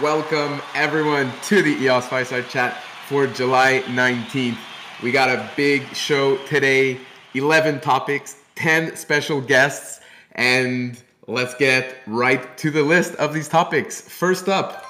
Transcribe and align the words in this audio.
Welcome 0.00 0.62
everyone 0.74 1.30
to 1.42 1.60
the 1.60 1.72
EOS 1.72 2.06
Fireside 2.06 2.48
Chat 2.48 2.82
for 3.08 3.26
July 3.26 3.82
19th. 3.88 4.56
We 5.02 5.12
got 5.12 5.28
a 5.28 5.50
big 5.54 5.86
show 5.94 6.38
today 6.46 6.98
11 7.34 7.80
topics, 7.80 8.38
10 8.54 8.96
special 8.96 9.42
guests, 9.42 10.00
and 10.32 10.98
let's 11.26 11.54
get 11.56 11.94
right 12.06 12.56
to 12.56 12.70
the 12.70 12.82
list 12.82 13.16
of 13.16 13.34
these 13.34 13.48
topics. 13.48 14.00
First 14.00 14.48
up, 14.48 14.86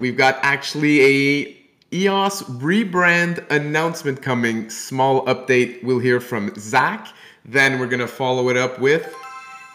we've 0.00 0.16
got 0.16 0.40
actually 0.42 1.00
a 1.02 1.56
EOS 1.92 2.42
rebrand 2.42 3.48
announcement 3.48 4.22
coming. 4.22 4.68
Small 4.70 5.24
update 5.26 5.84
we'll 5.84 6.00
hear 6.00 6.18
from 6.18 6.52
Zach. 6.56 7.06
Then 7.44 7.78
we're 7.78 7.86
going 7.86 8.00
to 8.00 8.08
follow 8.08 8.48
it 8.48 8.56
up 8.56 8.80
with 8.80 9.14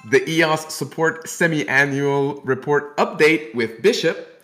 the 0.09 0.27
EOS 0.29 0.73
support 0.73 1.27
semi-annual 1.27 2.41
report 2.43 2.95
update 2.97 3.55
with 3.55 3.81
Bishop, 3.81 4.41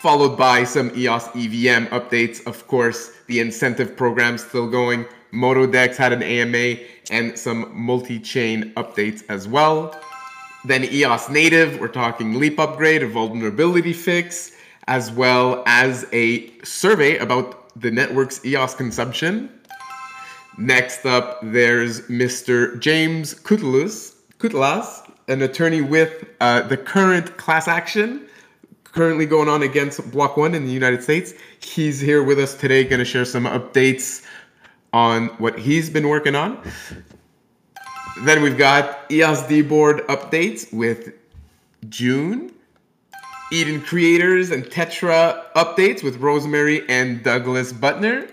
followed 0.00 0.36
by 0.38 0.64
some 0.64 0.90
EOS 0.96 1.28
EVM 1.28 1.86
updates. 1.88 2.46
Of 2.46 2.66
course, 2.68 3.12
the 3.26 3.40
incentive 3.40 3.96
program 3.96 4.38
still 4.38 4.68
going. 4.68 5.04
MotoDex 5.32 5.96
had 5.96 6.12
an 6.14 6.22
AMA 6.22 6.80
and 7.10 7.38
some 7.38 7.70
multi-chain 7.74 8.72
updates 8.76 9.22
as 9.28 9.46
well. 9.46 9.94
Then 10.64 10.84
EOS 10.84 11.28
native, 11.28 11.78
we're 11.80 11.88
talking 11.88 12.38
leap 12.38 12.58
upgrade, 12.58 13.02
a 13.02 13.08
vulnerability 13.08 13.92
fix, 13.92 14.52
as 14.86 15.10
well 15.12 15.62
as 15.66 16.06
a 16.12 16.50
survey 16.62 17.18
about 17.18 17.78
the 17.78 17.90
network's 17.90 18.42
EOS 18.44 18.74
consumption. 18.74 19.50
Next 20.56 21.04
up, 21.04 21.40
there's 21.42 22.00
Mr. 22.08 22.80
James 22.80 23.34
Koutoulas, 23.34 24.14
Kutlas, 24.38 25.10
an 25.26 25.42
attorney 25.42 25.80
with 25.80 26.24
uh, 26.40 26.62
the 26.62 26.76
current 26.76 27.36
class 27.36 27.66
action 27.66 28.28
currently 28.84 29.26
going 29.26 29.48
on 29.48 29.62
against 29.62 30.10
Block 30.10 30.36
One 30.36 30.54
in 30.54 30.64
the 30.64 30.72
United 30.72 31.02
States. 31.02 31.34
He's 31.60 32.00
here 32.00 32.22
with 32.22 32.38
us 32.38 32.54
today, 32.54 32.84
going 32.84 33.00
to 33.00 33.04
share 33.04 33.24
some 33.24 33.44
updates 33.44 34.24
on 34.92 35.26
what 35.38 35.58
he's 35.58 35.90
been 35.90 36.08
working 36.08 36.34
on. 36.34 36.60
Then 38.24 38.42
we've 38.42 38.58
got 38.58 39.10
EOS 39.10 39.42
dboard 39.42 40.06
updates 40.06 40.72
with 40.72 41.12
Jun, 41.88 42.52
Eden 43.52 43.80
Creators 43.80 44.50
and 44.50 44.64
Tetra 44.64 45.44
updates 45.54 46.02
with 46.02 46.20
Rosmari 46.20 46.84
and 46.88 47.22
Douglas 47.22 47.72
Butner. 47.72 48.32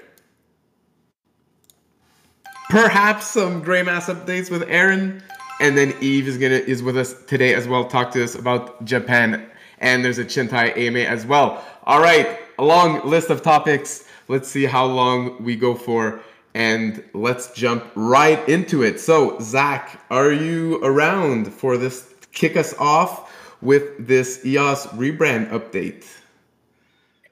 Perhaps 2.70 3.28
some 3.28 3.64
Greymass 3.64 4.14
updates 4.14 4.50
with 4.50 4.64
Aaron 4.64 5.22
and 5.60 5.78
then 5.78 5.94
Yves 6.02 6.28
is 6.28 6.38
gonna 6.38 6.56
is 6.56 6.84
with 6.84 6.98
us 6.98 7.16
today 7.28 7.54
as 7.54 7.68
well. 7.68 7.86
Talk 7.86 8.12
to 8.12 8.24
us 8.24 8.36
about 8.36 8.84
Japan, 8.86 9.46
and 9.80 10.04
there's 10.04 10.18
a 10.18 10.26
Chintai 10.26 10.76
AMA 10.78 11.00
as 11.00 11.26
well. 11.26 11.64
All 11.84 12.02
right, 12.02 12.40
a 12.58 12.64
long 12.64 13.08
list 13.08 13.30
of 13.30 13.42
topics. 13.42 14.06
Let's 14.28 14.50
see 14.50 14.66
how 14.66 14.86
long 14.86 15.44
we 15.44 15.56
go 15.56 15.76
for, 15.76 16.20
and 16.54 17.04
let's 17.14 17.54
jump 17.54 17.86
right 17.96 18.48
into 18.50 18.84
it. 18.84 19.00
So, 19.00 19.38
Zach, 19.40 20.02
are 20.10 20.32
you 20.32 20.84
around 20.84 21.54
for 21.54 21.78
this? 21.78 22.14
Kick 22.32 22.58
us 22.58 22.74
off 22.80 23.32
with 23.62 24.08
this 24.08 24.46
EOS 24.46 24.88
rebrand 24.88 25.50
update. 25.52 26.06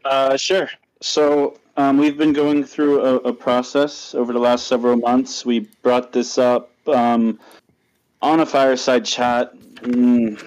Uh, 0.05 0.37
sure. 0.37 0.69
So 1.01 1.57
um, 1.77 1.97
we've 1.97 2.17
been 2.17 2.33
going 2.33 2.63
through 2.63 3.01
a, 3.01 3.15
a, 3.17 3.33
process 3.33 4.13
over 4.15 4.33
the 4.33 4.39
last 4.39 4.67
several 4.67 4.95
months. 4.97 5.45
We 5.45 5.59
brought 5.81 6.11
this 6.11 6.37
up 6.37 6.69
um, 6.87 7.39
on 8.23 8.39
a 8.39 8.45
fireside 8.45 9.03
chat 9.03 9.53
in 9.83 10.39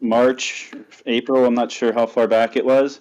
March, 0.00 0.70
April. 1.06 1.46
I'm 1.46 1.54
not 1.54 1.72
sure 1.72 1.92
how 1.92 2.06
far 2.06 2.28
back 2.28 2.56
it 2.56 2.64
was, 2.64 3.00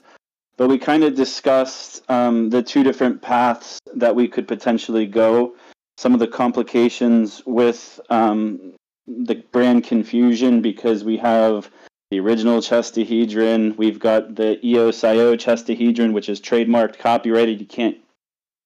but 0.55 0.69
we 0.69 0.79
kind 0.79 1.03
of 1.03 1.15
discussed 1.15 2.09
um, 2.09 2.49
the 2.49 2.63
two 2.63 2.81
different 2.81 3.21
paths 3.21 3.77
that 3.93 4.15
we 4.15 4.29
could 4.29 4.47
potentially 4.47 5.05
go. 5.05 5.55
Some 5.97 6.13
of 6.13 6.21
the 6.21 6.27
complications 6.27 7.43
with 7.45 7.99
um, 8.09 8.73
the 9.05 9.35
brand 9.51 9.83
confusion 9.83 10.61
because 10.61 11.03
we 11.03 11.17
have 11.17 11.69
the 12.09 12.21
original 12.21 12.61
chestahedron. 12.61 13.75
We've 13.75 13.99
got 13.99 14.35
the 14.35 14.57
EOSIO 14.63 15.35
chestahedron, 15.37 16.13
which 16.13 16.29
is 16.29 16.39
trademarked, 16.39 16.99
copyrighted. 16.99 17.59
You 17.59 17.67
can't 17.67 17.97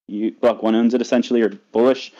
you 0.07 0.31
block 0.31 0.61
one 0.61 0.75
owns 0.75 0.93
it 0.93 1.01
essentially 1.01 1.41
or 1.41 1.49
bullish. 1.71 2.13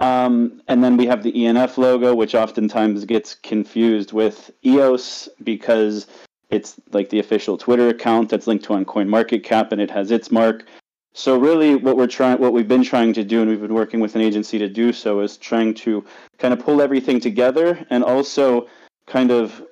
Um, 0.00 0.62
and 0.66 0.82
then 0.82 0.96
we 0.96 1.06
have 1.06 1.22
the 1.22 1.32
ENF 1.32 1.76
logo, 1.76 2.14
which 2.14 2.34
oftentimes 2.34 3.04
gets 3.04 3.34
confused 3.34 4.12
with 4.12 4.50
EOS 4.64 5.28
because 5.44 6.06
it's 6.48 6.80
like 6.92 7.10
the 7.10 7.18
official 7.18 7.58
Twitter 7.58 7.88
account 7.88 8.30
that's 8.30 8.46
linked 8.46 8.64
to 8.64 8.72
on 8.72 8.84
CoinMarketCap 8.86 9.72
and 9.72 9.80
it 9.80 9.90
has 9.90 10.10
its 10.10 10.30
mark. 10.30 10.64
So 11.12 11.38
really, 11.38 11.74
what 11.74 11.96
we're 11.96 12.06
trying, 12.06 12.40
what 12.40 12.52
we've 12.52 12.68
been 12.68 12.82
trying 12.82 13.12
to 13.14 13.24
do, 13.24 13.42
and 13.42 13.50
we've 13.50 13.60
been 13.60 13.74
working 13.74 14.00
with 14.00 14.14
an 14.14 14.22
agency 14.22 14.58
to 14.58 14.68
do 14.68 14.92
so, 14.92 15.20
is 15.20 15.36
trying 15.36 15.74
to 15.74 16.04
kind 16.38 16.54
of 16.54 16.60
pull 16.60 16.80
everything 16.80 17.20
together 17.20 17.84
and 17.90 18.04
also 18.04 18.68
kind 19.06 19.30
of 19.30 19.62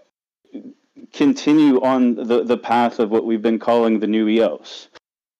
continue 1.12 1.80
on 1.80 2.16
the 2.16 2.42
the 2.42 2.58
path 2.58 2.98
of 2.98 3.10
what 3.10 3.24
we've 3.24 3.40
been 3.40 3.58
calling 3.58 4.00
the 4.00 4.06
new 4.06 4.28
EOS. 4.28 4.88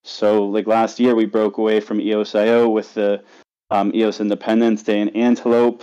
So, 0.05 0.45
like 0.45 0.69
last 0.69 1.01
year, 1.01 1.17
we 1.17 1.27
broke 1.27 1.59
away 1.59 1.81
from 1.81 1.99
EOSIO 1.99 2.73
with 2.73 2.95
the 2.95 3.23
um, 3.71 3.93
EOS 3.95 4.21
Independence 4.21 4.83
Day 4.83 5.01
in 5.01 5.09
Antelope, 5.11 5.83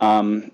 um, 0.00 0.50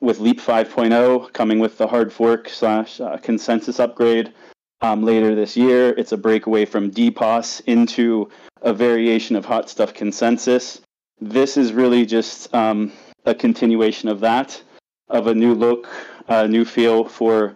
with 0.00 0.18
Leap 0.18 0.40
5.0 0.40 1.32
coming 1.32 1.58
with 1.58 1.76
the 1.76 1.86
hard 1.86 2.12
fork 2.12 2.48
slash 2.48 3.00
uh, 3.00 3.18
consensus 3.18 3.78
upgrade 3.78 4.32
um, 4.80 5.04
later 5.04 5.34
this 5.34 5.56
year. 5.56 5.90
It's 5.90 6.12
a 6.12 6.16
breakaway 6.16 6.64
from 6.64 6.90
DPoS 6.90 7.62
into 7.66 8.30
a 8.62 8.72
variation 8.72 9.36
of 9.36 9.46
HotStuff 9.46 9.94
consensus. 9.94 10.80
This 11.20 11.56
is 11.56 11.72
really 11.72 12.06
just 12.06 12.52
um, 12.54 12.92
a 13.26 13.34
continuation 13.34 14.08
of 14.08 14.20
that, 14.20 14.62
of 15.08 15.26
a 15.26 15.34
new 15.34 15.54
look, 15.54 15.88
a 16.28 16.48
new 16.48 16.64
feel 16.64 17.04
for 17.04 17.54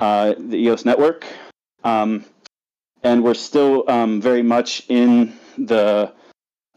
uh, 0.00 0.34
the 0.38 0.56
EOS 0.56 0.84
network. 0.84 1.26
Um, 1.84 2.24
and 3.02 3.22
we're 3.22 3.34
still 3.34 3.88
um, 3.90 4.20
very 4.20 4.42
much 4.42 4.84
in 4.88 5.34
the 5.58 6.12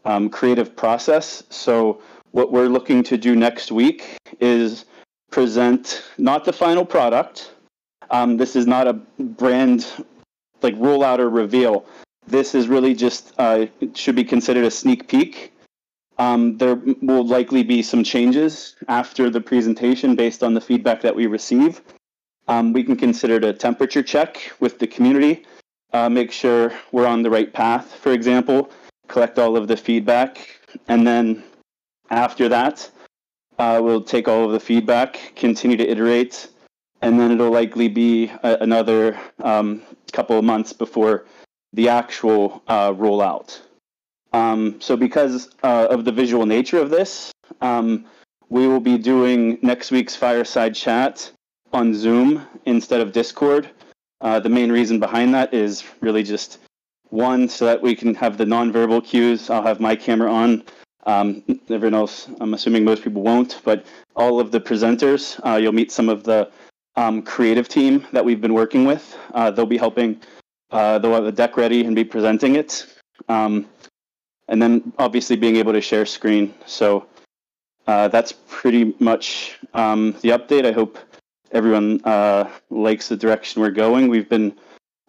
um, 0.06 0.30
creative 0.30 0.74
process. 0.74 1.42
So, 1.50 2.00
what 2.30 2.52
we're 2.52 2.68
looking 2.68 3.02
to 3.04 3.18
do 3.18 3.34
next 3.34 3.72
week 3.72 4.18
is 4.40 4.84
present 5.30 6.02
not 6.16 6.44
the 6.44 6.52
final 6.52 6.84
product. 6.84 7.52
Um, 8.10 8.36
this 8.36 8.56
is 8.56 8.66
not 8.66 8.86
a 8.86 8.94
brand 9.18 9.86
like 10.62 10.74
rollout 10.76 11.18
or 11.18 11.28
reveal. 11.28 11.84
This 12.26 12.54
is 12.54 12.68
really 12.68 12.94
just 12.94 13.32
uh, 13.38 13.66
should 13.94 14.16
be 14.16 14.24
considered 14.24 14.64
a 14.64 14.70
sneak 14.70 15.08
peek. 15.08 15.52
Um, 16.18 16.56
there 16.56 16.76
will 17.02 17.26
likely 17.26 17.62
be 17.62 17.82
some 17.82 18.02
changes 18.02 18.76
after 18.88 19.28
the 19.28 19.40
presentation 19.40 20.14
based 20.16 20.42
on 20.42 20.54
the 20.54 20.60
feedback 20.60 21.02
that 21.02 21.14
we 21.14 21.26
receive. 21.26 21.82
Um, 22.48 22.72
we 22.72 22.84
can 22.84 22.96
consider 22.96 23.36
it 23.36 23.44
a 23.44 23.52
temperature 23.52 24.02
check 24.02 24.52
with 24.60 24.78
the 24.78 24.86
community, 24.86 25.44
uh, 25.92 26.08
make 26.08 26.30
sure 26.30 26.72
we're 26.92 27.06
on 27.06 27.22
the 27.22 27.30
right 27.30 27.52
path, 27.52 27.92
for 27.94 28.12
example 28.12 28.70
collect 29.08 29.38
all 29.38 29.56
of 29.56 29.68
the 29.68 29.76
feedback, 29.76 30.60
and 30.88 31.06
then 31.06 31.42
after 32.10 32.48
that, 32.48 32.90
uh, 33.58 33.80
we'll 33.82 34.02
take 34.02 34.28
all 34.28 34.44
of 34.44 34.52
the 34.52 34.60
feedback, 34.60 35.32
continue 35.34 35.76
to 35.76 35.88
iterate, 35.88 36.48
and 37.02 37.18
then 37.18 37.30
it'll 37.32 37.50
likely 37.50 37.88
be 37.88 38.30
a, 38.42 38.58
another 38.60 39.18
um, 39.42 39.82
couple 40.12 40.38
of 40.38 40.44
months 40.44 40.72
before 40.72 41.26
the 41.72 41.88
actual 41.88 42.62
uh, 42.68 42.92
rollout. 42.92 43.60
Um, 44.32 44.80
so, 44.80 44.96
because 44.96 45.50
uh, 45.62 45.86
of 45.90 46.04
the 46.04 46.12
visual 46.12 46.46
nature 46.46 46.78
of 46.78 46.90
this, 46.90 47.32
um, 47.60 48.04
we 48.48 48.66
will 48.66 48.80
be 48.80 48.98
doing 48.98 49.58
next 49.62 49.90
week's 49.90 50.14
fireside 50.14 50.74
chat 50.74 51.30
on 51.72 51.94
Zoom 51.94 52.46
instead 52.64 53.00
of 53.00 53.12
Discord. 53.12 53.70
Uh, 54.20 54.40
the 54.40 54.48
main 54.48 54.70
reason 54.70 55.00
behind 55.00 55.34
that 55.34 55.52
is 55.52 55.84
really 56.00 56.22
just 56.22 56.58
one, 57.10 57.48
so 57.48 57.64
that 57.64 57.80
we 57.80 57.94
can 57.94 58.14
have 58.14 58.38
the 58.38 58.44
nonverbal 58.44 59.04
cues. 59.04 59.50
I'll 59.50 59.62
have 59.62 59.80
my 59.80 59.96
camera 59.96 60.32
on. 60.32 60.64
Um, 61.06 61.44
everyone 61.70 61.94
else, 61.94 62.28
I'm 62.40 62.54
assuming 62.54 62.84
most 62.84 63.04
people 63.04 63.22
won't, 63.22 63.60
but 63.64 63.86
all 64.16 64.40
of 64.40 64.50
the 64.50 64.60
presenters, 64.60 65.40
uh, 65.46 65.56
you'll 65.56 65.72
meet 65.72 65.92
some 65.92 66.08
of 66.08 66.24
the 66.24 66.50
um, 66.96 67.22
creative 67.22 67.68
team 67.68 68.04
that 68.12 68.24
we've 68.24 68.40
been 68.40 68.54
working 68.54 68.84
with. 68.84 69.16
Uh, 69.32 69.50
they'll 69.50 69.66
be 69.66 69.78
helping, 69.78 70.20
uh, 70.72 70.98
they'll 70.98 71.14
have 71.14 71.24
the 71.24 71.32
deck 71.32 71.56
ready 71.56 71.84
and 71.84 71.94
be 71.94 72.04
presenting 72.04 72.56
it. 72.56 72.86
Um, 73.28 73.66
and 74.48 74.60
then 74.60 74.92
obviously 74.98 75.36
being 75.36 75.56
able 75.56 75.72
to 75.72 75.80
share 75.80 76.06
screen. 76.06 76.54
So 76.66 77.06
uh, 77.86 78.08
that's 78.08 78.32
pretty 78.48 78.94
much 78.98 79.58
um, 79.74 80.12
the 80.22 80.30
update. 80.30 80.66
I 80.66 80.72
hope 80.72 80.98
everyone 81.52 82.00
uh, 82.04 82.50
likes 82.70 83.08
the 83.08 83.16
direction 83.16 83.62
we're 83.62 83.70
going. 83.70 84.08
We've 84.08 84.28
been 84.28 84.56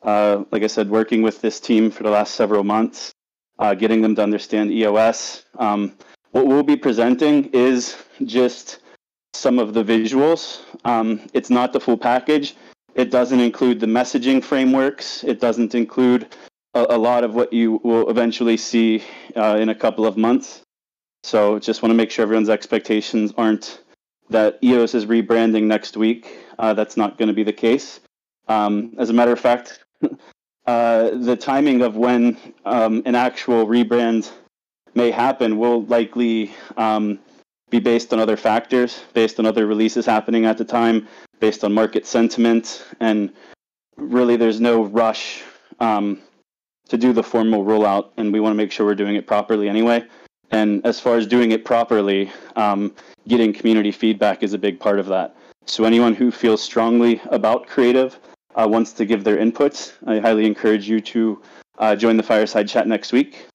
uh, 0.04 0.44
like 0.52 0.64
I 0.64 0.68
said, 0.68 0.90
working 0.90 1.22
with 1.22 1.42
this 1.42 1.60
team 1.60 1.92
for 1.92 2.04
the 2.04 2.10
last 2.10 2.36
several 2.36 2.64
months, 2.64 3.14
uh, 3.60 3.74
getting 3.74 4.02
them 4.02 4.16
to 4.16 4.24
understand 4.24 4.72
EOS. 4.72 5.46
Um, 5.58 5.94
what 6.32 6.48
we'll 6.48 6.64
be 6.64 6.76
presenting 6.76 7.46
is 7.54 7.96
just 8.24 8.80
some 9.34 9.60
of 9.60 9.74
the 9.74 9.84
visuals. 9.84 10.62
Um, 10.86 11.22
it's 11.34 11.50
not 11.50 11.74
the 11.74 11.80
full 11.80 11.98
package. 11.98 12.56
It 12.96 13.12
doesn't 13.12 13.40
include 13.40 13.80
the 13.80 13.88
messaging 13.88 14.44
frameworks. 14.44 15.24
It 15.24 15.40
doesn't 15.40 15.76
include 15.76 16.28
a, 16.74 16.88
a 16.90 16.98
lot 16.98 17.24
of 17.24 17.36
what 17.36 17.54
you 17.54 17.80
will 17.84 18.10
eventually 18.10 18.58
see 18.58 19.04
uh, 19.36 19.58
in 19.60 19.70
a 19.70 19.76
couple 19.76 20.06
of 20.06 20.18
months. 20.18 20.62
So 21.24 21.60
just 21.60 21.82
want 21.82 21.92
to 21.92 21.96
make 21.96 22.12
sure 22.12 22.24
everyone's 22.24 22.50
expectations 22.50 23.34
aren't 23.38 23.84
that 24.30 24.60
EOS 24.64 24.94
is 24.94 25.06
rebranding 25.06 25.64
next 25.64 25.98
week. 25.98 26.38
Uh, 26.60 26.74
that's 26.74 26.98
not 26.98 27.18
going 27.18 27.28
to 27.28 27.34
be 27.34 27.44
the 27.44 27.54
case. 27.54 28.00
Um, 28.48 28.94
as 28.98 29.10
a 29.10 29.14
matter 29.14 29.32
of 29.32 29.40
fact, 29.40 29.84
uh, 30.66 31.10
the 31.12 31.36
timing 31.36 31.82
of 31.82 31.96
when 31.96 32.38
um, 32.66 33.02
an 33.06 33.16
actual 33.16 33.66
rebrand 33.66 34.32
may 34.96 35.12
happen 35.12 35.58
will 35.58 35.84
likely 35.86 36.54
um, 36.76 37.20
be 37.70 37.80
based 37.80 38.14
on 38.14 38.20
other 38.20 38.38
factors, 38.38 39.04
based 39.14 39.40
on 39.40 39.46
other 39.46 39.68
releases 39.68 40.06
happening 40.06 40.46
at 40.46 40.58
the 40.58 40.66
time, 40.66 41.08
based 41.40 41.64
on 41.64 41.74
market 41.74 42.06
sentiment, 42.06 42.84
and 43.00 43.32
really 43.98 44.38
there's 44.38 44.60
no 44.60 44.84
rush 44.84 45.44
um, 45.80 46.20
to 46.90 46.98
do 46.98 47.14
the 47.14 47.24
formal 47.24 47.66
rollout, 47.66 48.10
and 48.18 48.32
we 48.32 48.40
want 48.40 48.54
to 48.54 48.58
make 48.58 48.72
sure 48.72 48.86
we're 48.86 48.96
doing 48.96 49.16
it 49.16 49.28
properly 49.28 49.68
anyway. 49.68 50.04
And 50.52 50.86
as 50.86 51.00
far 51.00 51.18
as 51.18 51.28
doing 51.28 51.52
it 51.52 51.66
properly, 51.66 52.32
um, 52.56 52.96
getting 53.28 53.52
community 53.52 53.92
feedback 53.92 54.44
is 54.44 54.54
a 54.54 54.58
big 54.58 54.80
part 54.80 54.98
of 55.00 55.08
that. 55.08 55.36
So 55.66 55.84
anyone 55.84 56.14
who 56.14 56.32
feels 56.32 56.64
strongly 56.64 57.22
about 57.30 57.68
creative 57.68 58.18
uh, 58.58 58.68
wants 58.68 58.92
to 58.94 59.06
give 59.06 59.24
their 59.24 59.38
inputs, 59.38 59.94
I 60.06 60.20
highly 60.20 60.46
encourage 60.46 60.90
you 60.90 61.00
to 61.02 61.42
uh, 61.78 61.96
join 61.96 62.18
the 62.18 62.24
fireside 62.24 62.68
chat 62.68 62.88
next 62.88 63.14
week. 63.14 63.48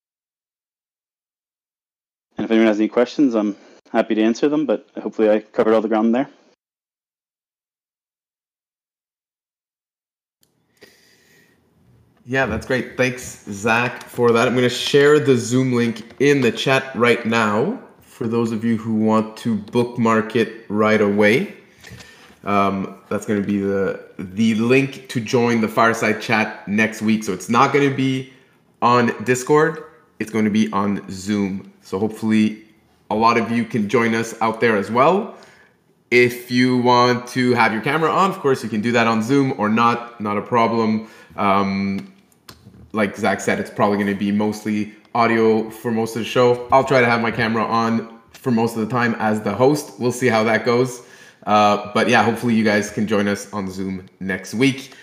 And 2.39 2.45
if 2.45 2.51
anyone 2.51 2.69
has 2.69 2.79
any 2.79 2.89
questions, 2.89 3.35
I'm 3.35 3.57
happy 3.91 4.15
to 4.15 4.23
answer 4.23 4.49
them, 4.49 4.65
but 4.65 4.89
hopefully 5.03 5.29
I 5.29 5.41
covered 5.41 5.75
all 5.75 5.81
the 5.81 5.89
ground 5.89 6.15
there. 6.15 6.29
Yeah, 12.25 12.47
that's 12.47 12.67
great. 12.67 12.97
Thanks, 12.97 13.45
Zach, 13.51 14.05
for 14.05 14.31
that. 14.31 14.47
I'm 14.47 14.55
going 14.55 14.63
to 14.63 14.71
share 14.75 15.19
the 15.19 15.37
Zoom 15.37 15.73
link 15.73 16.15
in 16.21 16.41
the 16.41 16.53
chat 16.53 16.95
right 16.95 17.27
now 17.27 17.83
for 18.01 18.29
those 18.29 18.53
of 18.53 18.65
you 18.65 18.77
who 18.77 18.95
want 18.95 19.37
to 19.39 19.57
bookmark 19.57 20.37
it 20.37 20.65
right 20.69 21.01
away. 21.01 21.57
Um, 22.45 22.99
that's 23.09 23.25
going 23.25 23.41
to 23.41 23.47
be 23.47 23.61
the 23.61 24.05
the 24.19 24.55
link 24.57 25.09
to 25.11 25.21
join 25.21 25.61
the 25.61 25.69
fireside 25.69 26.21
chat 26.21 26.67
next 26.67 27.03
week. 27.03 27.23
So 27.25 27.33
it's 27.33 27.49
not 27.49 27.73
going 27.73 27.89
to 27.89 27.97
be 27.97 28.33
on 28.81 29.25
Discord. 29.25 29.85
It's 30.19 30.31
going 30.31 30.45
to 30.45 30.51
be 30.51 30.71
on 30.73 31.05
Zoom. 31.11 31.73
So 31.83 31.99
hopefully, 31.99 32.65
a 33.11 33.15
lot 33.15 33.37
of 33.39 33.51
you 33.51 33.65
can 33.65 33.89
join 33.89 34.15
us 34.15 34.35
out 34.41 34.61
there 34.61 34.77
as 34.77 34.91
well. 34.91 35.37
If 36.11 36.51
you 36.51 36.79
want 36.79 37.27
to 37.29 37.55
have 37.55 37.73
your 37.73 37.81
camera 37.81 38.11
on, 38.11 38.31
of 38.31 38.39
course, 38.41 38.63
you 38.63 38.69
can 38.69 38.81
do 38.81 38.93
that 38.93 39.07
on 39.07 39.23
Zoom 39.23 39.55
or 39.59 39.69
not. 39.69 40.21
Not 40.21 40.37
a 40.37 40.43
problem. 40.43 41.09
Um, 41.37 42.13
like 42.93 43.17
Zach 43.17 43.41
said, 43.41 43.59
it's 43.59 43.71
probably 43.71 43.97
going 43.97 44.13
to 44.13 44.19
be 44.19 44.31
mostly 44.31 44.95
audio 45.15 45.71
for 45.71 45.91
most 45.91 46.17
of 46.17 46.21
the 46.21 46.29
show. 46.29 46.69
I'll 46.71 46.85
try 46.85 47.01
to 47.01 47.07
have 47.07 47.21
my 47.21 47.31
camera 47.31 47.65
on 47.65 48.21
for 48.33 48.51
most 48.51 48.77
of 48.77 48.87
the 48.87 48.93
time 48.93 49.15
as 49.19 49.41
the 49.41 49.55
host. 49.55 49.99
We'll 49.99 50.13
see 50.13 50.27
how 50.29 50.45
that 50.45 50.65
goes. 50.65 51.03
Uh, 51.47 51.91
but 51.93 52.09
yeah, 52.09 52.23
hopefully 52.23 52.55
you 52.55 52.65
guys 52.65 52.91
can 52.91 53.07
join 53.07 53.29
us 53.29 53.53
on 53.53 53.71
Zoom 53.71 54.09
next 54.21 54.55
week. 54.55 54.95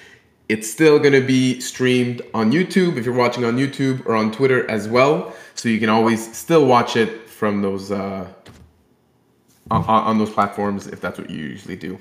It's 0.47 0.69
still 0.69 0.97
going 0.97 1.13
to 1.13 1.25
be 1.25 1.59
streamed 1.59 2.21
on 2.33 2.51
YouTube 2.51 2.97
if 2.97 3.05
you're 3.05 3.13
watching 3.13 3.45
on 3.45 3.57
YouTube 3.57 4.05
or 4.05 4.15
on 4.15 4.31
Twitter 4.31 4.69
as 4.69 4.87
well. 4.87 5.33
So 5.55 5.69
you 5.69 5.79
can 5.79 5.89
always 5.89 6.35
still 6.35 6.65
watch 6.65 6.95
it 6.95 7.29
from 7.29 7.61
those 7.61 7.91
uh, 7.91 8.27
on, 9.69 9.83
on 9.85 10.17
those 10.17 10.31
platforms 10.31 10.87
if 10.87 11.01
that's 11.01 11.19
what 11.19 11.29
you 11.29 11.37
usually 11.37 11.75
do. 11.75 11.99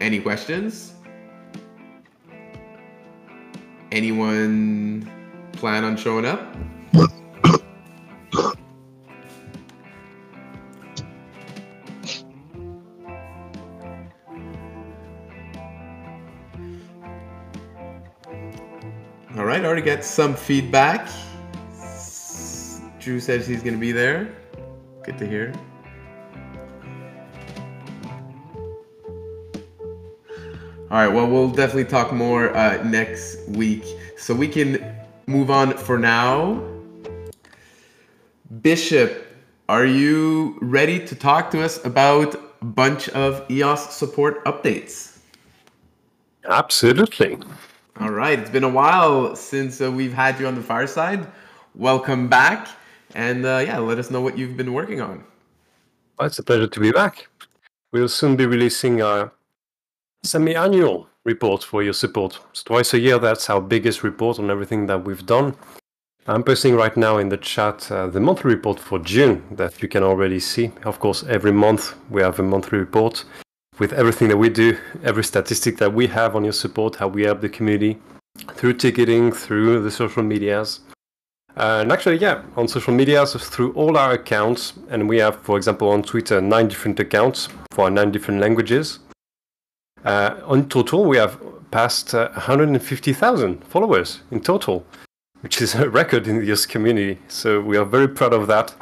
Any 0.00 0.20
questions? 0.20 0.93
Anyone 3.94 5.08
plan 5.52 5.84
on 5.84 5.96
showing 5.96 6.24
up? 6.24 6.40
All 19.36 19.44
right, 19.44 19.64
already 19.64 19.80
get 19.82 20.04
some 20.04 20.34
feedback. 20.34 21.08
Drew 22.98 23.20
says 23.20 23.46
he's 23.46 23.62
going 23.62 23.74
to 23.74 23.80
be 23.80 23.92
there. 23.92 24.34
Good 25.04 25.18
to 25.18 25.26
hear. 25.28 25.52
All 30.94 31.00
right. 31.00 31.12
Well, 31.12 31.26
we'll 31.26 31.50
definitely 31.50 31.86
talk 31.86 32.12
more 32.12 32.56
uh, 32.56 32.80
next 32.84 33.48
week. 33.48 33.84
So 34.16 34.32
we 34.32 34.46
can 34.46 34.94
move 35.26 35.50
on 35.50 35.76
for 35.76 35.98
now. 35.98 36.62
Bishop, 38.62 39.26
are 39.68 39.86
you 39.86 40.56
ready 40.60 41.04
to 41.04 41.16
talk 41.16 41.50
to 41.50 41.64
us 41.64 41.84
about 41.84 42.36
a 42.36 42.64
bunch 42.64 43.08
of 43.08 43.44
EOS 43.50 43.92
support 43.92 44.44
updates? 44.44 45.18
Absolutely. 46.48 47.38
All 47.98 48.10
right. 48.10 48.38
It's 48.38 48.50
been 48.50 48.62
a 48.62 48.68
while 48.68 49.34
since 49.34 49.80
uh, 49.80 49.90
we've 49.90 50.14
had 50.14 50.38
you 50.38 50.46
on 50.46 50.54
the 50.54 50.62
fireside. 50.62 51.26
Welcome 51.74 52.28
back. 52.28 52.68
And 53.16 53.44
uh, 53.44 53.64
yeah, 53.66 53.78
let 53.78 53.98
us 53.98 54.12
know 54.12 54.20
what 54.20 54.38
you've 54.38 54.56
been 54.56 54.72
working 54.72 55.00
on. 55.00 55.24
Well, 56.20 56.28
it's 56.28 56.38
a 56.38 56.44
pleasure 56.44 56.68
to 56.68 56.78
be 56.78 56.92
back. 56.92 57.26
We'll 57.90 58.06
soon 58.06 58.36
be 58.36 58.46
releasing 58.46 59.02
our 59.02 59.32
semi-annual 60.24 61.06
report 61.24 61.62
for 61.62 61.82
EOS 61.82 61.98
support. 61.98 62.40
Twice 62.64 62.94
a 62.94 62.98
year, 62.98 63.18
that's 63.18 63.48
our 63.50 63.60
biggest 63.60 64.02
report 64.02 64.38
on 64.38 64.50
everything 64.50 64.86
that 64.86 65.04
we've 65.04 65.24
done. 65.26 65.54
I'm 66.26 66.42
posting 66.42 66.74
right 66.74 66.96
now 66.96 67.18
in 67.18 67.28
the 67.28 67.36
chat 67.36 67.90
uh, 67.92 68.06
the 68.06 68.20
monthly 68.20 68.54
report 68.54 68.80
for 68.80 68.98
June 68.98 69.42
that 69.50 69.82
you 69.82 69.88
can 69.88 70.02
already 70.02 70.40
see. 70.40 70.70
Of 70.84 70.98
course, 70.98 71.22
every 71.24 71.52
month 71.52 71.94
we 72.08 72.22
have 72.22 72.38
a 72.38 72.42
monthly 72.42 72.78
report 72.78 73.24
with 73.78 73.92
everything 73.92 74.28
that 74.28 74.36
we 74.38 74.48
do, 74.48 74.78
every 75.02 75.24
statistic 75.24 75.76
that 75.78 75.92
we 75.92 76.06
have 76.06 76.34
on 76.34 76.46
EOS 76.46 76.58
support, 76.58 76.96
how 76.96 77.08
we 77.08 77.24
help 77.24 77.42
the 77.42 77.48
community 77.48 77.98
through 78.54 78.74
ticketing, 78.74 79.32
through 79.32 79.82
the 79.82 79.90
social 79.90 80.22
medias. 80.22 80.80
And 81.56 81.92
actually, 81.92 82.16
yeah, 82.16 82.42
on 82.56 82.66
social 82.66 82.94
media, 82.94 83.26
so 83.26 83.38
through 83.38 83.72
all 83.74 83.96
our 83.96 84.12
accounts, 84.12 84.72
and 84.88 85.08
we 85.08 85.18
have, 85.18 85.40
for 85.42 85.56
example, 85.56 85.90
on 85.90 86.02
Twitter, 86.02 86.40
nine 86.40 86.68
different 86.68 86.98
accounts 86.98 87.48
for 87.70 87.90
nine 87.90 88.10
different 88.10 88.40
languages. 88.40 88.98
Uh, 90.04 90.38
on 90.44 90.68
total, 90.68 91.04
we 91.04 91.16
have 91.16 91.40
passed 91.70 92.14
uh, 92.14 92.28
150,000 92.32 93.64
followers 93.64 94.20
in 94.30 94.40
total, 94.40 94.84
which 95.40 95.62
is 95.62 95.74
a 95.86 95.88
record 95.88 96.28
in 96.28 96.40
the 96.40 96.46
EOS 96.46 96.66
community. 96.66 97.18
So 97.28 97.60
we 97.60 97.76
are 97.76 97.84
very 97.84 98.08
proud 98.08 98.34
of 98.34 98.46
that. 98.48 98.74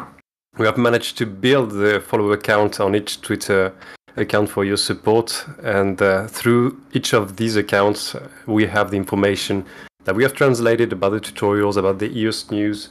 We 0.58 0.66
have 0.66 0.76
managed 0.76 1.16
to 1.18 1.26
build 1.26 1.70
the 1.70 2.00
follower 2.00 2.32
account 2.32 2.80
on 2.80 2.94
each 2.94 3.20
Twitter 3.20 3.72
account 4.16 4.50
for 4.50 4.64
EOS 4.64 4.82
support, 4.82 5.46
and 5.62 6.02
uh, 6.02 6.26
through 6.26 6.78
each 6.92 7.14
of 7.14 7.36
these 7.36 7.56
accounts, 7.56 8.14
we 8.46 8.66
have 8.66 8.90
the 8.90 8.96
information 8.96 9.64
that 10.04 10.14
we 10.14 10.22
have 10.24 10.34
translated 10.34 10.92
about 10.92 11.12
the 11.12 11.20
tutorials, 11.20 11.76
about 11.76 11.98
the 11.98 12.10
EOS 12.18 12.50
news. 12.50 12.90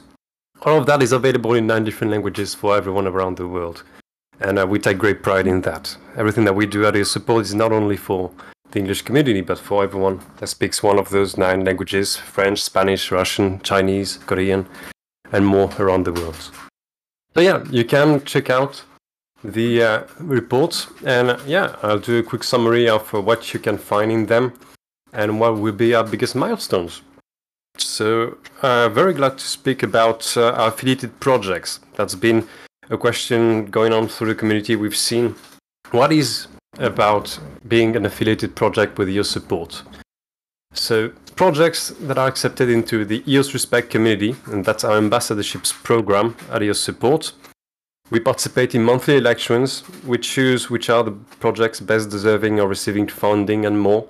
All 0.62 0.78
of 0.78 0.86
that 0.86 1.02
is 1.02 1.12
available 1.12 1.54
in 1.54 1.66
nine 1.66 1.84
different 1.84 2.10
languages 2.10 2.54
for 2.54 2.76
everyone 2.76 3.06
around 3.06 3.36
the 3.36 3.46
world 3.46 3.84
and 4.40 4.58
uh, 4.58 4.66
we 4.66 4.78
take 4.78 4.98
great 4.98 5.22
pride 5.22 5.46
in 5.46 5.60
that. 5.62 5.96
Everything 6.16 6.44
that 6.44 6.54
we 6.54 6.66
do 6.66 6.84
at 6.84 7.06
Support 7.06 7.42
is 7.42 7.54
not 7.54 7.72
only 7.72 7.96
for 7.96 8.30
the 8.72 8.78
English 8.78 9.02
community, 9.02 9.40
but 9.40 9.58
for 9.58 9.84
everyone 9.84 10.20
that 10.38 10.46
speaks 10.48 10.82
one 10.82 10.98
of 10.98 11.10
those 11.10 11.36
nine 11.36 11.64
languages 11.64 12.16
French, 12.16 12.62
Spanish, 12.62 13.10
Russian, 13.10 13.60
Chinese, 13.60 14.18
Korean, 14.26 14.66
and 15.30 15.46
more 15.46 15.70
around 15.78 16.04
the 16.04 16.12
world. 16.12 16.50
So, 17.34 17.40
yeah, 17.40 17.64
you 17.70 17.84
can 17.84 18.24
check 18.24 18.50
out 18.50 18.84
the 19.44 19.82
uh, 19.82 20.02
reports, 20.18 20.88
and 21.04 21.30
uh, 21.30 21.38
yeah, 21.46 21.76
I'll 21.82 21.98
do 21.98 22.18
a 22.18 22.22
quick 22.22 22.44
summary 22.44 22.88
of 22.88 23.14
uh, 23.14 23.20
what 23.20 23.52
you 23.52 23.60
can 23.60 23.78
find 23.78 24.12
in 24.12 24.26
them 24.26 24.52
and 25.12 25.40
what 25.40 25.58
will 25.58 25.72
be 25.72 25.94
our 25.94 26.04
biggest 26.04 26.34
milestones. 26.34 27.02
So, 27.78 28.38
uh, 28.62 28.88
very 28.88 29.14
glad 29.14 29.38
to 29.38 29.44
speak 29.44 29.82
about 29.82 30.36
uh, 30.36 30.52
our 30.52 30.68
affiliated 30.68 31.18
projects. 31.20 31.80
That's 31.96 32.14
been 32.14 32.46
a 32.92 32.98
question 32.98 33.64
going 33.66 33.92
on 33.92 34.06
through 34.06 34.28
the 34.28 34.34
community. 34.34 34.76
We've 34.76 34.94
seen 34.94 35.34
what 35.92 36.12
is 36.12 36.46
about 36.78 37.38
being 37.66 37.96
an 37.96 38.04
affiliated 38.04 38.54
project 38.54 38.98
with 38.98 39.08
EOS 39.08 39.30
support. 39.30 39.82
So 40.74 41.12
projects 41.34 41.88
that 42.00 42.18
are 42.18 42.28
accepted 42.28 42.68
into 42.68 43.04
the 43.06 43.22
EOS 43.26 43.54
Respect 43.54 43.88
community, 43.90 44.36
and 44.46 44.64
that's 44.64 44.84
our 44.84 45.00
ambassadorships 45.00 45.72
program 45.82 46.36
at 46.50 46.62
EOS 46.62 46.80
support. 46.80 47.32
We 48.10 48.20
participate 48.20 48.74
in 48.74 48.82
monthly 48.84 49.16
elections. 49.16 49.82
We 50.06 50.18
choose 50.18 50.68
which 50.68 50.90
are 50.90 51.02
the 51.02 51.12
projects 51.40 51.80
best 51.80 52.10
deserving 52.10 52.60
of 52.60 52.68
receiving 52.68 53.08
funding 53.08 53.64
and 53.64 53.80
more. 53.80 54.06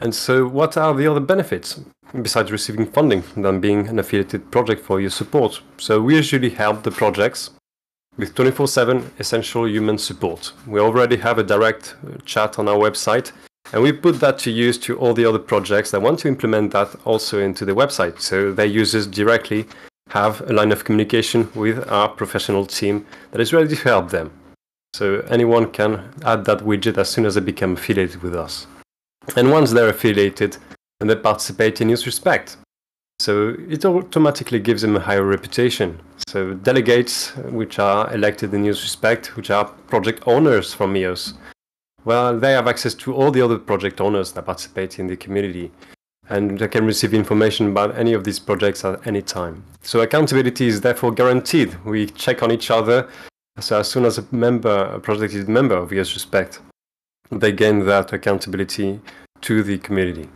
And 0.00 0.12
so, 0.12 0.48
what 0.48 0.76
are 0.76 0.94
the 0.94 1.06
other 1.06 1.20
benefits 1.20 1.80
besides 2.22 2.50
receiving 2.50 2.86
funding 2.86 3.22
than 3.36 3.60
being 3.60 3.86
an 3.86 4.00
affiliated 4.00 4.50
project 4.50 4.84
for 4.84 5.00
EOS 5.00 5.14
support? 5.14 5.60
So, 5.76 6.00
we 6.00 6.16
usually 6.16 6.50
help 6.50 6.82
the 6.82 6.90
projects 6.90 7.50
with 8.18 8.34
24 8.34 8.68
7 8.68 9.10
essential 9.18 9.66
human 9.66 9.96
support. 9.96 10.52
We 10.66 10.80
already 10.80 11.16
have 11.16 11.38
a 11.38 11.42
direct 11.42 11.94
uh, 12.04 12.18
chat 12.26 12.58
on 12.58 12.68
our 12.68 12.76
website, 12.76 13.32
and 13.72 13.82
we 13.82 13.92
put 13.92 14.20
that 14.20 14.38
to 14.40 14.50
use 14.50 14.76
to 14.78 14.98
all 14.98 15.14
the 15.14 15.24
other 15.24 15.38
projects 15.38 15.90
that 15.92 16.02
want 16.02 16.18
to 16.20 16.28
implement 16.28 16.72
that 16.72 16.94
also 17.06 17.38
into 17.38 17.64
the 17.64 17.74
website. 17.74 18.20
So, 18.20 18.52
their 18.52 18.66
users 18.66 19.06
directly 19.06 19.66
have 20.10 20.42
a 20.50 20.52
line 20.52 20.72
of 20.72 20.84
communication 20.84 21.48
with 21.54 21.88
our 21.90 22.08
professional 22.08 22.66
team 22.66 23.06
that 23.30 23.40
is 23.40 23.52
ready 23.52 23.74
to 23.74 23.82
help 23.82 24.10
them. 24.10 24.30
So 24.94 25.20
anyone 25.28 25.70
can 25.70 26.12
add 26.24 26.44
that 26.46 26.60
widget 26.60 26.98
as 26.98 27.10
soon 27.10 27.26
as 27.26 27.34
they 27.34 27.40
become 27.40 27.74
affiliated 27.74 28.22
with 28.22 28.34
us. 28.34 28.66
And 29.36 29.50
once 29.50 29.72
they're 29.72 29.90
affiliated, 29.90 30.56
and 31.00 31.08
they 31.08 31.16
participate 31.16 31.80
in 31.80 31.88
this 31.88 32.06
Respect. 32.06 32.56
So 33.20 33.56
it 33.68 33.84
automatically 33.84 34.60
gives 34.60 34.82
them 34.82 34.94
a 34.96 35.00
higher 35.00 35.24
reputation. 35.24 36.00
So 36.28 36.54
delegates, 36.54 37.34
which 37.36 37.78
are 37.78 38.12
elected 38.14 38.54
in 38.54 38.64
EOS 38.64 38.82
Respect, 38.82 39.36
which 39.36 39.50
are 39.50 39.64
project 39.64 40.22
owners 40.26 40.72
from 40.72 40.96
EOS, 40.96 41.34
well, 42.04 42.38
they 42.38 42.52
have 42.52 42.68
access 42.68 42.94
to 42.94 43.14
all 43.14 43.30
the 43.30 43.42
other 43.42 43.58
project 43.58 44.00
owners 44.00 44.32
that 44.32 44.46
participate 44.46 44.98
in 44.98 45.08
the 45.08 45.16
community 45.16 45.72
and 46.30 46.58
they 46.58 46.68
can 46.68 46.84
receive 46.84 47.12
information 47.12 47.68
about 47.68 47.96
any 47.98 48.12
of 48.12 48.22
these 48.22 48.38
projects 48.38 48.84
at 48.84 49.04
any 49.06 49.22
time. 49.22 49.64
So 49.82 50.00
accountability 50.00 50.68
is 50.68 50.80
therefore 50.80 51.12
guaranteed. 51.12 51.74
We 51.84 52.06
check 52.06 52.42
on 52.42 52.52
each 52.52 52.70
other. 52.70 53.08
So 53.58 53.80
as 53.80 53.90
soon 53.90 54.04
as 54.04 54.18
a 54.18 54.24
member, 54.30 54.84
a 54.94 55.00
project 55.00 55.34
is 55.34 55.48
a 55.48 55.50
member 55.50 55.76
of 55.76 55.92
EOS 55.92 56.14
Respect, 56.14 56.60
they 57.30 57.50
gain 57.50 57.84
that 57.86 58.12
accountability 58.12 59.00
to 59.40 59.62
the 59.62 59.78
community. 59.78 60.28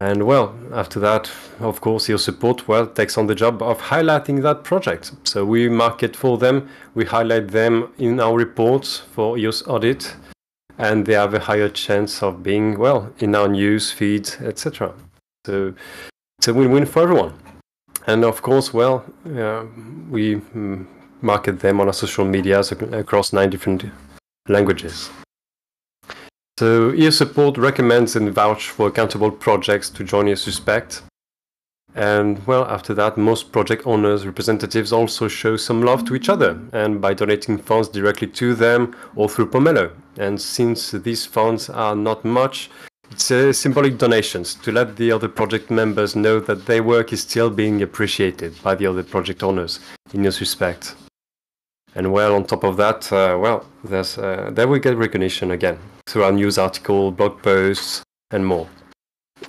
And 0.00 0.24
well, 0.24 0.54
after 0.74 1.00
that, 1.00 1.30
of 1.58 1.80
course, 1.80 2.10
EOS 2.10 2.24
support 2.24 2.68
well 2.68 2.86
takes 2.86 3.16
on 3.16 3.28
the 3.28 3.34
job 3.34 3.62
of 3.62 3.80
highlighting 3.80 4.42
that 4.42 4.62
project. 4.62 5.12
So 5.24 5.44
we 5.46 5.70
market 5.70 6.14
for 6.14 6.36
them, 6.36 6.68
we 6.94 7.06
highlight 7.06 7.48
them 7.48 7.88
in 7.96 8.20
our 8.20 8.36
reports 8.36 8.98
for 8.98 9.38
EOS 9.38 9.66
audit, 9.66 10.14
and 10.76 11.06
they 11.06 11.14
have 11.14 11.32
a 11.32 11.40
higher 11.40 11.70
chance 11.70 12.22
of 12.22 12.42
being 12.42 12.78
well 12.78 13.10
in 13.20 13.34
our 13.34 13.48
news 13.48 13.90
feeds, 13.90 14.36
etc. 14.42 14.92
So 15.46 15.72
it's 16.38 16.48
a 16.48 16.52
win-win 16.52 16.84
for 16.84 17.02
everyone. 17.02 17.32
And 18.06 18.22
of 18.22 18.42
course, 18.42 18.74
well, 18.74 19.02
uh, 19.34 19.64
we 20.10 20.42
market 21.22 21.60
them 21.60 21.80
on 21.80 21.86
our 21.86 21.94
social 21.94 22.26
medias 22.26 22.70
across 22.70 23.32
nine 23.32 23.48
different 23.48 23.86
languages. 24.46 25.10
So 26.58 26.94
EOS 26.94 27.18
Support 27.18 27.58
recommends 27.58 28.16
and 28.16 28.32
vouch 28.32 28.70
for 28.70 28.88
accountable 28.88 29.30
projects 29.30 29.90
to 29.90 30.02
join 30.02 30.26
EOS 30.26 30.46
Respect. 30.46 31.02
And 31.94 32.46
well, 32.46 32.64
after 32.64 32.94
that, 32.94 33.18
most 33.18 33.52
project 33.52 33.86
owners' 33.86 34.24
representatives 34.24 34.90
also 34.90 35.28
show 35.28 35.58
some 35.58 35.82
love 35.82 36.06
to 36.06 36.14
each 36.14 36.30
other, 36.30 36.58
and 36.72 36.98
by 36.98 37.12
donating 37.12 37.58
funds 37.58 37.88
directly 37.88 38.28
to 38.28 38.54
them 38.54 38.96
or 39.16 39.28
through 39.28 39.50
Pomelo. 39.50 39.90
And 40.16 40.40
since 40.40 40.92
these 40.92 41.26
funds 41.26 41.68
are 41.68 41.94
not 41.94 42.24
much, 42.24 42.70
it's 43.10 43.58
symbolic 43.58 43.98
donations 43.98 44.54
to 44.54 44.72
let 44.72 44.96
the 44.96 45.12
other 45.12 45.28
project 45.28 45.70
members 45.70 46.16
know 46.16 46.40
that 46.40 46.64
their 46.64 46.82
work 46.82 47.12
is 47.12 47.20
still 47.20 47.50
being 47.50 47.82
appreciated 47.82 48.54
by 48.62 48.74
the 48.74 48.86
other 48.86 49.02
project 49.02 49.42
owners 49.42 49.78
in 50.14 50.22
this 50.22 50.40
respect. 50.40 50.94
And 51.96 52.12
well, 52.12 52.34
on 52.34 52.44
top 52.44 52.62
of 52.62 52.76
that, 52.76 53.10
uh, 53.10 53.38
well, 53.40 53.64
there's, 53.82 54.18
uh, 54.18 54.50
there 54.52 54.68
we 54.68 54.80
get 54.80 54.98
recognition 54.98 55.50
again 55.50 55.78
through 56.06 56.24
our 56.24 56.32
news 56.32 56.58
article, 56.58 57.10
blog 57.10 57.40
posts, 57.42 58.02
and 58.30 58.46
more. 58.46 58.68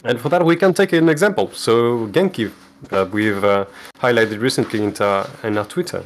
And 0.06 0.18
for 0.18 0.30
that, 0.30 0.46
we 0.46 0.56
can 0.56 0.74
take 0.74 0.94
an 0.94 1.10
example. 1.10 1.52
So 1.52 2.08
Genki, 2.08 2.50
uh, 2.92 3.06
we've 3.12 3.44
uh, 3.44 3.66
highlighted 4.00 4.40
recently 4.40 4.82
in 4.82 4.96
our, 5.02 5.30
in 5.44 5.58
our 5.58 5.66
Twitter. 5.66 6.06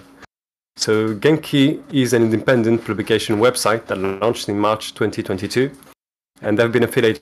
So 0.78 1.14
Genki 1.14 1.84
is 1.94 2.14
an 2.14 2.24
independent 2.24 2.86
publication 2.86 3.38
website 3.38 3.86
that 3.86 4.00
launched 4.00 4.50
in 4.50 4.58
March 4.58 4.96
2022, 4.96 5.70
and 6.42 6.58
they've 6.58 6.72
been 6.72 6.84
affiliated 6.84 7.22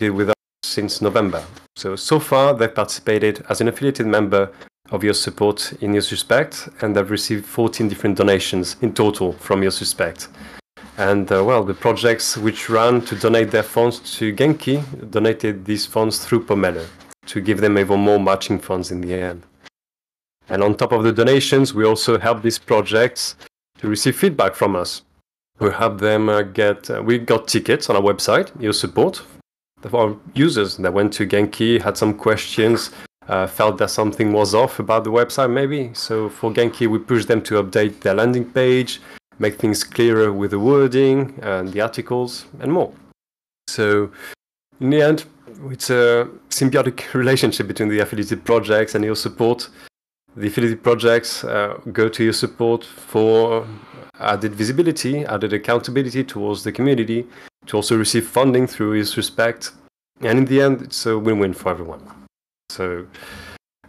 with 0.00 0.28
us 0.28 0.34
since 0.62 1.00
November. 1.00 1.42
So 1.76 1.96
so 1.96 2.20
far, 2.20 2.52
they've 2.52 2.74
participated 2.74 3.46
as 3.48 3.62
an 3.62 3.68
affiliated 3.68 4.06
member 4.06 4.50
of 4.92 5.02
EOS 5.02 5.20
support 5.20 5.72
in 5.80 5.94
EOS 5.94 6.12
Respect, 6.12 6.68
and 6.82 6.96
I've 6.96 7.10
received 7.10 7.46
14 7.46 7.88
different 7.88 8.16
donations 8.16 8.76
in 8.82 8.92
total 8.92 9.32
from 9.32 9.64
EOS 9.64 9.80
Respect. 9.80 10.28
And 10.98 11.32
uh, 11.32 11.42
well, 11.42 11.64
the 11.64 11.74
projects 11.74 12.36
which 12.36 12.68
ran 12.68 13.00
to 13.02 13.16
donate 13.16 13.50
their 13.50 13.62
funds 13.62 13.98
to 14.18 14.34
Genki 14.34 14.84
donated 15.10 15.64
these 15.64 15.86
funds 15.86 16.24
through 16.24 16.44
Pomelo 16.44 16.86
to 17.26 17.40
give 17.40 17.60
them 17.60 17.78
even 17.78 18.00
more 18.00 18.20
matching 18.20 18.58
funds 18.58 18.90
in 18.90 19.00
the 19.00 19.14
end. 19.14 19.42
And 20.50 20.62
on 20.62 20.76
top 20.76 20.92
of 20.92 21.02
the 21.02 21.12
donations, 21.12 21.72
we 21.72 21.86
also 21.86 22.18
help 22.18 22.42
these 22.42 22.58
projects 22.58 23.36
to 23.78 23.88
receive 23.88 24.16
feedback 24.16 24.54
from 24.54 24.76
us. 24.76 25.02
We 25.58 25.70
help 25.70 26.00
them 26.00 26.28
uh, 26.28 26.42
get, 26.42 26.90
uh, 26.90 27.02
we 27.02 27.18
got 27.18 27.48
tickets 27.48 27.88
on 27.88 27.96
our 27.96 28.02
website, 28.02 28.50
EOS 28.62 28.78
support, 28.78 29.22
for 29.88 30.18
users 30.34 30.76
that 30.76 30.92
went 30.92 31.12
to 31.14 31.26
Genki, 31.26 31.80
had 31.80 31.96
some 31.96 32.14
questions, 32.14 32.90
uh, 33.28 33.46
felt 33.46 33.78
that 33.78 33.88
something 33.88 34.32
was 34.32 34.54
off 34.54 34.78
about 34.78 35.04
the 35.04 35.10
website 35.10 35.50
maybe. 35.50 35.90
So 35.94 36.28
for 36.28 36.50
Genki, 36.52 36.86
we 36.88 36.98
pushed 36.98 37.28
them 37.28 37.42
to 37.42 37.62
update 37.62 38.00
their 38.00 38.14
landing 38.14 38.44
page, 38.44 39.00
make 39.38 39.58
things 39.58 39.84
clearer 39.84 40.32
with 40.32 40.50
the 40.50 40.58
wording 40.58 41.38
and 41.42 41.72
the 41.72 41.80
articles 41.80 42.46
and 42.60 42.72
more. 42.72 42.92
So 43.68 44.10
in 44.80 44.90
the 44.90 45.02
end, 45.02 45.24
it's 45.70 45.90
a 45.90 46.28
symbiotic 46.50 47.12
relationship 47.14 47.68
between 47.68 47.88
the 47.88 48.00
affiliated 48.00 48.44
projects 48.44 48.94
and 48.94 49.04
EOS 49.04 49.20
support. 49.20 49.68
The 50.36 50.46
affiliated 50.46 50.82
projects 50.82 51.44
uh, 51.44 51.78
go 51.92 52.08
to 52.08 52.22
EOS 52.24 52.38
support 52.38 52.84
for 52.84 53.66
added 54.18 54.54
visibility, 54.54 55.24
added 55.24 55.52
accountability 55.52 56.24
towards 56.24 56.64
the 56.64 56.72
community, 56.72 57.26
to 57.66 57.76
also 57.76 57.96
receive 57.96 58.26
funding 58.26 58.66
through 58.66 58.94
EOS 58.94 59.16
Respect. 59.16 59.72
And 60.20 60.38
in 60.38 60.44
the 60.44 60.62
end, 60.62 60.82
it's 60.82 61.06
a 61.06 61.18
win-win 61.18 61.52
for 61.52 61.70
everyone. 61.70 62.21
So 62.72 63.06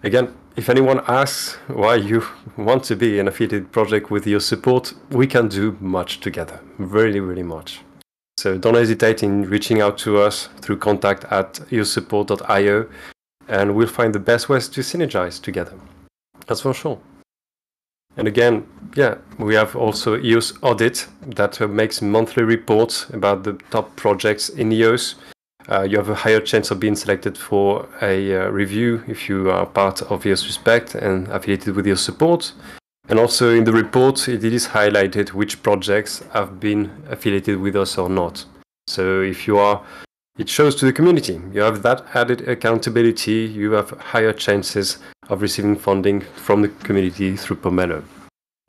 again, 0.04 0.36
if 0.58 0.70
anyone 0.70 1.02
asks 1.08 1.56
why 1.68 1.96
you 1.96 2.26
want 2.58 2.84
to 2.86 2.96
be 2.98 3.18
an 3.18 3.30
affiliated 3.30 3.72
project 3.72 4.12
with 4.12 4.28
EOS 4.28 4.46
support, 4.46 4.94
we 5.10 5.26
can 5.26 5.48
do 5.48 5.78
much 5.80 6.20
together. 6.20 6.60
Really, 6.78 7.22
really 7.22 7.44
much. 7.44 7.80
So 8.38 8.58
don't 8.58 8.76
hesitate 8.76 9.24
in 9.24 9.50
reaching 9.50 9.80
out 9.80 9.98
to 10.00 10.20
us 10.20 10.50
through 10.60 10.80
contact 10.80 11.24
at 11.32 11.54
eossupport.io 11.72 12.90
and 13.48 13.74
we'll 13.74 13.88
find 13.88 14.14
the 14.14 14.20
best 14.20 14.50
ways 14.50 14.68
to 14.70 14.82
synergize 14.82 15.42
together. 15.42 15.76
That's 16.48 16.62
for 16.62 16.74
sure. 16.74 17.00
And 18.18 18.28
again, 18.28 18.68
yeah, 18.96 19.16
we 19.40 19.56
have 19.56 19.78
also 19.78 20.20
EOS 20.20 20.54
Audit 20.62 21.08
that 21.36 21.60
makes 21.70 22.02
monthly 22.02 22.44
reports 22.44 23.10
about 23.10 23.44
the 23.44 23.54
top 23.72 23.96
projects 23.96 24.50
in 24.50 24.72
EOS 24.74 25.16
uh, 25.70 25.82
you 25.84 25.98
have 25.98 26.10
a 26.10 26.16
higher 26.16 26.42
chance 26.42 26.72
of 26.72 26.80
being 26.80 26.96
selected 26.96 27.38
for 27.38 27.88
a 28.02 28.36
uh, 28.36 28.50
review 28.50 29.04
if 29.08 29.30
you 29.30 29.50
are 29.50 29.66
part 29.66 30.02
of 30.04 30.26
EOS 30.26 30.46
Respect 30.46 30.96
and 30.96 31.28
affiliated 31.30 31.76
with 31.76 31.88
EOS 31.88 32.02
support. 32.02 32.54
And 33.10 33.20
also 33.20 33.52
in 33.52 33.64
the 33.64 33.74
report, 33.74 34.28
it 34.28 34.44
is 34.44 34.68
highlighted 34.68 35.30
which 35.30 35.62
projects 35.64 36.24
have 36.34 36.60
been 36.60 36.92
affiliated 37.10 37.60
with 37.60 37.76
us 37.76 37.98
or 37.98 38.10
not. 38.10 38.46
So 38.88 39.22
if 39.22 39.48
you 39.48 39.58
are, 39.58 39.82
it 40.38 40.50
shows 40.50 40.76
to 40.76 40.86
the 40.86 40.94
community. 40.94 41.40
You 41.54 41.62
have 41.62 41.84
that 41.84 42.06
added 42.14 42.48
accountability. 42.48 43.52
You 43.54 43.72
have 43.74 43.92
higher 43.92 44.34
chances 44.34 44.98
of 45.30 45.42
receiving 45.42 45.78
funding 45.78 46.22
from 46.22 46.62
the 46.62 46.70
community 46.70 47.38
through 47.38 47.58
Pomelo. 47.58 48.04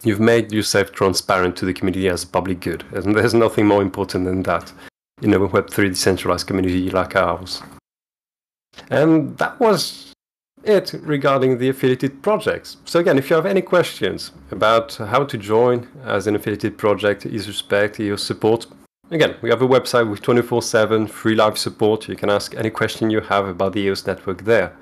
You've 0.02 0.20
made 0.20 0.52
yourself 0.52 0.92
transparent 0.92 1.56
to 1.56 1.64
the 1.64 1.72
community 1.72 2.08
as 2.08 2.24
a 2.24 2.26
public 2.26 2.60
good, 2.60 2.84
and 2.92 3.14
there's 3.16 3.34
nothing 3.34 3.66
more 3.66 3.82
important 3.82 4.26
than 4.26 4.42
that 4.42 4.72
in 5.22 5.32
a 5.32 5.38
Web3 5.38 5.88
decentralized 5.88 6.46
community 6.46 6.90
like 6.90 7.16
ours. 7.16 7.62
And 8.90 9.38
that 9.38 9.58
was 9.60 10.12
it 10.64 10.94
regarding 11.02 11.58
the 11.58 11.68
affiliated 11.68 12.22
projects. 12.22 12.78
So 12.84 13.00
again, 13.00 13.18
if 13.18 13.30
you 13.30 13.36
have 13.36 13.46
any 13.46 13.62
questions 13.62 14.32
about 14.50 14.94
how 14.94 15.24
to 15.24 15.36
join 15.38 15.88
as 16.04 16.26
an 16.26 16.36
affiliated 16.36 16.78
project, 16.78 17.26
EOS 17.26 17.46
Respect, 17.46 18.00
EOS 18.00 18.22
support, 18.22 18.66
again, 19.10 19.36
we 19.42 19.50
have 19.50 19.62
a 19.62 19.68
website 19.68 20.10
with 20.10 20.22
24-7 20.22 21.08
free 21.08 21.34
live 21.34 21.58
support. 21.58 22.08
You 22.08 22.16
can 22.16 22.30
ask 22.30 22.54
any 22.54 22.70
question 22.70 23.10
you 23.10 23.20
have 23.20 23.46
about 23.46 23.74
the 23.74 23.80
EOS 23.80 24.06
network 24.06 24.44
there. 24.44 24.76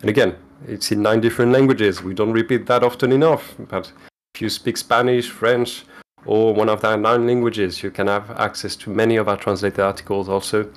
And 0.00 0.10
again, 0.10 0.36
it's 0.66 0.92
in 0.92 1.02
nine 1.02 1.20
different 1.20 1.52
languages. 1.52 2.02
We 2.02 2.14
don't 2.14 2.32
repeat 2.32 2.66
that 2.66 2.82
often 2.82 3.12
enough, 3.12 3.54
but 3.58 3.92
if 4.34 4.42
you 4.42 4.48
speak 4.48 4.76
Spanish, 4.76 5.30
French, 5.30 5.84
or 6.26 6.54
one 6.54 6.68
of 6.68 6.80
the 6.80 6.96
nine 6.96 7.26
languages. 7.26 7.82
You 7.82 7.90
can 7.90 8.08
have 8.08 8.30
access 8.32 8.76
to 8.76 8.90
many 8.90 9.16
of 9.16 9.28
our 9.28 9.36
translated 9.36 9.80
articles 9.80 10.28
also. 10.28 10.70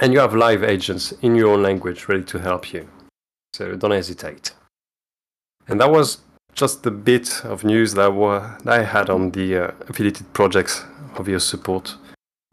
And 0.00 0.12
you 0.12 0.18
have 0.18 0.34
live 0.34 0.62
agents 0.62 1.12
in 1.22 1.34
your 1.34 1.54
own 1.54 1.62
language 1.62 2.08
ready 2.08 2.24
to 2.24 2.38
help 2.38 2.72
you. 2.72 2.88
So 3.54 3.74
don't 3.76 3.92
hesitate. 3.92 4.52
And 5.66 5.80
that 5.80 5.90
was 5.90 6.18
just 6.54 6.82
the 6.82 6.90
bit 6.90 7.44
of 7.44 7.64
news 7.64 7.94
that, 7.94 8.12
were, 8.12 8.56
that 8.64 8.80
I 8.80 8.82
had 8.82 9.08
on 9.08 9.30
the 9.30 9.56
uh, 9.56 9.70
affiliated 9.88 10.32
projects 10.32 10.84
of 11.16 11.28
EOS 11.28 11.44
support. 11.44 11.96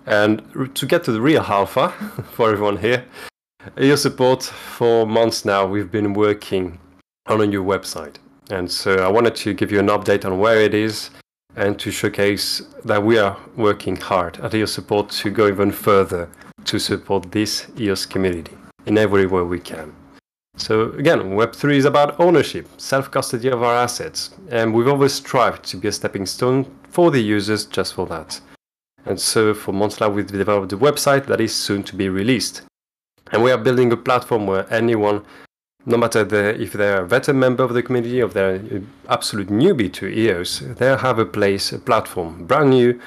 And 0.05 0.41
to 0.75 0.85
get 0.85 1.03
to 1.05 1.11
the 1.11 1.21
real 1.21 1.41
alpha 1.41 1.89
for 2.31 2.51
everyone 2.51 2.77
here, 2.77 3.05
EOS 3.79 4.03
support 4.03 4.43
for 4.43 5.05
months 5.07 5.43
now, 5.43 5.65
we've 5.65 5.91
been 5.91 6.13
working 6.13 6.79
on 7.27 7.41
a 7.41 7.47
new 7.47 7.63
website. 7.63 8.15
And 8.51 8.71
so 8.71 8.95
I 8.97 9.07
wanted 9.07 9.35
to 9.37 9.53
give 9.53 9.71
you 9.71 9.79
an 9.79 9.87
update 9.87 10.23
on 10.23 10.37
where 10.37 10.61
it 10.61 10.73
is 10.73 11.09
and 11.55 11.79
to 11.79 11.91
showcase 11.91 12.61
that 12.83 13.01
we 13.01 13.17
are 13.17 13.37
working 13.55 13.95
hard 13.95 14.39
at 14.39 14.53
EOS 14.53 14.73
support 14.73 15.09
to 15.09 15.29
go 15.29 15.47
even 15.47 15.71
further 15.71 16.29
to 16.65 16.79
support 16.79 17.31
this 17.31 17.67
EOS 17.79 18.05
community 18.05 18.57
in 18.85 18.97
every 18.97 19.25
way 19.25 19.41
we 19.41 19.59
can. 19.59 19.93
So 20.57 20.91
again, 20.93 21.19
Web3 21.31 21.75
is 21.75 21.85
about 21.85 22.19
ownership, 22.19 22.67
self-custody 22.77 23.49
of 23.49 23.61
our 23.61 23.75
assets, 23.75 24.31
and 24.49 24.73
we've 24.73 24.87
always 24.87 25.13
strived 25.13 25.63
to 25.65 25.77
be 25.77 25.89
a 25.89 25.91
stepping 25.91 26.25
stone 26.25 26.65
for 26.89 27.11
the 27.11 27.21
users 27.21 27.65
just 27.65 27.93
for 27.93 28.05
that. 28.07 28.39
And 29.05 29.19
so 29.19 29.53
for 29.53 29.73
months 29.73 29.99
we've 29.99 30.25
developed 30.25 30.73
a 30.73 30.77
website 30.77 31.25
that 31.27 31.41
is 31.41 31.53
soon 31.53 31.83
to 31.83 31.95
be 31.95 32.09
released. 32.09 32.63
And 33.31 33.43
we 33.43 33.51
are 33.51 33.57
building 33.57 33.91
a 33.91 33.97
platform 33.97 34.47
where 34.47 34.71
anyone, 34.73 35.25
no 35.85 35.97
matter 35.97 36.23
the, 36.23 36.59
if 36.59 36.73
they're 36.73 37.03
a 37.03 37.07
veteran 37.07 37.39
member 37.39 37.63
of 37.63 37.73
the 37.73 37.83
community 37.83 38.21
or 38.21 38.27
they're 38.27 38.55
an 38.55 38.89
absolute 39.07 39.47
newbie 39.47 39.91
to 39.93 40.07
EOS, 40.07 40.59
they 40.59 40.87
have 40.87 41.19
a 41.19 41.25
place, 41.25 41.71
a 41.71 41.79
platform, 41.79 42.45
brand 42.45 42.71
new, 42.71 42.99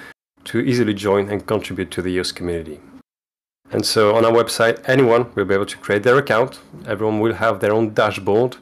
to 0.44 0.60
easily 0.60 0.94
join 0.94 1.28
and 1.28 1.46
contribute 1.46 1.90
to 1.90 2.02
the 2.02 2.10
EOS 2.10 2.32
community. 2.32 2.80
And 3.70 3.84
so 3.84 4.14
on 4.14 4.24
our 4.24 4.32
website, 4.32 4.80
anyone 4.88 5.30
will 5.34 5.44
be 5.44 5.54
able 5.54 5.66
to 5.66 5.76
create 5.76 6.02
their 6.02 6.16
account. 6.16 6.60
Everyone 6.86 7.20
will 7.20 7.34
have 7.34 7.60
their 7.60 7.72
own 7.72 7.92
dashboard. 7.92 8.56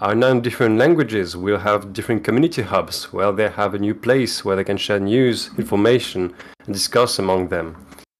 Our 0.00 0.14
nine 0.14 0.40
different 0.40 0.78
languages 0.78 1.36
will 1.36 1.58
have 1.58 1.92
different 1.92 2.24
community 2.24 2.62
hubs 2.62 3.12
where 3.12 3.32
they 3.32 3.48
have 3.48 3.74
a 3.74 3.78
new 3.78 3.94
place 3.94 4.44
where 4.44 4.56
they 4.56 4.64
can 4.64 4.76
share 4.76 5.00
news, 5.00 5.50
information, 5.58 6.34
and 6.64 6.74
discuss 6.74 7.18
among 7.18 7.48
them. 7.48 7.76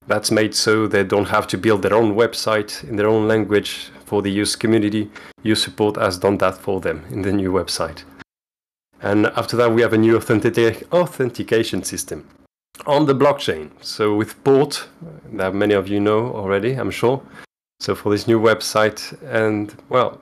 That's 0.06 0.30
made 0.30 0.54
so 0.54 0.86
they 0.86 1.04
don't 1.04 1.28
have 1.28 1.46
to 1.48 1.58
build 1.58 1.82
their 1.82 1.94
own 1.94 2.14
website 2.14 2.82
in 2.88 2.96
their 2.96 3.08
own 3.08 3.28
language 3.28 3.90
for 4.04 4.20
the 4.20 4.30
EOS 4.30 4.56
community. 4.56 5.10
EOS 5.44 5.62
support 5.62 5.96
has 5.96 6.18
done 6.18 6.38
that 6.38 6.56
for 6.56 6.80
them 6.80 7.04
in 7.10 7.22
the 7.22 7.32
new 7.32 7.52
website. 7.52 8.02
And 9.00 9.26
after 9.26 9.56
that, 9.56 9.72
we 9.72 9.82
have 9.82 9.92
a 9.92 9.98
new 9.98 10.16
authentic- 10.16 10.86
authentication 10.92 11.82
system 11.82 12.26
on 12.86 13.06
the 13.06 13.14
blockchain. 13.14 13.70
So 13.80 14.14
with 14.14 14.42
Port, 14.44 14.88
that 15.32 15.54
many 15.54 15.74
of 15.74 15.88
you 15.88 16.00
know 16.00 16.32
already, 16.34 16.74
I'm 16.74 16.90
sure. 16.90 17.22
So 17.80 17.94
for 17.94 18.10
this 18.10 18.26
new 18.26 18.40
website, 18.40 19.16
and 19.24 19.74
well, 19.88 20.20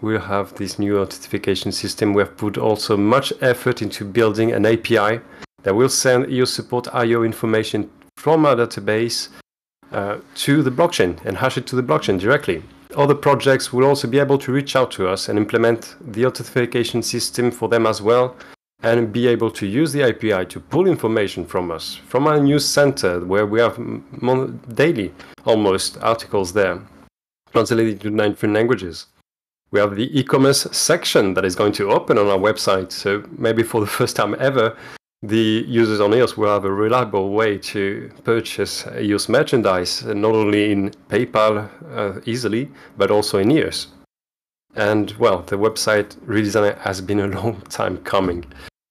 we'll 0.00 0.20
have 0.20 0.54
this 0.54 0.78
new 0.78 0.98
authentication 0.98 1.72
system. 1.72 2.14
We 2.14 2.22
have 2.22 2.36
put 2.36 2.58
also 2.58 2.96
much 2.96 3.32
effort 3.40 3.82
into 3.82 4.04
building 4.04 4.52
an 4.52 4.66
API 4.66 5.20
that 5.62 5.74
will 5.74 5.88
send 5.88 6.30
EOS 6.30 6.52
support 6.52 6.88
IO 6.94 7.22
information 7.22 7.90
from 8.22 8.46
our 8.46 8.54
database 8.54 9.30
uh, 9.90 10.16
to 10.36 10.62
the 10.62 10.70
blockchain 10.70 11.12
and 11.24 11.36
hash 11.36 11.58
it 11.58 11.66
to 11.66 11.74
the 11.74 11.82
blockchain 11.82 12.20
directly. 12.20 12.62
Other 12.96 13.16
projects 13.16 13.72
will 13.72 13.84
also 13.84 14.06
be 14.06 14.20
able 14.20 14.38
to 14.38 14.52
reach 14.52 14.76
out 14.76 14.92
to 14.92 15.08
us 15.08 15.28
and 15.28 15.36
implement 15.36 15.96
the 16.00 16.24
authentication 16.26 17.02
system 17.02 17.50
for 17.50 17.68
them 17.68 17.84
as 17.84 18.00
well 18.00 18.36
and 18.84 19.12
be 19.12 19.26
able 19.26 19.50
to 19.50 19.66
use 19.66 19.92
the 19.92 20.04
API 20.04 20.46
to 20.46 20.60
pull 20.60 20.86
information 20.86 21.44
from 21.44 21.72
us, 21.72 21.96
from 21.96 22.28
our 22.28 22.38
news 22.38 22.64
center, 22.64 23.18
where 23.24 23.44
we 23.44 23.58
have 23.58 23.76
daily 24.76 25.12
almost 25.44 25.98
articles 26.00 26.52
there, 26.52 26.80
translated 27.50 28.00
to 28.02 28.10
nine 28.10 28.30
different 28.30 28.54
languages. 28.54 29.06
We 29.72 29.80
have 29.80 29.96
the 29.96 30.16
e-commerce 30.16 30.68
section 30.70 31.34
that 31.34 31.44
is 31.44 31.56
going 31.56 31.72
to 31.72 31.90
open 31.90 32.18
on 32.18 32.28
our 32.28 32.38
website. 32.38 32.92
So 32.92 33.24
maybe 33.36 33.64
for 33.64 33.80
the 33.80 33.86
first 33.98 34.14
time 34.14 34.36
ever, 34.38 34.76
the 35.22 35.64
users 35.68 36.00
on 36.00 36.12
EOS 36.14 36.36
will 36.36 36.52
have 36.52 36.64
a 36.64 36.72
reliable 36.72 37.30
way 37.30 37.58
to 37.58 38.10
purchase 38.24 38.86
EOS 38.98 39.28
merchandise, 39.28 40.04
not 40.04 40.34
only 40.34 40.72
in 40.72 40.90
PayPal 41.08 41.68
uh, 41.94 42.20
easily, 42.26 42.70
but 42.96 43.10
also 43.10 43.38
in 43.38 43.50
EOS. 43.50 43.88
And 44.74 45.12
well, 45.12 45.42
the 45.42 45.56
website 45.56 46.16
redesign 46.26 46.78
has 46.78 47.00
been 47.00 47.20
a 47.20 47.26
long 47.40 47.60
time 47.68 47.98
coming 47.98 48.44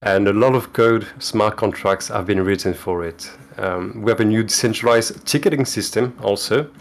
and 0.03 0.27
a 0.27 0.33
lot 0.33 0.55
of 0.55 0.73
code, 0.73 1.05
smart 1.19 1.57
contracts 1.57 2.07
have 2.07 2.25
been 2.25 2.43
written 2.43 2.73
for 2.73 3.05
it. 3.05 3.29
Um, 3.57 4.01
we 4.01 4.09
have 4.09 4.19
a 4.19 4.25
new 4.25 4.41
decentralized 4.41 5.25
ticketing 5.27 5.65
system 5.65 6.17
also, 6.23 6.71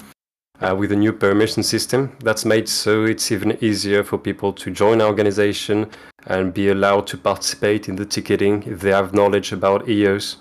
uh, 0.62 0.74
with 0.74 0.92
a 0.92 0.96
new 0.96 1.12
permission 1.12 1.62
system 1.62 2.16
that's 2.20 2.46
made 2.46 2.68
so 2.68 3.04
it's 3.04 3.30
even 3.30 3.58
easier 3.62 4.02
for 4.02 4.16
people 4.16 4.52
to 4.54 4.70
join 4.70 5.00
our 5.02 5.08
organization 5.08 5.90
and 6.26 6.54
be 6.54 6.68
allowed 6.68 7.06
to 7.08 7.18
participate 7.18 7.88
in 7.88 7.96
the 7.96 8.04
ticketing 8.04 8.62
if 8.64 8.80
they 8.80 8.90
have 8.90 9.14
knowledge 9.14 9.52
about 9.52 9.88
EOS. 9.88 10.36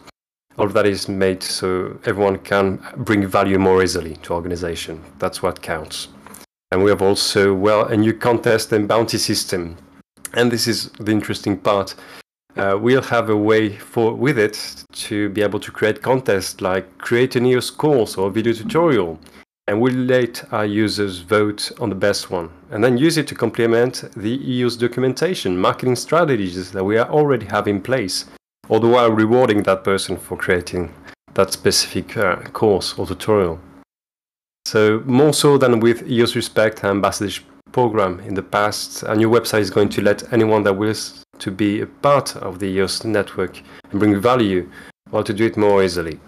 All 0.58 0.66
of 0.66 0.74
that 0.74 0.86
is 0.86 1.08
made 1.08 1.42
so 1.42 1.98
everyone 2.06 2.40
can 2.40 2.80
bring 2.98 3.26
value 3.28 3.60
more 3.60 3.82
easily 3.82 4.16
to 4.24 4.34
organization. 4.34 5.02
That's 5.18 5.42
what 5.42 5.62
counts. 5.62 6.10
And 6.72 6.84
we 6.84 6.90
have 6.90 7.02
also, 7.02 7.54
well, 7.54 7.86
a 7.86 7.98
new 7.98 8.14
contest 8.14 8.72
and 8.74 8.88
bounty 8.88 9.18
system. 9.18 9.78
And 10.34 10.52
this 10.52 10.68
is 10.68 10.90
the 11.00 11.12
interesting 11.12 11.58
part 11.58 11.96
uh, 12.60 12.78
we'll 12.80 13.02
have 13.02 13.30
a 13.30 13.38
way 13.38 13.70
for 13.70 14.14
with 14.14 14.38
it 14.38 14.84
to 14.92 15.30
be 15.30 15.42
able 15.42 15.60
to 15.60 15.72
create 15.72 16.02
contests 16.02 16.62
like 16.62 16.98
create 16.98 17.36
a 17.36 17.44
EOS 17.44 17.70
course 17.70 18.18
or 18.18 18.30
video 18.30 18.54
tutorial 18.54 19.20
and 19.70 19.80
we'll 19.80 19.94
let 19.94 20.52
our 20.52 20.66
users 20.66 21.20
vote 21.20 21.72
on 21.80 21.90
the 21.90 21.96
best 21.96 22.32
one 22.32 22.50
and 22.72 22.84
then 22.84 22.98
use 22.98 23.18
it 23.18 23.28
to 23.28 23.36
complement 23.36 24.04
the 24.18 24.42
EOS 24.52 24.76
documentation 24.76 25.56
marketing 25.56 25.96
strategies 25.96 26.72
that 26.72 26.84
we 26.84 26.98
already 26.98 27.46
have 27.46 27.68
in 27.68 27.80
place 27.80 28.26
all 28.68 28.80
the 28.80 28.88
while 28.88 29.12
rewarding 29.12 29.62
that 29.62 29.84
person 29.84 30.18
for 30.18 30.36
creating 30.36 30.92
that 31.36 31.54
specific 31.54 32.18
uh, 32.18 32.38
course 32.52 32.98
or 32.98 33.06
tutorial 33.06 33.60
so 34.66 35.04
more 35.06 35.34
so 35.34 35.56
than 35.56 35.80
with 35.80 36.10
EOS 36.10 36.36
Respect 36.36 36.84
ambassadorship 36.84 37.46
program 37.72 38.20
in 38.22 38.34
the 38.34 38.42
past 38.42 39.04
a 39.04 39.16
new 39.16 39.30
website 39.30 39.62
is 39.62 39.70
going 39.70 39.90
to 39.90 40.02
let 40.02 40.34
anyone 40.34 40.64
that 40.64 40.74
wills 40.74 41.24
to 41.38 41.52
be 41.52 41.82
a 41.82 41.86
part 41.86 42.36
of 42.38 42.58
the 42.58 42.66
EOS 42.66 43.04
network 43.04 43.62
and 43.92 44.00
bring 44.00 44.20
value 44.20 44.68
or 45.12 45.24
to 45.24 45.34
do 45.34 45.46
it 45.46 45.58
more 45.58 45.84
easily. 45.84 46.20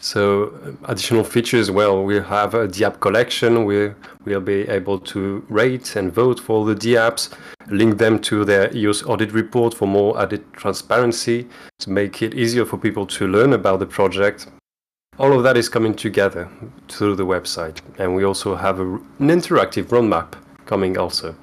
So 0.00 0.76
additional 0.84 1.24
features, 1.24 1.70
well, 1.70 2.02
we 2.02 2.16
have 2.16 2.54
a 2.54 2.66
DApp 2.66 3.00
collection. 3.00 3.64
We 3.64 3.92
will 4.24 4.40
be 4.40 4.68
able 4.68 4.98
to 4.98 5.44
rate 5.48 5.96
and 5.96 6.12
vote 6.12 6.40
for 6.40 6.64
the 6.64 6.74
DApps, 6.74 7.30
link 7.68 7.98
them 7.98 8.18
to 8.20 8.44
their 8.44 8.74
EOS 8.76 9.04
audit 9.04 9.32
report 9.32 9.74
for 9.74 9.86
more 9.86 10.20
added 10.20 10.44
transparency, 10.52 11.48
to 11.80 11.90
make 11.90 12.22
it 12.22 12.34
easier 12.34 12.64
for 12.64 12.76
people 12.76 13.06
to 13.06 13.26
learn 13.26 13.52
about 13.52 13.78
the 13.78 13.86
project. 13.86 14.48
All 15.18 15.32
of 15.32 15.42
that 15.44 15.56
is 15.56 15.68
coming 15.68 15.94
together 15.94 16.48
through 16.88 17.16
the 17.16 17.26
website. 17.26 17.78
And 17.98 18.14
we 18.14 18.24
also 18.24 18.56
have 18.56 18.80
a, 18.80 18.84
an 18.84 19.28
interactive 19.28 19.84
roadmap 19.84 20.34
coming 20.64 20.96
also 20.96 21.36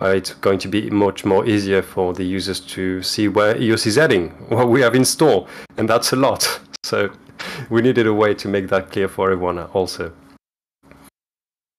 uh, 0.00 0.08
it's 0.08 0.34
going 0.34 0.58
to 0.58 0.68
be 0.68 0.90
much 0.90 1.24
more 1.24 1.46
easier 1.46 1.80
for 1.82 2.12
the 2.12 2.24
users 2.24 2.60
to 2.60 3.02
see 3.02 3.28
where 3.28 3.56
EOS 3.56 3.86
is 3.86 3.96
heading, 3.96 4.28
what 4.48 4.68
we 4.68 4.80
have 4.80 4.94
in 4.94 5.04
store, 5.04 5.46
and 5.76 5.88
that's 5.88 6.12
a 6.12 6.16
lot. 6.16 6.60
So 6.82 7.10
we 7.70 7.82
needed 7.82 8.06
a 8.06 8.14
way 8.14 8.34
to 8.34 8.48
make 8.48 8.68
that 8.68 8.90
clear 8.90 9.08
for 9.08 9.30
everyone 9.30 9.58
also. 9.58 10.12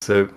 So 0.02 0.30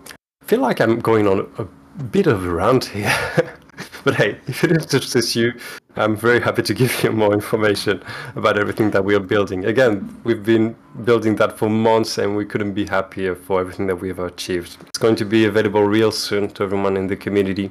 I 0.42 0.44
feel 0.44 0.60
like 0.60 0.80
I'm 0.80 1.00
going 1.00 1.26
on 1.26 1.50
a 1.58 1.64
bit 2.04 2.26
of 2.26 2.44
a 2.44 2.50
rant 2.50 2.86
here. 2.86 3.14
but 4.04 4.14
hey, 4.14 4.38
if 4.46 4.64
it 4.64 4.72
interests 4.72 5.36
you, 5.36 5.52
I'm 5.96 6.16
very 6.16 6.40
happy 6.40 6.62
to 6.62 6.74
give 6.74 7.02
you 7.02 7.10
more 7.10 7.32
information 7.34 8.02
about 8.36 8.56
everything 8.56 8.90
that 8.92 9.04
we 9.04 9.14
are 9.14 9.20
building. 9.20 9.64
Again, 9.64 10.16
we've 10.24 10.44
been 10.44 10.76
building 11.04 11.36
that 11.36 11.58
for 11.58 11.68
months 11.68 12.18
and 12.18 12.36
we 12.36 12.44
couldn't 12.44 12.72
be 12.72 12.86
happier 12.86 13.34
for 13.34 13.60
everything 13.60 13.86
that 13.88 13.96
we 13.96 14.08
have 14.08 14.20
achieved. 14.20 14.76
It's 14.86 14.98
going 14.98 15.16
to 15.16 15.24
be 15.24 15.46
available 15.46 15.82
real 15.82 16.12
soon 16.12 16.48
to 16.50 16.62
everyone 16.62 16.96
in 16.96 17.08
the 17.08 17.16
community. 17.16 17.70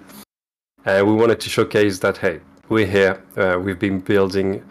Uh, 0.85 1.03
we 1.05 1.13
wanted 1.13 1.39
to 1.39 1.49
showcase 1.49 1.99
that, 1.99 2.17
hey, 2.17 2.41
we're 2.69 2.85
here. 2.85 3.23
Uh, 3.35 3.57
we've 3.59 3.79
been 3.79 3.99
building 3.99 4.63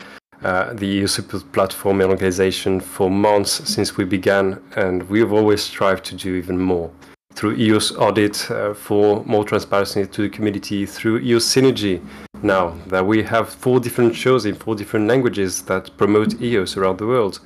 uh, 0.46 0.72
the 0.74 0.86
EOS 0.86 1.18
platform 1.50 2.00
and 2.00 2.08
organization 2.08 2.78
for 2.78 3.10
months 3.10 3.68
since 3.68 3.96
we 3.96 4.04
began, 4.04 4.62
and 4.76 5.02
we've 5.10 5.32
always 5.32 5.60
strived 5.60 6.04
to 6.04 6.14
do 6.14 6.36
even 6.36 6.56
more 6.56 6.88
through 7.34 7.56
EOS 7.56 7.90
Audit 7.96 8.48
uh, 8.50 8.72
for 8.72 9.24
more 9.24 9.44
transparency 9.44 10.06
to 10.06 10.22
the 10.22 10.28
community, 10.28 10.86
through 10.86 11.18
EOS 11.18 11.44
Synergy 11.52 12.00
now 12.42 12.70
that 12.86 13.04
we 13.04 13.24
have 13.24 13.48
four 13.48 13.80
different 13.80 14.14
shows 14.14 14.46
in 14.46 14.54
four 14.54 14.76
different 14.76 15.08
languages 15.08 15.62
that 15.62 15.90
promote 15.96 16.40
EOS 16.40 16.76
around 16.76 16.98
the 16.98 17.06
world. 17.08 17.40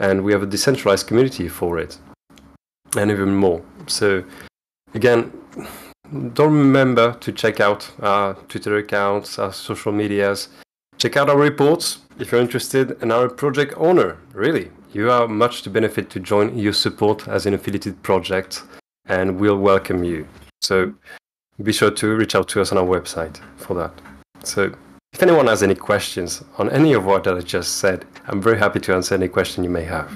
And 0.00 0.24
we 0.24 0.32
have 0.32 0.42
a 0.42 0.46
decentralized 0.46 1.06
community 1.06 1.48
for 1.48 1.78
it, 1.78 1.96
and 2.96 3.08
even 3.08 3.36
more. 3.36 3.62
So, 3.86 4.24
again, 4.94 5.32
don't 6.34 6.54
remember 6.54 7.14
to 7.20 7.30
check 7.30 7.60
out 7.60 7.88
our 8.00 8.34
Twitter 8.48 8.78
accounts, 8.78 9.38
our 9.38 9.52
social 9.52 9.92
medias. 9.92 10.48
Check 10.98 11.16
out 11.16 11.30
our 11.30 11.38
reports 11.38 11.98
if 12.22 12.30
you're 12.30 12.40
interested, 12.40 12.96
and 13.02 13.12
are 13.12 13.26
a 13.26 13.28
project 13.28 13.74
owner. 13.76 14.16
Really, 14.32 14.70
you 14.92 15.10
are 15.10 15.26
much 15.26 15.62
to 15.62 15.70
benefit 15.70 16.08
to 16.10 16.20
join 16.20 16.56
EOS 16.56 16.78
support 16.78 17.26
as 17.26 17.46
an 17.46 17.54
affiliated 17.54 18.00
project 18.02 18.62
and 19.06 19.40
we'll 19.40 19.58
welcome 19.58 20.04
you. 20.04 20.26
So 20.60 20.94
be 21.62 21.72
sure 21.72 21.90
to 21.90 22.16
reach 22.16 22.34
out 22.36 22.48
to 22.50 22.60
us 22.60 22.70
on 22.70 22.78
our 22.78 22.84
website 22.84 23.40
for 23.56 23.74
that. 23.74 23.92
So 24.44 24.72
if 25.12 25.22
anyone 25.22 25.48
has 25.48 25.62
any 25.62 25.74
questions 25.74 26.44
on 26.58 26.70
any 26.70 26.92
of 26.92 27.04
what 27.04 27.26
I 27.26 27.40
just 27.40 27.78
said, 27.78 28.06
I'm 28.26 28.40
very 28.40 28.58
happy 28.58 28.80
to 28.80 28.94
answer 28.94 29.14
any 29.16 29.28
question 29.28 29.64
you 29.64 29.70
may 29.70 29.84
have. 29.84 30.12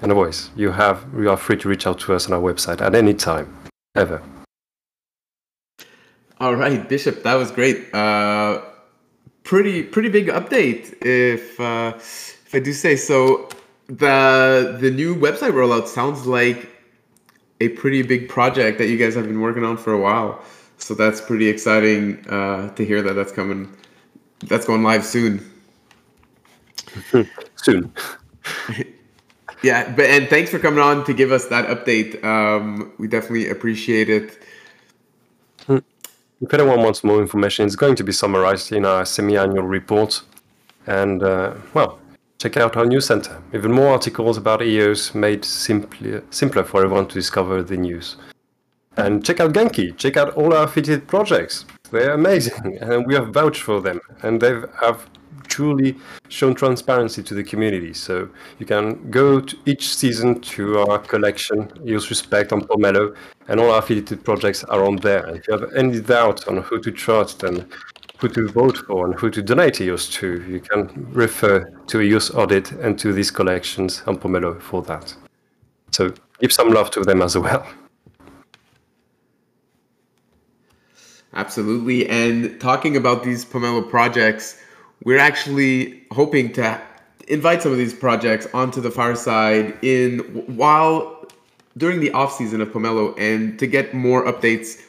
and 0.00 0.12
always. 0.12 0.50
You 0.56 0.70
have 0.70 1.04
you 1.14 1.28
are 1.28 1.36
free 1.36 1.56
to 1.58 1.68
reach 1.68 1.86
out 1.86 1.98
to 2.00 2.14
us 2.14 2.26
on 2.26 2.32
our 2.32 2.40
website 2.40 2.80
at 2.80 2.94
any 2.94 3.14
time, 3.14 3.54
ever. 3.94 4.22
All 6.40 6.54
right, 6.54 6.88
Bishop, 6.88 7.24
that 7.24 7.34
was 7.34 7.50
great. 7.50 7.92
Uh, 7.92 8.62
pretty 9.48 9.82
pretty 9.82 10.10
big 10.10 10.26
update, 10.26 10.94
if 11.04 11.58
uh, 11.58 11.94
if 11.96 12.54
I 12.54 12.60
do 12.60 12.72
say 12.72 12.96
so. 12.96 13.48
The 13.86 14.76
the 14.78 14.90
new 14.90 15.16
website 15.16 15.52
rollout 15.52 15.86
sounds 15.86 16.26
like 16.26 16.68
a 17.60 17.70
pretty 17.70 18.02
big 18.02 18.28
project 18.28 18.76
that 18.78 18.88
you 18.88 18.98
guys 18.98 19.14
have 19.14 19.26
been 19.26 19.40
working 19.40 19.64
on 19.64 19.78
for 19.78 19.94
a 19.94 19.98
while. 19.98 20.42
So 20.76 20.94
that's 20.94 21.22
pretty 21.22 21.48
exciting 21.48 22.24
uh, 22.28 22.68
to 22.74 22.84
hear 22.84 23.00
that 23.02 23.14
that's 23.14 23.32
coming. 23.32 23.74
That's 24.40 24.66
going 24.66 24.82
live 24.82 25.04
soon. 25.04 25.40
soon. 27.56 27.90
yeah, 29.62 29.90
but 29.96 30.04
and 30.04 30.28
thanks 30.28 30.50
for 30.50 30.58
coming 30.58 30.80
on 30.80 31.04
to 31.06 31.14
give 31.14 31.32
us 31.32 31.46
that 31.46 31.66
update. 31.68 32.22
Um, 32.22 32.92
we 32.98 33.08
definitely 33.08 33.48
appreciate 33.48 34.10
it. 34.10 34.42
If 36.40 36.54
anyone 36.54 36.82
wants 36.82 37.02
more 37.02 37.20
information, 37.20 37.66
it's 37.66 37.76
going 37.76 37.96
to 37.96 38.04
be 38.04 38.12
summarized 38.12 38.72
in 38.72 38.84
our 38.84 39.04
semi-annual 39.04 39.64
report. 39.64 40.22
And 40.86 41.22
uh, 41.22 41.54
well, 41.74 41.98
check 42.38 42.56
out 42.56 42.76
our 42.76 42.86
news 42.86 43.06
center. 43.06 43.42
Even 43.52 43.72
more 43.72 43.88
articles 43.88 44.36
about 44.36 44.62
EOS 44.62 45.14
made 45.14 45.44
simply, 45.44 46.20
simpler 46.30 46.62
for 46.62 46.84
everyone 46.84 47.08
to 47.08 47.14
discover 47.14 47.62
the 47.62 47.76
news. 47.76 48.16
And 48.96 49.24
check 49.24 49.40
out 49.40 49.52
Genki. 49.52 49.96
Check 49.96 50.16
out 50.16 50.34
all 50.34 50.54
our 50.54 50.66
fitted 50.66 51.06
projects. 51.06 51.64
They're 51.90 52.14
amazing, 52.14 52.78
and 52.80 53.06
we 53.06 53.14
have 53.14 53.28
vouched 53.28 53.62
for 53.62 53.80
them. 53.80 54.00
And 54.22 54.40
they 54.40 54.60
have 54.80 55.08
truly 55.46 55.96
shown 56.28 56.54
transparency 56.54 57.22
to 57.22 57.34
the 57.34 57.44
community. 57.44 57.92
So 57.94 58.28
you 58.58 58.66
can 58.66 59.10
go 59.10 59.40
to 59.40 59.56
each 59.66 59.94
season 59.94 60.40
to 60.40 60.80
our 60.80 60.98
collection, 60.98 61.70
use 61.84 62.10
Respect 62.10 62.52
on 62.52 62.62
Pomelo, 62.62 63.16
and 63.48 63.60
all 63.60 63.70
our 63.70 63.78
affiliated 63.78 64.24
projects 64.24 64.64
are 64.64 64.84
on 64.84 64.96
there. 64.96 65.26
If 65.28 65.48
you 65.48 65.58
have 65.58 65.72
any 65.74 66.00
doubt 66.00 66.48
on 66.48 66.58
who 66.58 66.80
to 66.80 66.90
trust 66.90 67.42
and 67.42 67.66
who 68.18 68.28
to 68.28 68.48
vote 68.48 68.78
for 68.78 69.06
and 69.06 69.14
who 69.14 69.30
to 69.30 69.40
donate 69.42 69.80
EOS 69.80 70.08
to, 70.08 70.44
you 70.48 70.60
can 70.60 71.06
refer 71.12 71.64
to 71.86 72.00
EOS 72.00 72.34
Audit 72.34 72.72
and 72.72 72.98
to 72.98 73.12
these 73.12 73.30
collections 73.30 74.02
on 74.06 74.18
Pomelo 74.18 74.60
for 74.60 74.82
that. 74.82 75.14
So 75.92 76.12
give 76.40 76.52
some 76.52 76.70
love 76.70 76.90
to 76.92 77.00
them 77.00 77.22
as 77.22 77.38
well. 77.38 77.66
Absolutely. 81.34 82.08
And 82.08 82.60
talking 82.60 82.96
about 82.96 83.22
these 83.22 83.44
Pomelo 83.44 83.88
projects, 83.88 84.60
we're 85.04 85.18
actually 85.18 86.02
hoping 86.10 86.52
to 86.54 86.80
invite 87.28 87.62
some 87.62 87.72
of 87.72 87.78
these 87.78 87.94
projects 87.94 88.46
onto 88.52 88.80
the 88.80 88.90
fireside 88.90 89.76
in 89.82 90.18
while 90.56 91.26
during 91.76 92.00
the 92.00 92.10
off 92.12 92.32
season 92.34 92.60
of 92.60 92.68
Pomelo 92.68 93.16
and 93.18 93.58
to 93.58 93.66
get 93.66 93.94
more 93.94 94.24
updates 94.24 94.80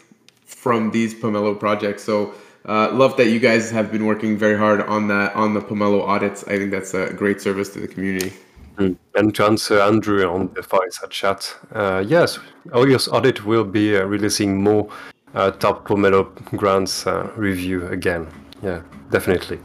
from 0.46 0.92
these 0.92 1.14
Pomelo 1.14 1.58
projects. 1.58 2.04
So 2.04 2.34
uh, 2.66 2.92
love 2.92 3.16
that 3.18 3.28
you 3.28 3.40
guys 3.40 3.70
have 3.72 3.92
been 3.92 4.06
working 4.06 4.38
very 4.38 4.58
hard 4.58 4.82
on 4.82 5.08
that 5.10 5.36
on 5.36 5.54
the 5.54 5.62
Pomelo 5.62 6.02
audits. 6.02 6.44
I 6.46 6.58
think 6.58 6.72
that's 6.72 6.94
a 6.94 7.14
great 7.14 7.42
service 7.42 7.70
to 7.74 7.80
the 7.80 7.88
community. 7.88 8.34
Mm. 8.78 8.96
And 9.16 9.36
to 9.36 9.46
answer 9.46 9.80
Andrew 9.80 10.26
on 10.28 10.52
the 10.54 10.64
fireside 10.64 11.12
chat, 11.12 11.56
uh, 11.74 12.04
yes, 12.06 12.40
OEOS 12.70 13.12
audit 13.12 13.46
will 13.46 13.66
be 13.66 13.96
uh, 13.96 14.04
releasing 14.04 14.64
more 14.64 14.90
uh, 15.36 15.52
top 15.52 15.88
Pomelo 15.88 16.34
grants 16.58 17.06
uh, 17.06 17.30
review 17.36 17.88
again. 17.88 18.28
Yeah, 18.64 18.82
definitely 19.12 19.60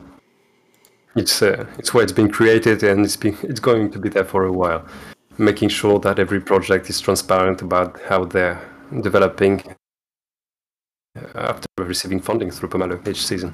it's 1.16 1.42
uh, 1.42 1.66
it's 1.79 1.94
where 1.94 2.03
it's 2.03 2.12
been 2.12 2.31
created 2.31 2.83
and 2.83 3.05
it's 3.05 3.16
been 3.16 3.37
it's 3.42 3.61
going 3.61 3.90
to 3.90 3.98
be 3.98 4.09
there 4.09 4.24
for 4.24 4.44
a 4.44 4.53
while 4.53 4.85
making 5.38 5.68
sure 5.68 5.98
that 6.00 6.18
every 6.18 6.40
project 6.40 6.88
is 6.88 7.00
transparent 7.00 7.62
about 7.62 8.00
how 8.03 8.24
they're 8.24 8.61
developing 9.00 9.62
after 11.35 11.66
receiving 11.79 12.20
funding 12.20 12.50
through 12.50 12.68
Pomelo 12.68 13.07
each 13.09 13.24
season. 13.24 13.53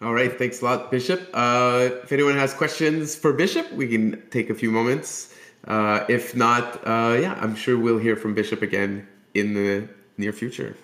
All 0.00 0.12
right, 0.12 0.36
thanks 0.36 0.62
a 0.62 0.64
lot, 0.64 0.90
Bishop. 0.90 1.30
Uh, 1.32 1.90
if 2.02 2.10
anyone 2.10 2.34
has 2.34 2.52
questions 2.52 3.14
for 3.14 3.32
Bishop, 3.32 3.70
we 3.72 3.86
can 3.86 4.22
take 4.30 4.50
a 4.50 4.54
few 4.54 4.70
moments. 4.70 5.34
Uh, 5.68 6.04
if 6.08 6.34
not, 6.34 6.80
uh, 6.86 7.16
yeah, 7.20 7.38
I'm 7.40 7.54
sure 7.54 7.78
we'll 7.78 7.98
hear 7.98 8.16
from 8.16 8.34
Bishop 8.34 8.62
again 8.62 9.06
in 9.34 9.54
the 9.54 9.88
near 10.18 10.32
future. 10.32 10.76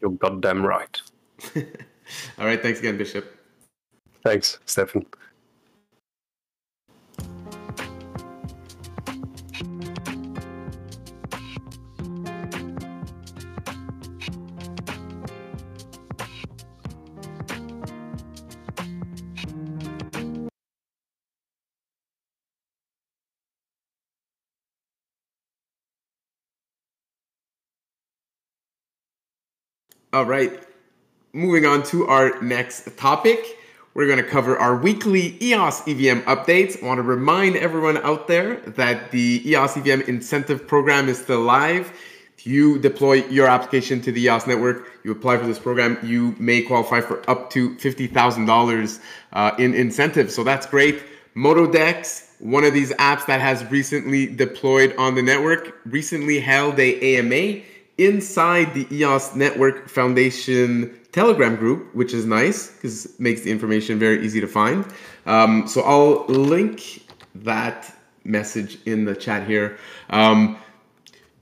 You're 0.00 0.12
goddamn 0.12 0.64
right. 0.64 1.00
All 2.38 2.46
right. 2.46 2.60
Thanks 2.60 2.80
again, 2.80 2.96
Bishop. 2.96 3.34
Thanks, 4.22 4.58
Stefan. 4.66 5.06
All 30.12 30.24
right 30.24 30.68
moving 31.32 31.66
on 31.66 31.82
to 31.84 32.06
our 32.06 32.40
next 32.42 32.96
topic. 32.96 33.38
We're 33.94 34.06
going 34.06 34.22
to 34.22 34.28
cover 34.28 34.56
our 34.58 34.76
weekly 34.76 35.36
EOS 35.42 35.82
EVM 35.88 36.20
updates. 36.22 36.82
I 36.82 36.86
want 36.86 36.98
to 36.98 37.02
remind 37.02 37.56
everyone 37.56 37.98
out 37.98 38.28
there 38.28 38.56
that 38.60 39.10
the 39.10 39.42
EOS 39.44 39.76
EVM 39.76 40.02
incentive 40.02 40.68
program 40.68 41.08
is 41.08 41.18
still 41.18 41.40
live. 41.40 41.92
If 42.36 42.46
you 42.46 42.78
deploy 42.78 43.24
your 43.26 43.48
application 43.48 44.00
to 44.02 44.12
the 44.12 44.22
EOS 44.22 44.46
network, 44.46 44.86
you 45.02 45.10
apply 45.10 45.38
for 45.38 45.46
this 45.46 45.58
program, 45.58 45.98
you 46.04 46.36
may 46.38 46.62
qualify 46.62 47.00
for 47.00 47.28
up 47.28 47.50
to 47.50 47.74
$50,000 47.76 49.00
uh, 49.32 49.50
in 49.58 49.74
incentives. 49.74 50.34
So 50.34 50.44
that's 50.44 50.66
great. 50.66 51.02
Motodex, 51.34 52.28
one 52.40 52.62
of 52.64 52.72
these 52.72 52.92
apps 52.92 53.26
that 53.26 53.40
has 53.40 53.68
recently 53.70 54.26
deployed 54.26 54.94
on 54.96 55.16
the 55.16 55.22
network, 55.22 55.80
recently 55.84 56.38
held 56.38 56.78
a 56.78 57.18
AMA 57.18 57.62
inside 57.98 58.72
the 58.74 58.86
EOS 58.94 59.34
Network 59.34 59.88
Foundation 59.88 60.98
Telegram 61.12 61.56
group, 61.56 61.94
which 61.94 62.14
is 62.14 62.24
nice 62.24 62.70
because 62.70 63.06
it 63.06 63.20
makes 63.20 63.42
the 63.42 63.50
information 63.50 63.98
very 63.98 64.24
easy 64.24 64.40
to 64.40 64.46
find. 64.46 64.86
Um, 65.26 65.66
so 65.66 65.82
I'll 65.82 66.24
link 66.26 67.04
that 67.34 67.94
message 68.24 68.78
in 68.86 69.04
the 69.04 69.14
chat 69.14 69.46
here. 69.46 69.78
Um, 70.10 70.58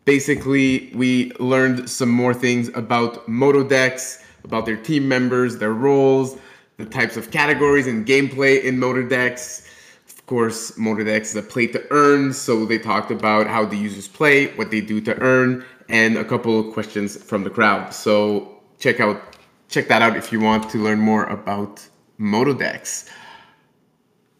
basically, 0.04 0.92
we 0.94 1.32
learned 1.38 1.90
some 1.90 2.08
more 2.08 2.32
things 2.32 2.68
about 2.74 3.26
Motodex, 3.28 4.22
about 4.44 4.64
their 4.64 4.76
team 4.76 5.08
members, 5.08 5.58
their 5.58 5.74
roles, 5.74 6.38
the 6.78 6.86
types 6.86 7.16
of 7.16 7.30
categories 7.30 7.86
and 7.86 8.06
gameplay 8.06 8.62
in 8.62 8.78
Motodex. 8.78 9.66
Of 10.08 10.24
course, 10.26 10.72
Motodex 10.72 11.22
is 11.22 11.36
a 11.36 11.42
play 11.42 11.66
to 11.68 11.84
earn, 11.90 12.32
so 12.32 12.64
they 12.64 12.78
talked 12.78 13.10
about 13.10 13.46
how 13.46 13.64
the 13.64 13.76
users 13.76 14.08
play, 14.08 14.48
what 14.56 14.70
they 14.70 14.80
do 14.80 15.00
to 15.02 15.16
earn, 15.20 15.64
and 15.88 16.16
a 16.16 16.24
couple 16.24 16.72
questions 16.72 17.16
from 17.22 17.44
the 17.44 17.50
crowd. 17.50 17.94
So 17.94 18.60
check 18.78 19.00
out 19.00 19.36
check 19.68 19.88
that 19.88 20.02
out 20.02 20.16
if 20.16 20.32
you 20.32 20.40
want 20.40 20.70
to 20.70 20.78
learn 20.78 21.00
more 21.00 21.24
about 21.24 21.86
Motodex. 22.20 23.08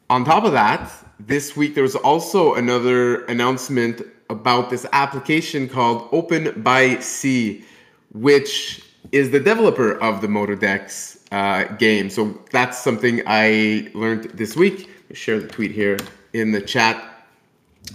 On 0.09 0.25
top 0.25 0.45
of 0.45 0.53
that, 0.53 0.91
this 1.19 1.57
week 1.57 1.75
there 1.75 1.83
was 1.83 1.97
also 1.97 2.55
another 2.55 3.25
announcement 3.25 4.03
about 4.31 4.71
this 4.71 4.87
application 4.93 5.69
called 5.69 6.11
OpenBiSea, 6.11 7.65
which 8.13 8.83
is 9.13 9.31
the 9.31 9.41
developer 9.41 9.93
of 10.03 10.21
the 10.21 10.27
Motodex 10.27 11.19
uh, 11.33 11.65
game. 11.77 12.11
So 12.11 12.41
that's 12.51 12.79
something 12.79 13.23
I 13.27 13.91
learned 13.95 14.31
this 14.35 14.57
week. 14.57 14.91
Share 15.13 15.41
the 15.41 15.49
tweet 15.49 15.71
here 15.71 15.97
in 16.33 16.53
the 16.53 16.61
chat 16.61 17.16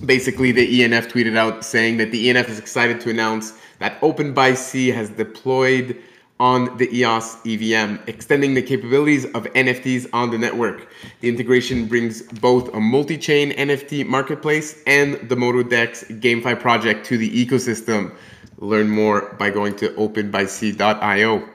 basically 0.06 0.52
the 0.52 0.82
ENF 0.82 1.12
tweeted 1.12 1.38
out 1.38 1.64
saying 1.64 1.98
that 1.98 2.12
the 2.12 2.28
ENF 2.28 2.50
is 2.50 2.60
excited 2.60 3.00
to 3.02 3.10
announce 3.10 3.54
that 3.80 4.00
OpenBiSea 4.02 4.94
has 4.94 5.10
deployed 5.10 6.02
on 6.40 6.76
the 6.78 6.90
EOS 6.98 7.38
EVM, 7.46 7.98
extending 8.08 8.56
the 8.56 8.64
capabilities 8.64 9.26
of 9.26 9.44
NFTs 9.54 10.10
on 10.12 10.32
the 10.32 10.40
network. 10.40 10.88
The 11.20 11.30
integration 11.30 11.86
brings 11.86 12.24
both 12.24 12.74
a 12.74 12.80
multi-chain 12.80 13.52
NFT 13.52 14.08
marketplace 14.08 14.82
and 14.88 15.14
the 15.30 15.36
Motodex 15.36 16.20
GameFi 16.20 16.60
project 16.60 17.06
to 17.06 17.18
the 17.20 17.30
ecosystem. 17.46 18.12
Learn 18.58 18.90
more 18.90 19.36
by 19.38 19.52
going 19.52 19.76
to 19.78 19.90
openbisea.io. 19.90 21.48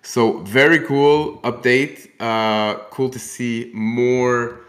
So 0.00 0.38
very 0.38 0.80
cool 0.80 1.38
update. 1.42 2.10
Uh, 2.18 2.78
cool 2.90 3.10
to 3.10 3.18
see 3.18 3.70
more 3.74 4.63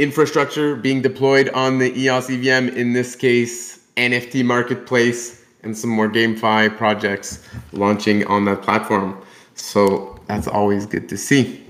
infrastructure 0.00 0.76
being 0.76 1.02
deployed 1.02 1.50
on 1.50 1.78
the 1.78 1.96
EOS 1.98 2.30
EVM, 2.30 2.68
in 2.76 2.92
this 2.92 3.14
case, 3.14 3.86
NFT 3.96 4.44
marketplace, 4.44 5.44
and 5.62 5.76
some 5.76 5.90
more 5.90 6.08
GameFi 6.08 6.76
projects 6.76 7.46
launching 7.72 8.26
on 8.26 8.44
that 8.46 8.62
platform. 8.62 9.20
So 9.54 10.18
that's 10.26 10.48
always 10.48 10.86
good 10.86 11.08
to 11.10 11.16
see. 11.18 11.64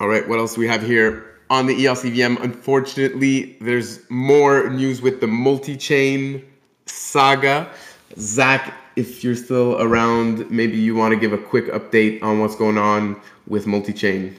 All 0.00 0.08
right, 0.08 0.26
what 0.28 0.38
else 0.38 0.54
do 0.54 0.60
we 0.60 0.66
have 0.66 0.82
here 0.82 1.40
on 1.50 1.66
the 1.66 1.74
EOS 1.74 2.04
EVM? 2.04 2.42
Unfortunately, 2.42 3.56
there's 3.60 4.00
more 4.10 4.70
news 4.70 5.02
with 5.02 5.20
the 5.20 5.26
multi-chain 5.26 6.42
saga. 6.86 7.70
Zach, 8.18 8.74
if 8.96 9.22
you're 9.22 9.36
still 9.36 9.80
around, 9.80 10.50
maybe 10.50 10.76
you 10.76 10.94
want 10.94 11.14
to 11.14 11.20
give 11.20 11.32
a 11.32 11.38
quick 11.38 11.66
update 11.66 12.22
on 12.22 12.40
what's 12.40 12.56
going 12.56 12.78
on 12.78 13.20
with 13.46 13.66
multi-chain. 13.66 14.38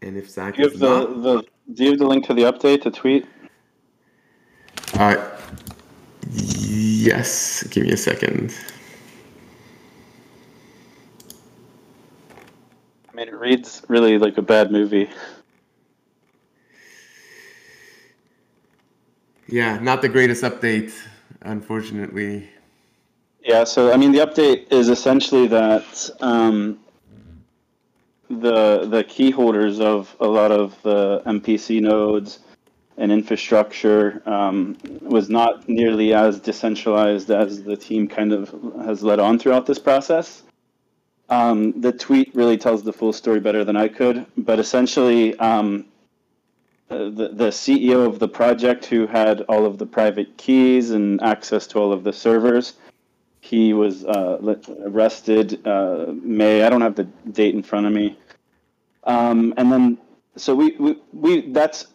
And 0.00 0.16
if 0.16 0.28
Zach 0.30 0.56
do 0.56 0.62
you 0.62 0.68
have 0.68 0.78
the, 0.78 0.88
not, 0.88 1.22
the 1.22 1.44
do 1.74 1.84
you 1.84 1.90
have 1.90 1.98
the 2.00 2.06
link 2.06 2.26
to 2.26 2.34
the 2.34 2.42
update, 2.42 2.82
the 2.82 2.90
tweet? 2.90 3.24
Uh, 4.94 5.16
yes. 6.30 7.62
Give 7.64 7.84
me 7.84 7.92
a 7.92 7.96
second. 7.96 8.52
I 13.08 13.14
mean, 13.14 13.28
it 13.28 13.34
reads 13.34 13.82
really 13.88 14.18
like 14.18 14.38
a 14.38 14.42
bad 14.42 14.72
movie. 14.72 15.08
Yeah, 19.52 19.78
not 19.80 20.00
the 20.00 20.08
greatest 20.08 20.44
update, 20.44 20.94
unfortunately. 21.42 22.48
Yeah, 23.44 23.64
so 23.64 23.92
I 23.92 23.98
mean, 23.98 24.10
the 24.10 24.20
update 24.20 24.72
is 24.72 24.88
essentially 24.88 25.46
that 25.48 26.10
um, 26.22 26.78
the 28.30 28.86
the 28.86 29.04
key 29.04 29.30
holders 29.30 29.78
of 29.78 30.16
a 30.20 30.26
lot 30.26 30.52
of 30.52 30.80
the 30.82 31.20
MPC 31.26 31.82
nodes 31.82 32.38
and 32.96 33.12
infrastructure 33.12 34.22
um, 34.24 34.78
was 35.02 35.28
not 35.28 35.68
nearly 35.68 36.14
as 36.14 36.40
decentralized 36.40 37.30
as 37.30 37.62
the 37.62 37.76
team 37.76 38.08
kind 38.08 38.32
of 38.32 38.54
has 38.86 39.02
led 39.02 39.20
on 39.20 39.38
throughout 39.38 39.66
this 39.66 39.78
process. 39.78 40.44
Um, 41.28 41.78
the 41.78 41.92
tweet 41.92 42.34
really 42.34 42.56
tells 42.56 42.84
the 42.84 42.92
full 42.92 43.12
story 43.12 43.40
better 43.40 43.64
than 43.64 43.76
I 43.76 43.88
could, 43.88 44.24
but 44.38 44.58
essentially, 44.58 45.38
um, 45.38 45.84
the, 46.92 47.30
the 47.32 47.48
CEO 47.48 48.06
of 48.06 48.18
the 48.18 48.28
project, 48.28 48.86
who 48.86 49.06
had 49.06 49.42
all 49.42 49.66
of 49.66 49.78
the 49.78 49.86
private 49.86 50.36
keys 50.36 50.90
and 50.90 51.20
access 51.22 51.66
to 51.68 51.78
all 51.78 51.92
of 51.92 52.04
the 52.04 52.12
servers, 52.12 52.74
he 53.40 53.72
was 53.72 54.04
uh, 54.04 54.56
arrested 54.84 55.66
uh, 55.66 56.06
May. 56.22 56.62
I 56.62 56.70
don't 56.70 56.80
have 56.80 56.94
the 56.94 57.04
date 57.30 57.54
in 57.54 57.62
front 57.62 57.86
of 57.86 57.92
me. 57.92 58.16
Um, 59.04 59.52
and 59.56 59.72
then, 59.72 59.98
so 60.36 60.54
we, 60.54 60.76
we, 60.76 60.96
we 61.12 61.52
that's 61.52 61.86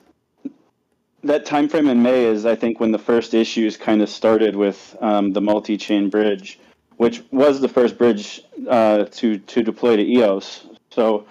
that 1.24 1.46
time 1.46 1.70
frame 1.70 1.88
in 1.88 2.02
May 2.02 2.26
is, 2.26 2.46
I 2.46 2.56
think, 2.56 2.80
when 2.80 2.92
the 2.92 3.00
first 3.00 3.34
issues 3.34 3.78
kind 3.78 4.02
of 4.02 4.10
started 4.10 4.56
with 4.56 4.96
um, 5.02 5.34
the 5.34 5.42
multi-chain 5.42 6.10
bridge, 6.10 6.60
which 6.98 7.24
was 7.32 7.62
the 7.62 7.70
first 7.70 7.98
bridge 7.98 8.42
uh, 8.70 9.06
to 9.06 9.38
to 9.38 9.64
deploy 9.64 9.96
to 9.96 10.04
EOS, 10.04 10.68
so 10.92 11.26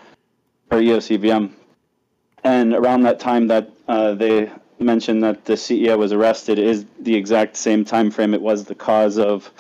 or 0.71 0.81
EOS 0.81 1.11
EVM. 1.11 1.47
And 2.47 2.75
around 2.75 3.03
that 3.03 3.19
time 3.19 3.49
that 3.49 3.73
uh, 3.89 4.15
they 4.15 4.49
mentioned 4.79 5.21
that 5.25 5.45
the 5.47 5.55
CEO 5.55 5.99
was 5.99 6.13
arrested 6.13 6.61
is 6.61 6.87
the 7.01 7.13
exact 7.13 7.57
same 7.57 7.85
time 7.85 8.09
frame 8.09 8.35
it 8.35 8.41
was 8.41 8.63
the 8.63 8.75
cause 8.75 9.19
of 9.19 9.51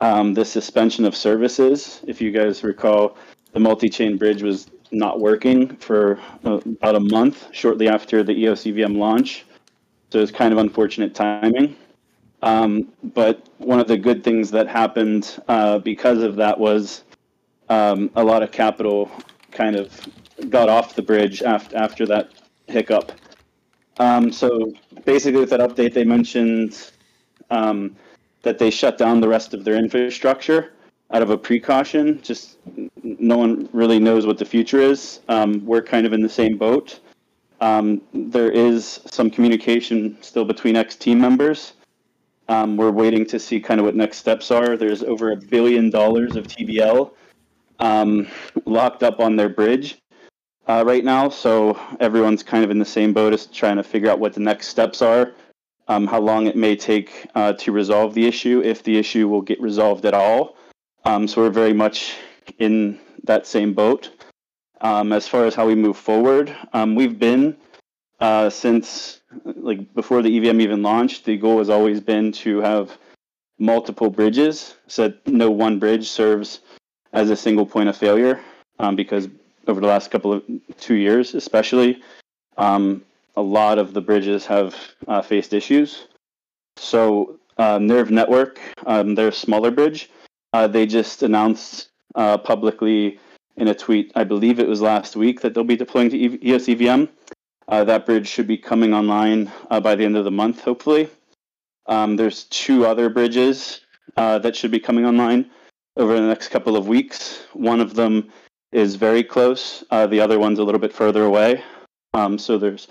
um, 0.00 0.32
the 0.32 0.46
suspension 0.46 1.04
of 1.04 1.14
services. 1.14 2.00
If 2.06 2.18
you 2.22 2.30
guys 2.30 2.64
recall, 2.64 3.18
the 3.52 3.60
multi-chain 3.60 4.16
bridge 4.16 4.42
was 4.42 4.70
not 4.90 5.20
working 5.20 5.76
for 5.76 6.18
uh, 6.46 6.60
about 6.64 6.94
a 6.94 7.00
month 7.00 7.46
shortly 7.52 7.88
after 7.88 8.22
the 8.22 8.32
EOS 8.32 8.66
EVM 8.66 8.94
launch. 8.94 9.44
So 10.08 10.20
it's 10.20 10.32
kind 10.32 10.50
of 10.50 10.58
unfortunate 10.58 11.14
timing. 11.14 11.76
Um, 12.40 12.88
but 13.02 13.46
one 13.58 13.80
of 13.80 13.86
the 13.86 13.98
good 13.98 14.24
things 14.24 14.50
that 14.52 14.66
happened 14.66 15.42
uh, 15.46 15.78
because 15.80 16.22
of 16.22 16.36
that 16.36 16.58
was 16.58 17.04
um, 17.68 18.10
a 18.16 18.24
lot 18.24 18.42
of 18.42 18.50
capital 18.50 19.10
kind 19.52 19.76
of 19.76 19.92
got 20.48 20.68
off 20.68 20.94
the 20.94 21.02
bridge 21.02 21.42
after, 21.42 21.76
after 21.76 22.06
that 22.06 22.30
hiccup. 22.66 23.12
Um, 23.98 24.32
so 24.32 24.72
basically, 25.04 25.40
with 25.40 25.50
that 25.50 25.60
update, 25.60 25.92
they 25.92 26.04
mentioned 26.04 26.90
um, 27.50 27.96
that 28.42 28.58
they 28.58 28.70
shut 28.70 28.96
down 28.96 29.20
the 29.20 29.28
rest 29.28 29.52
of 29.52 29.64
their 29.64 29.76
infrastructure 29.76 30.72
out 31.10 31.22
of 31.22 31.30
a 31.30 31.36
precaution. 31.36 32.20
Just 32.22 32.58
no 33.02 33.36
one 33.36 33.68
really 33.72 33.98
knows 33.98 34.26
what 34.26 34.38
the 34.38 34.44
future 34.44 34.80
is. 34.80 35.20
Um, 35.28 35.64
we're 35.66 35.82
kind 35.82 36.06
of 36.06 36.12
in 36.12 36.22
the 36.22 36.28
same 36.28 36.56
boat. 36.56 37.00
Um, 37.60 38.00
there 38.14 38.50
is 38.50 39.00
some 39.06 39.30
communication 39.30 40.16
still 40.22 40.44
between 40.44 40.76
ex 40.76 40.96
team 40.96 41.20
members. 41.20 41.74
Um, 42.48 42.76
we're 42.76 42.90
waiting 42.90 43.26
to 43.26 43.38
see 43.38 43.60
kind 43.60 43.78
of 43.78 43.86
what 43.86 43.94
next 43.94 44.16
steps 44.16 44.50
are. 44.50 44.76
There's 44.76 45.02
over 45.02 45.32
a 45.32 45.36
billion 45.36 45.90
dollars 45.90 46.36
of 46.36 46.46
TVL 46.46 47.12
um, 47.80 48.26
locked 48.64 49.02
up 49.02 49.20
on 49.20 49.36
their 49.36 49.48
bridge 49.48 50.00
uh, 50.68 50.84
right 50.86 51.04
now, 51.04 51.28
so 51.28 51.78
everyone's 51.98 52.42
kind 52.42 52.64
of 52.64 52.70
in 52.70 52.78
the 52.78 52.84
same 52.84 53.12
boat 53.12 53.32
as 53.32 53.46
trying 53.46 53.76
to 53.76 53.82
figure 53.82 54.10
out 54.10 54.20
what 54.20 54.34
the 54.34 54.40
next 54.40 54.68
steps 54.68 55.02
are, 55.02 55.32
um, 55.88 56.06
how 56.06 56.20
long 56.20 56.46
it 56.46 56.56
may 56.56 56.76
take 56.76 57.26
uh, 57.34 57.52
to 57.54 57.72
resolve 57.72 58.14
the 58.14 58.26
issue, 58.26 58.62
if 58.64 58.82
the 58.82 58.96
issue 58.98 59.28
will 59.28 59.42
get 59.42 59.60
resolved 59.60 60.04
at 60.06 60.14
all. 60.14 60.56
Um, 61.04 61.26
so 61.26 61.42
we're 61.42 61.50
very 61.50 61.72
much 61.72 62.16
in 62.58 63.00
that 63.24 63.46
same 63.46 63.74
boat. 63.74 64.10
Um, 64.80 65.12
as 65.12 65.26
far 65.26 65.44
as 65.44 65.54
how 65.54 65.66
we 65.66 65.74
move 65.74 65.96
forward, 65.96 66.54
um, 66.72 66.94
we've 66.94 67.18
been 67.18 67.56
uh, 68.20 68.50
since 68.50 69.20
like 69.44 69.92
before 69.94 70.22
the 70.22 70.36
EVM 70.36 70.60
even 70.60 70.82
launched. 70.82 71.24
The 71.24 71.36
goal 71.36 71.58
has 71.58 71.70
always 71.70 72.00
been 72.00 72.32
to 72.32 72.60
have 72.60 72.96
multiple 73.58 74.10
bridges, 74.10 74.76
so 74.86 75.08
that 75.08 75.26
no 75.26 75.50
one 75.50 75.78
bridge 75.78 76.08
serves 76.08 76.60
as 77.12 77.30
a 77.30 77.36
single 77.36 77.66
point 77.66 77.88
of 77.88 77.96
failure. 77.96 78.40
Um, 78.78 78.96
because 78.96 79.28
over 79.70 79.80
the 79.80 79.86
last 79.86 80.10
couple 80.10 80.32
of 80.32 80.42
two 80.78 80.96
years, 80.96 81.34
especially, 81.34 82.02
um, 82.58 83.02
a 83.36 83.42
lot 83.42 83.78
of 83.78 83.94
the 83.94 84.00
bridges 84.00 84.44
have 84.44 84.76
uh, 85.06 85.22
faced 85.22 85.52
issues. 85.52 86.08
So 86.76 87.38
uh, 87.56 87.78
Nerve 87.78 88.10
Network, 88.10 88.60
um, 88.84 89.14
their 89.14 89.30
smaller 89.30 89.70
bridge, 89.70 90.10
uh, 90.52 90.66
they 90.66 90.86
just 90.86 91.22
announced 91.22 91.90
uh, 92.16 92.36
publicly 92.36 93.20
in 93.56 93.68
a 93.68 93.74
tweet, 93.74 94.10
I 94.16 94.24
believe 94.24 94.58
it 94.58 94.66
was 94.66 94.80
last 94.80 95.14
week, 95.14 95.40
that 95.40 95.54
they'll 95.54 95.64
be 95.64 95.76
deploying 95.76 96.10
to 96.10 96.46
EOS 96.46 96.68
EVM. 96.68 97.04
Uh, 97.68 97.84
that 97.84 98.04
bridge 98.04 98.26
should 98.26 98.48
be 98.48 98.58
coming 98.58 98.92
online 98.92 99.50
uh, 99.70 99.78
by 99.78 99.94
the 99.94 100.04
end 100.04 100.16
of 100.16 100.24
the 100.24 100.30
month, 100.30 100.62
hopefully. 100.62 101.08
Um, 101.86 102.16
there's 102.16 102.44
two 102.44 102.84
other 102.86 103.08
bridges 103.08 103.80
that 104.16 104.54
should 104.54 104.70
be 104.70 104.80
coming 104.80 105.06
online 105.06 105.50
over 105.96 106.14
the 106.14 106.26
next 106.26 106.48
couple 106.48 106.76
of 106.76 106.88
weeks. 106.88 107.44
One 107.52 107.80
of 107.80 107.94
them 107.94 108.30
is 108.72 108.96
very 108.96 109.22
close. 109.22 109.84
Uh, 109.90 110.06
the 110.06 110.20
other 110.20 110.38
one's 110.38 110.58
a 110.58 110.64
little 110.64 110.80
bit 110.80 110.92
further 110.92 111.24
away. 111.24 111.62
Um, 112.14 112.38
so 112.38 112.58
there's 112.58 112.88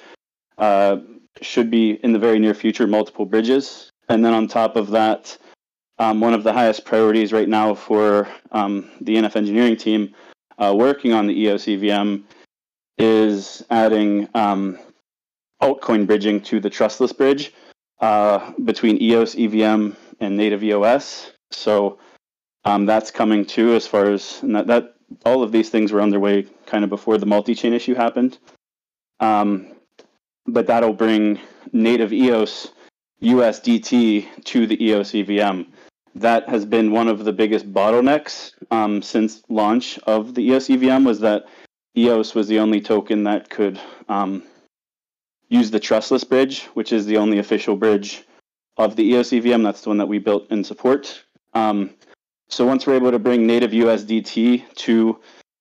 should 1.41 1.71
be 1.71 1.91
in 2.03 2.11
the 2.11 2.19
very 2.19 2.39
near 2.39 2.53
future 2.53 2.87
multiple 2.87 3.25
bridges, 3.25 3.91
and 4.09 4.23
then 4.23 4.33
on 4.33 4.47
top 4.47 4.75
of 4.75 4.89
that, 4.91 5.37
um, 5.99 6.19
one 6.21 6.33
of 6.33 6.43
the 6.43 6.53
highest 6.53 6.85
priorities 6.85 7.33
right 7.33 7.49
now 7.49 7.73
for 7.75 8.27
um, 8.51 8.89
the 9.01 9.15
NF 9.15 9.35
engineering 9.35 9.77
team 9.77 10.13
uh, 10.57 10.73
working 10.75 11.13
on 11.13 11.27
the 11.27 11.33
EOS 11.33 11.67
EVM 11.67 12.23
is 12.97 13.65
adding 13.69 14.27
um, 14.33 14.77
altcoin 15.61 16.07
bridging 16.07 16.41
to 16.41 16.59
the 16.59 16.69
trustless 16.69 17.13
bridge 17.13 17.53
uh, 18.01 18.51
between 18.63 19.01
EOS 19.01 19.35
EVM 19.35 19.91
and 20.19 20.37
native 20.37 20.63
EOS. 20.63 21.31
So 21.51 21.99
um, 22.65 22.85
that's 22.85 23.11
coming 23.11 23.45
too, 23.45 23.73
as 23.73 23.87
far 23.87 24.11
as 24.11 24.39
that, 24.43 24.67
that, 24.67 24.95
all 25.25 25.43
of 25.43 25.51
these 25.51 25.69
things 25.69 25.91
were 25.91 26.01
underway 26.01 26.47
kind 26.65 26.83
of 26.83 26.89
before 26.89 27.17
the 27.17 27.25
multi-chain 27.25 27.73
issue 27.73 27.95
happened. 27.95 28.37
Um, 29.19 29.67
but 30.47 30.67
that'll 30.67 30.93
bring 30.93 31.39
native 31.71 32.13
EOS 32.13 32.69
USDT 33.21 34.43
to 34.45 34.67
the 34.67 34.83
EOS 34.83 35.13
EVM 35.13 35.63
that 36.15 36.49
has 36.49 36.65
been 36.65 36.91
one 36.91 37.07
of 37.07 37.23
the 37.23 37.33
biggest 37.33 37.71
bottlenecks 37.71 38.51
um, 38.71 39.01
since 39.01 39.43
launch 39.49 39.99
of 39.99 40.35
the 40.35 40.41
EOS 40.41 40.69
EVM 40.69 41.03
was 41.03 41.19
that 41.19 41.45
EOS 41.97 42.35
was 42.35 42.47
the 42.47 42.59
only 42.59 42.81
token 42.81 43.23
that 43.23 43.49
could 43.49 43.79
um, 44.07 44.43
use 45.49 45.71
the 45.71 45.79
trustless 45.79 46.23
bridge, 46.23 46.63
which 46.73 46.93
is 46.93 47.05
the 47.05 47.17
only 47.17 47.39
official 47.39 47.75
bridge 47.75 48.23
of 48.77 48.95
the 48.95 49.03
EOS 49.03 49.33
EVM. 49.33 49.63
That's 49.63 49.81
the 49.81 49.89
one 49.89 49.97
that 49.97 50.07
we 50.07 50.19
built 50.19 50.49
in 50.51 50.63
support. 50.63 51.23
Um, 51.53 51.91
so 52.49 52.65
once 52.65 52.85
we're 52.85 52.95
able 52.95 53.11
to 53.11 53.19
bring 53.19 53.45
native 53.45 53.71
USDT 53.71 54.75
to 54.75 55.19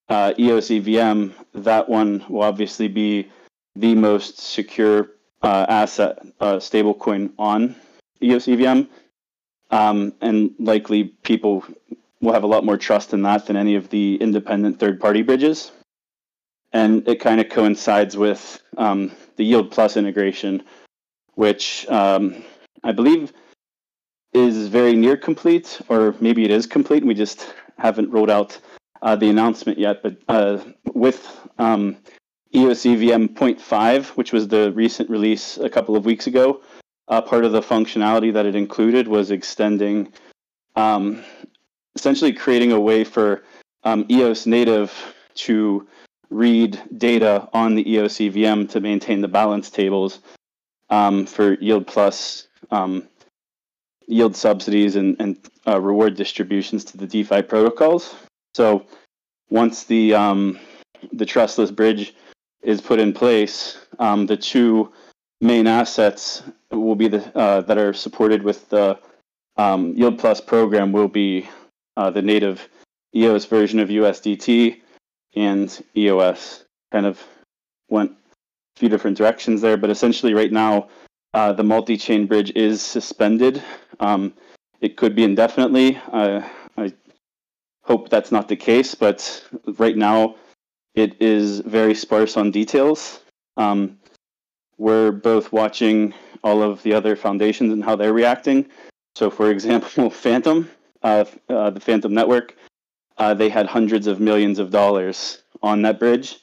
uh, 0.08 0.32
EOS 0.38 0.70
EVM, 0.70 1.30
that 1.54 1.88
one 1.88 2.24
will 2.28 2.42
obviously 2.42 2.88
be 2.88 3.30
the 3.76 3.94
most 3.94 4.38
secure 4.38 5.10
uh, 5.42 5.66
asset 5.68 6.18
uh, 6.40 6.56
stablecoin 6.56 7.30
on 7.38 7.76
EOS 8.22 8.48
EVM. 8.48 8.82
Um, 9.70 10.14
and 10.22 10.54
likely 10.58 11.04
people 11.04 11.62
will 12.22 12.32
have 12.32 12.42
a 12.42 12.48
lot 12.48 12.64
more 12.64 12.78
trust 12.78 13.12
in 13.12 13.22
that 13.22 13.46
than 13.46 13.56
any 13.56 13.74
of 13.74 13.90
the 13.90 14.16
independent 14.16 14.80
third 14.80 14.98
party 14.98 15.22
bridges. 15.22 15.70
And 16.72 17.06
it 17.06 17.20
kind 17.20 17.40
of 17.40 17.50
coincides 17.50 18.16
with 18.16 18.60
um, 18.78 19.12
the 19.36 19.44
Yield 19.44 19.70
Plus 19.70 19.96
integration, 19.96 20.62
which 21.34 21.86
um, 21.88 22.42
I 22.82 22.92
believe 22.92 23.32
is 24.32 24.68
very 24.68 24.94
near 24.94 25.16
complete, 25.16 25.80
or 25.88 26.14
maybe 26.20 26.44
it 26.44 26.50
is 26.50 26.66
complete. 26.66 26.98
And 26.98 27.08
we 27.08 27.14
just 27.14 27.54
haven't 27.78 28.10
rolled 28.10 28.30
out 28.30 28.58
uh, 29.02 29.16
the 29.16 29.28
announcement 29.28 29.78
yet. 29.78 30.02
But 30.02 30.16
uh, 30.28 30.58
with 30.94 31.48
um, 31.58 31.96
EOS 32.54 32.86
EVM 32.86 33.26
0.5, 33.26 34.06
which 34.10 34.32
was 34.32 34.48
the 34.48 34.72
recent 34.72 35.10
release 35.10 35.58
a 35.58 35.68
couple 35.68 35.96
of 35.96 36.04
weeks 36.04 36.26
ago, 36.26 36.62
uh, 37.08 37.22
part 37.22 37.44
of 37.44 37.52
the 37.52 37.60
functionality 37.60 38.32
that 38.32 38.46
it 38.46 38.54
included 38.54 39.08
was 39.08 39.30
extending, 39.30 40.12
um, 40.76 41.22
essentially 41.94 42.32
creating 42.32 42.72
a 42.72 42.80
way 42.80 43.04
for 43.04 43.42
um, 43.84 44.04
EOS 44.10 44.46
native 44.46 44.92
to 45.34 45.86
read 46.30 46.80
data 46.98 47.48
on 47.52 47.74
the 47.74 47.90
EOS 47.90 48.20
EVM 48.20 48.66
to 48.66 48.80
maintain 48.80 49.20
the 49.20 49.28
balance 49.28 49.70
tables 49.70 50.20
um, 50.90 51.26
for 51.26 51.54
yield 51.54 51.86
plus 51.86 52.48
um, 52.70 53.08
yield 54.08 54.34
subsidies 54.34 54.96
and, 54.96 55.16
and 55.20 55.38
uh, 55.66 55.80
reward 55.80 56.16
distributions 56.16 56.84
to 56.86 56.96
the 56.96 57.06
DeFi 57.06 57.42
protocols. 57.42 58.14
So 58.54 58.86
once 59.50 59.84
the 59.84 60.14
um, 60.14 60.58
the 61.12 61.26
trustless 61.26 61.70
bridge 61.70 62.14
is 62.62 62.80
put 62.80 62.98
in 62.98 63.12
place, 63.12 63.78
um, 63.98 64.26
the 64.26 64.36
two 64.36 64.92
main 65.40 65.66
assets 65.66 66.42
will 66.72 66.96
be 66.96 67.08
the 67.08 67.38
uh, 67.38 67.60
that 67.62 67.78
are 67.78 67.92
supported 67.92 68.42
with 68.42 68.68
the 68.70 68.98
um, 69.56 69.94
Yield 69.94 70.18
Plus 70.18 70.40
program 70.40 70.90
will 70.92 71.08
be 71.08 71.48
uh, 71.96 72.10
the 72.10 72.22
native 72.22 72.68
EOS 73.14 73.44
version 73.44 73.78
of 73.78 73.88
USDT 73.88 74.80
and 75.36 75.84
EOS. 75.96 76.64
Kind 76.90 77.06
of 77.06 77.22
went 77.88 78.12
a 78.12 78.80
few 78.80 78.88
different 78.88 79.16
directions 79.16 79.60
there, 79.60 79.76
but 79.76 79.90
essentially 79.90 80.32
right 80.34 80.52
now 80.52 80.88
uh, 81.34 81.52
the 81.52 81.64
multi-chain 81.64 82.26
bridge 82.26 82.52
is 82.54 82.80
suspended. 82.82 83.62
Um, 84.00 84.32
it 84.80 84.96
could 84.96 85.14
be 85.14 85.24
indefinitely. 85.24 86.00
Uh, 86.12 86.42
I 86.76 86.92
hope 87.82 88.08
that's 88.08 88.32
not 88.32 88.48
the 88.48 88.56
case, 88.56 88.94
but 88.94 89.44
right 89.78 89.96
now 89.96 90.36
it 90.94 91.20
is 91.20 91.60
very 91.60 91.94
sparse 91.94 92.36
on 92.36 92.50
details. 92.50 93.20
Um, 93.56 93.98
we're 94.78 95.10
both 95.10 95.52
watching 95.52 96.14
all 96.44 96.62
of 96.62 96.82
the 96.82 96.94
other 96.94 97.16
foundations 97.16 97.72
and 97.72 97.84
how 97.84 97.96
they're 97.96 98.12
reacting. 98.12 98.66
So, 99.16 99.30
for 99.30 99.50
example, 99.56 100.10
Fantom, 100.10 100.70
uh, 101.02 101.24
uh, 101.48 101.70
the 101.70 101.80
Fantom 101.80 102.14
Network, 102.14 102.56
uh, 103.16 103.34
they 103.34 103.48
had 103.48 103.66
hundreds 103.66 104.06
of 104.06 104.20
millions 104.20 104.58
of 104.58 104.70
dollars 104.70 105.42
on 105.62 105.82
that 105.82 105.98
bridge, 105.98 106.38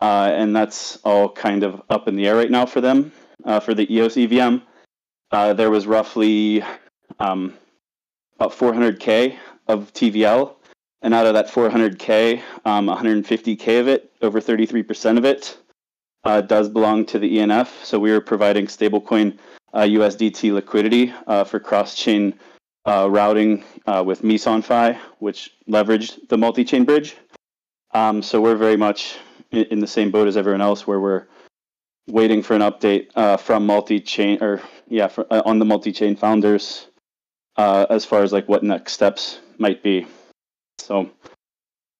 uh, 0.00 0.30
and 0.32 0.56
that's 0.56 0.96
all 1.04 1.28
kind 1.28 1.62
of 1.62 1.82
up 1.90 2.08
in 2.08 2.16
the 2.16 2.26
air 2.26 2.36
right 2.36 2.50
now 2.50 2.64
for 2.64 2.80
them. 2.80 3.12
Uh, 3.46 3.60
for 3.60 3.74
the 3.74 3.92
EOS 3.94 4.16
EVM, 4.16 4.56
uh, 5.30 5.52
there 5.54 5.70
was 5.70 5.86
roughly 5.86 6.62
um, 7.20 7.54
about 8.38 8.52
400k 8.52 9.36
of 9.68 9.92
TVL, 9.92 10.56
and 11.02 11.14
out 11.14 11.26
of 11.26 11.34
that 11.34 11.48
400k, 11.48 12.42
um, 12.64 12.88
150k 12.88 13.80
of 13.80 13.88
it, 13.88 14.12
over 14.20 14.40
33% 14.40 15.16
of 15.16 15.24
it, 15.24 15.56
uh, 16.24 16.40
does 16.40 16.68
belong 16.68 17.06
to 17.06 17.18
the 17.20 17.38
ENF. 17.38 17.84
So 17.84 17.98
we 17.98 18.10
are 18.10 18.20
providing 18.20 18.66
stablecoin 18.66 19.38
uh, 19.72 19.82
USDT 19.82 20.52
liquidity 20.52 21.12
uh, 21.26 21.44
for 21.44 21.60
cross-chain 21.60 22.34
uh, 22.86 23.08
routing 23.10 23.64
uh, 23.86 24.02
with 24.04 24.22
Mesonfi, 24.22 24.98
which 25.18 25.52
leveraged 25.68 26.28
the 26.28 26.36
multi-chain 26.36 26.84
bridge. 26.84 27.16
Um, 27.94 28.22
so 28.22 28.40
we're 28.40 28.56
very 28.56 28.76
much 28.76 29.16
in, 29.52 29.80
the 29.80 29.86
same 29.86 30.10
boat 30.10 30.28
as 30.28 30.36
everyone 30.36 30.60
else, 30.60 30.86
where 30.86 31.00
we're 31.00 31.26
waiting 32.08 32.42
for 32.42 32.54
an 32.54 32.62
update 32.62 33.08
uh, 33.14 33.36
from 33.36 33.66
multi-chain 33.66 34.42
or 34.42 34.62
yeah, 34.88 35.08
for, 35.08 35.26
on 35.46 35.58
the 35.58 35.64
multi-chain 35.64 36.16
founders 36.16 36.86
as 37.56 38.04
far 38.04 38.22
as 38.22 38.32
like 38.32 38.48
what 38.48 38.62
next 38.62 38.92
steps 38.92 39.40
might 39.58 39.82
be. 39.82 40.06
So 40.78 41.10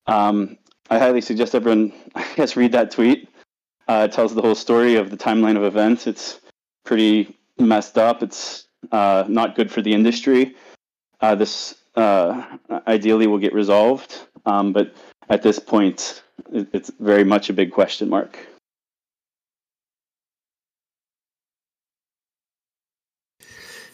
um, 0.07 0.59
I 0.91 0.99
highly 0.99 1.21
suggest 1.21 1.55
everyone, 1.55 1.93
I 2.15 2.27
guess, 2.37 2.57
read 2.57 2.73
that 2.73 2.91
tweet. 2.91 3.29
Uh, 3.89 4.09
it 4.11 4.13
tells 4.13 4.35
the 4.35 4.43
whole 4.43 4.55
story 4.55 4.97
of 4.97 5.11
the 5.11 5.17
timeline 5.17 5.57
of 5.57 5.63
events. 5.63 6.07
It's 6.07 6.41
pretty 6.85 7.37
messed 7.59 7.99
up. 7.99 8.23
It's 8.23 8.67
uh, 8.93 9.25
not 9.29 9.55
good 9.55 9.71
for 9.71 9.83
the 9.83 9.93
industry. 9.93 10.57
Uh, 11.21 11.35
this 11.35 11.75
uh, 11.95 12.59
ideally 12.87 13.27
will 13.27 13.39
get 13.39 13.55
resolved, 13.55 14.19
um, 14.45 14.73
but 14.73 14.95
at 15.29 15.43
this 15.43 15.59
point, 15.59 16.23
it's 16.53 16.91
very 17.01 17.25
much 17.25 17.49
a 17.49 17.53
big 17.53 17.73
question 17.73 18.09
mark. 18.09 18.39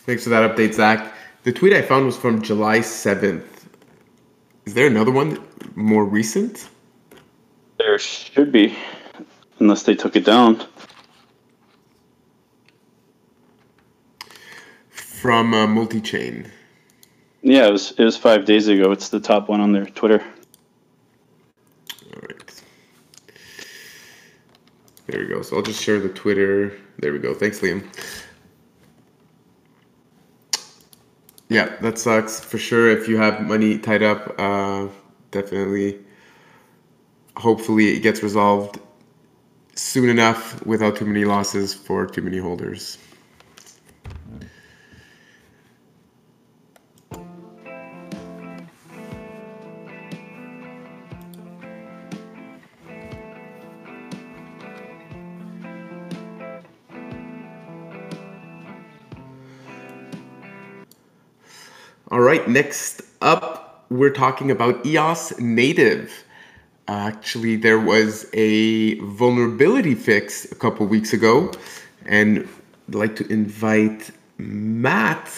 Thanks 0.05 0.25
for 0.25 0.31
that 0.31 0.51
update, 0.51 0.75
Zach. 0.75 1.15
The 1.45 1.53
tweet 1.53 1.73
I 1.73 1.83
found 1.83 2.07
was 2.07 2.17
from 2.17 2.43
July 2.43 2.81
7th. 2.81 3.47
Is 4.67 4.75
there 4.75 4.89
another 4.89 5.13
one 5.13 5.41
more 5.77 6.05
recent? 6.05 6.69
There 7.79 7.99
should 7.99 8.51
be 8.51 8.77
unless 9.61 9.85
they 9.85 9.95
took 9.95 10.17
it 10.17 10.25
down. 10.25 10.65
From 14.91 15.55
uh, 15.55 15.69
multi-chain. 15.69 16.51
Yeah, 17.43 17.69
it 17.69 17.73
was 17.73 17.93
it 17.93 18.05
was 18.05 18.17
five 18.17 18.45
days 18.45 18.67
ago. 18.69 18.91
It's 18.91 19.09
the 19.09 19.21
top 19.21 19.49
one 19.49 19.61
on 19.61 19.73
their 19.73 19.87
Twitter. 19.87 20.21
All 22.15 22.23
right. 22.23 22.63
There 25.07 25.21
we 25.21 25.27
go. 25.27 25.43
So 25.43 25.57
I'll 25.57 25.63
just 25.63 25.83
share 25.83 26.01
the 26.01 26.09
Twitter. 26.09 26.77
There 26.99 27.13
we 27.13 27.19
go. 27.19 27.35
Thanks, 27.35 27.61
Liam. 27.61 27.85
Yeah, 31.53 31.77
that 31.83 31.99
sucks 31.99 32.41
for 32.41 32.57
sure. 32.59 32.91
If 32.91 33.09
you 33.09 33.19
have 33.19 33.43
money 33.43 33.79
tied 33.79 34.03
up, 34.03 34.35
uh, 34.39 34.89
definitely. 35.31 35.99
Hopefully, 37.37 37.97
it 37.97 38.01
gets 38.01 38.23
resolved 38.23 38.79
soon 39.75 40.09
enough 40.09 40.65
without 40.67 40.97
too 40.97 41.05
many 41.07 41.25
losses 41.25 41.75
for 41.75 42.07
too 42.07 42.23
many 42.23 42.39
holders. 42.39 42.99
Right, 62.43 62.51
next 62.51 63.03
up, 63.21 63.85
we're 63.89 64.11
talking 64.11 64.51
about 64.51 64.85
EOS 64.85 65.39
Native. 65.39 66.25
Actually, 66.89 67.57
there 67.57 67.79
was 67.79 68.27
a 68.33 68.99
vulnerability 69.01 69.95
fix 69.95 70.51
a 70.51 70.55
couple 70.55 70.87
weeks 70.87 71.13
ago, 71.13 71.53
and 72.07 72.49
I'd 72.89 72.95
like 72.95 73.17
to 73.17 73.27
invite 73.33 74.11
Matt 74.39 75.29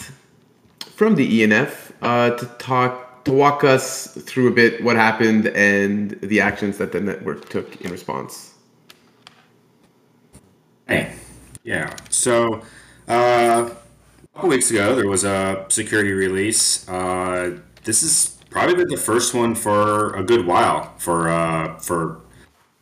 from 0.97 1.17
the 1.17 1.43
ENF 1.43 1.93
uh, 2.01 2.31
to 2.31 2.47
talk 2.59 3.25
to 3.25 3.33
walk 3.33 3.65
us 3.65 4.09
through 4.09 4.49
a 4.49 4.51
bit 4.51 4.85
what 4.85 4.97
happened 4.97 5.47
and 5.49 6.11
the 6.21 6.41
actions 6.41 6.77
that 6.77 6.93
the 6.93 7.01
network 7.01 7.49
took 7.49 7.81
in 7.81 7.91
response. 7.91 8.55
Hey, 10.87 11.15
yeah. 11.63 11.95
So, 12.11 12.63
uh, 13.09 13.71
couple 14.35 14.49
weeks 14.51 14.71
ago, 14.71 14.97
there 14.97 15.09
was 15.09 15.25
a 15.25 15.65
security 15.69 16.13
release. 16.13 16.89
Uh, 16.89 17.59
this 17.85 18.03
is 18.03 18.37
probably 18.51 18.75
been 18.75 18.89
the 18.89 18.97
first 18.97 19.33
one 19.33 19.55
for 19.55 20.15
a 20.17 20.25
good 20.25 20.45
while 20.45 20.95
for 20.99 21.29
uh, 21.29 21.79
for 21.79 22.21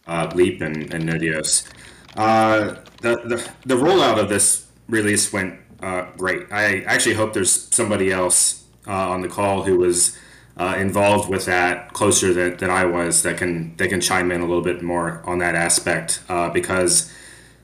uh, 0.07 0.31
Leap 0.35 0.63
and, 0.63 0.93
and 0.93 1.09
Nodeos. 1.09 1.69
Uh, 2.17 2.77
the, 3.03 3.17
the 3.27 3.51
the 3.67 3.75
rollout 3.75 4.19
of 4.19 4.29
this 4.29 4.67
release 4.89 5.33
went 5.33 5.59
uh, 5.83 6.07
great. 6.17 6.51
I 6.51 6.81
actually 6.83 7.17
hope 7.17 7.35
there's 7.35 7.53
somebody 7.75 8.11
else 8.11 8.65
uh, 8.87 9.11
on 9.11 9.21
the 9.21 9.29
call 9.29 9.65
who 9.65 9.77
was 9.77 10.19
involved 10.59 11.29
with 11.29 11.45
that 11.47 11.93
closer 11.93 12.33
than, 12.33 12.57
than 12.59 12.71
I 12.71 12.85
was 12.85 13.23
that 13.25 13.37
can 13.37 13.77
that 13.77 13.89
can 13.89 14.01
chime 14.01 14.31
in 14.31 14.41
a 14.41 14.47
little 14.47 14.63
bit 14.63 14.81
more 14.81 15.23
on 15.27 15.39
that 15.39 15.55
aspect 15.55 16.23
because 16.55 17.13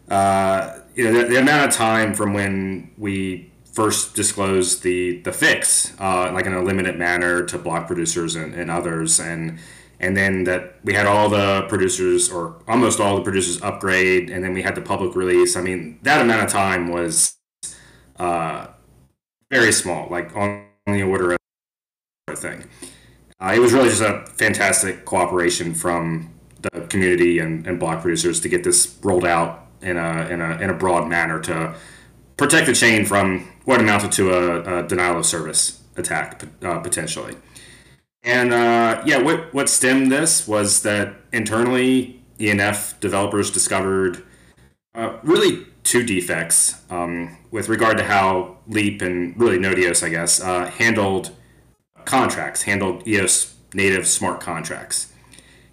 you 0.08 1.04
know 1.04 1.12
the, 1.12 1.26
the 1.28 1.36
amount 1.36 1.68
of 1.70 1.74
time 1.74 2.12
from 2.12 2.34
when 2.34 2.90
we 2.98 3.47
first 3.78 4.16
disclosed 4.16 4.82
the 4.82 5.20
the 5.20 5.32
fix 5.32 5.94
uh, 6.00 6.32
like 6.32 6.46
in 6.46 6.52
a 6.52 6.60
limited 6.60 6.98
manner 6.98 7.44
to 7.44 7.56
block 7.56 7.86
producers 7.86 8.34
and, 8.34 8.52
and 8.52 8.72
others. 8.72 9.20
And 9.20 9.60
and 10.00 10.16
then 10.16 10.42
that 10.44 10.62
we 10.82 10.94
had 10.94 11.06
all 11.06 11.28
the 11.28 11.64
producers 11.68 12.28
or 12.28 12.60
almost 12.66 12.98
all 12.98 13.14
the 13.14 13.22
producers 13.22 13.62
upgrade 13.62 14.30
and 14.30 14.42
then 14.42 14.52
we 14.52 14.62
had 14.62 14.74
the 14.74 14.80
public 14.80 15.14
release. 15.14 15.56
I 15.56 15.60
mean 15.60 16.00
that 16.02 16.20
amount 16.20 16.42
of 16.42 16.50
time 16.50 16.88
was 16.88 17.36
uh, 18.16 18.66
very 19.48 19.70
small 19.70 20.08
like 20.10 20.34
on 20.34 20.66
the 20.86 21.04
order 21.04 21.34
of 21.34 21.38
a 22.26 22.34
thing. 22.34 22.64
Uh, 23.40 23.52
it 23.54 23.60
was 23.60 23.72
really 23.72 23.90
just 23.90 24.02
a 24.02 24.26
fantastic 24.26 25.04
cooperation 25.04 25.72
from 25.72 26.34
the 26.62 26.80
community 26.92 27.38
and, 27.38 27.64
and 27.64 27.78
block 27.78 28.02
producers 28.02 28.40
to 28.40 28.48
get 28.48 28.64
this 28.64 28.98
rolled 29.04 29.24
out 29.24 29.68
in 29.82 29.96
a, 29.96 30.26
in 30.26 30.40
a, 30.40 30.58
in 30.58 30.70
a 30.70 30.74
broad 30.74 31.06
manner 31.06 31.38
to 31.38 31.76
protect 32.39 32.66
the 32.66 32.72
chain 32.72 33.05
from 33.05 33.53
what 33.66 33.80
amounted 33.80 34.11
to 34.12 34.32
a, 34.32 34.78
a 34.78 34.89
denial 34.89 35.18
of 35.18 35.26
service 35.26 35.82
attack 35.97 36.43
uh, 36.62 36.78
potentially. 36.78 37.36
And 38.22 38.55
uh, 38.55 39.03
yeah, 39.05 39.18
what 39.18 39.53
what 39.53 39.68
stemmed 39.68 40.11
this 40.11 40.49
was 40.49 40.82
that 40.82 41.14
internally 41.32 42.22
ENF 42.39 42.99
developers 43.01 43.51
discovered 43.51 44.24
uh, 44.95 45.18
really 45.22 45.66
two 45.82 46.03
defects 46.05 46.80
um, 46.91 47.36
with 47.51 47.68
regard 47.68 47.99
to 47.99 48.05
how 48.05 48.57
Leap 48.66 49.03
and 49.03 49.39
really 49.39 49.59
Nodeos, 49.59 50.03
I 50.03 50.09
guess, 50.09 50.41
uh, 50.41 50.66
handled 50.66 51.30
contracts, 52.05 52.62
handled 52.62 53.07
EOS 53.07 53.55
native 53.74 54.07
smart 54.07 54.41
contracts. 54.41 55.12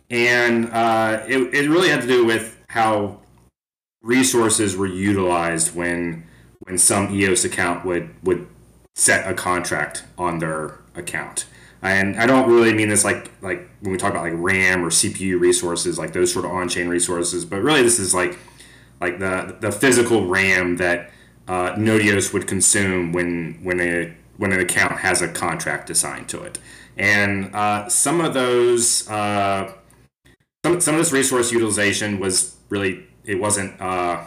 And 0.10 0.70
uh, 0.72 1.24
it, 1.28 1.54
it 1.54 1.70
really 1.70 1.90
had 1.90 2.02
to 2.02 2.08
do 2.08 2.26
with 2.26 2.58
how 2.70 3.22
resources 4.02 4.78
were 4.78 4.88
utilized 4.88 5.76
when 5.76 6.26
when 6.66 6.78
some 6.78 7.14
EOS 7.14 7.46
account 7.46 7.86
would 7.86 8.14
would 8.24 8.48
set 8.96 9.30
a 9.30 9.34
contract 9.34 10.04
on 10.18 10.40
their 10.40 10.80
account. 10.96 11.46
And 11.82 12.18
I 12.18 12.26
don't 12.26 12.50
really 12.50 12.74
mean 12.74 12.90
this 12.90 13.04
like 13.04 13.32
like 13.42 13.70
when 13.82 13.92
we 13.92 13.98
talk 13.98 14.12
about 14.12 14.24
like 14.24 14.34
RAM 14.36 14.84
or 14.84 14.90
CPU 14.90 15.40
resources, 15.40 16.00
like 16.00 16.14
those 16.14 16.34
sort 16.34 16.46
of 16.46 16.52
on-chain 16.52 16.88
resources, 16.88 17.46
but 17.46 17.62
really 17.62 17.84
this 17.84 18.00
is 18.00 18.14
like 18.14 18.38
like 19.00 19.20
the 19.20 19.56
the 19.60 19.72
physical 19.72 20.28
RAM 20.28 20.78
that 20.78 21.12
uh, 21.48 21.74
Nodeos 21.74 22.34
would 22.34 22.48
consume 22.48 23.14
when 23.14 23.60
when 23.64 23.80
a 23.80 24.16
when 24.38 24.52
an 24.52 24.60
account 24.60 25.00
has 25.00 25.22
a 25.22 25.28
contract 25.28 25.90
assigned 25.90 26.28
to 26.30 26.42
it. 26.42 26.58
And 26.98 27.54
uh, 27.54 27.88
some 27.90 28.22
of 28.22 28.34
those 28.34 29.08
uh, 29.10 29.72
some 30.66 30.82
some 30.82 30.96
of 30.96 31.02
this 31.02 31.12
resource 31.12 31.52
utilization 31.52 32.20
was 32.20 32.56
really 32.70 33.06
it 33.24 33.40
wasn't 33.40 33.80
uh, 33.80 34.24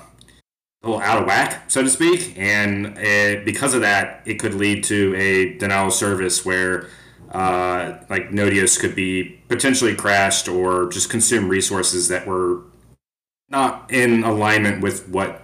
a 0.83 0.87
little 0.87 1.03
out 1.03 1.19
of 1.21 1.27
whack, 1.27 1.65
so 1.69 1.83
to 1.83 1.91
speak, 1.91 2.35
and 2.39 2.97
it, 2.99 3.45
because 3.45 3.75
of 3.75 3.81
that, 3.81 4.23
it 4.25 4.35
could 4.35 4.55
lead 4.55 4.85
to 4.85 5.15
a 5.17 5.59
denial 5.59 5.89
of 5.89 5.93
service 5.93 6.45
where 6.45 6.89
uh, 7.33 7.99
like 8.09 8.31
Nodeos 8.31 8.79
could 8.79 8.95
be 8.95 9.41
potentially 9.49 9.95
crashed 9.95 10.49
or 10.49 10.89
just 10.89 11.11
consume 11.11 11.49
resources 11.49 12.09
that 12.09 12.27
were 12.27 12.63
not 13.49 13.91
in 13.91 14.23
alignment 14.23 14.81
with 14.83 15.09
what 15.09 15.43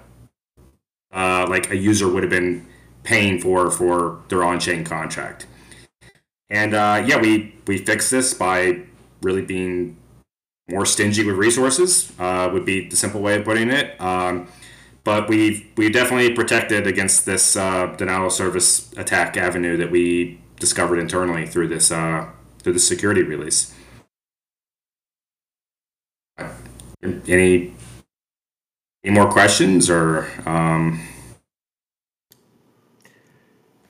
uh, 1.12 1.46
like 1.48 1.70
a 1.70 1.76
user 1.76 2.08
would 2.08 2.22
have 2.22 2.30
been 2.30 2.66
paying 3.02 3.40
for 3.40 3.70
for 3.70 4.22
their 4.28 4.42
on-chain 4.44 4.84
contract. 4.84 5.46
And 6.48 6.74
uh, 6.74 7.04
yeah, 7.06 7.20
we 7.20 7.54
we 7.66 7.78
fixed 7.78 8.10
this 8.10 8.34
by 8.34 8.82
really 9.22 9.42
being 9.42 9.96
more 10.68 10.86
stingy 10.86 11.24
with 11.24 11.36
resources. 11.36 12.12
Uh, 12.18 12.50
would 12.52 12.64
be 12.64 12.88
the 12.88 12.96
simple 12.96 13.20
way 13.20 13.36
of 13.36 13.44
putting 13.44 13.70
it. 13.70 14.00
Um, 14.00 14.48
but 15.04 15.28
we 15.28 15.70
we 15.76 15.90
definitely 15.90 16.32
protected 16.32 16.86
against 16.86 17.26
this 17.26 17.56
uh, 17.56 17.86
denial 17.96 18.26
of 18.26 18.32
service 18.32 18.92
attack 18.96 19.36
avenue 19.36 19.76
that 19.76 19.90
we 19.90 20.40
discovered 20.58 20.98
internally 20.98 21.46
through 21.46 21.68
this 21.68 21.92
uh, 21.92 22.28
through 22.58 22.72
the 22.72 22.78
security 22.78 23.22
release. 23.22 23.74
Any 27.02 27.74
any 29.04 29.14
more 29.14 29.30
questions 29.30 29.90
or? 29.90 30.26
Um... 30.46 31.06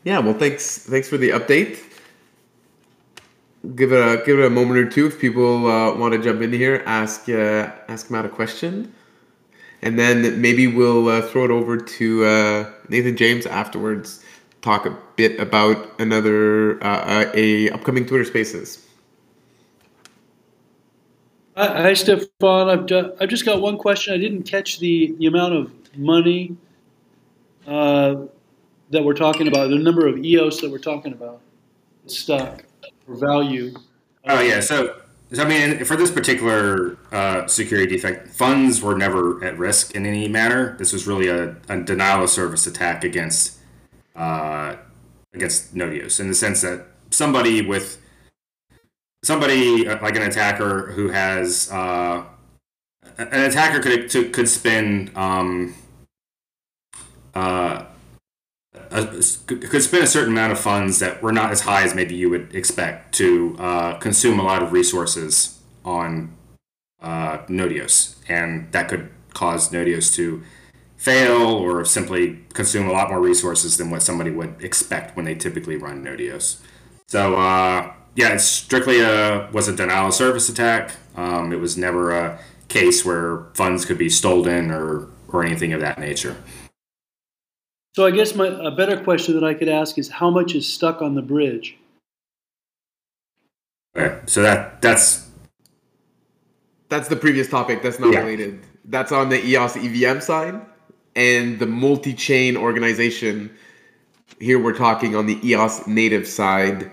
Yeah, 0.02 0.18
well, 0.18 0.34
thanks 0.34 0.78
thanks 0.78 1.08
for 1.08 1.16
the 1.16 1.30
update. 1.30 1.78
Give 3.74 3.92
it 3.92 3.96
a 3.96 4.22
give 4.26 4.38
it 4.38 4.44
a 4.44 4.50
moment 4.50 4.78
or 4.78 4.90
two 4.90 5.06
if 5.06 5.18
people 5.18 5.66
uh, 5.66 5.96
want 5.96 6.12
to 6.12 6.20
jump 6.20 6.42
in 6.42 6.52
here, 6.52 6.82
ask 6.84 7.28
uh, 7.28 7.70
ask 7.88 8.10
Matt 8.10 8.26
a 8.26 8.28
question, 8.28 8.92
and 9.84 9.98
then 9.98 10.40
maybe 10.40 10.66
we'll 10.66 11.08
uh, 11.08 11.20
throw 11.20 11.44
it 11.44 11.50
over 11.50 11.76
to 11.76 12.24
uh, 12.24 12.70
Nathan 12.88 13.16
James 13.16 13.44
afterwards. 13.44 14.24
Talk 14.62 14.86
a 14.86 14.96
bit 15.16 15.38
about 15.38 16.00
another 16.00 16.82
uh, 16.82 16.86
uh, 16.86 17.30
a 17.34 17.68
upcoming 17.70 18.06
Twitter 18.06 18.24
Spaces. 18.24 18.84
Hi, 21.56 21.92
Stefan. 21.92 22.68
I've, 22.68 22.86
done, 22.86 23.12
I've 23.20 23.28
just 23.28 23.44
got 23.44 23.60
one 23.60 23.76
question. 23.76 24.12
I 24.14 24.16
didn't 24.16 24.42
catch 24.44 24.80
the, 24.80 25.14
the 25.18 25.26
amount 25.26 25.54
of 25.54 25.70
money 25.96 26.56
uh, 27.66 28.16
that 28.90 29.04
we're 29.04 29.14
talking 29.14 29.46
about, 29.46 29.68
the 29.68 29.76
number 29.76 30.06
of 30.08 30.18
EOS 30.24 30.62
that 30.62 30.70
we're 30.70 30.78
talking 30.78 31.12
about, 31.12 31.40
stock 32.06 32.64
or 33.06 33.14
value. 33.14 33.72
Oh, 34.26 34.40
yeah. 34.40 34.60
So, 34.60 34.86
so 34.86 35.03
I 35.38 35.48
mean, 35.48 35.84
for 35.84 35.96
this 35.96 36.10
particular 36.10 36.98
uh, 37.12 37.46
security 37.46 37.96
defect, 37.96 38.28
funds 38.28 38.82
were 38.82 38.96
never 38.96 39.42
at 39.44 39.58
risk 39.58 39.94
in 39.94 40.06
any 40.06 40.28
manner. 40.28 40.76
This 40.78 40.92
was 40.92 41.06
really 41.06 41.28
a, 41.28 41.56
a 41.68 41.80
denial 41.80 42.24
of 42.24 42.30
service 42.30 42.66
attack 42.66 43.04
against 43.04 43.58
uh, 44.16 44.76
against 45.32 45.74
Nodeos 45.74 46.20
in 46.20 46.28
the 46.28 46.34
sense 46.34 46.60
that 46.62 46.86
somebody 47.10 47.62
with 47.62 48.00
somebody 49.22 49.88
uh, 49.88 50.00
like 50.02 50.16
an 50.16 50.22
attacker 50.22 50.92
who 50.92 51.08
has 51.08 51.70
uh, 51.72 52.24
an 53.18 53.50
attacker 53.50 53.80
could 53.80 54.32
could 54.32 54.48
spend 54.48 55.16
um, 55.16 55.74
uh, 57.34 57.84
could 58.94 59.82
spend 59.82 60.04
a 60.04 60.06
certain 60.06 60.32
amount 60.32 60.52
of 60.52 60.60
funds 60.60 61.00
that 61.00 61.22
were 61.22 61.32
not 61.32 61.50
as 61.50 61.62
high 61.62 61.82
as 61.82 61.94
maybe 61.94 62.14
you 62.14 62.30
would 62.30 62.54
expect 62.54 63.14
to 63.14 63.56
uh, 63.58 63.98
consume 63.98 64.38
a 64.38 64.42
lot 64.42 64.62
of 64.62 64.72
resources 64.72 65.60
on 65.84 66.36
uh, 67.02 67.38
Nodeos, 67.48 68.16
and 68.28 68.70
that 68.72 68.88
could 68.88 69.10
cause 69.32 69.70
Nodeos 69.70 70.14
to 70.14 70.42
fail 70.96 71.42
or 71.42 71.84
simply 71.84 72.38
consume 72.54 72.88
a 72.88 72.92
lot 72.92 73.10
more 73.10 73.20
resources 73.20 73.76
than 73.76 73.90
what 73.90 74.02
somebody 74.02 74.30
would 74.30 74.62
expect 74.62 75.16
when 75.16 75.26
they 75.26 75.34
typically 75.34 75.76
run 75.76 76.04
Nodeos. 76.04 76.60
So 77.08 77.34
uh, 77.34 77.92
yeah, 78.14 78.34
it's 78.34 78.44
strictly 78.44 79.00
a 79.00 79.50
was 79.52 79.68
a 79.68 79.74
denial 79.74 80.08
of 80.08 80.14
service 80.14 80.48
attack. 80.48 80.92
Um, 81.16 81.52
it 81.52 81.58
was 81.60 81.76
never 81.76 82.12
a 82.12 82.38
case 82.68 83.04
where 83.04 83.46
funds 83.54 83.84
could 83.84 83.98
be 83.98 84.08
stolen 84.08 84.70
or 84.70 85.08
or 85.28 85.44
anything 85.44 85.72
of 85.72 85.80
that 85.80 85.98
nature. 85.98 86.36
So 87.94 88.04
I 88.04 88.10
guess 88.10 88.34
my 88.34 88.48
a 88.48 88.72
better 88.72 89.02
question 89.02 89.34
that 89.34 89.44
I 89.44 89.54
could 89.54 89.68
ask 89.68 89.98
is 89.98 90.08
how 90.08 90.28
much 90.28 90.54
is 90.54 90.66
stuck 90.66 91.00
on 91.00 91.14
the 91.14 91.22
bridge? 91.22 91.76
Okay, 93.96 94.18
so 94.26 94.42
that 94.42 94.82
that's 94.82 95.30
that's 96.88 97.08
the 97.08 97.16
previous 97.16 97.48
topic. 97.48 97.82
That's 97.82 98.00
not 98.00 98.12
Yeah. 98.12 98.20
related. 98.20 98.60
That's 98.86 99.12
on 99.12 99.28
the 99.28 99.44
EOS 99.46 99.76
EVM 99.76 100.20
side 100.20 100.60
and 101.14 101.58
the 101.58 101.66
multi-chain 101.66 102.56
organization. 102.56 103.50
Here 104.40 104.58
we're 104.58 104.76
talking 104.76 105.14
on 105.14 105.26
the 105.26 105.38
EOS 105.46 105.86
native 105.86 106.26
side, 106.26 106.90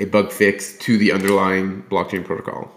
a 0.00 0.06
bug 0.06 0.32
fix 0.32 0.76
to 0.78 0.96
the 0.96 1.12
underlying 1.12 1.82
blockchain 1.90 2.24
protocol. 2.24 2.72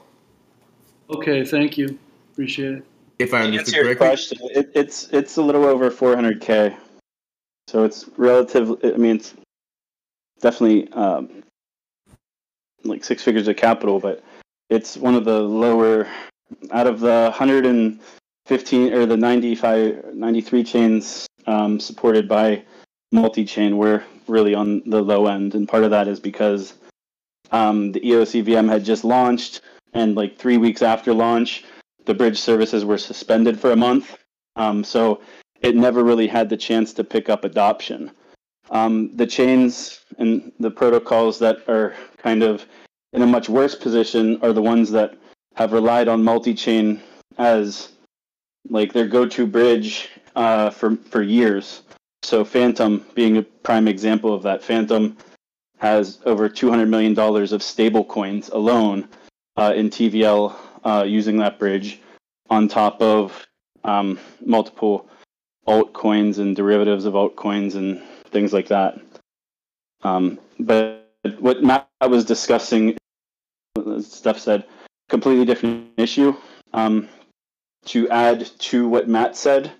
Okay, 1.09 1.45
thank 1.45 1.77
you. 1.77 1.97
Appreciate 2.33 2.73
it. 2.75 2.83
If 3.19 3.33
I 3.33 3.43
understood 3.43 3.75
answer 3.75 3.75
your 3.77 3.95
correctly. 3.95 4.07
question, 4.07 4.37
it, 4.55 4.71
it's 4.75 5.07
it's 5.13 5.37
a 5.37 5.41
little 5.41 5.63
over 5.65 5.89
400k, 5.89 6.75
so 7.67 7.83
it's 7.83 8.09
relatively. 8.17 8.93
I 8.93 8.97
mean, 8.97 9.17
it's 9.17 9.33
definitely 10.41 10.91
um, 10.93 11.43
like 12.83 13.03
six 13.03 13.23
figures 13.23 13.47
of 13.47 13.55
capital, 13.55 13.99
but 13.99 14.23
it's 14.69 14.97
one 14.97 15.15
of 15.15 15.25
the 15.25 15.39
lower 15.39 16.07
out 16.71 16.87
of 16.87 16.99
the 16.99 17.29
115 17.37 18.93
or 18.93 19.05
the 19.05 19.17
95, 19.17 20.13
93 20.13 20.63
chains 20.63 21.27
um, 21.47 21.79
supported 21.79 22.27
by 22.27 22.63
multi-chain. 23.11 23.77
We're 23.77 24.03
really 24.27 24.53
on 24.53 24.81
the 24.85 25.01
low 25.01 25.27
end, 25.27 25.55
and 25.55 25.67
part 25.67 25.83
of 25.83 25.91
that 25.91 26.07
is 26.07 26.19
because 26.19 26.73
um, 27.51 27.91
the 27.91 28.05
EOS 28.07 28.35
EVM 28.35 28.67
had 28.67 28.83
just 28.83 29.03
launched, 29.03 29.61
and 29.93 30.15
like 30.15 30.37
three 30.37 30.57
weeks 30.57 30.81
after 30.81 31.13
launch, 31.13 31.63
the 32.05 32.13
bridge 32.13 32.39
services 32.39 32.85
were 32.85 32.97
suspended 32.97 33.59
for 33.59 33.71
a 33.71 33.75
month. 33.75 34.17
Um, 34.55 34.83
so 34.83 35.21
it 35.61 35.75
never 35.75 36.03
really 36.03 36.27
had 36.27 36.49
the 36.49 36.57
chance 36.57 36.93
to 36.93 37.03
pick 37.03 37.29
up 37.29 37.43
adoption. 37.43 38.11
Um, 38.69 39.15
the 39.15 39.27
chains 39.27 40.01
and 40.17 40.51
the 40.59 40.71
protocols 40.71 41.39
that 41.39 41.67
are 41.67 41.93
kind 42.17 42.43
of 42.43 42.65
in 43.13 43.21
a 43.21 43.27
much 43.27 43.49
worse 43.49 43.75
position 43.75 44.39
are 44.41 44.53
the 44.53 44.61
ones 44.61 44.91
that 44.91 45.17
have 45.55 45.73
relied 45.73 46.07
on 46.07 46.23
multi-chain 46.23 47.01
as 47.37 47.89
like 48.69 48.93
their 48.93 49.07
go-to 49.07 49.45
bridge 49.45 50.09
uh, 50.35 50.69
for 50.69 50.95
for 50.95 51.21
years. 51.21 51.81
So 52.23 52.45
Fantom 52.45 53.05
being 53.15 53.37
a 53.37 53.41
prime 53.41 53.87
example 53.87 54.33
of 54.33 54.43
that. 54.43 54.63
Fantom 54.63 55.17
has 55.79 56.19
over 56.25 56.47
200 56.47 56.87
million 56.87 57.13
dollars 57.13 57.51
of 57.51 57.63
stable 57.63 58.05
coins 58.05 58.49
alone 58.49 59.09
uh, 59.57 59.73
in 59.75 59.89
TVL 59.89 60.55
uh, 60.83 61.03
using 61.05 61.37
that 61.37 61.59
bridge 61.59 61.99
on 62.49 62.67
top 62.67 63.01
of 63.01 63.45
um, 63.83 64.19
multiple 64.45 65.09
altcoins 65.71 66.37
and 66.37 66.55
derivatives 66.55 67.05
of 67.05 67.13
altcoins 67.13 67.75
and 67.75 68.01
things 68.29 68.51
like 68.51 68.67
that. 68.67 68.99
Um, 70.03 70.39
but 70.59 71.07
what 71.39 71.63
Matt 71.63 71.87
was 72.07 72.25
discussing, 72.25 72.97
Steph 74.01 74.39
said, 74.39 74.65
completely 75.09 75.45
different 75.45 75.91
issue. 75.97 76.35
Um, 76.73 77.07
to 77.85 78.09
add 78.09 78.45
to 78.59 78.87
what 78.87 79.07
Matt 79.07 79.35
said, 79.35 79.71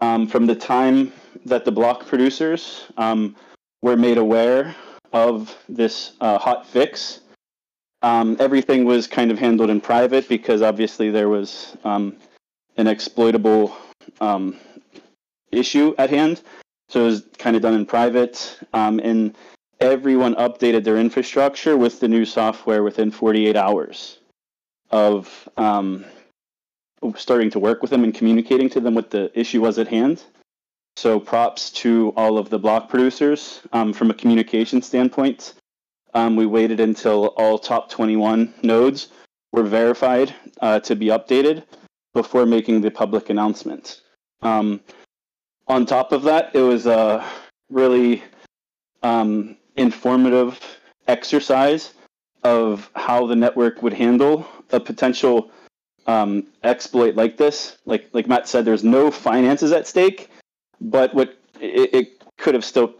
um, 0.00 0.26
from 0.26 0.46
the 0.46 0.54
time 0.54 1.12
that 1.44 1.64
the 1.64 1.72
block 1.72 2.06
producers 2.06 2.86
um, 2.96 3.36
were 3.82 3.96
made 3.96 4.18
aware 4.18 4.74
of 5.12 5.56
this 5.68 6.12
uh, 6.20 6.38
hot 6.38 6.66
fix. 6.66 7.20
Um, 8.02 8.36
everything 8.38 8.84
was 8.84 9.06
kind 9.06 9.30
of 9.30 9.38
handled 9.38 9.70
in 9.70 9.80
private 9.80 10.28
because 10.28 10.62
obviously 10.62 11.10
there 11.10 11.28
was 11.28 11.76
um, 11.84 12.16
an 12.76 12.86
exploitable 12.86 13.76
um, 14.20 14.56
issue 15.52 15.94
at 15.98 16.10
hand. 16.10 16.42
So 16.88 17.02
it 17.02 17.06
was 17.06 17.24
kind 17.38 17.56
of 17.56 17.62
done 17.62 17.74
in 17.74 17.86
private. 17.86 18.58
Um, 18.72 18.98
and 19.02 19.36
everyone 19.80 20.34
updated 20.36 20.84
their 20.84 20.98
infrastructure 20.98 21.76
with 21.76 22.00
the 22.00 22.08
new 22.08 22.24
software 22.24 22.82
within 22.82 23.10
48 23.10 23.56
hours 23.56 24.18
of 24.90 25.48
um, 25.56 26.04
starting 27.16 27.50
to 27.50 27.58
work 27.58 27.82
with 27.82 27.90
them 27.90 28.04
and 28.04 28.14
communicating 28.14 28.68
to 28.70 28.80
them 28.80 28.94
what 28.94 29.10
the 29.10 29.30
issue 29.38 29.60
was 29.60 29.78
at 29.78 29.88
hand. 29.88 30.22
So 30.96 31.20
props 31.20 31.70
to 31.82 32.12
all 32.16 32.38
of 32.38 32.50
the 32.50 32.58
block 32.58 32.88
producers 32.88 33.60
um, 33.72 33.92
from 33.92 34.10
a 34.10 34.14
communication 34.14 34.82
standpoint. 34.82 35.54
Um, 36.14 36.34
we 36.34 36.46
waited 36.46 36.80
until 36.80 37.26
all 37.36 37.58
top 37.58 37.90
21 37.90 38.52
nodes 38.62 39.08
were 39.52 39.62
verified 39.62 40.34
uh, 40.60 40.80
to 40.80 40.96
be 40.96 41.06
updated 41.06 41.64
before 42.14 42.46
making 42.46 42.80
the 42.80 42.90
public 42.90 43.30
announcement. 43.30 44.00
Um, 44.42 44.80
on 45.68 45.86
top 45.86 46.12
of 46.12 46.22
that, 46.22 46.50
it 46.54 46.62
was 46.62 46.86
a 46.86 47.24
really 47.70 48.22
um, 49.02 49.56
informative 49.76 50.58
exercise 51.06 51.94
of 52.42 52.90
how 52.94 53.26
the 53.26 53.36
network 53.36 53.82
would 53.82 53.92
handle 53.92 54.46
a 54.72 54.80
potential 54.80 55.50
um, 56.06 56.46
exploit 56.62 57.14
like 57.14 57.36
this. 57.36 57.76
Like 57.84 58.08
like 58.12 58.26
Matt 58.26 58.48
said, 58.48 58.64
there's 58.64 58.84
no 58.84 59.10
finances 59.10 59.72
at 59.72 59.86
stake, 59.86 60.30
but 60.80 61.14
what 61.14 61.38
it, 61.60 61.94
it 61.94 62.22
could 62.38 62.54
have 62.54 62.64
still 62.64 62.94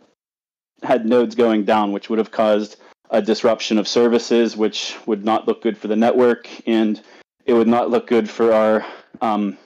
had 0.82 1.06
nodes 1.06 1.34
going 1.34 1.64
down, 1.64 1.92
which 1.92 2.10
would 2.10 2.18
have 2.18 2.30
caused 2.30 2.76
a 3.10 3.22
disruption 3.22 3.78
of 3.78 3.88
services, 3.88 4.56
which 4.56 4.96
would 5.06 5.24
not 5.24 5.48
look 5.48 5.62
good 5.62 5.78
for 5.78 5.88
the 5.88 5.96
network, 5.96 6.48
and 6.66 7.00
it 7.46 7.54
would 7.54 7.68
not 7.68 7.90
look 7.90 8.06
good 8.06 8.28
for 8.28 8.52
our 8.52 8.84
um, 9.22 9.56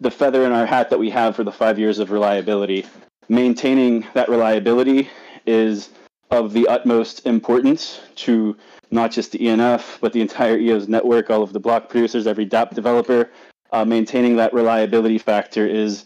the 0.00 0.10
feather 0.10 0.44
in 0.44 0.52
our 0.52 0.66
hat 0.66 0.90
that 0.90 0.98
we 0.98 1.10
have 1.10 1.36
for 1.36 1.44
the 1.44 1.52
five 1.52 1.78
years 1.78 1.98
of 1.98 2.10
reliability. 2.10 2.86
Maintaining 3.28 4.06
that 4.14 4.28
reliability 4.28 5.08
is 5.46 5.90
of 6.30 6.52
the 6.52 6.66
utmost 6.68 7.26
importance 7.26 8.00
to 8.16 8.56
not 8.90 9.10
just 9.10 9.32
the 9.32 9.38
ENF, 9.38 9.98
but 10.00 10.12
the 10.12 10.20
entire 10.20 10.58
EOS 10.58 10.88
network, 10.88 11.30
all 11.30 11.42
of 11.42 11.52
the 11.52 11.60
block 11.60 11.88
producers, 11.88 12.26
every 12.26 12.44
DAP 12.44 12.74
developer. 12.74 13.30
Uh, 13.72 13.84
maintaining 13.84 14.36
that 14.36 14.52
reliability 14.52 15.18
factor 15.18 15.66
is 15.66 16.04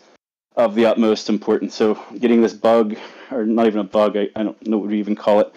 of 0.57 0.74
the 0.74 0.86
utmost 0.86 1.28
importance. 1.28 1.74
So 1.74 2.03
getting 2.18 2.43
this 2.43 2.55
bug, 2.55 2.97
or 3.30 3.45
not 3.45 3.66
even 3.66 3.80
a 3.80 3.84
bug, 3.84 4.16
I, 4.16 4.28
I 4.34 4.43
don't 4.43 4.66
know 4.66 4.78
what 4.78 4.89
we 4.89 4.99
even 4.99 5.16
call 5.16 5.41
it, 5.41 5.55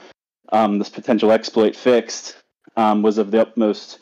um, 0.51 0.77
this 0.77 0.89
potential 0.89 1.32
exploit 1.32 1.75
fixed 1.75 2.36
um, 2.75 3.01
was 3.01 3.17
of 3.17 3.32
the 3.32 3.41
utmost 3.41 3.99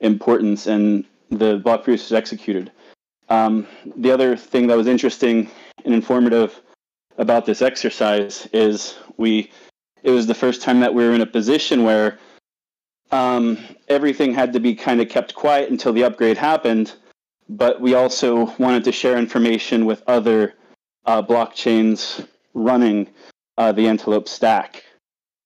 importance, 0.00 0.66
and 0.66 1.04
the 1.30 1.58
block 1.58 1.84
producers 1.84 2.12
executed. 2.12 2.70
Um, 3.30 3.66
the 3.96 4.10
other 4.10 4.36
thing 4.36 4.66
that 4.68 4.76
was 4.76 4.86
interesting 4.86 5.50
and 5.84 5.94
informative 5.94 6.60
about 7.18 7.46
this 7.46 7.62
exercise 7.62 8.48
is 8.52 8.96
we 9.16 9.50
it 10.02 10.10
was 10.10 10.26
the 10.26 10.34
first 10.34 10.62
time 10.62 10.80
that 10.80 10.94
we 10.94 11.04
were 11.04 11.12
in 11.12 11.20
a 11.20 11.26
position 11.26 11.82
where 11.82 12.18
um, 13.10 13.58
everything 13.88 14.32
had 14.32 14.52
to 14.52 14.60
be 14.60 14.74
kind 14.74 15.00
of 15.00 15.08
kept 15.08 15.34
quiet 15.34 15.70
until 15.70 15.92
the 15.92 16.04
upgrade 16.04 16.38
happened 16.38 16.94
but 17.48 17.80
we 17.80 17.94
also 17.94 18.54
wanted 18.58 18.84
to 18.84 18.92
share 18.92 19.16
information 19.16 19.86
with 19.86 20.02
other 20.06 20.54
uh, 21.06 21.22
blockchains 21.22 22.26
running 22.54 23.08
uh, 23.56 23.72
the 23.72 23.88
antelope 23.88 24.28
stack. 24.28 24.84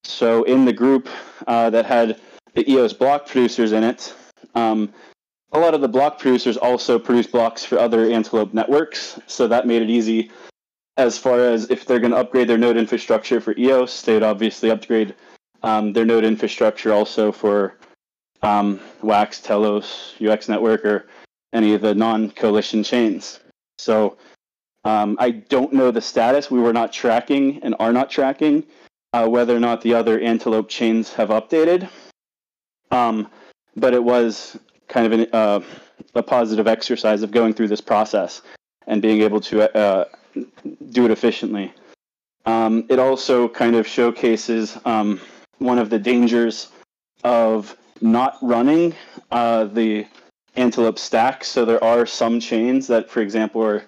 So 0.05 0.43
in 0.45 0.65
the 0.65 0.73
group 0.73 1.09
uh, 1.47 1.71
that 1.71 1.87
had 1.87 2.21
the 2.55 2.71
eos 2.71 2.93
block 2.93 3.27
producers 3.27 3.73
in 3.73 3.85
it 3.85 4.15
um, 4.55 4.93
a 5.53 5.59
lot 5.59 5.75
of 5.75 5.81
the 5.81 5.89
block 5.89 6.19
producers 6.19 6.57
also 6.57 6.99
produce 6.99 7.27
blocks 7.27 7.65
for 7.65 7.79
other 7.79 8.11
Antelope 8.11 8.55
networks, 8.55 9.21
so 9.27 9.47
that 9.49 9.67
made 9.67 9.83
it 9.83 9.91
easy 9.91 10.31
as 10.97 11.19
far 11.19 11.41
as 11.41 11.71
if 11.71 11.85
they're 11.85 12.01
going 12.01 12.13
to 12.13 12.19
upgrade 12.19 12.49
their 12.49 12.59
node 12.59 12.77
infrastructure 12.77 13.41
for 13.41 13.57
EOS, 13.57 14.03
they 14.03 14.15
would 14.15 14.23
obviously 14.23 14.71
upgrade 14.71 15.15
um, 15.63 15.93
their 15.93 16.05
node 16.05 16.25
infrastructure 16.25 16.93
also 16.93 17.33
for 17.33 17.79
um, 18.43 18.81
Wax, 19.03 19.41
Telos, 19.41 20.15
UX 20.21 20.49
Network, 20.49 20.85
or 20.85 21.07
any 21.53 21.75
of 21.75 21.81
the 21.81 21.95
non-coalition 21.95 22.83
chains. 22.83 23.41
So 23.79 24.19
um, 24.85 25.17
I 25.19 25.31
don't 25.31 25.73
know 25.73 25.91
the 25.91 26.01
status. 26.01 26.51
We 26.51 26.61
were 26.61 26.73
not 26.73 26.93
tracking 26.93 27.63
and 27.63 27.75
are 27.79 27.93
not 27.93 28.11
tracking 28.11 28.65
uh, 29.13 29.29
whether 29.29 29.57
or 29.57 29.61
not 29.61 29.81
the 29.81 29.95
other 29.95 30.19
Antelope 30.19 30.69
chains 30.69 31.13
have 31.15 31.29
updated. 31.29 31.89
Um, 32.91 33.29
but 33.77 33.95
it 33.95 34.03
was 34.03 34.59
kind 34.93 35.07
of 35.07 35.13
an, 35.19 35.27
uh, 35.33 35.61
a 36.15 36.23
positive 36.23 36.69
exercise 36.69 37.23
of 37.23 37.31
going 37.31 37.55
through 37.55 37.69
this 37.69 37.81
process 37.81 38.43
and 38.87 39.01
being 39.01 39.23
able 39.23 39.41
to 39.41 39.75
uh, 39.75 40.05
do 40.91 41.07
it 41.07 41.11
efficiently. 41.11 41.73
Um, 42.45 42.85
it 42.91 42.99
also 42.99 43.49
kind 43.49 43.75
of 43.75 43.87
showcases 43.87 44.77
um, 44.85 45.21
one 45.59 45.79
of 45.79 45.89
the 45.89 45.99
dangers 45.99 46.69
of 47.25 47.75
not 48.01 48.37
running 48.43 48.95
uh, 49.31 49.65
the 49.65 50.07
Antelope 50.57 50.99
stack. 50.99 51.45
So 51.45 51.65
there 51.65 51.83
are 51.83 52.05
some 52.05 52.39
chains 52.39 52.87
that, 52.89 53.09
for 53.09 53.21
example, 53.21 53.63
are 53.63 53.85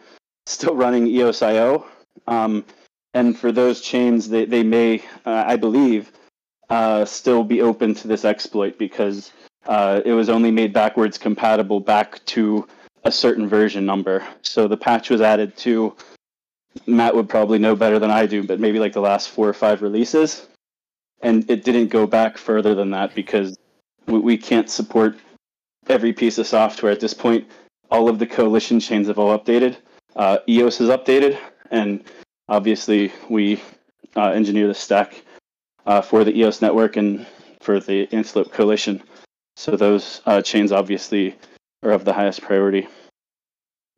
still 0.46 0.74
running 0.74 1.07
EOSIO. 1.07 1.84
Um, 2.26 2.64
and 3.12 3.38
for 3.38 3.52
those 3.52 3.80
chains, 3.80 4.28
they, 4.28 4.46
they 4.46 4.62
may, 4.62 5.00
uh, 5.26 5.44
I 5.46 5.57
believe, 5.57 6.12
uh, 6.70 7.05
still 7.05 7.44
be 7.44 7.61
open 7.61 7.94
to 7.94 8.09
this 8.09 8.24
exploit 8.24 8.78
because 8.78 9.32
uh, 9.66 10.00
it 10.04 10.12
was 10.12 10.28
only 10.28 10.50
made 10.50 10.72
backwards 10.72 11.18
compatible 11.18 11.80
back 11.80 12.24
to 12.26 12.66
a 13.04 13.12
certain 13.12 13.48
version 13.48 13.86
number. 13.86 14.24
So 14.42 14.68
the 14.68 14.76
patch 14.76 15.10
was 15.10 15.20
added 15.20 15.56
to, 15.58 15.94
Matt 16.86 17.14
would 17.14 17.28
probably 17.28 17.58
know 17.58 17.76
better 17.76 17.98
than 17.98 18.10
I 18.10 18.26
do, 18.26 18.42
but 18.42 18.60
maybe 18.60 18.78
like 18.78 18.92
the 18.92 19.00
last 19.00 19.30
four 19.30 19.48
or 19.48 19.54
five 19.54 19.82
releases. 19.82 20.46
And 21.22 21.48
it 21.50 21.64
didn't 21.64 21.88
go 21.88 22.06
back 22.06 22.36
further 22.36 22.74
than 22.74 22.90
that 22.90 23.14
because 23.14 23.56
we, 24.06 24.18
we 24.18 24.36
can't 24.36 24.68
support 24.68 25.16
every 25.88 26.12
piece 26.12 26.38
of 26.38 26.46
software 26.46 26.92
at 26.92 27.00
this 27.00 27.14
point. 27.14 27.46
All 27.90 28.08
of 28.08 28.18
the 28.18 28.26
coalition 28.26 28.80
chains 28.80 29.08
have 29.08 29.18
all 29.18 29.38
updated. 29.38 29.76
Uh, 30.16 30.38
EOS 30.48 30.80
is 30.80 30.88
updated, 30.90 31.38
and 31.70 32.04
obviously 32.48 33.12
we 33.28 33.60
uh, 34.16 34.30
engineer 34.30 34.68
the 34.68 34.74
stack 34.74 35.22
uh, 35.86 36.00
for 36.00 36.24
the 36.24 36.36
EOS 36.36 36.62
network 36.62 36.96
and 36.96 37.26
for 37.60 37.80
the 37.80 38.08
Antelope 38.12 38.52
Coalition. 38.52 39.02
So 39.57 39.76
those 39.76 40.20
uh, 40.26 40.42
chains 40.42 40.72
obviously 40.72 41.36
are 41.82 41.90
of 41.90 42.05
the 42.05 42.12
highest 42.12 42.42
priority. 42.42 42.88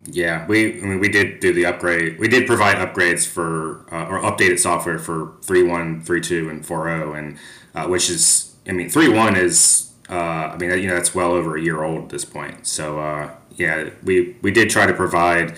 Yeah, 0.04 0.46
we 0.46 0.80
I 0.80 0.84
mean 0.84 1.00
we 1.00 1.08
did 1.08 1.40
do 1.40 1.52
the 1.52 1.66
upgrade. 1.66 2.18
We 2.18 2.28
did 2.28 2.46
provide 2.46 2.76
upgrades 2.76 3.26
for 3.26 3.86
uh, 3.92 4.06
or 4.06 4.20
updated 4.20 4.58
software 4.58 4.98
for 4.98 5.32
3.1, 5.40 6.04
3.2, 6.04 6.50
and 6.50 6.62
4.0, 6.62 7.18
and 7.18 7.38
uh, 7.74 7.88
which 7.88 8.10
is 8.10 8.54
I 8.68 8.72
mean 8.72 8.88
3.1 8.88 9.36
is 9.38 9.92
uh, 10.10 10.14
I 10.52 10.56
mean 10.58 10.70
you 10.78 10.88
know 10.88 10.94
that's 10.94 11.14
well 11.14 11.32
over 11.32 11.56
a 11.56 11.62
year 11.62 11.82
old 11.82 12.04
at 12.04 12.08
this 12.10 12.24
point. 12.24 12.66
So 12.66 13.00
uh, 13.00 13.30
yeah, 13.56 13.90
we 14.04 14.36
we 14.42 14.50
did 14.50 14.68
try 14.68 14.86
to 14.86 14.92
provide 14.92 15.56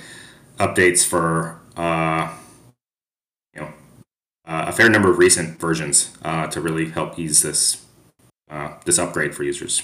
updates 0.58 1.04
for 1.04 1.60
uh, 1.76 2.32
you 3.54 3.62
know 3.62 3.72
uh, 4.46 4.66
a 4.68 4.72
fair 4.72 4.88
number 4.88 5.10
of 5.10 5.18
recent 5.18 5.58
versions 5.58 6.16
to 6.22 6.60
really 6.60 6.90
help 6.90 7.18
ease 7.18 7.42
this 7.42 7.84
uh, 8.50 8.74
this 8.84 8.98
upgrade 8.98 9.34
for 9.34 9.42
users. 9.42 9.82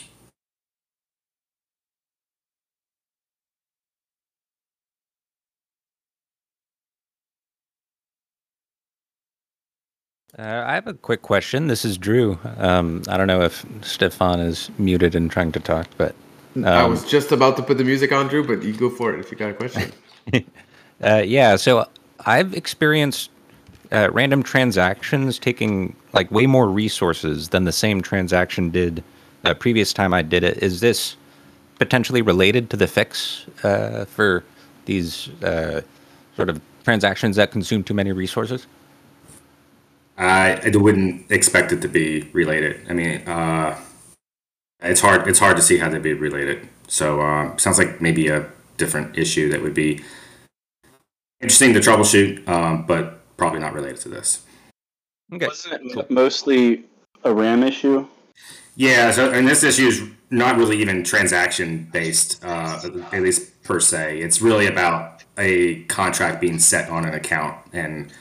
Uh, 10.37 10.65
I 10.67 10.75
have 10.75 10.89
a 10.89 10.95
quick 10.95 11.23
question. 11.23 11.69
This 11.69 11.85
is 11.85 11.97
Drew. 11.97 12.39
Um, 12.57 13.03
I 13.09 13.17
don't 13.17 13.29
know 13.29 13.43
if 13.43 13.65
Stefan 13.83 14.41
is 14.41 14.69
muted 14.79 15.15
and 15.15 15.31
trying 15.31 15.53
to 15.53 15.61
talk, 15.61 15.87
but 15.97 16.15
um, 16.57 16.65
I 16.65 16.85
was 16.87 17.05
just 17.05 17.31
about 17.31 17.57
to 17.59 17.63
put 17.63 17.79
the 17.79 17.85
music 17.85 18.11
on, 18.11 18.27
Drew. 18.27 18.45
But 18.45 18.65
you 18.65 18.73
go 18.73 18.91
for 18.91 19.15
it 19.15 19.21
if 19.21 19.31
you 19.31 19.37
got 19.37 19.51
a 19.51 19.55
question. 19.55 19.93
uh, 21.05 21.23
yeah. 21.25 21.55
So 21.55 21.89
I've 22.27 22.53
experienced 22.55 23.31
uh, 23.95 24.11
random 24.11 24.43
transactions 24.43 25.39
taking 25.39 25.95
like 26.13 26.31
way 26.33 26.47
more 26.47 26.69
resources 26.69 27.51
than 27.51 27.65
the 27.65 27.73
same 27.73 28.03
transaction 28.03 28.71
did 28.71 29.05
uh, 29.45 29.55
previous 29.55 29.93
time 29.93 30.13
I 30.13 30.23
did 30.23 30.43
it. 30.43 30.63
Is 30.63 30.81
this 30.81 31.17
potentially 31.79 32.21
related 32.21 32.71
to 32.71 32.77
the 32.77 32.89
fix 32.89 33.47
uh, 33.63 34.05
for 34.07 34.45
these 34.87 35.29
uh, 35.43 35.83
sort 36.35 36.49
of 36.49 36.61
transactions 36.83 37.37
that 37.37 37.53
consume 37.53 37.85
too 37.85 37.95
many 37.95 38.11
resources? 38.11 38.67
I, 40.19 40.61
I 40.65 40.77
wouldn't 40.77 41.31
expect 41.31 41.71
it 41.73 41.81
to 41.83 41.89
be 41.89 42.23
related. 42.33 42.87
I 42.89 42.95
mean, 42.95 43.21
uh, 43.29 43.79
it's 44.81 45.01
hard. 45.01 45.27
It's 45.29 45.39
hard 45.39 45.57
to 45.57 45.63
see 45.63 45.79
how 45.79 45.89
they'd 45.89 46.03
be 46.03 46.15
related. 46.15 46.69
So 46.89 47.21
uh, 47.21 47.57
sounds 47.57 47.79
like 47.79 48.01
maybe 48.01 48.29
a 48.29 48.47
different 48.77 49.17
issue 49.17 49.49
that 49.51 49.63
would 49.63 49.75
be 49.75 50.03
interesting 51.41 51.75
to 51.75 51.81
troubleshoot, 51.81 52.47
um, 52.49 52.87
but 52.87 53.24
probably 53.37 53.61
not 53.61 53.73
related 53.73 54.01
to 54.03 54.09
this. 54.09 54.43
Okay. 55.33 55.47
Wasn't 55.47 55.97
it 55.97 56.11
mostly 56.11 56.85
a 57.25 57.33
RAM 57.33 57.63
issue? 57.63 58.07
Yeah, 58.77 59.13
so 59.13 59.31
and 59.31 59.47
this 59.47 59.63
issue 59.63 59.87
is 59.87 60.03
not 60.31 60.57
really 60.57 60.81
even 60.81 61.05
transaction 61.05 61.89
based, 61.93 62.45
uh, 62.45 62.81
at 63.13 63.23
least 63.23 63.63
per 63.63 63.79
se. 63.81 64.21
It's 64.21 64.43
really 64.43 64.67
about 64.67 65.23
a 65.39 65.83
contract 65.85 66.41
being 66.41 66.59
set 66.59 66.91
on 66.91 67.05
an 67.05 67.15
account 67.15 67.57
and 67.73 68.13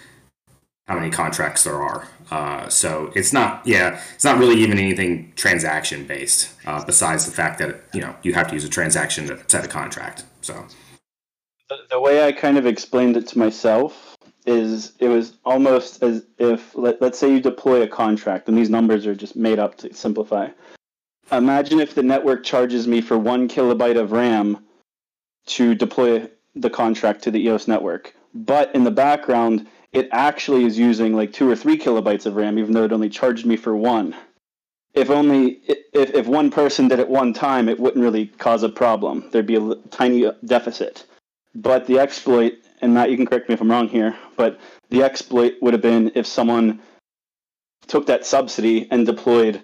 how 0.88 0.95
many 0.95 1.09
contracts 1.09 1.64
there 1.64 1.82
are. 1.82 2.07
Uh, 2.30 2.68
so 2.70 3.11
it's 3.16 3.34
not, 3.34 3.66
yeah, 3.66 4.01
it's 4.14 4.24
not 4.24 4.38
really 4.38 4.55
even 4.55 4.78
anything 4.78 5.34
transaction 5.36 6.05
based. 6.05 6.51
Uh, 6.66 6.84
besides 6.84 7.26
the 7.26 7.32
fact 7.32 7.59
that 7.59 7.84
you 7.93 8.01
know 8.01 8.16
you 8.24 8.34
have 8.34 8.47
to 8.47 8.53
use 8.53 8.64
a 8.64 8.70
transaction 8.70 9.28
to 9.28 9.39
set 9.47 9.66
a 9.66 9.68
contract. 9.68 10.24
So 10.41 10.66
the, 11.70 11.78
the 11.89 11.99
way 11.99 12.26
I 12.26 12.32
kind 12.32 12.57
of 12.57 12.66
explained 12.66 13.18
it 13.18 13.28
to 13.28 13.39
myself 13.39 14.12
is 14.45 14.93
it 14.99 15.07
was 15.07 15.37
almost 15.45 16.03
as 16.03 16.25
if 16.37 16.75
let, 16.75 17.01
let's 17.01 17.17
say 17.17 17.31
you 17.31 17.39
deploy 17.39 17.81
a 17.81 17.87
contract 17.87 18.47
and 18.47 18.57
these 18.57 18.69
numbers 18.69 19.05
are 19.05 19.15
just 19.15 19.35
made 19.35 19.59
up 19.59 19.77
to 19.77 19.93
simplify. 19.93 20.49
Imagine 21.31 21.79
if 21.79 21.95
the 21.95 22.03
network 22.03 22.43
charges 22.43 22.87
me 22.87 23.01
for 23.01 23.17
one 23.17 23.47
kilobyte 23.47 23.99
of 23.99 24.11
ram 24.11 24.63
to 25.45 25.73
deploy 25.75 26.29
the 26.55 26.69
contract 26.69 27.23
to 27.23 27.31
the 27.31 27.39
eos 27.39 27.67
network. 27.67 28.13
But 28.33 28.73
in 28.75 28.83
the 28.83 28.91
background 28.91 29.67
it 29.91 30.09
actually 30.11 30.65
is 30.65 30.77
using 30.77 31.15
like 31.15 31.31
two 31.31 31.49
or 31.49 31.55
three 31.55 31.77
kilobytes 31.77 32.25
of 32.25 32.35
ram 32.35 32.59
even 32.59 32.73
though 32.73 32.83
it 32.83 32.93
only 32.93 33.09
charged 33.09 33.45
me 33.45 33.55
for 33.55 33.75
one. 33.75 34.15
If 34.93 35.09
only 35.09 35.61
if, 35.93 36.13
if 36.13 36.27
one 36.27 36.51
person 36.51 36.87
did 36.87 36.99
it 36.99 37.09
one 37.09 37.33
time 37.33 37.69
it 37.69 37.79
wouldn't 37.79 38.03
really 38.03 38.27
cause 38.27 38.63
a 38.63 38.69
problem. 38.69 39.29
There'd 39.31 39.47
be 39.47 39.55
a 39.55 39.75
tiny 39.89 40.29
deficit. 40.45 41.05
But 41.55 41.85
the 41.85 41.99
exploit 41.99 42.53
and 42.84 42.93
Matt, 42.93 43.09
you 43.09 43.15
can 43.15 43.25
correct 43.25 43.47
me 43.47 43.53
if 43.53 43.61
I'm 43.61 43.71
wrong 43.71 43.88
here, 43.88 44.15
but 44.36 44.59
the 44.89 45.03
exploit 45.03 45.55
would 45.61 45.73
have 45.73 45.81
been 45.81 46.11
if 46.15 46.27
someone 46.27 46.81
took 47.88 48.05
that 48.07 48.25
subsidy 48.25 48.88
and 48.91 49.05
deployed, 49.05 49.61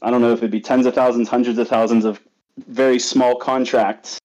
I 0.00 0.10
don't 0.10 0.22
know 0.22 0.32
if 0.32 0.38
it'd 0.38 0.50
be 0.50 0.60
tens 0.60 0.86
of 0.86 0.94
thousands, 0.94 1.28
hundreds 1.28 1.58
of 1.58 1.68
thousands 1.68 2.04
of 2.04 2.20
very 2.66 2.98
small 2.98 3.36
contracts, 3.36 4.18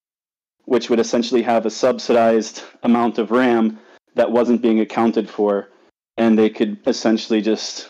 which 0.65 0.89
would 0.89 0.99
essentially 0.99 1.41
have 1.41 1.65
a 1.65 1.69
subsidized 1.69 2.63
amount 2.83 3.17
of 3.17 3.31
RAM 3.31 3.79
that 4.15 4.31
wasn't 4.31 4.61
being 4.61 4.79
accounted 4.79 5.29
for, 5.29 5.69
and 6.17 6.39
they 6.39 6.49
could 6.49 6.79
essentially 6.87 7.41
just 7.41 7.89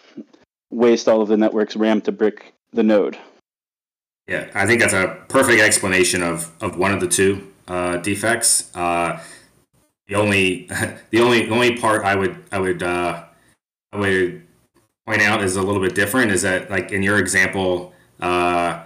waste 0.72 1.08
all 1.08 1.22
of 1.22 1.28
the 1.28 1.38
network's 1.38 1.76
RAM 1.76 2.02
to 2.02 2.12
brick 2.12 2.54
the 2.74 2.84
node. 2.84 3.18
Yeah, 4.28 4.50
I 4.54 4.66
think 4.66 4.82
that's 4.82 4.94
a 4.94 5.24
perfect 5.30 5.62
explanation 5.62 6.22
of, 6.22 6.52
of 6.62 6.78
one 6.78 6.92
of 6.92 7.00
the 7.00 7.08
two 7.08 7.48
uh, 7.68 7.98
defects. 7.98 8.76
Uh, 8.76 9.22
the 10.10 10.16
only 10.16 10.68
the 11.12 11.20
only 11.20 11.50
only 11.50 11.78
part 11.78 12.04
I 12.06 12.16
would 12.16 12.44
I 12.52 12.60
would 12.60 12.84
uh, 12.84 13.24
I 13.92 13.98
would 13.98 14.44
point 15.06 15.22
out 15.22 15.44
is 15.44 15.56
a 15.56 15.62
little 15.62 15.82
bit 15.82 15.96
different 15.96 16.32
is 16.32 16.42
that 16.42 16.70
like 16.70 16.92
in 16.92 17.04
your 17.04 17.18
example 17.18 17.94
uh, 18.20 18.84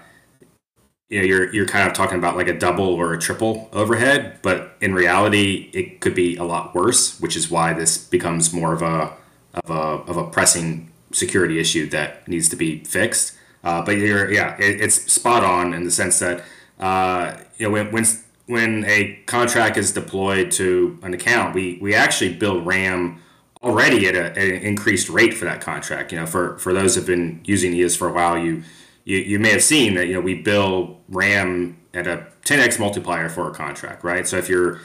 you 1.10 1.20
know 1.20 1.26
you're 1.26 1.54
you're 1.54 1.68
kind 1.68 1.88
of 1.88 1.94
talking 1.94 2.18
about 2.18 2.36
like 2.38 2.48
a 2.48 2.58
double 2.58 2.86
or 2.86 3.14
a 3.14 3.20
triple 3.20 3.70
overhead 3.74 4.40
but 4.42 4.78
in 4.82 4.94
reality 4.94 5.70
it 5.74 6.00
could 6.00 6.16
be 6.16 6.38
a 6.38 6.44
lot 6.44 6.74
worse 6.74 7.20
which 7.20 7.36
is 7.36 7.52
why 7.52 7.74
this 7.74 7.98
becomes 7.98 8.54
more 8.54 8.74
of 8.74 8.82
a 8.82 9.14
of 9.54 9.70
a 9.70 10.10
of 10.10 10.18
a 10.18 10.28
pressing 10.30 10.92
security 11.14 11.60
issue 11.60 11.90
that 11.90 12.28
needs 12.28 12.50
to 12.50 12.56
be 12.56 12.84
fixed. 12.84 13.36
Uh, 13.64 13.84
but 13.84 13.92
you're 13.92 14.32
yeah 14.32 14.56
it, 14.58 14.82
it's 14.82 15.12
spot 15.12 15.44
on 15.44 15.74
in 15.74 15.84
the 15.84 15.92
sense 15.92 16.20
that 16.20 16.44
uh, 16.80 17.36
you 17.58 17.68
know 17.68 17.72
when 17.72 17.92
when 17.92 18.06
when 18.52 18.84
a 18.84 19.18
contract 19.28 19.78
is 19.78 19.94
deployed 19.94 20.52
to 20.52 21.00
an 21.04 21.14
account, 21.14 21.56
we, 21.56 21.80
we 21.82 21.96
actually 21.96 22.34
build 22.34 22.66
RAM 22.66 23.22
already 23.64 24.06
at, 24.10 24.16
a, 24.16 24.26
at 24.32 24.38
an 24.38 24.62
increased 24.62 25.08
rate 25.08 25.34
for 25.34 25.46
that 25.46 25.62
contract. 25.62 26.12
You 26.12 26.20
know, 26.20 26.26
for, 26.26 26.58
for 26.58 26.74
those 26.74 26.96
who've 26.96 27.06
been 27.08 27.40
using 27.46 27.74
EOS 27.74 27.96
for 27.96 28.10
a 28.10 28.14
while, 28.14 28.38
you, 28.38 28.64
you 29.06 29.20
you 29.20 29.40
may 29.40 29.52
have 29.52 29.64
seen 29.64 29.96
that 29.96 30.08
you 30.08 30.14
know 30.14 30.20
we 30.20 30.36
bill 30.36 31.00
RAM 31.08 31.78
at 31.94 32.08
a 32.08 32.28
10x 32.44 32.78
multiplier 32.78 33.30
for 33.30 33.50
a 33.50 33.54
contract, 33.54 34.04
right? 34.04 34.28
So 34.28 34.36
if 34.38 34.50
your 34.50 34.82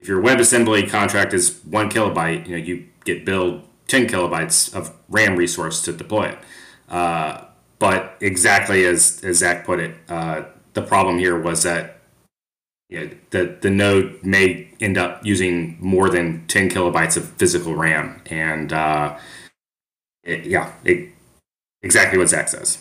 if 0.00 0.08
your 0.08 0.20
WebAssembly 0.20 0.90
contract 0.90 1.32
is 1.32 1.60
one 1.64 1.88
kilobyte, 1.88 2.48
you 2.48 2.58
know 2.58 2.62
you 2.64 2.88
get 3.04 3.24
billed 3.24 3.62
10 3.86 4.08
kilobytes 4.08 4.74
of 4.74 4.92
RAM 5.08 5.36
resource 5.36 5.82
to 5.82 5.92
deploy 5.92 6.30
it. 6.30 6.38
Uh, 6.88 7.44
but 7.78 8.16
exactly 8.20 8.84
as, 8.84 9.22
as 9.22 9.38
Zach 9.38 9.64
put 9.64 9.78
it, 9.78 9.94
uh, 10.08 10.44
the 10.72 10.82
problem 10.82 11.18
here 11.18 11.38
was 11.38 11.62
that 11.62 12.00
yeah, 12.94 13.08
the 13.30 13.58
the 13.60 13.70
node 13.70 14.22
may 14.22 14.68
end 14.80 14.96
up 14.96 15.26
using 15.26 15.76
more 15.80 16.08
than 16.08 16.46
10 16.46 16.70
kilobytes 16.70 17.16
of 17.16 17.28
physical 17.32 17.74
RAM, 17.74 18.22
and 18.30 18.72
uh, 18.72 19.18
it, 20.22 20.46
yeah, 20.46 20.72
it, 20.84 21.10
exactly 21.82 22.18
what 22.18 22.28
Zach 22.28 22.48
says. 22.48 22.78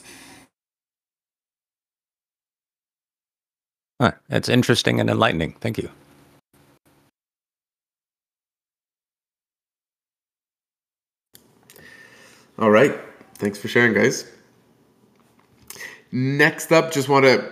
Huh, 4.00 4.12
that's 4.30 4.50
interesting 4.50 5.00
and 5.00 5.10
enlightening. 5.10 5.54
Thank 5.62 5.80
you. 5.80 5.90
All 12.60 12.70
right. 12.72 13.00
Thanks 13.36 13.58
for 13.58 13.68
sharing, 13.68 13.94
guys. 13.96 14.32
Next 16.12 16.72
up, 16.72 16.92
just 16.92 17.10
want 17.10 17.26
to 17.26 17.52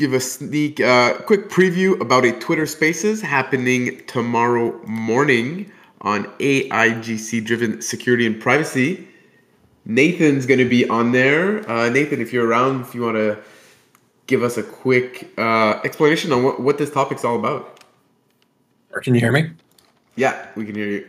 give 0.00 0.14
a 0.14 0.20
sneak 0.20 0.80
uh, 0.80 1.12
quick 1.26 1.50
preview 1.50 2.00
about 2.00 2.24
a 2.24 2.32
Twitter 2.32 2.64
Spaces 2.64 3.20
happening 3.20 4.02
tomorrow 4.06 4.80
morning 4.86 5.70
on 6.00 6.24
AIGC 6.38 7.44
driven 7.44 7.82
security 7.82 8.24
and 8.26 8.40
privacy. 8.40 9.06
Nathan's 9.84 10.46
going 10.46 10.58
to 10.58 10.68
be 10.68 10.88
on 10.88 11.12
there. 11.12 11.70
Uh, 11.70 11.90
Nathan, 11.90 12.22
if 12.22 12.32
you're 12.32 12.46
around, 12.46 12.80
if 12.80 12.94
you 12.94 13.02
want 13.02 13.16
to 13.16 13.38
give 14.26 14.42
us 14.42 14.56
a 14.56 14.62
quick 14.62 15.30
uh, 15.36 15.80
explanation 15.84 16.32
on 16.32 16.44
what, 16.44 16.60
what 16.60 16.78
this 16.78 16.90
topic's 16.90 17.22
all 17.22 17.36
about. 17.36 17.84
Can 19.02 19.14
you 19.14 19.20
hear 19.20 19.32
me? 19.32 19.50
Yeah, 20.16 20.46
we 20.56 20.64
can 20.64 20.74
hear 20.74 20.88
you. 20.88 21.06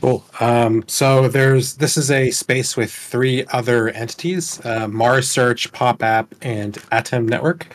Cool. 0.00 0.24
Um, 0.38 0.84
so 0.86 1.26
there's 1.26 1.74
this 1.76 1.96
is 1.96 2.12
a 2.12 2.30
space 2.30 2.76
with 2.76 2.92
three 2.92 3.44
other 3.46 3.88
entities: 3.88 4.64
uh, 4.64 4.86
Mars 4.86 5.28
Search, 5.28 5.72
Pop 5.72 6.02
App, 6.02 6.32
and 6.42 6.78
Atom 6.92 7.26
Network. 7.26 7.66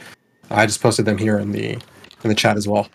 I 0.51 0.65
just 0.65 0.81
posted 0.81 1.05
them 1.05 1.17
here 1.17 1.39
in 1.39 1.51
the 1.51 1.73
in 2.23 2.29
the 2.29 2.35
chat 2.35 2.57
as 2.57 2.67
well. 2.67 2.89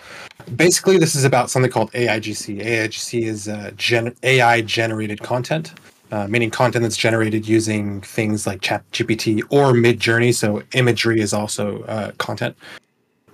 Basically, 0.55 0.99
this 0.99 1.15
is 1.15 1.25
about 1.25 1.51
something 1.51 1.71
called 1.71 1.91
AIGC. 1.93 2.63
AIGC 2.63 3.23
is 3.23 3.49
uh, 3.49 3.71
gen- 3.77 4.15
AI 4.23 4.61
generated 4.61 5.23
content, 5.23 5.73
uh, 6.13 6.27
meaning 6.29 6.51
content 6.51 6.83
that's 6.83 6.97
generated 6.97 7.49
using 7.49 8.03
things 8.03 8.47
like 8.47 8.61
ChatGPT 8.61 9.43
or 9.51 9.73
Midjourney. 9.73 10.35
So 10.35 10.63
imagery 10.75 11.21
is 11.21 11.33
also 11.33 11.83
uh, 11.85 12.13
content, 12.19 12.57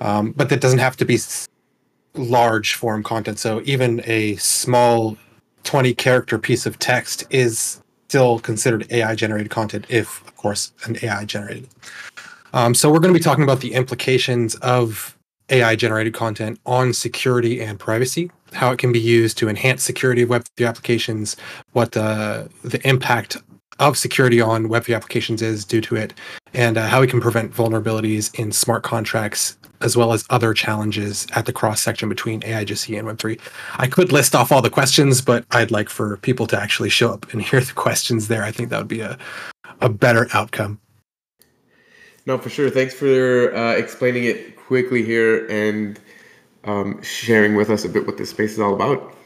um, 0.01 0.33
but 0.33 0.49
that 0.51 0.61
doesn't 0.61 0.79
have 0.79 0.97
to 0.99 1.05
be 1.05 1.19
large 2.15 2.75
form 2.75 3.03
content. 3.03 3.39
So 3.39 3.61
even 3.65 4.03
a 4.05 4.37
small 4.37 5.17
20 5.65 5.95
character 5.95 6.39
piece 6.39 6.67
of 6.67 6.79
text 6.79 7.25
is 7.31 7.81
still 8.09 8.41
considered 8.41 8.87
AI 8.91 9.15
generated 9.15 9.51
content 9.51 9.87
if, 9.89 10.21
of 10.27 10.37
course, 10.37 10.73
an 10.85 10.97
AI 11.03 11.25
generated. 11.25 11.69
Um, 12.53 12.75
so 12.75 12.91
we're 12.91 13.01
going 13.01 13.13
to 13.13 13.19
be 13.19 13.23
talking 13.23 13.45
about 13.45 13.61
the 13.61 13.75
implications 13.75 14.55
of 14.57 15.17
AI 15.51 15.77
generated 15.77 16.15
content 16.15 16.61
on 16.67 16.93
security 16.93 17.61
and 17.61 17.79
privacy, 17.79 18.31
how 18.53 18.71
it 18.71 18.79
can 18.79 18.93
be 18.93 19.01
used 19.01 19.37
to 19.39 19.49
enhance 19.49 19.83
security 19.83 20.23
of 20.23 20.29
Web3 20.29 20.69
applications, 20.69 21.37
what 21.73 21.93
the, 21.93 22.49
the 22.63 22.87
impact 22.87 23.37
of 23.79 23.97
security 23.97 24.41
on 24.41 24.69
Web3 24.69 24.95
applications 24.95 25.43
is 25.43 25.65
due 25.65 25.81
to 25.81 25.97
it, 25.97 26.15
and 26.55 26.77
uh, 26.77 26.87
how 26.87 27.01
we 27.01 27.07
can 27.07 27.21
prevent 27.21 27.53
vulnerabilities 27.53 28.33
in 28.39 28.53
smart 28.53 28.83
contracts, 28.83 29.57
as 29.81 29.97
well 29.97 30.13
as 30.13 30.25
other 30.29 30.53
challenges 30.53 31.27
at 31.35 31.47
the 31.47 31.53
cross 31.53 31.81
section 31.81 32.09
between 32.09 32.41
AIGC 32.43 32.99
and 32.99 33.09
Web3. 33.09 33.41
I 33.79 33.87
could 33.87 34.13
list 34.13 34.35
off 34.35 34.53
all 34.53 34.61
the 34.61 34.71
questions, 34.71 35.23
but 35.23 35.45
I'd 35.51 35.71
like 35.71 35.89
for 35.89 36.19
people 36.19 36.47
to 36.49 36.61
actually 36.61 36.91
show 36.91 37.13
up 37.13 37.33
and 37.33 37.43
hear 37.43 37.61
the 37.61 37.73
questions 37.73 38.29
there. 38.29 38.45
I 38.45 38.53
think 38.53 38.69
that 38.69 38.79
would 38.79 38.89
be 38.89 39.01
a, 39.01 39.19
a 39.81 39.89
better 39.89 40.29
outcome. 40.35 40.79
No, 42.31 42.39
for 42.39 42.49
sure. 42.49 42.71
Thanks 42.71 42.95
for 42.95 43.53
uh, 43.57 43.73
explaining 43.73 44.23
it 44.23 44.55
quickly 44.55 45.03
here 45.03 45.49
and 45.49 45.99
um, 46.63 47.03
sharing 47.03 47.57
with 47.57 47.71
us 47.71 47.85
a 47.85 47.89
bit 47.89 48.07
what 48.07 48.19
this 48.19 48.31
space 48.31 48.53
is 48.53 48.61
all 48.61 48.73
about. 48.73 49.17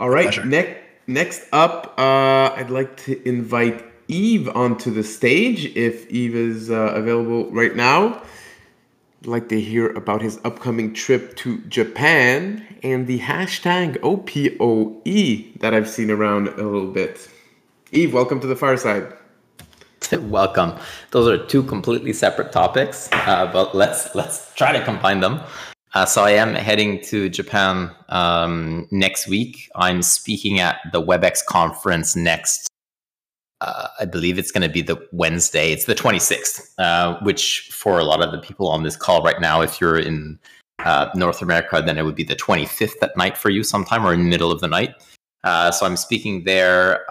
All 0.00 0.10
right. 0.10 0.44
Next, 0.44 0.80
next 1.06 1.42
up, 1.52 1.94
uh, 1.96 2.56
I'd 2.56 2.70
like 2.70 2.96
to 3.04 3.22
invite 3.28 3.84
Yves 4.08 4.48
onto 4.48 4.90
the 4.90 5.04
stage 5.04 5.66
if 5.76 6.10
Yves 6.10 6.34
is 6.34 6.70
uh, 6.72 6.92
available 6.96 7.48
right 7.52 7.76
now. 7.76 8.20
I'd 9.20 9.28
like 9.28 9.48
to 9.50 9.60
hear 9.60 9.90
about 9.90 10.22
his 10.22 10.40
upcoming 10.42 10.92
trip 10.92 11.36
to 11.36 11.58
Japan 11.68 12.66
and 12.82 13.06
the 13.06 13.20
hashtag 13.20 13.98
OPOE 13.98 15.60
that 15.60 15.72
I've 15.72 15.88
seen 15.88 16.10
around 16.10 16.48
a 16.48 16.64
little 16.64 16.90
bit. 16.90 17.30
Yves, 17.92 18.12
welcome 18.12 18.40
to 18.40 18.48
the 18.48 18.56
fireside. 18.56 19.19
Welcome. 20.12 20.72
Those 21.10 21.28
are 21.28 21.46
two 21.46 21.62
completely 21.62 22.12
separate 22.12 22.52
topics, 22.52 23.08
uh, 23.12 23.50
but 23.52 23.74
let's 23.74 24.14
let's 24.14 24.52
try 24.54 24.72
to 24.72 24.84
combine 24.84 25.20
them. 25.20 25.40
Uh, 25.94 26.06
so 26.06 26.22
I 26.22 26.30
am 26.30 26.54
heading 26.54 27.00
to 27.04 27.28
Japan 27.28 27.90
um, 28.08 28.86
next 28.90 29.26
week. 29.28 29.68
I'm 29.74 30.02
speaking 30.02 30.60
at 30.60 30.78
the 30.92 31.02
WebX 31.02 31.44
conference 31.44 32.14
next. 32.14 32.68
Uh, 33.60 33.88
I 33.98 34.04
believe 34.04 34.38
it's 34.38 34.52
going 34.52 34.66
to 34.66 34.72
be 34.72 34.82
the 34.82 34.96
Wednesday. 35.12 35.72
It's 35.72 35.84
the 35.84 35.94
26th, 35.94 36.70
uh, 36.78 37.18
which 37.22 37.68
for 37.72 37.98
a 37.98 38.04
lot 38.04 38.22
of 38.22 38.30
the 38.30 38.38
people 38.38 38.68
on 38.68 38.84
this 38.84 38.96
call 38.96 39.22
right 39.22 39.40
now, 39.40 39.60
if 39.60 39.80
you're 39.80 39.98
in 39.98 40.38
uh, 40.78 41.10
North 41.14 41.42
America, 41.42 41.82
then 41.84 41.98
it 41.98 42.04
would 42.04 42.14
be 42.14 42.24
the 42.24 42.36
25th 42.36 43.02
at 43.02 43.14
night 43.16 43.36
for 43.36 43.50
you 43.50 43.62
sometime 43.62 44.06
or 44.06 44.14
in 44.14 44.20
the 44.20 44.28
middle 44.28 44.52
of 44.52 44.60
the 44.60 44.68
night. 44.68 44.94
Uh, 45.42 45.70
so 45.70 45.84
I'm 45.84 45.96
speaking 45.96 46.44
there. 46.44 47.04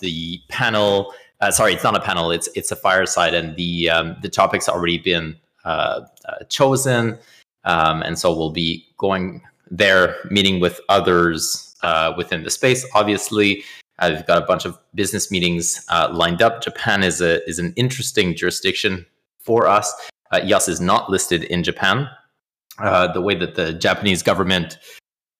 The 0.00 0.40
panel, 0.48 1.12
sorry, 1.50 1.74
it's 1.74 1.84
not 1.84 1.96
a 1.96 2.00
panel. 2.00 2.30
It's 2.30 2.48
it's 2.54 2.72
a 2.72 2.76
fireside, 2.76 3.34
and 3.34 3.56
the 3.56 3.90
um, 3.90 4.16
the 4.22 4.28
topic's 4.28 4.68
already 4.68 4.98
been 4.98 5.36
uh 5.64 6.02
chosen. 6.48 7.18
Um, 7.64 8.02
and 8.02 8.18
so 8.18 8.34
we'll 8.34 8.52
be 8.52 8.86
going 8.96 9.42
there, 9.70 10.16
meeting 10.30 10.60
with 10.60 10.80
others 10.88 11.74
uh, 11.82 12.14
within 12.16 12.44
the 12.44 12.50
space. 12.50 12.86
Obviously, 12.94 13.64
uh, 13.98 14.10
we've 14.14 14.26
got 14.26 14.42
a 14.42 14.46
bunch 14.46 14.64
of 14.64 14.78
business 14.94 15.30
meetings 15.30 15.84
uh, 15.88 16.08
lined 16.12 16.42
up. 16.42 16.62
Japan 16.62 17.02
is 17.02 17.20
a 17.20 17.46
is 17.48 17.58
an 17.58 17.72
interesting 17.76 18.34
jurisdiction 18.34 19.04
for 19.40 19.66
us. 19.66 19.92
Uh, 20.32 20.40
EOS 20.44 20.68
is 20.68 20.80
not 20.80 21.10
listed 21.10 21.44
in 21.44 21.62
Japan. 21.62 22.08
Uh, 22.78 23.10
the 23.12 23.20
way 23.20 23.34
that 23.34 23.54
the 23.54 23.72
Japanese 23.72 24.22
government 24.22 24.78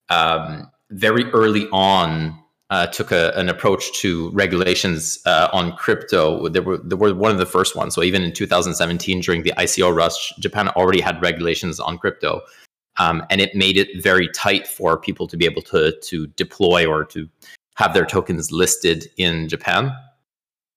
um, 0.08 0.70
very 0.90 1.24
early 1.32 1.68
on 1.70 2.38
uh, 2.70 2.86
took 2.88 3.12
a, 3.12 3.32
an 3.36 3.48
approach 3.48 3.92
to 3.92 4.30
regulations 4.30 5.20
uh, 5.24 5.48
on 5.52 5.72
crypto. 5.72 6.48
They 6.48 6.60
were, 6.60 6.78
they 6.78 6.96
were 6.96 7.14
one 7.14 7.30
of 7.30 7.38
the 7.38 7.46
first 7.46 7.76
ones. 7.76 7.94
So 7.94 8.02
even 8.02 8.22
in 8.22 8.32
2017, 8.32 9.20
during 9.20 9.42
the 9.42 9.52
ICO 9.56 9.94
rush, 9.94 10.34
Japan 10.38 10.68
already 10.70 11.00
had 11.00 11.20
regulations 11.22 11.78
on 11.78 11.98
crypto, 11.98 12.40
um, 12.98 13.24
and 13.30 13.40
it 13.40 13.54
made 13.54 13.76
it 13.76 14.02
very 14.02 14.28
tight 14.28 14.66
for 14.66 14.98
people 14.98 15.28
to 15.28 15.36
be 15.36 15.44
able 15.44 15.62
to 15.62 15.96
to 16.00 16.26
deploy 16.28 16.86
or 16.86 17.04
to 17.04 17.28
have 17.76 17.94
their 17.94 18.06
tokens 18.06 18.50
listed 18.50 19.06
in 19.16 19.48
Japan. 19.48 19.92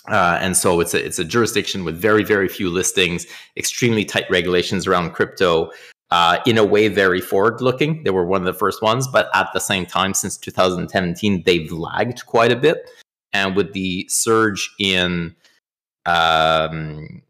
Uh, 0.08 0.38
and 0.42 0.56
so 0.56 0.80
it's 0.80 0.94
a 0.94 1.04
it's 1.04 1.20
a 1.20 1.26
jurisdiction 1.26 1.86
with 1.86 1.96
very 1.96 2.24
very 2.24 2.48
few 2.48 2.70
listings, 2.70 3.26
extremely 3.58 4.06
tight 4.06 4.26
regulations 4.30 4.86
around 4.86 5.12
crypto 5.12 5.72
uh, 6.12 6.40
in 6.46 6.58
a 6.58 6.64
way 6.64 6.88
very 6.88 7.22
forward 7.22 7.62
looking. 7.62 8.04
They 8.04 8.10
were 8.10 8.26
one 8.26 8.42
of 8.42 8.46
the 8.46 8.58
first 8.58 8.82
ones, 8.82 9.08
but 9.08 9.30
at 9.34 9.50
the 9.54 9.60
same 9.60 9.86
time, 9.86 10.14
since 10.14 10.38
2017, 10.38 11.44
they've 11.46 11.72
lagged 11.72 12.26
quite 12.26 12.52
a 12.52 12.56
bit. 12.56 12.90
And 13.32 13.56
with 13.56 13.74
the 13.74 14.08
surge 14.10 14.74
in, 14.80 15.36
um, 16.06 17.22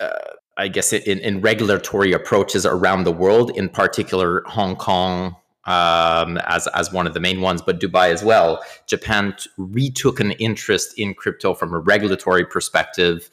uh, 0.00 0.10
I 0.56 0.68
guess, 0.68 0.92
in, 0.92 1.18
in 1.18 1.40
regulatory 1.40 2.12
approaches 2.12 2.64
around 2.64 3.04
the 3.04 3.12
world, 3.12 3.50
in 3.56 3.68
particular 3.68 4.42
Hong 4.46 4.76
Kong 4.76 5.36
um, 5.68 6.38
as 6.46 6.66
as 6.68 6.92
one 6.92 7.06
of 7.06 7.14
the 7.14 7.20
main 7.20 7.40
ones, 7.42 7.60
but 7.60 7.78
Dubai 7.78 8.10
as 8.10 8.24
well. 8.24 8.62
Japan 8.86 9.34
retook 9.58 10.18
an 10.18 10.32
interest 10.32 10.98
in 10.98 11.12
crypto 11.12 11.54
from 11.54 11.74
a 11.74 11.78
regulatory 11.78 12.46
perspective 12.46 13.28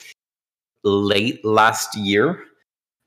late 0.84 1.44
last 1.46 1.96
year 1.96 2.44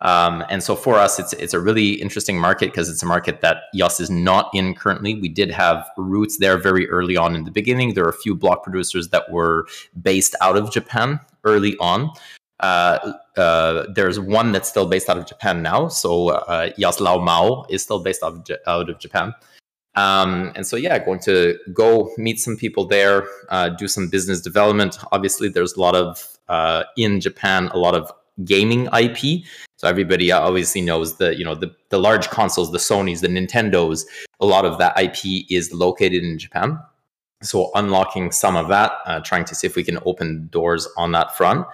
um, 0.01 0.44
and 0.49 0.62
so 0.62 0.76
for 0.76 0.94
us, 0.94 1.18
it's 1.18 1.32
it's 1.34 1.55
a 1.55 1.61
really 1.61 1.94
interesting 1.94 2.38
market 2.38 2.70
because 2.70 2.88
it's 2.88 3.03
a 3.03 3.07
market 3.07 3.40
that 3.40 3.64
EOS 3.74 4.01
is 4.01 4.11
not 4.11 4.49
in 4.55 4.74
currently. 4.74 5.14
We 5.14 5.28
did 5.28 5.51
have 5.51 5.88
roots 5.96 6.38
there 6.38 6.57
very 6.57 6.88
early 6.88 7.16
on 7.16 7.34
in 7.34 7.44
the 7.44 7.51
beginning. 7.51 7.94
There 7.94 8.05
are 8.05 8.11
a 8.11 8.20
few 8.24 8.36
block 8.36 8.62
producers 8.62 9.09
that 9.09 9.30
were 9.30 9.66
based 10.01 10.36
out 10.40 10.57
of 10.57 10.70
Japan 10.70 11.18
early 11.44 11.76
on. 11.78 12.11
Uh, 12.61 13.12
uh, 13.36 13.86
there's 13.94 14.20
one 14.20 14.53
that's 14.53 14.68
still 14.68 14.86
based 14.86 15.09
out 15.09 15.18
of 15.18 15.26
Japan 15.26 15.62
now. 15.62 15.88
So 15.88 16.28
uh, 16.28 16.70
Lao 17.01 17.18
Mao 17.18 17.66
is 17.68 17.82
still 17.82 18.01
based 18.01 18.22
out 18.22 18.51
of, 18.51 18.57
out 18.66 18.90
of 18.90 18.99
Japan. 18.99 19.34
Um, 19.94 20.53
and 20.55 20.64
so, 20.64 20.76
yeah, 20.76 20.96
going 21.05 21.18
to 21.20 21.59
go 21.72 22.12
meet 22.18 22.38
some 22.38 22.57
people 22.57 22.86
there, 22.86 23.26
uh, 23.49 23.70
do 23.70 23.88
some 23.88 24.09
business 24.09 24.40
development. 24.40 24.96
Obviously, 25.11 25.49
there's 25.49 25.74
a 25.74 25.80
lot 25.80 25.96
of 25.96 26.38
uh, 26.49 26.84
in 26.96 27.20
Japan, 27.20 27.68
a 27.68 27.78
lot 27.78 27.96
of 27.96 28.12
gaming 28.44 28.88
IP. 28.96 29.44
So 29.79 29.87
everybody 29.87 30.33
obviously 30.33 30.81
knows 30.81 31.18
the 31.18 31.37
you 31.37 31.45
know 31.45 31.55
the 31.55 31.74
the 31.89 31.99
large 31.99 32.29
consoles, 32.31 32.72
the 32.72 32.79
Sony's, 32.79 33.20
the 33.20 33.29
Nintendos. 33.29 34.05
A 34.41 34.47
lot 34.47 34.64
of 34.64 34.76
that 34.79 35.01
IP 35.01 35.47
is 35.51 35.72
located 35.72 36.24
in 36.24 36.37
Japan. 36.37 36.79
So 37.43 37.70
unlocking 37.76 38.33
some 38.33 38.57
of 38.57 38.66
that, 38.68 38.93
uh, 39.07 39.20
trying 39.20 39.45
to 39.45 39.55
see 39.55 39.68
if 39.68 39.76
we 39.76 39.85
can 39.85 40.01
open 40.05 40.49
doors 40.51 40.89
on 40.97 41.12
that 41.12 41.37
front, 41.37 41.64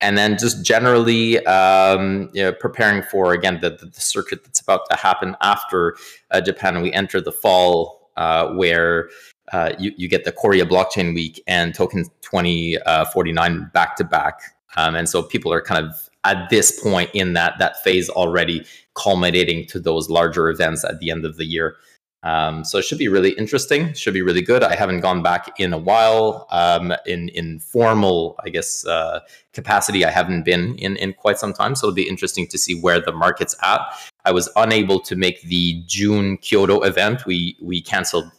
and 0.00 0.16
then 0.16 0.38
just 0.38 0.64
generally 0.64 1.44
um, 1.44 2.30
you 2.32 2.42
know, 2.42 2.52
preparing 2.52 3.02
for 3.02 3.34
again 3.34 3.58
the, 3.60 3.70
the, 3.70 3.86
the 3.86 4.00
circuit 4.00 4.42
that's 4.42 4.60
about 4.60 4.88
to 4.88 4.96
happen 4.96 5.36
after 5.42 5.96
uh, 6.30 6.40
Japan, 6.40 6.80
we 6.80 6.90
enter 6.94 7.20
the 7.20 7.32
fall 7.32 8.10
uh, 8.16 8.48
where. 8.48 9.10
Uh, 9.52 9.74
you, 9.80 9.92
you 9.96 10.06
get 10.06 10.22
the 10.24 10.30
Korea 10.30 10.64
Blockchain 10.64 11.12
Week 11.12 11.42
and 11.48 11.74
Token 11.74 12.04
2049 12.20 13.68
back 13.74 13.96
to 13.96 14.04
back. 14.04 14.42
Um, 14.76 14.94
and 14.94 15.08
so 15.08 15.24
people 15.24 15.52
are 15.52 15.60
kind 15.60 15.84
of 15.84 16.08
at 16.24 16.50
this 16.50 16.80
point 16.82 17.10
in 17.14 17.32
that 17.34 17.58
that 17.58 17.82
phase 17.82 18.08
already 18.10 18.64
culminating 18.94 19.66
to 19.66 19.80
those 19.80 20.10
larger 20.10 20.48
events 20.50 20.84
at 20.84 20.98
the 21.00 21.10
end 21.10 21.24
of 21.24 21.36
the 21.36 21.44
year. 21.44 21.76
Um, 22.22 22.64
so 22.64 22.78
it 22.78 22.84
should 22.84 22.98
be 22.98 23.08
really 23.08 23.30
interesting. 23.30 23.94
Should 23.94 24.12
be 24.12 24.20
really 24.20 24.42
good. 24.42 24.62
I 24.62 24.74
haven't 24.74 25.00
gone 25.00 25.22
back 25.22 25.58
in 25.58 25.72
a 25.72 25.78
while 25.78 26.46
um, 26.50 26.92
in 27.06 27.30
in 27.30 27.60
formal, 27.60 28.38
I 28.44 28.50
guess, 28.50 28.84
uh, 28.86 29.20
capacity. 29.54 30.04
I 30.04 30.10
haven't 30.10 30.44
been 30.44 30.74
in 30.76 30.96
in 30.96 31.14
quite 31.14 31.38
some 31.38 31.54
time. 31.54 31.74
So 31.74 31.86
it'll 31.86 31.94
be 31.94 32.08
interesting 32.08 32.46
to 32.48 32.58
see 32.58 32.74
where 32.74 33.00
the 33.00 33.12
market's 33.12 33.56
at. 33.62 33.80
I 34.26 34.32
was 34.32 34.50
unable 34.56 35.00
to 35.00 35.16
make 35.16 35.40
the 35.42 35.82
June 35.86 36.36
Kyoto 36.36 36.82
event. 36.82 37.24
We 37.24 37.56
we 37.62 37.80
canceled 37.80 38.30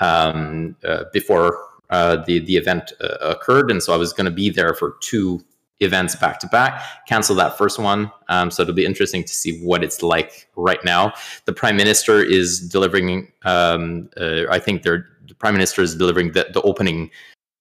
um, 0.00 0.76
uh, 0.84 1.04
before 1.12 1.58
uh, 1.90 2.16
the 2.24 2.38
the 2.38 2.56
event 2.56 2.92
uh, 3.00 3.16
occurred, 3.20 3.68
and 3.68 3.82
so 3.82 3.92
I 3.92 3.96
was 3.96 4.12
going 4.12 4.26
to 4.26 4.30
be 4.30 4.48
there 4.48 4.74
for 4.74 4.96
two 5.00 5.44
events 5.80 6.16
back 6.16 6.38
to 6.40 6.46
back. 6.48 6.82
Cancel 7.06 7.34
that 7.36 7.58
first 7.58 7.78
one. 7.78 8.10
Um, 8.28 8.50
so 8.50 8.62
it'll 8.62 8.74
be 8.74 8.86
interesting 8.86 9.22
to 9.24 9.32
see 9.32 9.60
what 9.60 9.82
it's 9.82 10.02
like 10.02 10.48
right 10.56 10.82
now. 10.84 11.12
The 11.46 11.52
prime 11.52 11.76
minister 11.76 12.22
is 12.22 12.60
delivering. 12.60 13.32
Um, 13.44 14.08
uh, 14.16 14.44
I 14.50 14.58
think 14.58 14.82
the 14.82 15.04
prime 15.38 15.54
minister 15.54 15.82
is 15.82 15.96
delivering 15.96 16.32
the, 16.32 16.48
the 16.52 16.62
opening 16.62 17.10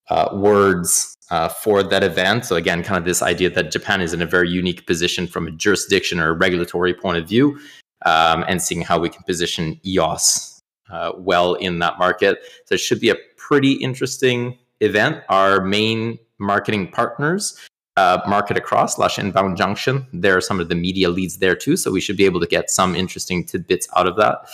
uh, 0.10 0.30
words 0.34 1.16
uh, 1.32 1.50
for 1.50 1.82
that 1.82 2.04
event. 2.04 2.46
So 2.46 2.56
again, 2.56 2.84
kind 2.84 2.98
of 2.98 3.06
this 3.06 3.22
idea 3.22 3.50
that 3.50 3.72
Japan 3.72 4.02
is 4.02 4.14
in 4.14 4.22
a 4.22 4.26
very 4.26 4.50
unique 4.50 4.86
position 4.86 5.28
from 5.28 5.48
a 5.48 5.52
jurisdiction 5.52 6.20
or 6.20 6.30
a 6.30 6.34
regulatory 6.34 6.94
point 6.94 7.18
of 7.18 7.28
view, 7.28 7.58
um, 8.06 8.44
and 8.48 8.62
seeing 8.62 8.82
how 8.82 9.00
we 9.00 9.10
can 9.10 9.24
position 9.24 9.80
EOS 9.86 10.62
uh, 10.92 11.14
well 11.18 11.56
in 11.56 11.80
that 11.80 11.98
market. 11.98 12.40
So 12.66 12.76
it 12.76 12.80
should 12.80 13.00
be 13.00 13.10
a 13.10 13.16
pretty 13.38 13.74
interesting 13.74 14.58
event. 14.82 15.24
Our 15.30 15.62
main 15.62 16.20
marketing 16.40 16.92
partners 16.92 17.58
uh, 17.98 18.22
MarketAcross 18.22 18.92
slash 18.92 19.20
inbound 19.20 19.58
junction. 19.58 20.08
There 20.14 20.36
are 20.38 20.42
some 20.42 20.60
of 20.60 20.70
the 20.70 20.76
media 20.76 21.10
leads 21.10 21.38
there 21.38 21.56
too, 21.56 21.78
so 21.78 21.92
we 21.92 22.02
should 22.02 22.18
be 22.18 22.26
able 22.26 22.40
to 22.40 22.48
get 22.48 22.70
some 22.70 22.96
interesting 22.96 23.46
tidbits 23.46 23.88
out 23.96 24.08
of 24.08 24.16
that. 24.18 24.48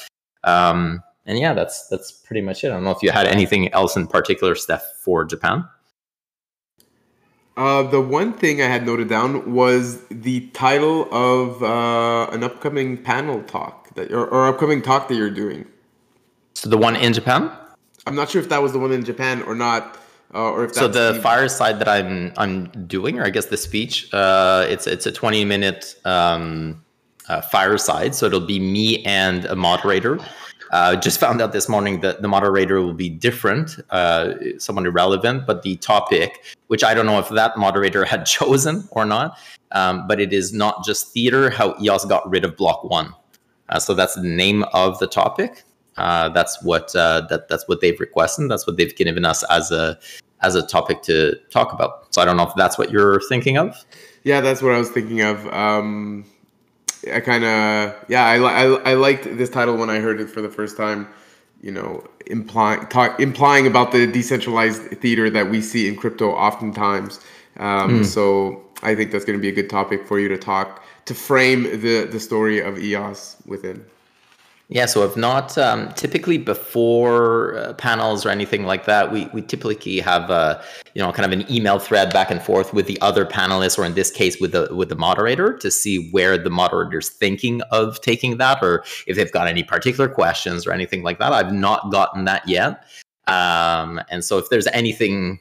Um, 0.43 1.03
and 1.25 1.37
yeah, 1.37 1.53
that's 1.53 1.87
that's 1.87 2.11
pretty 2.11 2.41
much 2.41 2.63
it. 2.63 2.67
I 2.67 2.71
don't 2.71 2.83
know 2.83 2.91
if 2.91 3.03
you 3.03 3.11
had 3.11 3.27
anything 3.27 3.71
else 3.73 3.95
in 3.95 4.07
particular, 4.07 4.55
Steph, 4.55 4.83
for 5.03 5.25
Japan. 5.25 5.67
Uh, 7.55 7.83
the 7.83 7.99
one 7.99 8.31
thing 8.33 8.61
I 8.61 8.67
had 8.67 8.85
noted 8.85 9.09
down 9.09 9.53
was 9.53 10.01
the 10.07 10.47
title 10.51 11.13
of 11.13 11.61
uh, 11.61 12.31
an 12.31 12.41
upcoming 12.41 12.97
panel 12.97 13.43
talk 13.43 13.93
that 13.95 14.11
or, 14.11 14.25
or 14.27 14.47
upcoming 14.47 14.81
talk 14.81 15.07
that 15.09 15.15
you're 15.15 15.29
doing. 15.29 15.65
So 16.53 16.69
the 16.69 16.77
one 16.77 16.95
in 16.95 17.13
Japan. 17.13 17.51
I'm 18.07 18.15
not 18.15 18.29
sure 18.29 18.41
if 18.41 18.49
that 18.49 18.61
was 18.61 18.71
the 18.71 18.79
one 18.79 18.91
in 18.91 19.03
Japan 19.03 19.41
or 19.43 19.55
not. 19.55 19.97
Uh, 20.33 20.51
or 20.51 20.65
if 20.65 20.75
so 20.75 20.87
the, 20.87 21.13
the 21.13 21.21
fireside 21.21 21.79
that 21.79 21.87
I'm 21.87 22.31
I'm 22.37 22.65
doing, 22.85 23.19
or 23.19 23.25
I 23.25 23.29
guess 23.31 23.47
the 23.47 23.57
speech, 23.57 24.13
uh, 24.13 24.65
it's 24.69 24.85
it's 24.85 25.05
a 25.05 25.11
20 25.11 25.43
minute 25.45 25.95
um, 26.05 26.83
uh, 27.27 27.41
fireside. 27.41 28.13
So 28.13 28.27
it'll 28.27 28.39
be 28.39 28.59
me 28.59 29.03
and 29.05 29.45
a 29.45 29.55
moderator. 29.55 30.19
Uh, 30.71 30.95
just 30.95 31.19
found 31.19 31.41
out 31.41 31.51
this 31.51 31.67
morning 31.67 32.01
that 32.01 32.21
the 32.21 32.27
moderator 32.27 32.79
will 32.79 32.93
be 32.93 33.09
different, 33.09 33.79
uh, 33.89 34.35
someone 34.59 34.85
irrelevant, 34.85 35.47
but 35.47 35.63
the 35.63 35.75
topic, 35.77 36.43
which 36.67 36.83
I 36.83 36.93
don't 36.93 37.07
know 37.07 37.17
if 37.17 37.29
that 37.29 37.57
moderator 37.57 38.05
had 38.13 38.25
chosen 38.25 38.87
or 38.91 39.03
not, 39.03 39.35
um, 39.71 40.07
but 40.07 40.19
it 40.19 40.31
is 40.31 40.53
not 40.53 40.85
just 40.85 41.11
theater. 41.11 41.49
How 41.49 41.75
EOS 41.81 42.05
got 42.05 42.29
rid 42.29 42.45
of 42.45 42.55
Block 42.55 42.83
One. 42.83 43.15
Uh, 43.69 43.79
so 43.79 43.93
that's 43.93 44.15
the 44.15 44.23
name 44.23 44.63
of 44.73 44.99
the 44.99 45.07
topic. 45.07 45.63
Uh, 45.99 46.29
that's 46.29 46.61
what 46.63 46.95
uh, 46.95 47.21
that 47.29 47.47
that's 47.49 47.67
what 47.67 47.81
they've 47.81 47.99
requested. 47.99 48.49
That's 48.49 48.65
what 48.65 48.77
they've 48.77 48.95
given 48.95 49.25
us 49.25 49.43
as 49.49 49.71
a 49.71 49.99
as 50.41 50.55
a 50.55 50.65
topic 50.65 51.01
to 51.03 51.35
talk 51.49 51.73
about. 51.73 52.13
So 52.13 52.21
I 52.21 52.25
don't 52.25 52.37
know 52.37 52.47
if 52.47 52.53
that's 52.55 52.77
what 52.77 52.91
you're 52.91 53.21
thinking 53.27 53.57
of. 53.57 53.75
Yeah, 54.23 54.41
that's 54.41 54.61
what 54.61 54.73
I 54.73 54.77
was 54.77 54.89
thinking 54.89 55.21
of. 55.21 55.45
Um, 55.47 56.25
I 57.13 57.19
kind 57.19 57.43
of 57.43 57.95
yeah, 58.07 58.25
I, 58.25 58.37
I 58.37 58.91
I 58.91 58.93
liked 58.93 59.23
this 59.37 59.49
title 59.49 59.77
when 59.77 59.89
I 59.89 59.99
heard 59.99 60.19
it 60.19 60.29
for 60.29 60.41
the 60.41 60.49
first 60.49 60.77
time. 60.77 61.07
You 61.61 61.71
know, 61.71 62.05
implying 62.27 62.87
talk, 62.87 63.19
implying 63.19 63.67
about 63.67 63.91
the 63.91 64.07
decentralized 64.07 64.81
theater 65.01 65.29
that 65.29 65.49
we 65.49 65.61
see 65.61 65.89
in 65.89 65.97
crypto 65.97 66.31
oftentimes. 66.31 67.19
Um, 67.57 68.01
mm. 68.01 68.05
So 68.05 68.63
I 68.81 68.95
think 68.95 69.11
that's 69.11 69.25
going 69.25 69.37
to 69.37 69.41
be 69.41 69.49
a 69.49 69.51
good 69.51 69.69
topic 69.69 70.07
for 70.07 70.21
you 70.21 70.29
to 70.29 70.37
talk 70.37 70.83
to 71.05 71.13
frame 71.13 71.63
the 71.63 72.05
the 72.05 72.19
story 72.19 72.59
of 72.61 72.79
EOS 72.79 73.35
within. 73.45 73.83
Yeah, 74.71 74.85
so 74.85 75.03
if 75.03 75.17
not, 75.17 75.57
um, 75.57 75.91
typically 75.93 76.37
before 76.37 77.57
uh, 77.57 77.73
panels 77.73 78.23
or 78.23 78.29
anything 78.29 78.65
like 78.65 78.85
that, 78.85 79.11
we, 79.11 79.25
we 79.33 79.41
typically 79.41 79.99
have 79.99 80.29
a 80.29 80.63
you 80.93 81.01
know 81.01 81.11
kind 81.11 81.25
of 81.25 81.37
an 81.37 81.51
email 81.51 81.79
thread 81.79 82.13
back 82.13 82.29
and 82.29 82.39
forth 82.39 82.71
with 82.71 82.85
the 82.85 83.01
other 83.01 83.25
panelists, 83.25 83.79
or 83.79 83.85
in 83.85 83.95
this 83.95 84.11
case 84.11 84.39
with 84.39 84.51
the 84.51 84.67
with 84.71 84.89
the 84.89 84.95
moderator, 84.95 85.57
to 85.57 85.71
see 85.71 86.11
where 86.11 86.37
the 86.37 86.51
moderator's 86.51 87.09
thinking 87.09 87.63
of 87.71 87.99
taking 88.01 88.37
that, 88.37 88.59
or 88.61 88.83
if 89.07 89.15
they've 89.15 89.31
got 89.31 89.47
any 89.47 89.63
particular 89.63 90.07
questions 90.07 90.67
or 90.67 90.71
anything 90.71 91.01
like 91.01 91.17
that. 91.17 91.33
I've 91.33 91.51
not 91.51 91.91
gotten 91.91 92.25
that 92.25 92.47
yet, 92.47 92.83
um, 93.25 93.99
and 94.11 94.23
so 94.23 94.37
if 94.37 94.49
there's 94.51 94.67
anything 94.67 95.39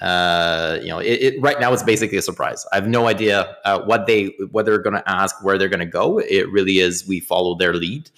uh, 0.00 0.78
you 0.80 0.88
know, 0.90 1.00
it, 1.00 1.20
it, 1.20 1.42
right 1.42 1.58
now 1.58 1.72
it's 1.72 1.82
basically 1.82 2.18
a 2.18 2.22
surprise. 2.22 2.64
I 2.70 2.76
have 2.76 2.86
no 2.86 3.08
idea 3.08 3.56
uh, 3.64 3.80
what 3.80 4.06
they 4.06 4.26
what 4.52 4.66
they're 4.66 4.78
going 4.78 4.94
to 4.94 5.10
ask, 5.10 5.42
where 5.42 5.58
they're 5.58 5.68
going 5.68 5.80
to 5.80 5.86
go. 5.86 6.18
It 6.18 6.48
really 6.52 6.78
is 6.78 7.08
we 7.08 7.18
follow 7.18 7.56
their 7.56 7.74
lead 7.74 8.08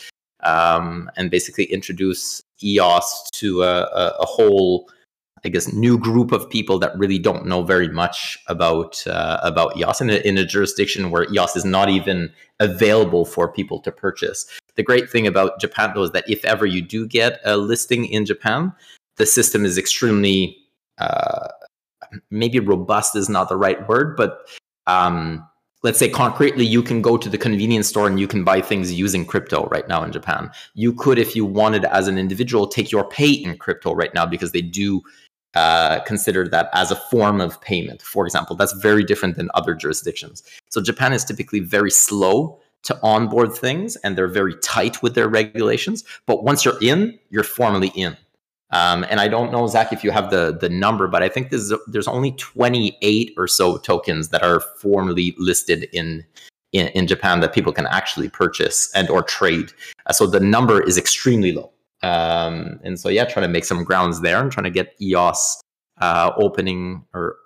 um, 0.43 1.11
and 1.17 1.31
basically 1.31 1.65
introduce 1.65 2.43
EOS 2.63 3.29
to 3.33 3.63
a, 3.63 3.83
a, 3.83 4.17
a, 4.21 4.27
whole, 4.27 4.89
I 5.45 5.49
guess, 5.49 5.73
new 5.73 5.99
group 5.99 6.33
of 6.33 6.49
people 6.49 6.79
that 6.79 6.97
really 6.99 7.19
don't 7.19 7.47
know 7.47 7.63
very 7.63 7.89
much 7.89 8.39
about 8.47 9.07
uh, 9.07 9.39
about 9.43 9.77
EOS 9.77 10.01
in 10.01 10.11
a, 10.11 10.17
in 10.17 10.39
a 10.39 10.45
jurisdiction 10.45 11.11
where 11.11 11.27
EOS 11.33 11.57
is 11.57 11.65
not 11.65 11.89
even 11.89 12.33
available 12.59 13.25
for 13.25 13.53
people 13.53 13.81
to 13.81 13.93
purchase. 13.93 14.47
The 14.77 14.83
great 14.83 15.11
thing 15.11 15.27
about 15.27 15.61
Japan, 15.61 15.93
though, 15.95 16.05
is 16.05 16.13
that 16.13 16.29
if 16.29 16.45
ever 16.45 16.67
you 16.67 16.83
do 16.83 17.07
get 17.07 17.41
a 17.45 17.57
listing 17.57 18.07
in 18.07 18.25
Japan, 18.25 18.73
the 19.17 19.27
system 19.27 19.65
is 19.65 19.77
extremely 19.77 20.57
uh, 20.99 21.49
maybe 22.31 22.61
robust 22.61 23.17
is 23.17 23.29
not 23.29 23.49
the 23.49 23.57
right 23.57 23.89
word, 23.89 24.17
but 24.17 24.49
um, 24.87 25.47
let's 25.83 25.99
say 25.99 26.09
concretely, 26.09 26.65
you 26.65 26.83
can 26.83 27.01
go 27.03 27.17
to 27.17 27.29
the 27.29 27.39
convenience 27.39 27.89
store 27.89 28.07
and 28.07 28.21
you 28.21 28.29
can 28.29 28.45
buy 28.45 28.61
things 28.61 28.93
using 28.93 29.25
crypto 29.25 29.67
right 29.67 29.89
now 29.89 30.03
in 30.03 30.13
Japan. 30.13 30.51
You 30.75 30.93
could, 30.93 31.19
if 31.19 31.35
you 31.35 31.45
wanted 31.45 31.85
as 31.87 32.09
an 32.09 32.19
individual, 32.19 32.67
take 32.67 32.93
your 32.93 33.05
pay 33.05 33.31
in 33.31 33.57
crypto 33.57 33.95
right 33.95 34.13
now 34.15 34.27
because 34.27 34.53
they 34.53 34.63
do 34.63 35.03
uh, 35.55 36.01
consider 36.01 36.47
that 36.49 36.69
as 36.75 36.91
a 36.91 36.97
form 36.97 37.41
of 37.41 37.61
payment. 37.61 38.03
For 38.03 38.25
example, 38.25 38.57
that's 38.57 38.73
very 38.75 39.03
different 39.03 39.37
than 39.37 39.51
other 39.55 39.75
jurisdictions. 39.75 40.43
So 40.69 40.81
Japan 40.81 41.13
is 41.13 41.25
typically 41.25 41.61
very 41.61 41.91
slow 41.91 42.61
to 42.83 42.99
onboard 43.03 43.53
things 43.53 43.97
and 43.97 44.17
they're 44.17 44.29
very 44.29 44.55
tight 44.63 45.03
with 45.03 45.15
their 45.15 45.29
regulations. 45.29 46.05
But 46.27 46.45
once 46.45 46.65
you're 46.65 46.81
in, 46.81 47.19
you're 47.31 47.43
formally 47.43 47.89
in. 47.89 48.17
Um, 48.73 49.05
and 49.11 49.21
I 49.21 49.27
don't 49.27 49.51
know, 49.51 49.67
Zach, 49.67 49.93
if 49.93 50.05
you 50.05 50.11
have 50.13 50.31
the 50.31 50.57
the 50.59 50.69
number, 50.69 51.09
but 51.09 51.23
I 51.23 51.29
think 51.29 51.51
there's 51.51 51.73
there's 51.89 52.07
only 52.07 52.33
28 52.33 53.35
or 53.37 53.49
so 53.49 53.79
tokens 53.79 54.29
that 54.29 54.43
are 54.43 54.61
formally 54.61 55.35
listed 55.39 55.89
in 55.93 56.25
in, 56.73 56.89
in 56.89 57.07
Japan 57.07 57.41
that 57.41 57.53
people 57.53 57.73
can 57.73 57.87
actually 57.89 58.29
purchase 58.29 58.91
and 58.95 59.11
or 59.11 59.23
trade. 59.23 59.73
Uh, 60.07 60.13
so 60.13 60.27
the 60.27 60.39
number 60.39 60.81
is 60.81 60.97
extremely 60.97 61.53
low. 61.53 61.73
Um, 62.03 62.79
and 62.85 62.99
so 62.99 63.09
yeah, 63.09 63.25
trying 63.25 63.45
to 63.45 63.53
make 63.53 63.65
some 63.65 63.83
grounds 63.85 64.21
there 64.21 64.41
and 64.41 64.53
trying 64.53 64.65
to 64.65 64.71
get 64.71 64.95
EOS 65.01 65.61
uh, 66.01 66.33
opening 66.37 67.05
or 67.13 67.37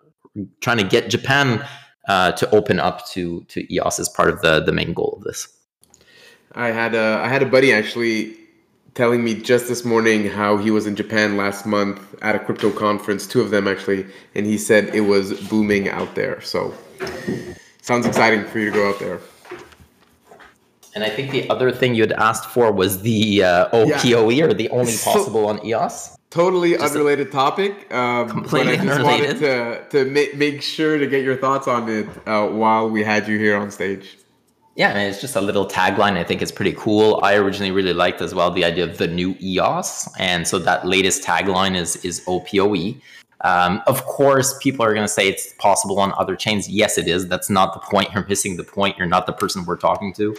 trying 0.61 0.79
to 0.79 0.85
get 0.85 1.09
Japan 1.09 1.65
uh, 2.09 2.33
to 2.33 2.51
open 2.51 2.79
up 2.79 3.07
to 3.09 3.45
to 3.45 3.73
EOS 3.73 3.99
as 3.99 4.09
part 4.09 4.29
of 4.29 4.43
the 4.43 4.61
the 4.61 4.73
main 4.73 4.93
goal 4.93 5.15
of 5.17 5.25
this. 5.25 5.49
I 6.53 6.69
had 6.69 6.95
a 6.95 7.21
I 7.25 7.29
had 7.29 7.43
a 7.43 7.47
buddy 7.47 7.73
actually 7.73 8.37
telling 8.95 9.25
me 9.25 9.35
just 9.35 9.69
this 9.69 9.85
morning 9.85 10.29
how 10.29 10.57
he 10.57 10.71
was 10.71 10.87
in 10.87 10.95
Japan 10.97 11.37
last 11.37 11.67
month 11.67 12.01
at 12.23 12.35
a 12.35 12.39
crypto 12.39 12.71
conference, 12.71 13.27
two 13.27 13.41
of 13.41 13.51
them 13.51 13.67
actually, 13.67 14.07
and 14.35 14.47
he 14.47 14.57
said 14.57 14.95
it 14.95 15.03
was 15.03 15.33
booming 15.49 15.89
out 15.89 16.15
there. 16.15 16.41
So 16.41 16.75
sounds 17.83 18.07
exciting 18.07 18.45
for 18.45 18.59
you 18.59 18.67
to 18.67 18.71
go 18.71 18.89
out 18.89 18.99
there. 18.99 19.21
And 20.95 21.03
I 21.03 21.11
think 21.11 21.33
the 21.33 21.51
other 21.51 21.73
thing 21.73 21.97
you 21.97 22.03
had 22.03 22.13
asked 22.13 22.51
for 22.51 22.71
was 22.71 23.03
the 23.03 23.43
uh, 23.43 23.69
OPOE 23.71 24.37
yeah. 24.37 24.45
or 24.45 24.55
the 24.55 24.71
only 24.71 24.97
possible 24.97 25.45
so, 25.45 25.49
on 25.49 25.67
EOS. 25.67 26.17
Totally 26.31 26.73
just 26.73 26.95
unrelated 26.95 27.33
topic. 27.33 27.93
Um, 27.93 28.29
completely 28.29 28.77
but 28.77 28.83
I 28.83 28.85
just 28.85 28.99
unrelated. 29.01 29.43
wanted 29.43 29.91
to, 29.91 30.05
to 30.05 30.11
make, 30.11 30.37
make 30.37 30.63
sure 30.63 30.97
to 30.99 31.07
get 31.09 31.25
your 31.25 31.37
thoughts 31.37 31.67
on 31.67 31.89
it 31.89 32.09
uh, 32.29 32.47
while 32.47 32.89
we 32.89 33.03
had 33.03 33.27
you 33.27 33.39
here 33.39 33.57
on 33.57 33.73
stage. 33.73 34.19
Yeah, 34.77 34.91
and 34.91 34.99
it's 34.99 35.21
just 35.21 35.37
a 35.37 35.41
little 35.41 35.67
tagline. 35.69 36.17
I 36.17 36.25
think 36.25 36.43
it's 36.43 36.51
pretty 36.51 36.73
cool. 36.73 37.21
I 37.23 37.37
originally 37.37 37.71
really 37.71 37.95
liked 37.95 38.21
as 38.21 38.35
well 38.35 38.51
the 38.51 38.65
idea 38.65 38.85
of 38.85 38.99
the 38.99 39.07
new 39.07 39.37
EOS, 39.41 40.09
and 40.19 40.49
so 40.49 40.59
that 40.59 40.85
latest 40.85 41.23
tagline 41.23 41.77
is 41.77 41.97
is 42.05 42.25
OPOE. 42.27 43.01
Um, 43.43 43.83
of 43.87 44.05
course, 44.07 44.57
people 44.59 44.85
are 44.85 44.95
going 44.95 45.07
to 45.07 45.13
say 45.13 45.29
it's 45.29 45.53
possible 45.59 46.01
on 46.01 46.13
other 46.17 46.35
chains. 46.35 46.69
Yes, 46.69 46.99
it 46.99 47.07
is. 47.07 47.29
That's 47.29 47.51
not 47.51 47.75
the 47.75 47.81
point. 47.81 48.09
You're 48.15 48.27
missing 48.27 48.57
the 48.57 48.65
point. 48.65 48.97
You're 48.99 49.07
not 49.07 49.27
the 49.27 49.33
person 49.33 49.65
we're 49.65 49.77
talking 49.77 50.13
to 50.15 50.35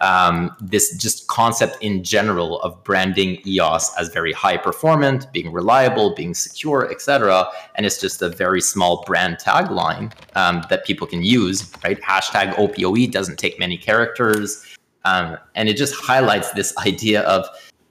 um, 0.00 0.54
this 0.60 0.96
just 0.96 1.26
concept 1.28 1.78
in 1.80 2.04
general 2.04 2.60
of 2.60 2.82
branding 2.84 3.40
EOS 3.46 3.94
as 3.98 4.08
very 4.08 4.32
high 4.32 4.56
performant, 4.56 5.32
being 5.32 5.52
reliable, 5.52 6.14
being 6.14 6.34
secure, 6.34 6.90
etc. 6.90 7.46
And 7.74 7.86
it's 7.86 8.00
just 8.00 8.22
a 8.22 8.28
very 8.28 8.60
small 8.60 9.04
brand 9.06 9.38
tagline 9.38 10.12
um, 10.36 10.62
that 10.68 10.84
people 10.84 11.06
can 11.06 11.22
use, 11.22 11.70
right? 11.82 12.00
Hashtag 12.00 12.54
OPOE 12.54 13.10
doesn't 13.10 13.38
take 13.38 13.58
many 13.58 13.78
characters. 13.78 14.64
Um, 15.04 15.38
and 15.54 15.68
it 15.68 15.76
just 15.76 15.94
highlights 15.94 16.50
this 16.52 16.76
idea 16.78 17.22
of 17.22 17.46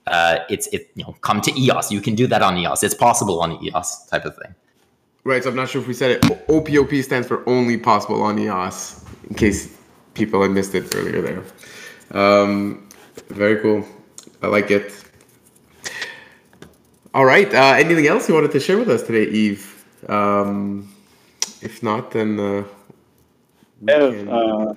uh, 0.07 0.39
it's 0.49 0.67
it 0.67 0.91
you 0.95 1.03
know 1.03 1.15
come 1.21 1.41
to 1.41 1.59
EOS. 1.59 1.91
You 1.91 2.01
can 2.01 2.13
do 2.13 2.27
that 2.27 2.41
on 2.41 2.57
EOS. 2.57 2.83
It's 2.83 2.93
possible 2.93 3.41
on 3.41 3.63
EOS 3.63 4.05
type 4.07 4.25
of 4.25 4.35
thing. 4.37 4.53
Right. 5.23 5.43
So 5.43 5.49
I'm 5.49 5.55
not 5.55 5.69
sure 5.69 5.81
if 5.81 5.87
we 5.87 5.95
said 5.95 6.11
it. 6.11 6.21
OPOP 6.47 7.03
stands 7.03 7.27
for 7.27 7.47
only 7.49 7.77
possible 7.77 8.21
on 8.21 8.37
EOS. 8.37 9.03
In 9.27 9.35
case 9.35 9.75
people 10.13 10.41
had 10.41 10.51
missed 10.51 10.75
it 10.75 10.93
earlier 10.95 11.21
there. 11.21 11.43
Um, 12.11 12.87
very 13.29 13.61
cool. 13.61 13.85
I 14.41 14.47
like 14.47 14.71
it. 14.71 14.93
All 17.13 17.25
right. 17.25 17.51
Uh, 17.53 17.75
anything 17.77 18.07
else 18.07 18.27
you 18.27 18.35
wanted 18.35 18.51
to 18.51 18.59
share 18.59 18.77
with 18.77 18.89
us 18.89 19.03
today, 19.03 19.25
Yves? 19.25 19.85
Um, 20.09 20.93
if 21.61 21.81
not, 21.81 22.11
then. 22.11 22.39
Uh, 22.39 22.63
can... 23.87 24.29
uh, 24.29 24.73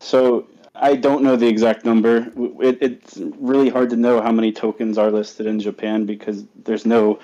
so 0.00 0.46
I 0.74 0.96
don't 0.96 1.22
know 1.22 1.36
the 1.36 1.46
exact 1.46 1.84
number. 1.84 2.32
It, 2.60 2.78
it's 2.80 3.18
really 3.38 3.68
hard 3.68 3.90
to 3.90 3.96
know 3.96 4.20
how 4.20 4.32
many 4.32 4.50
tokens 4.50 4.98
are 4.98 5.10
listed 5.10 5.46
in 5.46 5.60
Japan 5.60 6.04
because 6.04 6.44
there's 6.64 6.84
no 6.84 7.20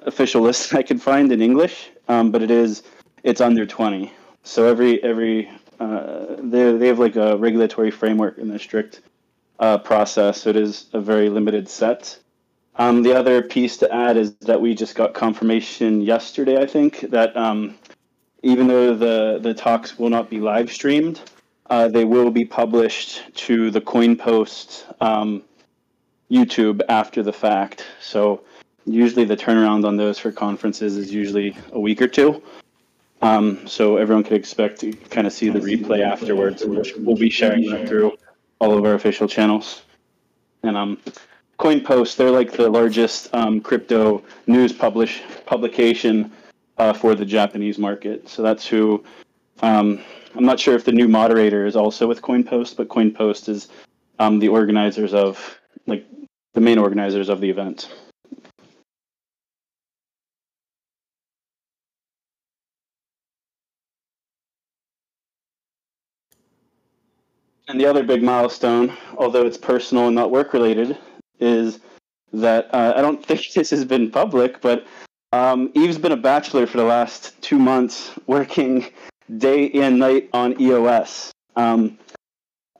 official 0.00 0.42
list 0.42 0.74
I 0.80 0.82
can 0.82 0.98
find 0.98 1.32
in 1.32 1.40
English. 1.40 1.90
Um, 2.08 2.30
but 2.30 2.42
it 2.42 2.50
is 2.50 2.82
it's 3.22 3.40
under 3.40 3.64
20. 3.64 4.12
So 4.42 4.66
every 4.66 5.02
every 5.02 5.50
uh, 5.80 6.36
they 6.38 6.76
they 6.76 6.88
have 6.88 6.98
like 6.98 7.16
a 7.16 7.36
regulatory 7.36 7.90
framework 7.90 8.38
and 8.38 8.52
a 8.52 8.58
strict 8.58 9.02
uh, 9.58 9.78
process. 9.78 10.42
So 10.42 10.50
it 10.50 10.56
is 10.56 10.86
a 10.92 11.00
very 11.00 11.28
limited 11.28 11.68
set. 11.68 12.18
Um, 12.76 13.02
the 13.02 13.12
other 13.12 13.40
piece 13.40 13.76
to 13.78 13.94
add 13.94 14.16
is 14.16 14.34
that 14.36 14.60
we 14.60 14.74
just 14.74 14.96
got 14.96 15.14
confirmation 15.14 16.00
yesterday, 16.00 16.60
I 16.60 16.66
think, 16.66 17.00
that 17.10 17.36
um, 17.36 17.76
even 18.42 18.66
though 18.66 18.94
the 18.94 19.38
the 19.40 19.54
talks 19.54 19.98
will 19.98 20.10
not 20.10 20.28
be 20.28 20.40
live 20.40 20.72
streamed, 20.72 21.20
uh, 21.70 21.88
they 21.88 22.04
will 22.04 22.30
be 22.30 22.44
published 22.44 23.34
to 23.46 23.70
the 23.70 23.80
CoinPost 23.80 24.84
um, 25.00 25.42
YouTube 26.30 26.80
after 26.88 27.22
the 27.22 27.32
fact. 27.32 27.84
So 28.00 28.42
usually 28.86 29.24
the 29.24 29.36
turnaround 29.36 29.86
on 29.86 29.96
those 29.96 30.18
for 30.18 30.32
conferences 30.32 30.96
is 30.96 31.12
usually 31.12 31.56
a 31.72 31.80
week 31.80 32.02
or 32.02 32.08
two. 32.08 32.42
Um, 33.24 33.66
so 33.66 33.96
everyone 33.96 34.22
could 34.22 34.36
expect 34.36 34.80
to 34.80 34.92
kind 34.92 35.26
of 35.26 35.32
see 35.32 35.48
the 35.48 35.58
replay 35.58 36.02
afterwards, 36.02 36.62
which 36.62 36.94
we'll 36.94 37.16
be 37.16 37.30
sharing 37.30 37.70
that 37.70 37.88
through 37.88 38.18
all 38.58 38.76
of 38.76 38.84
our 38.84 38.92
official 38.92 39.26
channels. 39.26 39.80
And 40.62 40.76
um, 40.76 40.98
CoinPost, 41.58 42.16
they're 42.16 42.30
like 42.30 42.52
the 42.52 42.68
largest 42.68 43.34
um, 43.34 43.62
crypto 43.62 44.22
news 44.46 44.74
publish 44.74 45.22
publication 45.46 46.30
uh, 46.76 46.92
for 46.92 47.14
the 47.14 47.24
Japanese 47.24 47.78
market. 47.78 48.28
So 48.28 48.42
that's 48.42 48.66
who. 48.66 49.02
Um, 49.62 50.00
I'm 50.34 50.44
not 50.44 50.60
sure 50.60 50.74
if 50.74 50.84
the 50.84 50.92
new 50.92 51.08
moderator 51.08 51.64
is 51.64 51.76
also 51.76 52.06
with 52.06 52.20
CoinPost, 52.20 52.76
but 52.76 52.88
CoinPost 52.88 53.48
is 53.48 53.68
um, 54.18 54.38
the 54.38 54.48
organizers 54.48 55.14
of 55.14 55.58
like 55.86 56.04
the 56.52 56.60
main 56.60 56.76
organizers 56.76 57.30
of 57.30 57.40
the 57.40 57.48
event. 57.48 57.88
And 67.66 67.80
the 67.80 67.86
other 67.86 68.02
big 68.02 68.22
milestone, 68.22 68.96
although 69.16 69.46
it's 69.46 69.56
personal 69.56 70.06
and 70.06 70.14
not 70.14 70.30
work 70.30 70.52
related, 70.52 70.98
is 71.40 71.80
that 72.32 72.72
uh, 72.74 72.94
I 72.96 73.00
don't 73.00 73.24
think 73.26 73.52
this 73.52 73.70
has 73.70 73.84
been 73.84 74.10
public, 74.10 74.60
but 74.60 74.86
um, 75.32 75.72
Yves's 75.74 75.98
been 75.98 76.12
a 76.12 76.16
bachelor 76.16 76.66
for 76.66 76.76
the 76.76 76.84
last 76.84 77.40
two 77.42 77.58
months, 77.58 78.12
working 78.26 78.86
day 79.38 79.70
and 79.70 79.98
night 79.98 80.28
on 80.32 80.60
EOS. 80.60 81.32
Um, 81.56 81.98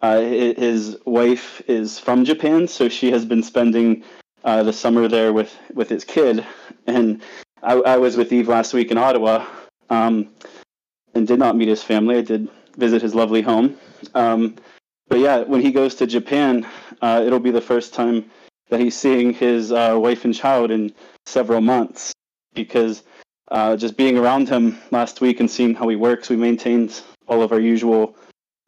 uh, 0.03 0.21
his 0.21 0.99
wife 1.07 1.63
is 1.67 1.99
from 1.99 2.25
Japan, 2.25 2.69
so 2.69 2.89
she 2.89 3.11
has 3.11 3.25
been 3.25 3.43
spending 3.43 4.05
uh, 4.45 4.63
the 4.63 4.73
summer 4.73 5.09
there 5.09 5.33
with, 5.33 5.57
with 5.73 5.89
his 5.89 6.05
kid. 6.05 6.47
And 6.87 7.23
I, 7.63 7.75
I 7.75 7.97
was 7.97 8.17
with 8.17 8.31
Yves 8.31 8.49
last 8.49 8.75
week 8.75 8.91
in 8.91 8.99
Ottawa 8.99 9.47
um, 9.89 10.29
and 11.15 11.27
did 11.27 11.39
not 11.39 11.57
meet 11.57 11.69
his 11.69 11.83
family. 11.83 12.19
I 12.19 12.21
did 12.21 12.49
visit 12.77 13.01
his 13.01 13.15
lovely 13.15 13.41
home. 13.41 13.79
Um, 14.15 14.57
but 15.09 15.19
yeah, 15.19 15.41
when 15.41 15.61
he 15.61 15.71
goes 15.71 15.95
to 15.97 16.07
Japan, 16.07 16.67
uh, 17.03 17.23
it'll 17.25 17.41
be 17.41 17.51
the 17.51 17.61
first 17.61 17.95
time 17.95 18.31
that 18.71 18.81
he's 18.81 18.97
seeing 18.97 19.33
his 19.33 19.73
uh, 19.73 19.97
wife 20.01 20.25
and 20.25 20.35
child 20.35 20.71
in 20.71 20.93
several 21.27 21.61
months 21.61 22.13
because 22.55 23.03
uh, 23.51 23.77
just 23.77 23.97
being 23.97 24.17
around 24.17 24.49
him 24.49 24.79
last 24.91 25.21
week 25.21 25.41
and 25.41 25.51
seeing 25.51 25.75
how 25.75 25.89
he 25.89 25.97
works, 25.97 26.31
we 26.31 26.37
maintained 26.37 27.03
all 27.29 27.43
of 27.43 27.53
our 27.53 27.61
usual 27.61 28.17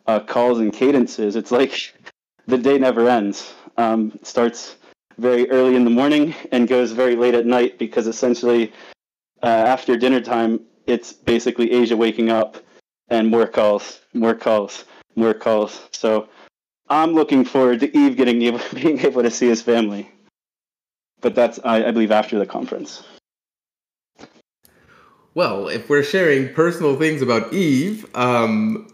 uh, 0.06 0.20
calls 0.20 0.58
and 0.58 0.72
cadences. 0.72 1.36
It's 1.36 1.50
like 1.50 1.94
the 2.46 2.58
day 2.58 2.78
never 2.78 3.08
ends. 3.08 3.54
Um, 3.76 4.12
it 4.14 4.26
starts 4.26 4.76
very 5.18 5.50
early 5.50 5.76
in 5.76 5.84
the 5.84 5.90
morning 5.90 6.34
and 6.52 6.68
goes 6.68 6.92
very 6.92 7.16
late 7.16 7.34
at 7.34 7.46
night 7.46 7.78
because 7.78 8.06
essentially 8.06 8.72
uh, 9.42 9.46
after 9.46 9.96
dinner 9.96 10.20
time, 10.20 10.60
it's 10.86 11.12
basically 11.12 11.72
Asia 11.72 11.96
waking 11.96 12.30
up 12.30 12.58
and 13.08 13.28
more 13.28 13.46
calls, 13.46 14.00
more 14.12 14.34
calls, 14.34 14.84
more 15.16 15.34
calls. 15.34 15.80
So 15.92 16.28
I'm 16.88 17.12
looking 17.12 17.44
forward 17.44 17.80
to 17.80 17.86
Yves 17.96 18.16
getting 18.16 18.42
able, 18.42 18.60
being 18.74 19.00
able 19.00 19.22
to 19.22 19.30
see 19.30 19.48
his 19.48 19.62
family. 19.62 20.10
But 21.20 21.34
that's, 21.34 21.58
I, 21.64 21.86
I 21.86 21.90
believe, 21.90 22.12
after 22.12 22.38
the 22.38 22.46
conference. 22.46 23.02
Well, 25.34 25.68
if 25.68 25.88
we're 25.88 26.02
sharing 26.02 26.52
personal 26.54 26.96
things 26.96 27.22
about 27.22 27.52
Yves, 27.52 28.04
um, 28.14 28.88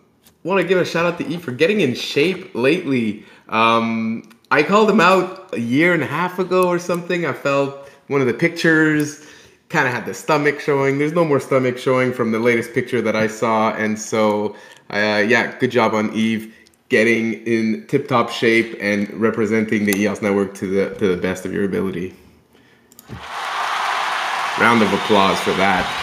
want 0.45 0.61
to 0.61 0.67
give 0.67 0.79
a 0.79 0.85
shout 0.85 1.07
out 1.07 1.19
to 1.19 1.25
Yves 1.25 1.45
for 1.45 1.53
getting 1.53 1.81
in 1.81 1.95
shape 1.95 2.55
lately. 2.55 3.25
Um, 3.49 4.29
I 4.51 4.63
called 4.63 4.91
him 4.91 5.01
out 5.01 5.55
a 5.55 5.61
year 5.61 5.95
and 5.95 6.03
a 6.03 6.07
half 6.07 6.39
ago 6.39 6.69
or 6.69 6.79
something. 6.79 7.27
I 7.27 7.33
felt 7.33 7.89
one 8.09 8.21
of 8.21 8.27
the 8.27 8.35
pictures 8.35 9.27
kind 9.73 9.89
of 9.89 9.95
had 9.95 10.05
the 10.05 10.15
stomach 10.15 10.61
showing. 10.61 10.99
There's 10.99 11.15
no 11.15 11.25
more 11.25 11.41
stomach 11.41 11.79
showing 11.79 12.13
from 12.13 12.31
the 12.31 12.39
latest 12.39 12.75
picture 12.75 13.01
that 13.03 13.17
I 13.17 13.27
saw, 13.27 13.73
and 13.73 13.99
so 13.99 14.55
uh, 14.91 15.25
yeah, 15.27 15.59
good 15.59 15.71
job 15.71 15.95
on 15.95 16.11
Yves 16.15 16.53
getting 16.91 17.33
in 17.47 17.87
tip-top 17.87 18.29
shape 18.29 18.77
and 18.79 19.09
representing 19.15 19.87
the 19.87 19.97
EOS 19.97 20.21
network 20.21 20.53
to 20.57 20.67
the 20.67 20.95
to 20.97 21.17
the 21.17 21.21
best 21.21 21.47
of 21.47 21.53
your 21.53 21.65
ability. 21.65 22.15
Round 24.61 24.83
of 24.83 24.93
applause 24.93 25.41
for 25.41 25.53
that. 25.55 26.02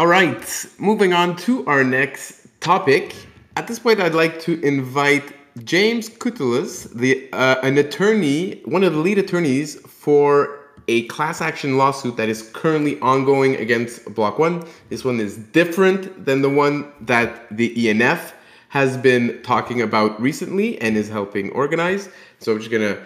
All 0.00 0.06
right, 0.06 0.66
moving 0.78 1.12
on 1.12 1.36
to 1.44 1.62
our 1.66 1.84
next 1.84 2.46
topic. 2.60 3.14
At 3.56 3.66
this 3.66 3.78
point, 3.78 4.00
I'd 4.00 4.14
like 4.14 4.40
to 4.40 4.58
invite 4.62 5.34
James 5.62 6.08
Koutoulas, 6.08 6.90
the 6.94 7.28
uh, 7.34 7.56
an 7.62 7.76
attorney, 7.76 8.62
one 8.64 8.82
of 8.82 8.94
the 8.94 8.98
lead 8.98 9.18
attorneys 9.18 9.78
for 9.80 10.58
a 10.88 11.02
class 11.08 11.42
action 11.42 11.76
lawsuit 11.76 12.16
that 12.16 12.30
is 12.30 12.50
currently 12.54 12.98
ongoing 13.00 13.56
against 13.56 14.14
Block 14.14 14.38
One. 14.38 14.66
This 14.88 15.04
one 15.04 15.20
is 15.20 15.36
different 15.36 16.24
than 16.24 16.40
the 16.40 16.48
one 16.48 16.90
that 17.02 17.54
the 17.54 17.68
ENF 17.74 18.32
has 18.70 18.96
been 18.96 19.42
talking 19.42 19.82
about 19.82 20.18
recently 20.18 20.80
and 20.80 20.96
is 20.96 21.10
helping 21.10 21.50
organize. 21.50 22.08
So 22.38 22.52
I'm 22.52 22.58
just 22.58 22.70
gonna 22.70 22.96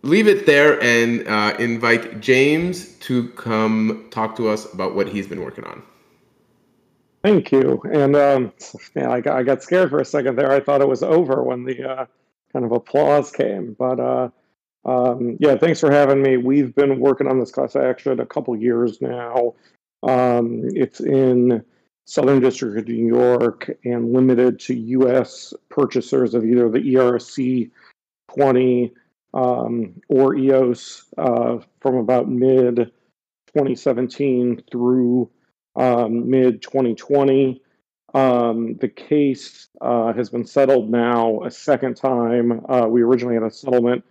leave 0.00 0.26
it 0.26 0.46
there 0.46 0.82
and 0.82 1.28
uh, 1.28 1.54
invite 1.58 2.22
James 2.22 2.94
to 3.00 3.28
come 3.32 4.08
talk 4.10 4.36
to 4.36 4.48
us 4.48 4.72
about 4.72 4.94
what 4.94 5.06
he's 5.06 5.26
been 5.26 5.42
working 5.42 5.64
on. 5.64 5.82
Thank 7.22 7.52
you. 7.52 7.82
And 7.92 8.16
um, 8.16 8.52
I 8.96 9.20
got, 9.20 9.36
I 9.36 9.42
got 9.42 9.62
scared 9.62 9.90
for 9.90 10.00
a 10.00 10.04
second 10.04 10.36
there. 10.36 10.52
I 10.52 10.60
thought 10.60 10.80
it 10.80 10.88
was 10.88 11.02
over 11.02 11.42
when 11.42 11.64
the 11.64 11.82
uh, 11.82 12.06
kind 12.52 12.64
of 12.64 12.72
applause 12.72 13.30
came. 13.30 13.76
But 13.78 14.00
uh, 14.00 14.28
um, 14.86 15.36
yeah, 15.38 15.56
thanks 15.56 15.80
for 15.80 15.90
having 15.90 16.22
me. 16.22 16.38
We've 16.38 16.74
been 16.74 16.98
working 16.98 17.26
on 17.26 17.38
this 17.38 17.50
class 17.50 17.76
action 17.76 18.20
a 18.20 18.26
couple 18.26 18.56
years 18.56 19.02
now. 19.02 19.54
Um, 20.02 20.62
it's 20.74 21.00
in 21.00 21.62
Southern 22.06 22.40
District 22.40 22.78
of 22.78 22.88
New 22.88 23.06
York 23.06 23.70
and 23.84 24.12
limited 24.14 24.58
to 24.60 24.74
U.S. 24.74 25.52
purchasers 25.68 26.34
of 26.34 26.44
either 26.44 26.70
the 26.70 26.94
ERC 26.94 27.70
20 28.34 28.92
um, 29.34 30.00
or 30.08 30.34
EOS 30.36 31.04
uh, 31.18 31.58
from 31.80 31.96
about 31.96 32.28
mid 32.28 32.76
2017 33.48 34.62
through 34.72 35.30
um, 35.76 36.28
mid 36.28 36.62
2020. 36.62 37.62
Um, 38.12 38.76
the 38.76 38.88
case 38.88 39.68
uh, 39.80 40.12
has 40.12 40.30
been 40.30 40.44
settled 40.44 40.90
now 40.90 41.42
a 41.44 41.50
second 41.50 41.96
time. 41.96 42.64
Uh, 42.68 42.86
we 42.88 43.02
originally 43.02 43.34
had 43.34 43.44
a 43.44 43.50
settlement 43.50 44.04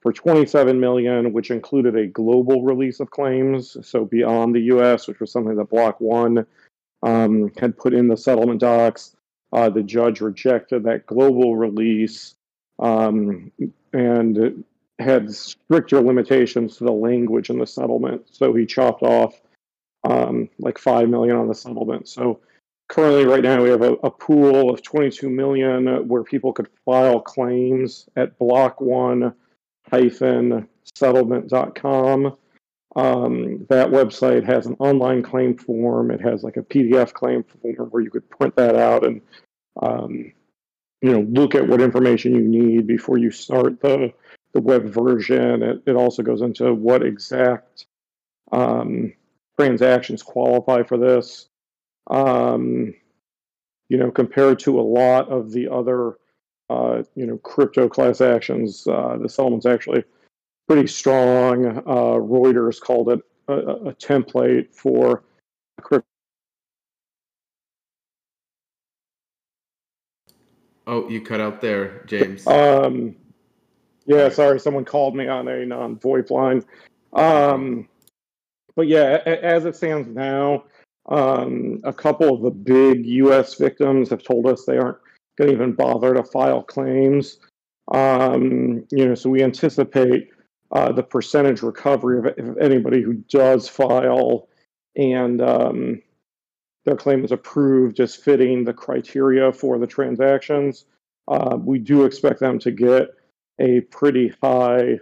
for 0.00 0.12
27 0.12 0.78
million, 0.78 1.32
which 1.32 1.50
included 1.50 1.96
a 1.96 2.06
global 2.06 2.62
release 2.62 3.00
of 3.00 3.10
claims, 3.10 3.76
so 3.86 4.04
beyond 4.04 4.54
the 4.54 4.60
U.S., 4.62 5.06
which 5.06 5.20
was 5.20 5.30
something 5.32 5.56
that 5.56 5.68
Block 5.68 6.00
One 6.00 6.46
um, 7.02 7.52
had 7.58 7.76
put 7.76 7.92
in 7.92 8.08
the 8.08 8.16
settlement 8.16 8.60
docs. 8.60 9.16
Uh, 9.52 9.68
the 9.68 9.82
judge 9.82 10.20
rejected 10.20 10.84
that 10.84 11.06
global 11.06 11.56
release 11.56 12.36
um, 12.78 13.50
and 13.92 14.64
had 15.00 15.34
stricter 15.34 16.00
limitations 16.00 16.76
to 16.76 16.84
the 16.84 16.92
language 16.92 17.50
in 17.50 17.58
the 17.58 17.66
settlement. 17.66 18.22
So 18.30 18.54
he 18.54 18.64
chopped 18.64 19.02
off 19.02 19.40
um, 20.04 20.48
like 20.58 20.78
five 20.78 21.08
million 21.08 21.36
on 21.36 21.48
the 21.48 21.54
settlement. 21.54 22.08
So 22.08 22.40
currently, 22.88 23.26
right 23.26 23.42
now, 23.42 23.62
we 23.62 23.70
have 23.70 23.82
a, 23.82 23.94
a, 23.94 24.10
pool 24.10 24.70
of 24.70 24.82
22 24.82 25.28
million 25.28 26.08
where 26.08 26.24
people 26.24 26.52
could 26.52 26.68
file 26.84 27.20
claims 27.20 28.08
at 28.16 28.38
Block 28.38 28.80
One 28.80 29.34
hyphen 29.90 30.68
settlement.com. 30.94 32.36
Um, 32.96 33.66
that 33.68 33.88
website 33.88 34.44
has 34.44 34.66
an 34.66 34.76
online 34.80 35.22
claim 35.22 35.56
form. 35.56 36.10
It 36.10 36.20
has 36.20 36.42
like 36.42 36.56
a 36.56 36.62
PDF 36.62 37.12
claim 37.12 37.44
form 37.44 37.88
where 37.90 38.02
you 38.02 38.10
could 38.10 38.28
print 38.28 38.56
that 38.56 38.74
out 38.74 39.04
and 39.06 39.20
um, 39.80 40.32
you 41.00 41.12
know 41.12 41.20
look 41.20 41.54
at 41.54 41.68
what 41.68 41.80
information 41.80 42.34
you 42.34 42.40
need 42.40 42.86
before 42.88 43.16
you 43.16 43.30
start 43.30 43.80
the 43.80 44.12
the 44.52 44.60
web 44.60 44.86
version. 44.86 45.62
It, 45.62 45.82
it 45.86 45.94
also 45.94 46.22
goes 46.24 46.42
into 46.42 46.74
what 46.74 47.04
exact 47.04 47.86
um, 48.50 49.12
transactions 49.60 50.22
qualify 50.22 50.82
for 50.82 50.96
this. 50.96 51.48
Um, 52.06 52.94
you 53.88 53.98
know, 53.98 54.10
compared 54.10 54.58
to 54.60 54.80
a 54.80 54.82
lot 54.82 55.28
of 55.28 55.52
the 55.52 55.68
other, 55.68 56.14
uh, 56.70 57.02
you 57.14 57.26
know, 57.26 57.36
crypto 57.38 57.88
class 57.88 58.20
actions, 58.20 58.86
uh, 58.86 59.18
the 59.20 59.28
settlement's 59.28 59.66
actually 59.66 60.04
pretty 60.66 60.86
strong. 60.86 61.66
Uh, 61.66 62.16
Reuters 62.16 62.80
called 62.80 63.10
it 63.10 63.20
a, 63.48 63.54
a 63.54 63.94
template 63.94 64.74
for 64.74 65.24
crypto. 65.80 66.06
Oh, 70.86 71.08
you 71.08 71.20
cut 71.20 71.40
out 71.40 71.60
there, 71.60 72.02
James. 72.06 72.46
Um, 72.46 73.14
yeah, 74.06 74.28
sorry, 74.30 74.58
someone 74.58 74.84
called 74.84 75.14
me 75.14 75.28
on 75.28 75.46
a 75.46 75.66
non-VoIP 75.66 76.30
line. 76.30 76.64
Um, 77.12 77.88
but 78.76 78.88
yeah, 78.88 79.18
as 79.26 79.64
it 79.64 79.76
stands 79.76 80.08
now, 80.08 80.64
um, 81.08 81.80
a 81.84 81.92
couple 81.92 82.34
of 82.34 82.42
the 82.42 82.50
big 82.50 83.06
U.S. 83.06 83.54
victims 83.54 84.10
have 84.10 84.22
told 84.22 84.46
us 84.46 84.64
they 84.64 84.78
aren't 84.78 84.98
going 85.36 85.48
to 85.48 85.54
even 85.54 85.72
bother 85.72 86.14
to 86.14 86.22
file 86.22 86.62
claims. 86.62 87.38
Um, 87.92 88.84
you 88.90 89.08
know, 89.08 89.14
so 89.14 89.30
we 89.30 89.42
anticipate 89.42 90.28
uh, 90.72 90.92
the 90.92 91.02
percentage 91.02 91.62
recovery 91.62 92.18
of, 92.18 92.26
of, 92.38 92.58
anybody 92.58 93.02
who 93.02 93.14
does 93.14 93.68
file 93.68 94.48
and 94.96 95.40
um, 95.40 96.02
their 96.84 96.96
claim 96.96 97.24
is 97.24 97.32
approved 97.32 97.98
as 98.00 98.14
fitting 98.14 98.64
the 98.64 98.72
criteria 98.72 99.52
for 99.52 99.78
the 99.78 99.86
transactions. 99.86 100.84
Uh, 101.26 101.56
we 101.58 101.78
do 101.78 102.04
expect 102.04 102.40
them 102.40 102.58
to 102.58 102.70
get 102.70 103.08
a 103.58 103.80
pretty 103.82 104.32
high 104.42 104.98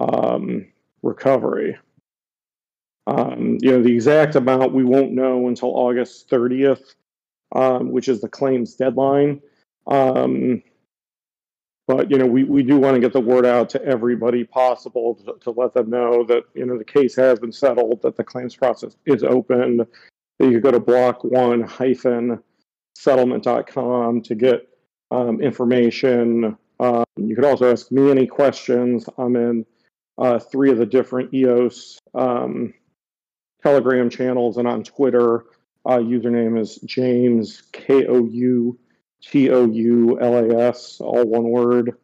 um, 0.00 0.66
recovery. 1.02 1.76
Um, 3.06 3.58
you 3.60 3.70
know, 3.70 3.82
the 3.82 3.92
exact 3.92 4.34
amount 4.34 4.72
we 4.72 4.84
won't 4.84 5.12
know 5.12 5.48
until 5.48 5.70
August 5.70 6.30
30th, 6.30 6.94
um, 7.54 7.90
which 7.90 8.08
is 8.08 8.20
the 8.20 8.28
claims 8.28 8.74
deadline. 8.74 9.42
Um, 9.86 10.62
but 11.86 12.10
you 12.10 12.16
know, 12.16 12.26
we, 12.26 12.44
we 12.44 12.62
do 12.62 12.78
want 12.78 12.94
to 12.94 13.00
get 13.00 13.12
the 13.12 13.20
word 13.20 13.44
out 13.44 13.68
to 13.70 13.84
everybody 13.84 14.44
possible 14.44 15.16
to, 15.16 15.34
to, 15.40 15.50
let 15.50 15.74
them 15.74 15.90
know 15.90 16.24
that 16.24 16.44
you 16.54 16.64
know 16.64 16.78
the 16.78 16.84
case 16.84 17.14
has 17.16 17.38
been 17.38 17.52
settled, 17.52 18.00
that 18.02 18.16
the 18.16 18.24
claims 18.24 18.56
process 18.56 18.96
is 19.04 19.22
open. 19.22 19.78
That 20.38 20.46
you 20.46 20.52
can 20.52 20.60
go 20.60 20.70
to 20.70 20.80
block 20.80 21.22
one 21.24 21.62
hyphen 21.62 22.42
settlement.com 22.96 24.22
to 24.22 24.34
get 24.34 24.68
um, 25.10 25.40
information. 25.40 26.56
Um, 26.80 27.04
you 27.16 27.34
could 27.34 27.44
also 27.44 27.70
ask 27.70 27.92
me 27.92 28.10
any 28.10 28.26
questions. 28.26 29.06
I'm 29.18 29.36
in 29.36 29.66
uh, 30.16 30.38
three 30.38 30.70
of 30.70 30.78
the 30.78 30.86
different 30.86 31.34
EOS 31.34 31.98
um, 32.14 32.72
Telegram 33.64 34.10
channels 34.10 34.58
and 34.58 34.68
on 34.68 34.84
Twitter. 34.84 35.46
Uh, 35.86 35.96
username 35.98 36.60
is 36.60 36.76
James 36.84 37.62
K 37.72 38.06
O 38.06 38.24
U 38.24 38.78
T 39.22 39.50
O 39.50 39.66
U 39.66 40.20
L 40.20 40.36
A 40.36 40.68
S, 40.68 41.00
all 41.00 41.24
one 41.24 41.44
word. 41.44 41.96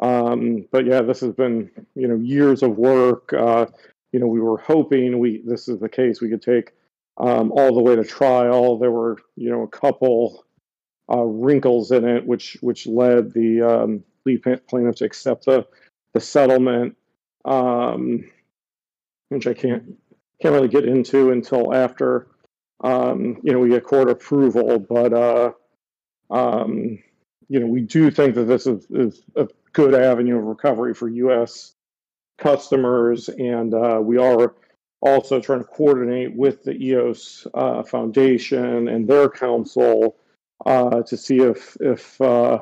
Um, 0.00 0.66
but 0.72 0.86
yeah, 0.86 1.02
this 1.02 1.20
has 1.20 1.32
been 1.34 1.70
you 1.94 2.08
know 2.08 2.16
years 2.16 2.62
of 2.62 2.76
work. 2.76 3.32
Uh, 3.32 3.66
you 4.12 4.18
know, 4.18 4.26
we 4.26 4.40
were 4.40 4.58
hoping 4.58 5.18
we 5.20 5.42
this 5.44 5.68
is 5.68 5.78
the 5.78 5.88
case 5.88 6.20
we 6.20 6.28
could 6.28 6.42
take 6.42 6.72
um, 7.16 7.52
all 7.52 7.74
the 7.74 7.82
way 7.82 7.94
to 7.94 8.04
trial. 8.04 8.78
There 8.78 8.90
were 8.90 9.18
you 9.36 9.50
know 9.50 9.62
a 9.62 9.68
couple 9.68 10.44
uh, 11.12 11.22
wrinkles 11.22 11.92
in 11.92 12.04
it, 12.08 12.26
which 12.26 12.56
which 12.60 12.88
led 12.88 13.32
the 13.32 13.62
um, 13.62 14.04
lead 14.24 14.42
plaintiff 14.66 14.96
to 14.96 15.04
accept 15.04 15.44
the 15.44 15.66
the 16.12 16.20
settlement, 16.20 16.96
um, 17.44 18.24
which 19.28 19.46
I 19.46 19.54
can't 19.54 19.96
can't 20.42 20.54
really 20.54 20.68
get 20.68 20.84
into 20.84 21.30
until 21.30 21.72
after 21.72 22.26
um, 22.82 23.38
you 23.42 23.52
know 23.52 23.60
we 23.60 23.68
get 23.68 23.84
court 23.84 24.10
approval. 24.10 24.78
But 24.80 25.12
uh, 25.12 25.52
um, 26.30 26.98
you 27.48 27.60
know 27.60 27.66
we 27.66 27.82
do 27.82 28.10
think 28.10 28.34
that 28.34 28.44
this 28.44 28.66
is, 28.66 28.86
is 28.90 29.22
a 29.36 29.48
good 29.72 29.94
avenue 29.94 30.38
of 30.38 30.44
recovery 30.44 30.94
for 30.94 31.08
U.S. 31.08 31.74
customers, 32.38 33.28
and 33.28 33.72
uh, 33.72 34.00
we 34.02 34.18
are 34.18 34.54
also 35.00 35.40
trying 35.40 35.60
to 35.60 35.64
coordinate 35.64 36.34
with 36.34 36.64
the 36.64 36.72
EOS 36.72 37.46
uh, 37.54 37.82
Foundation 37.84 38.88
and 38.88 39.06
their 39.08 39.28
council 39.28 40.16
uh, 40.66 41.02
to 41.02 41.16
see 41.16 41.38
if 41.38 41.76
if 41.80 42.20
uh, 42.20 42.58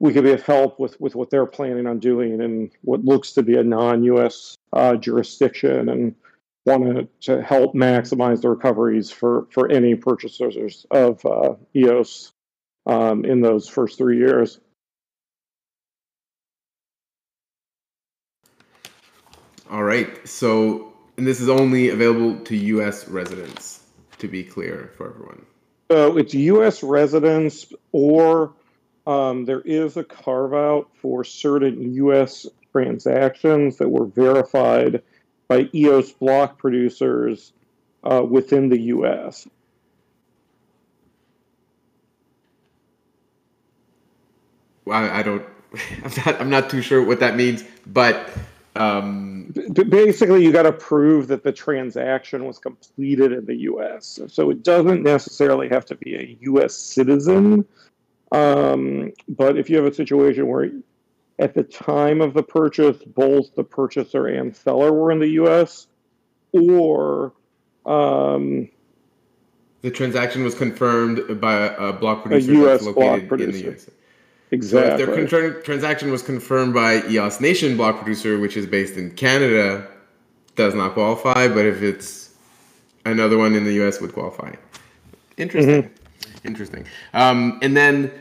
we 0.00 0.12
could 0.12 0.24
be 0.24 0.32
of 0.32 0.42
help 0.42 0.78
with, 0.78 1.00
with 1.00 1.14
what 1.14 1.30
they're 1.30 1.46
planning 1.46 1.86
on 1.86 1.98
doing 1.98 2.40
in 2.40 2.70
what 2.82 3.04
looks 3.04 3.32
to 3.32 3.42
be 3.42 3.56
a 3.56 3.64
non-U.S. 3.64 4.56
Uh, 4.72 4.96
jurisdiction, 4.96 5.88
and 5.88 6.14
want 6.66 7.08
to 7.22 7.42
help 7.42 7.74
maximize 7.74 8.42
the 8.42 8.50
recoveries 8.50 9.10
for 9.10 9.46
for 9.50 9.70
any 9.70 9.94
purchasers 9.94 10.86
of 10.90 11.24
uh, 11.24 11.54
EOS 11.74 12.32
um, 12.86 13.24
in 13.24 13.40
those 13.40 13.68
first 13.68 13.98
three 13.98 14.18
years. 14.18 14.60
All 19.70 19.84
right. 19.84 20.26
So, 20.26 20.92
and 21.16 21.26
this 21.26 21.40
is 21.40 21.48
only 21.48 21.90
available 21.90 22.38
to 22.44 22.56
U.S. 22.56 23.06
residents, 23.08 23.84
to 24.18 24.28
be 24.28 24.42
clear 24.42 24.92
for 24.96 25.10
everyone. 25.10 25.44
So 25.90 26.16
it's 26.16 26.34
U.S. 26.34 26.82
residents, 26.82 27.72
or 27.92 28.54
um, 29.08 29.46
there 29.46 29.62
is 29.62 29.96
a 29.96 30.04
carve 30.04 30.52
out 30.52 30.90
for 31.00 31.24
certain 31.24 31.94
U.S. 31.94 32.46
transactions 32.72 33.78
that 33.78 33.88
were 33.88 34.04
verified 34.04 35.02
by 35.48 35.70
EOS 35.74 36.12
block 36.12 36.58
producers 36.58 37.54
uh, 38.04 38.22
within 38.22 38.68
the 38.68 38.78
U.S. 38.78 39.48
Well, 44.84 45.02
I 45.02 45.22
don't. 45.22 45.44
I'm 46.04 46.12
not. 46.26 46.40
I'm 46.42 46.50
not 46.50 46.70
too 46.70 46.82
sure 46.82 47.02
what 47.02 47.20
that 47.20 47.34
means, 47.34 47.64
but 47.86 48.28
um, 48.76 49.54
basically, 49.72 50.44
you 50.44 50.52
got 50.52 50.64
to 50.64 50.72
prove 50.72 51.28
that 51.28 51.44
the 51.44 51.52
transaction 51.52 52.44
was 52.44 52.58
completed 52.58 53.32
in 53.32 53.46
the 53.46 53.56
U.S. 53.56 54.20
So 54.28 54.50
it 54.50 54.62
doesn't 54.62 55.02
necessarily 55.02 55.70
have 55.70 55.86
to 55.86 55.94
be 55.94 56.14
a 56.14 56.36
U.S. 56.42 56.76
citizen. 56.76 57.64
Um, 58.32 59.12
but 59.28 59.56
if 59.56 59.70
you 59.70 59.76
have 59.76 59.86
a 59.86 59.94
situation 59.94 60.46
where 60.46 60.70
at 61.38 61.54
the 61.54 61.62
time 61.62 62.20
of 62.20 62.34
the 62.34 62.42
purchase, 62.42 62.98
both 63.06 63.54
the 63.54 63.64
purchaser 63.64 64.26
and 64.26 64.54
seller 64.54 64.92
were 64.92 65.10
in 65.10 65.18
the 65.18 65.28
U.S., 65.28 65.86
or 66.52 67.32
um, 67.86 68.68
the 69.82 69.90
transaction 69.90 70.42
was 70.42 70.54
confirmed 70.54 71.40
by 71.40 71.54
a 71.54 71.92
block 71.92 72.22
producer 72.22 72.50
a 72.50 72.54
U.S. 72.54 72.86
block 72.88 73.28
producer. 73.28 73.78
Exactly. 74.50 75.04
So 75.04 75.12
if 75.12 75.30
their 75.30 75.60
transaction 75.62 76.10
was 76.10 76.22
confirmed 76.22 76.74
by 76.74 77.06
EOS 77.06 77.40
Nation 77.40 77.76
block 77.76 77.96
producer, 77.96 78.38
which 78.38 78.56
is 78.56 78.66
based 78.66 78.96
in 78.96 79.10
Canada, 79.12 79.86
does 80.56 80.74
not 80.74 80.94
qualify. 80.94 81.48
But 81.48 81.66
if 81.66 81.82
it's 81.82 82.34
another 83.04 83.38
one 83.38 83.54
in 83.54 83.64
the 83.64 83.72
US, 83.84 84.00
would 84.00 84.12
qualify. 84.12 84.54
Interesting. 85.36 85.82
Mm-hmm. 85.82 85.97
Interesting. 86.44 86.86
Um, 87.14 87.58
and 87.62 87.76
then 87.76 88.12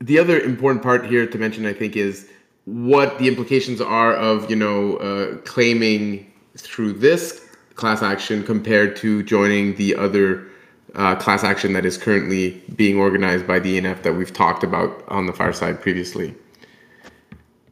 the 0.00 0.18
other 0.18 0.40
important 0.40 0.82
part 0.82 1.06
here 1.06 1.26
to 1.26 1.38
mention, 1.38 1.66
I 1.66 1.72
think, 1.72 1.96
is 1.96 2.28
what 2.64 3.18
the 3.18 3.28
implications 3.28 3.80
are 3.80 4.14
of 4.14 4.50
you 4.50 4.56
know 4.56 4.96
uh, 4.96 5.36
claiming 5.38 6.32
through 6.56 6.92
this 6.94 7.46
class 7.74 8.02
action 8.02 8.42
compared 8.42 8.96
to 8.96 9.22
joining 9.22 9.76
the 9.76 9.94
other 9.94 10.48
uh, 10.94 11.14
class 11.14 11.44
action 11.44 11.72
that 11.74 11.84
is 11.84 11.96
currently 11.98 12.62
being 12.74 12.98
organized 12.98 13.46
by 13.46 13.58
the 13.58 13.78
ENF 13.78 14.02
that 14.02 14.14
we've 14.14 14.32
talked 14.32 14.64
about 14.64 15.04
on 15.08 15.26
the 15.26 15.32
fireside 15.32 15.80
previously. 15.80 16.34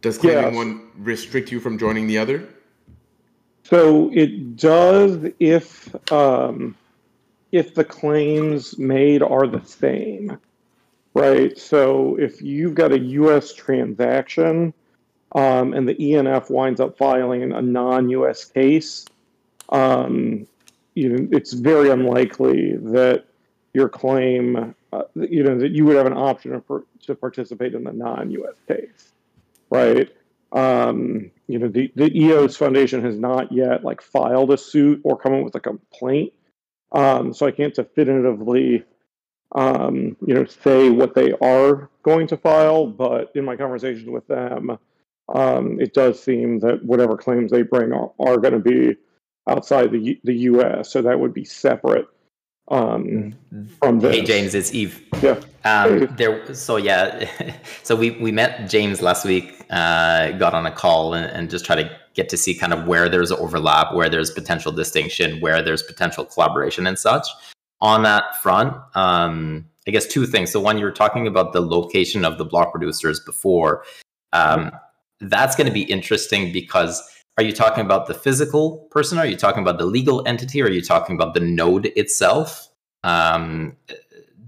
Does 0.03 0.19
claiming 0.19 0.45
yes. 0.45 0.55
one 0.55 0.91
restrict 0.99 1.51
you 1.51 1.59
from 1.59 1.79
joining 1.79 2.07
the 2.07 2.19
other? 2.19 2.47
So 3.63 4.11
it 4.13 4.57
does 4.57 5.19
if 5.41 6.13
um, 6.13 6.77
if 7.55 7.73
the 7.73 7.85
claims 7.85 8.77
made 8.79 9.23
are 9.23 9.47
the 9.47 9.65
same, 9.65 10.37
right? 11.15 11.57
So 11.57 12.17
if 12.17 12.43
you've 12.43 12.75
got 12.75 12.91
a 12.91 12.99
U.S. 12.99 13.53
transaction 13.53 14.75
um, 15.37 15.73
and 15.73 15.89
the 15.89 15.95
ENF 15.95 16.51
winds 16.51 16.81
up 16.81 16.99
filing 16.99 17.53
a 17.53 17.63
non-U.S. 17.63 18.45
case, 18.47 19.07
um, 19.69 20.49
you 20.95 21.09
know, 21.09 21.29
it's 21.31 21.53
very 21.53 21.91
unlikely 21.91 22.75
that 22.77 23.27
your 23.73 23.89
claim, 23.89 24.75
uh, 24.93 25.03
you 25.15 25.45
know, 25.45 25.57
that 25.57 25.71
you 25.71 25.85
would 25.85 25.95
have 25.95 26.07
an 26.07 26.13
option 26.13 26.61
to, 26.61 26.87
to 27.03 27.15
participate 27.15 27.73
in 27.73 27.85
the 27.85 27.93
non-U.S. 27.93 28.57
case, 28.67 29.13
right? 29.71 30.13
Um, 30.51 31.31
you 31.47 31.61
know, 31.61 31.69
the, 31.69 31.93
the 31.95 32.11
EOS 32.19 32.57
Foundation 32.57 33.05
has 33.05 33.17
not 33.17 33.53
yet 33.53 33.85
like 33.85 34.03
filed 34.03 34.51
a 34.51 34.59
suit 34.59 35.03
or 35.05 35.17
come 35.17 35.35
up 35.35 35.45
with 35.45 35.55
a 35.55 35.61
complaint, 35.61 36.33
um, 36.95 37.35
so 37.35 37.47
I 37.47 37.51
can't 37.51 37.75
definitively, 37.75 38.85
um, 39.55 40.17
you 40.25 40.35
know, 40.35 40.45
say 40.45 40.91
what 40.91 41.15
they 41.15 41.33
are 41.41 41.91
going 42.03 42.27
to 42.29 42.37
file. 42.37 42.87
But 42.87 43.33
in 43.35 43.45
my 43.45 43.57
conversations 43.57 44.09
with 44.09 44.27
them, 44.29 44.79
um, 45.35 45.81
it 45.81 45.93
does 45.93 46.23
seem 46.23 46.61
that 46.61 46.85
whatever 46.85 47.17
claims 47.17 47.51
they 47.51 47.63
bring 47.63 47.93
are, 47.93 48.13
are 48.21 48.39
going 48.39 48.55
to 48.55 48.61
be 48.61 48.97
outside 49.49 49.91
the 49.91 50.19
the 50.25 50.35
U.S. 50.35 50.91
So 50.91 51.03
that 51.03 51.19
would 51.19 51.35
be 51.35 51.45
separate 51.45 52.07
um, 52.69 53.05
mm-hmm. 53.05 53.65
from 53.81 54.01
this. 54.01 54.15
Hey 54.15 54.23
James, 54.23 54.55
it's 54.55 54.73
Yves. 54.73 55.01
Yeah. 55.21 55.41
Um, 55.65 56.15
there. 56.17 56.55
So 56.55 56.77
yeah. 56.77 57.29
so 57.83 57.97
we 57.97 58.13
we 58.13 58.31
met 58.31 58.71
James 58.71 59.03
last 59.03 59.25
week. 59.25 59.65
Uh, 59.69 60.33
got 60.33 60.55
on 60.55 60.67
a 60.67 60.71
call 60.71 61.15
and, 61.15 61.27
and 61.27 61.51
just 61.51 61.65
try 61.65 61.75
to 61.75 61.99
get 62.15 62.29
to 62.31 62.37
see 62.37 62.55
kind 62.55 62.73
of 62.73 62.87
where 62.87 63.09
there's 63.09 63.31
overlap, 63.31 63.95
where 63.95 64.09
there's 64.09 64.31
potential 64.31 64.73
distinction, 64.73 65.41
where 65.41 65.63
there's 65.63 65.83
potential 65.83 66.25
collaboration 66.25 66.87
and 66.87 66.99
such. 66.99 67.27
On 67.81 68.03
that 68.05 68.41
front, 68.43 68.77
um, 68.95 69.67
I 69.87 69.91
guess 69.91 70.07
two 70.07 70.27
things. 70.27 70.51
So 70.51 70.61
one, 70.61 70.79
you 70.79 70.85
were 70.85 70.93
talking 70.93 71.27
about 71.27 71.53
the 71.53 71.61
location 71.61 72.25
of 72.25 72.39
the 72.39 72.45
block 72.45 72.71
producers 72.71 73.21
before. 73.21 73.85
Um, 74.33 74.71
that's 75.21 75.55
going 75.55 75.67
to 75.67 75.73
be 75.73 75.83
interesting 75.83 76.53
because 76.53 77.03
are 77.37 77.45
you 77.45 77.53
talking 77.53 77.85
about 77.85 78.07
the 78.07 78.15
physical 78.15 78.79
person? 78.91 79.19
Are 79.19 79.27
you 79.27 79.37
talking 79.37 79.63
about 79.63 79.79
the 79.79 79.87
legal 79.87 80.27
entity? 80.27 80.63
Are 80.63 80.71
you 80.71 80.83
talking 80.83 81.17
about 81.17 81.35
the 81.35 81.41
node 81.41 81.87
itself? 81.97 82.69
Um, 83.03 83.77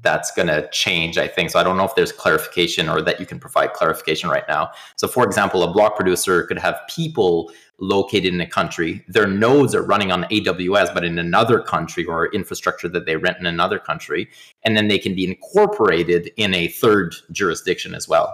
that's 0.07 0.31
going 0.31 0.47
to 0.47 0.69
change, 0.71 1.19
I 1.19 1.27
think. 1.27 1.51
So 1.51 1.59
I 1.59 1.65
don't 1.65 1.77
know 1.77 1.85
if 1.85 1.97
there's 1.97 2.13
clarification 2.13 2.89
or 2.89 3.03
that 3.03 3.19
you 3.19 3.27
can 3.27 3.41
provide 3.41 3.73
clarification 3.73 4.31
right 4.31 4.45
now. 4.49 4.71
So, 4.95 5.09
for 5.09 5.25
example, 5.25 5.65
a 5.65 5.73
block 5.73 5.97
producer 5.97 6.45
could 6.45 6.61
have 6.61 6.79
people 6.89 7.51
located 7.81 8.33
in 8.33 8.41
a 8.41 8.47
country. 8.47 9.05
Their 9.09 9.27
nodes 9.27 9.75
are 9.75 9.83
running 9.83 10.13
on 10.13 10.23
AWS, 10.25 10.95
but 10.95 11.05
in 11.05 11.19
another 11.19 11.59
country 11.59 12.05
or 12.05 12.33
infrastructure 12.33 12.89
that 12.91 13.05
they 13.05 13.17
rent 13.17 13.39
in 13.41 13.47
another 13.47 13.81
country. 13.81 14.29
And 14.63 14.77
then 14.77 14.87
they 14.87 14.99
can 14.99 15.17
be 15.17 15.27
incorporated 15.27 16.31
in 16.37 16.55
a 16.55 16.69
third 16.69 17.17
jurisdiction 17.33 17.93
as 17.93 18.07
well. 18.07 18.33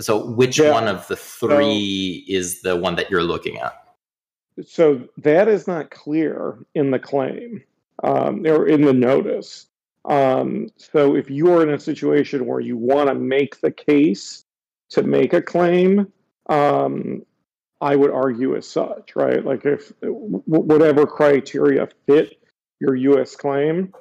So, 0.00 0.26
which 0.26 0.58
yeah. 0.58 0.72
one 0.72 0.88
of 0.88 1.06
the 1.06 1.14
three 1.14 2.24
so, 2.26 2.34
is 2.34 2.62
the 2.62 2.74
one 2.76 2.96
that 2.96 3.12
you're 3.12 3.22
looking 3.22 3.58
at? 3.58 3.74
So, 4.66 5.08
that 5.18 5.46
is 5.46 5.68
not 5.68 5.92
clear 5.92 6.58
in 6.74 6.90
the 6.90 6.98
claim 6.98 7.62
um, 8.02 8.44
or 8.44 8.66
in 8.66 8.82
the 8.82 8.92
notice. 8.92 9.66
Um, 10.04 10.68
so, 10.76 11.16
if 11.16 11.30
you're 11.30 11.62
in 11.62 11.74
a 11.74 11.80
situation 11.80 12.46
where 12.46 12.60
you 12.60 12.76
want 12.76 13.08
to 13.08 13.14
make 13.14 13.60
the 13.60 13.70
case 13.70 14.44
to 14.90 15.02
make 15.02 15.32
a 15.32 15.42
claim, 15.42 16.12
um, 16.48 17.22
I 17.80 17.96
would 17.96 18.10
argue 18.10 18.56
as 18.56 18.68
such, 18.68 19.16
right? 19.16 19.44
Like, 19.44 19.64
if 19.64 19.92
whatever 20.02 21.06
criteria 21.06 21.88
fit 22.06 22.38
your 22.80 22.94
U.S. 22.94 23.34
claim, 23.36 23.94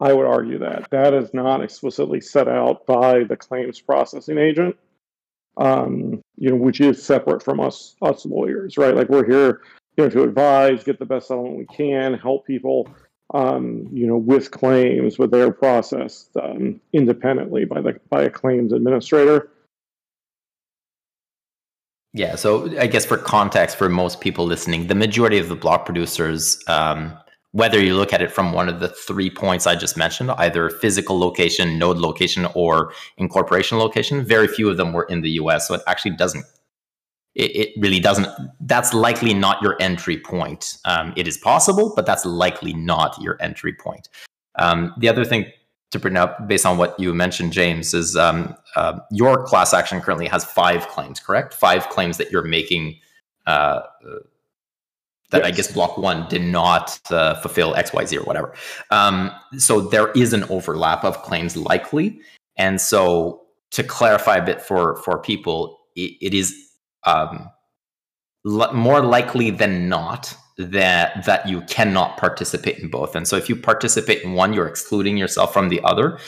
I 0.00 0.12
would 0.12 0.26
argue 0.26 0.58
that. 0.58 0.88
That 0.90 1.14
is 1.14 1.32
not 1.32 1.62
explicitly 1.62 2.20
set 2.20 2.48
out 2.48 2.86
by 2.86 3.24
the 3.24 3.36
claims 3.36 3.80
processing 3.80 4.38
agent 4.38 4.76
um, 5.56 6.22
you 6.36 6.50
know, 6.50 6.56
which 6.56 6.80
is 6.80 7.02
separate 7.02 7.42
from 7.42 7.60
us 7.60 7.96
us 8.02 8.26
lawyers, 8.26 8.76
right? 8.76 8.94
Like 8.94 9.08
we're 9.08 9.26
here, 9.26 9.62
you 9.96 10.04
know, 10.04 10.10
to 10.10 10.22
advise, 10.22 10.84
get 10.84 10.98
the 10.98 11.06
best 11.06 11.28
settlement 11.28 11.56
we 11.56 11.66
can, 11.66 12.14
help 12.14 12.46
people 12.46 12.88
um, 13.34 13.88
you 13.92 14.06
know, 14.06 14.16
with 14.16 14.50
claims, 14.50 15.18
with 15.18 15.30
their 15.30 15.52
processed 15.52 16.30
um, 16.36 16.80
independently 16.92 17.64
by 17.64 17.80
the 17.80 17.98
by 18.08 18.22
a 18.22 18.30
claims 18.30 18.72
administrator. 18.72 19.50
Yeah, 22.12 22.36
so 22.36 22.78
I 22.78 22.86
guess 22.86 23.04
for 23.04 23.18
context, 23.18 23.76
for 23.76 23.90
most 23.90 24.22
people 24.22 24.46
listening, 24.46 24.86
the 24.86 24.94
majority 24.94 25.38
of 25.38 25.48
the 25.48 25.54
block 25.54 25.84
producers, 25.84 26.58
um, 26.66 27.12
whether 27.52 27.78
you 27.78 27.94
look 27.94 28.12
at 28.14 28.22
it 28.22 28.30
from 28.30 28.52
one 28.52 28.70
of 28.70 28.80
the 28.80 28.88
three 28.88 29.28
points 29.28 29.66
I 29.66 29.76
just 29.76 29.98
mentioned, 29.98 30.30
either 30.30 30.70
physical 30.70 31.18
location, 31.18 31.78
node 31.78 31.98
location, 31.98 32.46
or 32.54 32.92
incorporation 33.18 33.76
location, 33.76 34.24
very 34.24 34.48
few 34.48 34.70
of 34.70 34.78
them 34.78 34.94
were 34.94 35.04
in 35.04 35.20
the 35.20 35.32
US. 35.32 35.68
So 35.68 35.74
it 35.74 35.82
actually 35.86 36.12
doesn't 36.12 36.46
it, 37.36 37.54
it 37.54 37.74
really 37.78 38.00
doesn't. 38.00 38.26
That's 38.60 38.92
likely 38.94 39.34
not 39.34 39.62
your 39.62 39.76
entry 39.80 40.18
point. 40.18 40.78
Um, 40.86 41.12
it 41.16 41.28
is 41.28 41.36
possible, 41.36 41.92
but 41.94 42.06
that's 42.06 42.24
likely 42.24 42.72
not 42.72 43.20
your 43.20 43.36
entry 43.40 43.74
point. 43.74 44.08
Um, 44.56 44.94
the 44.98 45.08
other 45.08 45.24
thing 45.24 45.46
to 45.90 45.98
bring 45.98 46.16
up, 46.16 46.48
based 46.48 46.66
on 46.66 46.78
what 46.78 46.98
you 46.98 47.12
mentioned, 47.14 47.52
James, 47.52 47.92
is 47.94 48.16
um, 48.16 48.56
uh, 48.74 48.98
your 49.12 49.44
class 49.44 49.74
action 49.74 50.00
currently 50.00 50.26
has 50.26 50.44
five 50.44 50.88
claims, 50.88 51.20
correct? 51.20 51.52
Five 51.54 51.88
claims 51.90 52.16
that 52.16 52.32
you're 52.32 52.42
making. 52.42 52.98
Uh, 53.46 53.82
that 55.30 55.38
yes. 55.38 55.46
I 55.46 55.50
guess 55.50 55.72
block 55.72 55.98
one 55.98 56.28
did 56.28 56.42
not 56.42 57.00
uh, 57.10 57.34
fulfill 57.40 57.74
X, 57.74 57.92
Y, 57.92 58.04
Z 58.04 58.16
or 58.16 58.24
whatever. 58.24 58.54
Um, 58.90 59.30
so 59.58 59.80
there 59.80 60.10
is 60.12 60.32
an 60.32 60.44
overlap 60.44 61.04
of 61.04 61.20
claims 61.22 61.56
likely, 61.56 62.20
and 62.56 62.80
so 62.80 63.42
to 63.72 63.82
clarify 63.82 64.36
a 64.36 64.44
bit 64.44 64.62
for 64.62 64.96
for 65.02 65.18
people, 65.18 65.80
it, 65.96 66.12
it 66.20 66.32
is 66.32 66.65
um, 67.06 67.50
more 68.44 69.00
likely 69.00 69.50
than 69.50 69.88
not 69.88 70.36
that 70.58 71.24
that 71.26 71.48
you 71.48 71.60
cannot 71.62 72.16
participate 72.16 72.78
in 72.78 72.88
both. 72.88 73.14
And 73.14 73.26
so 73.28 73.36
if 73.36 73.48
you 73.48 73.56
participate 73.56 74.22
in 74.22 74.32
one, 74.34 74.52
you're 74.52 74.68
excluding 74.68 75.16
yourself 75.16 75.52
from 75.52 75.68
the 75.68 75.80
other. 75.82 76.18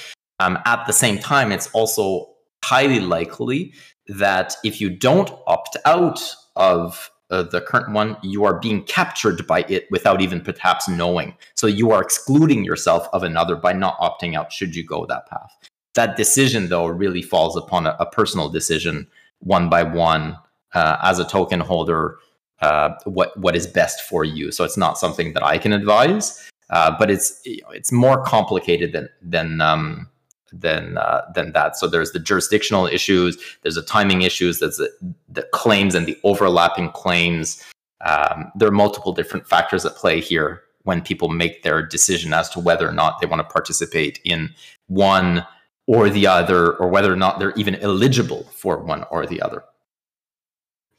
Um, 0.40 0.58
at 0.66 0.86
the 0.86 0.92
same 0.92 1.18
time, 1.18 1.52
it's 1.52 1.68
also 1.72 2.28
highly 2.64 3.00
likely 3.00 3.72
that 4.06 4.56
if 4.64 4.80
you 4.80 4.90
don't 4.90 5.30
opt 5.46 5.76
out 5.84 6.20
of 6.56 7.10
uh, 7.30 7.42
the 7.42 7.60
current 7.60 7.92
one, 7.92 8.16
you 8.22 8.44
are 8.44 8.58
being 8.58 8.82
captured 8.84 9.46
by 9.46 9.60
it 9.68 9.86
without 9.90 10.20
even 10.20 10.40
perhaps 10.40 10.88
knowing. 10.88 11.34
So 11.54 11.66
you 11.66 11.90
are 11.90 12.02
excluding 12.02 12.64
yourself 12.64 13.06
of 13.12 13.22
another 13.22 13.54
by 13.56 13.72
not 13.72 13.98
opting 13.98 14.34
out 14.34 14.52
should 14.52 14.74
you 14.74 14.84
go 14.84 15.06
that 15.06 15.28
path. 15.28 15.52
That 15.94 16.16
decision, 16.16 16.68
though, 16.68 16.86
really 16.86 17.22
falls 17.22 17.56
upon 17.56 17.86
a, 17.86 17.96
a 17.98 18.06
personal 18.06 18.48
decision, 18.48 19.08
one 19.40 19.68
by 19.68 19.82
one, 19.82 20.38
uh, 20.74 20.96
as 21.02 21.18
a 21.18 21.24
token 21.24 21.60
holder 21.60 22.18
uh, 22.60 22.90
what 23.04 23.36
what 23.38 23.54
is 23.54 23.66
best 23.66 24.02
for 24.02 24.24
you. 24.24 24.50
So 24.50 24.64
it's 24.64 24.76
not 24.76 24.98
something 24.98 25.32
that 25.34 25.44
I 25.44 25.58
can 25.58 25.72
advise, 25.72 26.50
uh, 26.70 26.94
but 26.98 27.10
it's 27.10 27.40
it's 27.44 27.92
more 27.92 28.22
complicated 28.24 28.92
than 28.92 29.08
than 29.22 29.60
um, 29.60 30.08
than 30.52 30.98
uh, 30.98 31.22
than 31.34 31.52
that. 31.52 31.76
So 31.76 31.86
there's 31.86 32.12
the 32.12 32.18
jurisdictional 32.18 32.86
issues, 32.86 33.38
there's 33.62 33.76
the 33.76 33.82
timing 33.82 34.22
issues, 34.22 34.58
there's 34.58 34.78
the, 34.78 34.90
the 35.28 35.42
claims 35.52 35.94
and 35.94 36.06
the 36.06 36.18
overlapping 36.24 36.90
claims. 36.90 37.64
Um, 38.00 38.50
there 38.54 38.68
are 38.68 38.72
multiple 38.72 39.12
different 39.12 39.46
factors 39.46 39.84
at 39.84 39.96
play 39.96 40.20
here 40.20 40.62
when 40.84 41.02
people 41.02 41.28
make 41.28 41.62
their 41.62 41.82
decision 41.84 42.32
as 42.32 42.48
to 42.50 42.60
whether 42.60 42.88
or 42.88 42.92
not 42.92 43.20
they 43.20 43.26
want 43.26 43.40
to 43.40 43.52
participate 43.52 44.20
in 44.24 44.54
one 44.86 45.44
or 45.86 46.08
the 46.08 46.26
other, 46.26 46.74
or 46.74 46.88
whether 46.88 47.12
or 47.12 47.16
not 47.16 47.38
they're 47.38 47.52
even 47.56 47.74
eligible 47.76 48.44
for 48.54 48.78
one 48.78 49.04
or 49.10 49.26
the 49.26 49.40
other. 49.42 49.64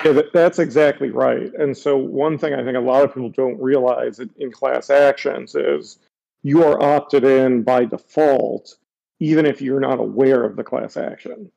Yeah, 0.03 0.21
that's 0.33 0.59
exactly 0.59 1.09
right. 1.09 1.53
And 1.55 1.77
so, 1.77 1.97
one 1.97 2.37
thing 2.37 2.53
I 2.53 2.63
think 2.63 2.77
a 2.77 2.81
lot 2.81 3.03
of 3.03 3.13
people 3.13 3.29
don't 3.29 3.61
realize 3.61 4.19
in 4.19 4.51
class 4.51 4.89
actions 4.89 5.55
is 5.55 5.97
you 6.41 6.63
are 6.63 6.81
opted 6.81 7.25
in 7.25 7.63
by 7.63 7.83
default, 7.83 8.77
even 9.19 9.45
if 9.45 9.61
you're 9.61 9.81
not 9.81 9.99
aware 9.99 10.43
of 10.43 10.55
the 10.55 10.63
class 10.63 10.95
action. 10.95 11.51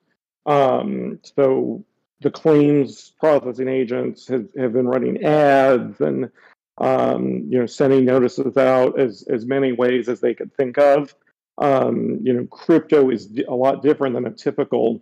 Um, 0.46 1.20
so, 1.22 1.84
the 2.20 2.32
claims 2.32 3.12
processing 3.20 3.68
agents 3.68 4.26
have, 4.26 4.48
have 4.56 4.72
been 4.72 4.88
running 4.88 5.22
ads 5.22 6.00
and 6.00 6.30
um, 6.78 7.46
you 7.48 7.60
know 7.60 7.66
sending 7.66 8.04
notices 8.04 8.56
out 8.56 8.98
as 8.98 9.22
as 9.28 9.46
many 9.46 9.70
ways 9.72 10.08
as 10.08 10.20
they 10.20 10.34
could 10.34 10.52
think 10.56 10.78
of. 10.78 11.14
Um, 11.58 12.18
you 12.24 12.32
know, 12.32 12.46
crypto 12.46 13.08
is 13.10 13.28
a 13.46 13.54
lot 13.54 13.82
different 13.82 14.16
than 14.16 14.26
a 14.26 14.30
typical 14.30 15.00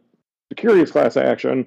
securities 0.50 0.90
class 0.90 1.16
action 1.16 1.66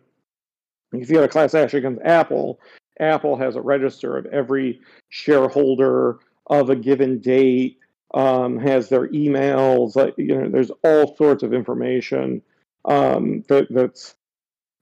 if 0.94 1.10
you 1.10 1.18
have 1.18 1.26
a 1.26 1.30
class 1.30 1.54
action 1.54 1.80
against 1.80 2.02
Apple, 2.04 2.60
Apple 3.00 3.38
has 3.38 3.56
a 3.56 3.62
register 3.62 4.18
of 4.18 4.26
every 4.28 4.82
shareholder 5.10 6.20
of 6.48 6.70
a 6.70 6.76
given 6.76 7.20
date, 7.20 7.80
um, 8.14 8.60
has 8.60 8.90
their 8.90 9.08
emails. 9.10 9.96
Like, 9.96 10.14
you 10.18 10.40
know, 10.40 10.50
there's 10.50 10.72
all 10.84 11.16
sorts 11.16 11.44
of 11.44 11.54
information 11.54 12.42
um, 12.86 13.44
that, 13.48 13.68
that's 13.70 14.16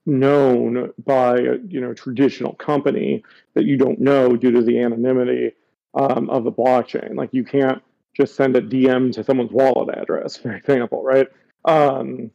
known 0.06 0.92
by 1.04 1.36
a 1.36 1.56
you 1.68 1.80
know 1.80 1.94
traditional 1.94 2.54
company 2.54 3.22
that 3.54 3.64
you 3.64 3.76
don't 3.76 4.00
know 4.00 4.36
due 4.36 4.50
to 4.50 4.62
the 4.62 4.80
anonymity 4.80 5.52
um, 5.94 6.28
of 6.30 6.44
the 6.44 6.52
blockchain. 6.52 7.14
Like 7.14 7.30
you 7.32 7.44
can't 7.44 7.82
just 8.14 8.34
send 8.34 8.56
a 8.56 8.60
DM 8.60 9.12
to 9.14 9.24
someone's 9.24 9.52
wallet 9.52 9.96
address, 9.96 10.36
for 10.36 10.52
example, 10.52 11.02
right? 11.02 11.28
Um, 11.64 12.30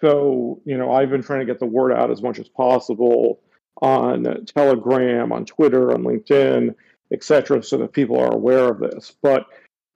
so, 0.00 0.60
you 0.64 0.78
know, 0.78 0.92
I've 0.92 1.10
been 1.10 1.22
trying 1.22 1.40
to 1.40 1.46
get 1.46 1.58
the 1.58 1.66
word 1.66 1.92
out 1.92 2.10
as 2.10 2.22
much 2.22 2.38
as 2.38 2.48
possible 2.48 3.40
on 3.80 4.44
Telegram, 4.46 5.32
on 5.32 5.44
Twitter, 5.44 5.92
on 5.92 6.02
LinkedIn, 6.02 6.74
etc., 7.12 7.62
so 7.62 7.78
that 7.78 7.92
people 7.92 8.18
are 8.18 8.32
aware 8.32 8.68
of 8.68 8.78
this. 8.78 9.14
But 9.22 9.46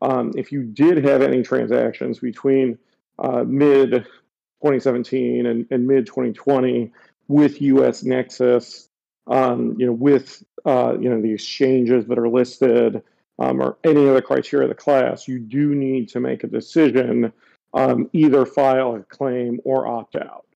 um, 0.01 0.33
if 0.37 0.51
you 0.51 0.63
did 0.63 1.05
have 1.05 1.23
any 1.23 1.43
transactions 1.43 2.19
between 2.19 2.79
uh, 3.19 3.45
mid 3.45 3.91
2017 3.91 5.47
and, 5.47 5.67
and 5.71 5.87
mid 5.87 6.07
2020 6.07 6.93
with 7.29 7.61
US 7.63 8.03
Nexus, 8.03 8.89
um, 9.29 9.77
you 9.79 9.87
know, 9.87 9.93
with 9.93 10.43
uh, 10.65 10.97
you 11.01 11.09
know 11.09 11.21
the 11.21 11.33
exchanges 11.33 12.07
that 12.07 12.19
are 12.19 12.29
listed 12.29 13.03
um, 13.39 13.61
or 13.61 13.77
any 13.85 14.09
other 14.09 14.21
criteria 14.21 14.69
of 14.69 14.77
the 14.77 14.83
class, 14.83 15.29
you 15.29 15.39
do 15.39 15.75
need 15.75 16.09
to 16.11 16.21
make 16.21 16.45
a 16.45 16.49
decision 16.49 17.33
um, 17.75 18.11
either 18.13 18.47
file 18.47 18.97
a 18.97 19.01
claim 19.01 19.61
or 19.65 19.87
opt 19.87 20.17
out. 20.17 20.47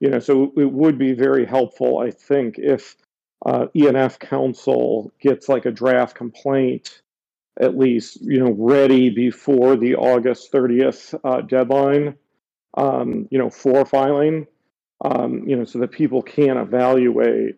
You 0.00 0.10
know, 0.10 0.18
so 0.18 0.52
it 0.56 0.70
would 0.70 0.98
be 0.98 1.12
very 1.12 1.44
helpful, 1.44 1.98
I 1.98 2.10
think, 2.10 2.58
if 2.58 2.96
uh, 3.44 3.66
ENF 3.74 4.18
counsel 4.18 5.12
gets 5.20 5.48
like 5.48 5.66
a 5.66 5.70
draft 5.70 6.14
complaint 6.14 7.02
at 7.60 7.76
least, 7.76 8.20
you 8.22 8.38
know, 8.38 8.52
ready 8.52 9.10
before 9.10 9.76
the 9.76 9.94
August 9.96 10.50
30th 10.52 11.18
uh, 11.24 11.42
deadline, 11.42 12.16
um, 12.74 13.28
you 13.30 13.38
know, 13.38 13.50
for 13.50 13.84
filing, 13.84 14.46
um, 15.04 15.46
you 15.46 15.56
know, 15.56 15.64
so 15.64 15.78
that 15.78 15.90
people 15.90 16.22
can 16.22 16.56
evaluate 16.56 17.56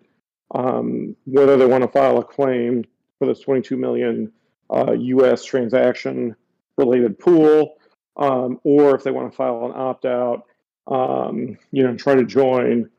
um, 0.55 1.15
whether 1.25 1.57
they 1.57 1.67
want 1.67 1.83
to 1.83 1.89
file 1.89 2.19
a 2.19 2.25
claim 2.25 2.85
for 3.19 3.27
this 3.27 3.41
22 3.41 3.77
million 3.77 4.33
uh, 4.71 4.93
U.S. 4.93 5.45
transaction 5.45 6.35
related 6.77 7.19
pool 7.19 7.77
um, 8.17 8.61
or 8.65 8.95
if 8.95 9.05
they 9.05 9.11
want 9.11 9.31
to 9.31 9.37
file 9.37 9.65
an 9.65 9.73
opt 9.75 10.05
out, 10.05 10.45
um, 10.87 11.57
you 11.71 11.83
know, 11.83 11.97
try 11.97 12.15
to 12.15 12.25
join, 12.25 12.91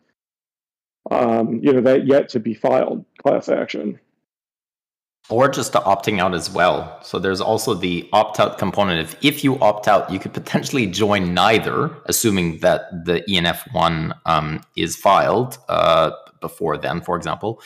um, 1.11 1.59
you 1.61 1.73
know, 1.73 1.81
that 1.81 2.07
yet 2.07 2.29
to 2.29 2.39
be 2.39 2.53
filed 2.53 3.05
class 3.21 3.49
action. 3.49 3.99
Or 5.29 5.47
just 5.47 5.71
the 5.71 5.79
opting 5.79 6.19
out 6.19 6.33
as 6.33 6.49
well. 6.49 6.99
So 7.01 7.17
there's 7.17 7.39
also 7.39 7.73
the 7.73 8.09
opt 8.11 8.41
out 8.41 8.57
component. 8.57 8.99
If 8.99 9.23
if 9.23 9.43
you 9.43 9.57
opt 9.59 9.87
out, 9.87 10.11
you 10.11 10.19
could 10.19 10.33
potentially 10.33 10.85
join 10.85 11.33
neither, 11.33 11.95
assuming 12.07 12.59
that 12.59 13.05
the 13.05 13.21
ENF 13.29 13.73
one 13.73 14.13
um, 14.25 14.61
is 14.75 14.97
filed 14.97 15.59
uh, 15.69 16.11
before 16.41 16.77
then, 16.77 16.99
for 16.99 17.15
example 17.15 17.61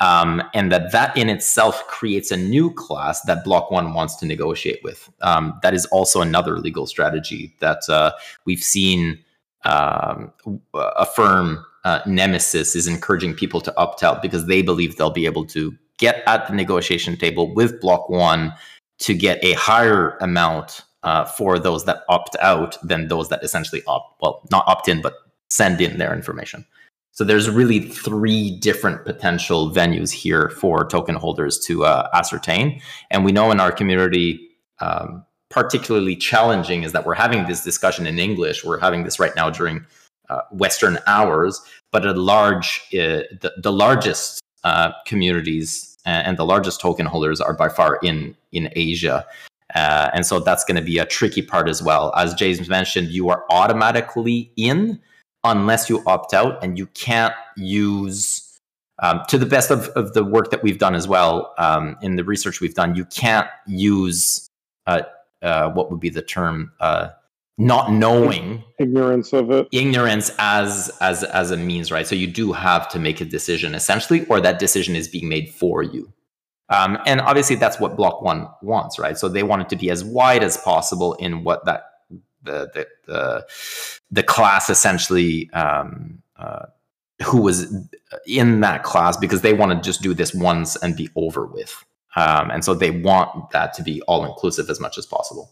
um, 0.00 0.42
and 0.54 0.72
that 0.72 0.92
that 0.92 1.16
in 1.16 1.28
itself 1.28 1.86
creates 1.86 2.30
a 2.30 2.36
new 2.36 2.72
class 2.72 3.20
that 3.22 3.44
Block 3.44 3.70
One 3.70 3.94
wants 3.94 4.16
to 4.16 4.26
negotiate 4.26 4.80
with. 4.82 5.10
Um, 5.20 5.58
that 5.62 5.74
is 5.74 5.86
also 5.86 6.20
another 6.20 6.58
legal 6.58 6.86
strategy 6.86 7.54
that 7.60 7.88
uh, 7.88 8.12
we've 8.44 8.62
seen. 8.62 9.18
Um, 9.64 10.32
a 10.74 11.04
firm 11.04 11.62
uh, 11.84 12.00
Nemesis 12.06 12.74
is 12.74 12.86
encouraging 12.86 13.34
people 13.34 13.60
to 13.60 13.76
opt 13.76 14.02
out 14.02 14.22
because 14.22 14.46
they 14.46 14.62
believe 14.62 14.96
they'll 14.96 15.10
be 15.10 15.26
able 15.26 15.44
to 15.46 15.74
get 15.98 16.22
at 16.26 16.48
the 16.48 16.54
negotiation 16.54 17.16
table 17.16 17.54
with 17.54 17.78
Block 17.80 18.08
One 18.08 18.54
to 19.00 19.14
get 19.14 19.42
a 19.44 19.52
higher 19.54 20.16
amount 20.22 20.82
uh, 21.02 21.24
for 21.24 21.58
those 21.58 21.84
that 21.84 22.04
opt 22.08 22.36
out 22.40 22.76
than 22.82 23.08
those 23.08 23.28
that 23.28 23.42
essentially 23.42 23.82
opt 23.86 24.20
well 24.20 24.42
not 24.50 24.64
opt 24.66 24.88
in 24.88 25.00
but 25.00 25.14
send 25.48 25.80
in 25.80 25.98
their 25.98 26.14
information. 26.14 26.64
So 27.12 27.24
there's 27.24 27.50
really 27.50 27.80
three 27.80 28.56
different 28.58 29.04
potential 29.04 29.70
venues 29.70 30.10
here 30.10 30.48
for 30.50 30.86
token 30.86 31.16
holders 31.16 31.58
to 31.66 31.84
uh, 31.84 32.08
ascertain. 32.14 32.80
And 33.10 33.24
we 33.24 33.32
know 33.32 33.50
in 33.50 33.60
our 33.60 33.72
community, 33.72 34.48
um, 34.80 35.24
particularly 35.50 36.16
challenging 36.16 36.84
is 36.84 36.92
that 36.92 37.04
we're 37.04 37.14
having 37.14 37.46
this 37.46 37.64
discussion 37.64 38.06
in 38.06 38.18
English. 38.18 38.64
We're 38.64 38.78
having 38.78 39.04
this 39.04 39.18
right 39.18 39.34
now 39.34 39.50
during 39.50 39.84
uh, 40.28 40.42
Western 40.52 40.98
hours, 41.06 41.60
but 41.90 42.06
a 42.06 42.12
large, 42.12 42.82
uh, 42.94 43.26
the, 43.40 43.52
the 43.58 43.72
largest 43.72 44.40
uh, 44.62 44.92
communities 45.04 45.98
and, 46.04 46.38
the 46.38 46.44
largest 46.44 46.80
token 46.80 47.06
holders 47.06 47.40
are 47.40 47.54
by 47.54 47.68
far 47.68 47.98
in 48.02 48.36
in 48.52 48.70
Asia. 48.74 49.26
Uh, 49.74 50.10
and 50.14 50.26
so 50.26 50.40
that's 50.40 50.64
going 50.64 50.76
to 50.76 50.82
be 50.82 50.98
a 50.98 51.06
tricky 51.06 51.42
part 51.42 51.68
as 51.68 51.82
well. 51.82 52.12
As 52.16 52.34
James 52.34 52.68
mentioned, 52.68 53.08
you 53.08 53.28
are 53.28 53.44
automatically 53.50 54.50
in 54.56 55.00
unless 55.44 55.88
you 55.88 56.02
opt 56.06 56.34
out, 56.34 56.62
and 56.62 56.78
you 56.78 56.86
can't 56.88 57.34
use, 57.56 58.58
um, 59.02 59.22
to 59.28 59.38
the 59.38 59.46
best 59.46 59.70
of, 59.70 59.88
of 59.90 60.12
the 60.12 60.24
work 60.24 60.50
that 60.50 60.62
we've 60.62 60.78
done 60.78 60.94
as 60.94 61.08
well, 61.08 61.54
um, 61.58 61.96
in 62.02 62.16
the 62.16 62.24
research 62.24 62.60
we've 62.60 62.74
done, 62.74 62.94
you 62.94 63.04
can't 63.06 63.48
use 63.66 64.48
uh, 64.86 65.02
uh, 65.42 65.70
what 65.70 65.90
would 65.90 66.00
be 66.00 66.10
the 66.10 66.22
term 66.22 66.72
uh, 66.80 67.08
not 67.60 67.92
knowing 67.92 68.64
ignorance 68.78 69.34
of 69.34 69.50
it. 69.50 69.68
ignorance 69.70 70.30
as 70.38 70.90
as 71.02 71.22
as 71.24 71.50
a 71.50 71.56
means 71.58 71.92
right? 71.92 72.06
So 72.06 72.14
you 72.14 72.26
do 72.26 72.52
have 72.52 72.88
to 72.88 72.98
make 72.98 73.20
a 73.20 73.24
decision 73.24 73.74
essentially 73.74 74.24
or 74.26 74.40
that 74.40 74.58
decision 74.58 74.96
is 74.96 75.08
being 75.08 75.28
made 75.28 75.50
for 75.50 75.82
you. 75.82 76.10
Um, 76.70 76.98
and 77.04 77.20
obviously 77.20 77.56
that's 77.56 77.78
what 77.78 77.96
block 77.96 78.22
one 78.22 78.48
wants 78.62 78.98
right? 78.98 79.18
So 79.18 79.28
they 79.28 79.42
want 79.42 79.62
it 79.62 79.68
to 79.70 79.76
be 79.76 79.90
as 79.90 80.02
wide 80.02 80.42
as 80.42 80.56
possible 80.56 81.14
in 81.14 81.44
what 81.44 81.66
that 81.66 81.89
the 82.42 82.70
the 82.74 82.86
the, 83.06 83.46
the 84.10 84.22
class 84.22 84.70
essentially 84.70 85.50
um, 85.52 86.22
uh, 86.36 86.66
who 87.24 87.42
was 87.42 87.72
in 88.26 88.60
that 88.60 88.82
class 88.82 89.16
because 89.16 89.42
they 89.42 89.52
want 89.52 89.72
to 89.72 89.86
just 89.86 90.02
do 90.02 90.14
this 90.14 90.34
once 90.34 90.76
and 90.76 90.96
be 90.96 91.08
over 91.16 91.46
with 91.46 91.84
um, 92.16 92.50
and 92.50 92.64
so 92.64 92.74
they 92.74 92.90
want 92.90 93.50
that 93.50 93.74
to 93.74 93.82
be 93.82 94.00
all 94.02 94.24
inclusive 94.24 94.70
as 94.70 94.80
much 94.80 94.98
as 94.98 95.06
possible 95.06 95.50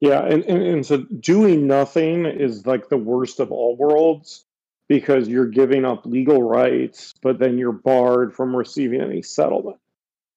yeah, 0.00 0.24
and, 0.24 0.44
and, 0.44 0.62
and 0.62 0.86
so 0.86 0.98
doing 0.98 1.66
nothing 1.66 2.24
is 2.26 2.66
like 2.66 2.88
the 2.88 2.96
worst 2.96 3.40
of 3.40 3.50
all 3.50 3.76
worlds 3.76 4.44
because 4.88 5.28
you're 5.28 5.48
giving 5.48 5.84
up 5.84 6.06
legal 6.06 6.42
rights, 6.42 7.14
but 7.20 7.38
then 7.38 7.58
you're 7.58 7.72
barred 7.72 8.34
from 8.34 8.54
receiving 8.54 9.00
any 9.00 9.22
settlement. 9.22 9.78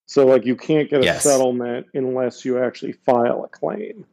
So 0.07 0.25
like 0.25 0.45
you 0.45 0.55
can't 0.55 0.89
get 0.89 1.01
a 1.01 1.05
Yes. 1.05 1.23
settlement 1.23 1.87
unless 1.93 2.43
you 2.43 2.57
actually 2.57 2.93
file 2.93 3.43
a 3.45 3.47
claim. 3.47 4.05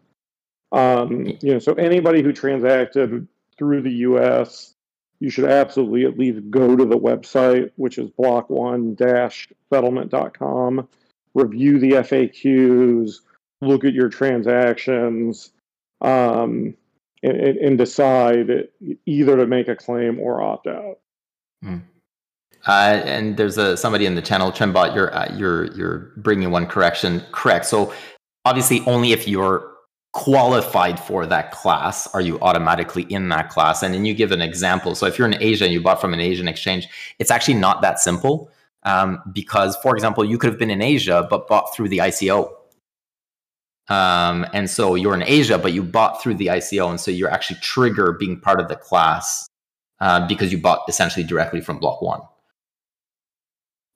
Um, 0.72 1.26
you 1.40 1.54
know, 1.54 1.58
so 1.58 1.74
anybody 1.74 2.22
who 2.22 2.32
transacted 2.32 3.26
through 3.56 3.82
the 3.82 3.92
U.S., 3.92 4.74
you 5.20 5.30
should 5.30 5.46
absolutely 5.46 6.04
at 6.04 6.18
least 6.18 6.50
go 6.50 6.76
to 6.76 6.84
the 6.84 6.98
website, 6.98 7.70
which 7.76 7.98
is 7.98 8.10
block 8.10 8.50
one 8.50 8.96
settlement.com, 8.96 10.88
review 11.34 11.78
the 11.78 11.92
FAQs, 11.92 13.20
look 13.60 13.84
at 13.84 13.94
your 13.94 14.08
transactions, 14.08 15.50
um, 16.00 16.74
and, 17.22 17.36
and, 17.36 17.78
decide 17.78 18.68
either 19.06 19.36
to 19.36 19.46
make 19.46 19.66
a 19.66 19.74
claim 19.74 20.20
or 20.20 20.40
opt 20.40 20.68
out. 20.68 20.98
Uh, 22.66 23.02
and 23.04 23.36
there's 23.36 23.58
a 23.58 23.76
somebody 23.76 24.06
in 24.06 24.14
the 24.14 24.22
channel, 24.22 24.52
Trembot. 24.52 24.94
You're 24.94 25.12
uh, 25.12 25.34
you're 25.34 25.64
you're 25.74 26.12
bringing 26.16 26.52
one 26.52 26.66
correction. 26.66 27.22
Correct. 27.32 27.66
So 27.66 27.92
obviously, 28.44 28.82
only 28.86 29.10
if 29.10 29.26
you're 29.26 29.72
qualified 30.18 30.98
for 30.98 31.26
that 31.26 31.52
class 31.52 32.08
are 32.12 32.20
you 32.20 32.40
automatically 32.40 33.04
in 33.04 33.28
that 33.28 33.50
class. 33.50 33.84
And 33.84 33.94
then 33.94 34.04
you 34.04 34.14
give 34.14 34.32
an 34.32 34.42
example. 34.42 34.96
So 34.96 35.06
if 35.06 35.16
you're 35.16 35.28
in 35.28 35.40
Asia 35.40 35.64
and 35.64 35.72
you 35.72 35.80
bought 35.80 36.00
from 36.00 36.12
an 36.12 36.18
Asian 36.18 36.48
exchange, 36.48 36.88
it's 37.20 37.30
actually 37.30 37.54
not 37.54 37.82
that 37.82 38.00
simple. 38.00 38.50
Um, 38.82 39.22
because, 39.32 39.76
for 39.76 39.94
example, 39.94 40.24
you 40.24 40.36
could 40.36 40.50
have 40.50 40.58
been 40.58 40.70
in 40.70 40.82
Asia 40.82 41.28
but 41.30 41.46
bought 41.46 41.72
through 41.72 41.88
the 41.90 41.98
ICO. 41.98 42.52
Um, 43.88 44.44
and 44.52 44.68
so 44.68 44.96
you're 44.96 45.14
in 45.14 45.22
Asia, 45.22 45.56
but 45.56 45.72
you 45.72 45.84
bought 45.84 46.20
through 46.20 46.34
the 46.34 46.48
ICO, 46.48 46.90
and 46.90 47.00
so 47.00 47.10
you're 47.12 47.30
actually 47.30 47.60
trigger 47.60 48.16
being 48.18 48.40
part 48.40 48.60
of 48.60 48.66
the 48.68 48.76
class 48.76 49.48
uh, 50.00 50.26
because 50.26 50.50
you 50.50 50.58
bought 50.58 50.80
essentially 50.88 51.24
directly 51.24 51.60
from 51.60 51.78
Block 51.78 52.02
One. 52.02 52.20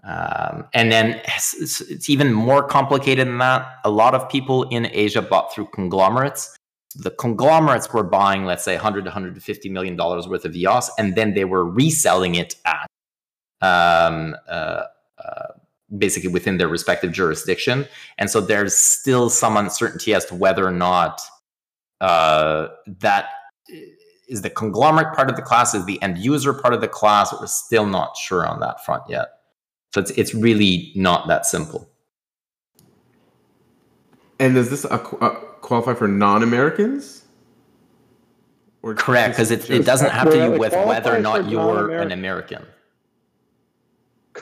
Um, 0.04 0.66
and 0.74 0.90
then 0.90 1.20
it's, 1.24 1.80
it's, 1.80 2.10
even 2.10 2.32
more 2.32 2.62
complicated 2.64 3.28
than 3.28 3.38
that. 3.38 3.78
A 3.84 3.90
lot 3.90 4.14
of 4.14 4.28
people 4.28 4.64
in 4.64 4.88
Asia 4.92 5.22
bought 5.22 5.54
through 5.54 5.66
conglomerates. 5.66 6.56
The 6.96 7.12
conglomerates 7.12 7.92
were 7.92 8.02
buying, 8.02 8.44
let's 8.44 8.64
say, 8.64 8.74
100 8.74 9.02
to 9.02 9.10
150 9.10 9.68
million 9.68 9.94
dollars 9.94 10.26
worth 10.26 10.44
of 10.44 10.56
EOS, 10.56 10.90
and 10.98 11.14
then 11.14 11.34
they 11.34 11.44
were 11.44 11.64
reselling 11.64 12.34
it 12.34 12.56
at 12.64 12.86
um, 13.62 14.34
uh, 14.48 14.84
uh, 15.24 15.46
basically 15.96 16.30
within 16.30 16.58
their 16.58 16.68
respective 16.68 17.12
jurisdiction. 17.12 17.86
And 18.18 18.28
so 18.28 18.40
there's 18.40 18.76
still 18.76 19.30
some 19.30 19.56
uncertainty 19.56 20.14
as 20.14 20.24
to 20.26 20.34
whether 20.34 20.66
or 20.66 20.72
not 20.72 21.20
uh, 22.00 22.68
that 22.98 23.28
is 24.28 24.42
the 24.42 24.50
conglomerate 24.50 25.14
part 25.14 25.30
of 25.30 25.36
the 25.36 25.42
class, 25.42 25.74
is 25.74 25.86
the 25.86 26.02
end 26.02 26.18
user 26.18 26.52
part 26.52 26.74
of 26.74 26.80
the 26.80 26.88
class. 26.88 27.32
We're 27.32 27.46
still 27.46 27.86
not 27.86 28.16
sure 28.16 28.44
on 28.44 28.60
that 28.60 28.84
front 28.84 29.04
yet. 29.08 29.28
So 29.94 30.00
it's 30.00 30.10
it's 30.12 30.34
really 30.34 30.92
not 30.94 31.28
that 31.28 31.46
simple. 31.46 31.88
And 34.38 34.54
does 34.54 34.70
this 34.70 34.84
uh, 34.84 34.98
qu- 34.98 35.18
uh, 35.18 35.34
qualify 35.60 35.94
for 35.94 36.08
non-Americans? 36.08 37.24
Or 38.82 38.94
Correct, 38.94 39.34
because 39.34 39.52
it, 39.52 39.70
it 39.70 39.84
doesn't 39.84 40.10
have 40.10 40.28
to 40.28 40.32
do 40.32 40.58
with 40.58 40.72
whether 40.72 41.14
or 41.14 41.20
not 41.20 41.48
you're 41.48 41.92
an 41.92 42.08
non-American. 42.08 42.66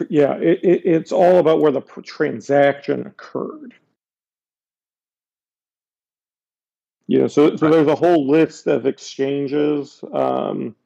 Yeah, 0.09 0.35
it, 0.37 0.61
it, 0.63 0.83
it's 0.87 1.13
all 1.13 1.39
about 1.39 1.61
where 1.61 1.73
the 1.73 1.83
pr- 1.83 2.01
transaction 2.01 3.07
occurred. 3.07 3.75
Yeah, 7.07 7.27
so 7.27 7.57
so 7.57 7.69
there's 7.69 7.89
a 7.89 7.97
whole 7.97 8.31
list 8.31 8.69
of 8.69 8.87
exchanges. 8.87 10.03
Um, 10.15 10.77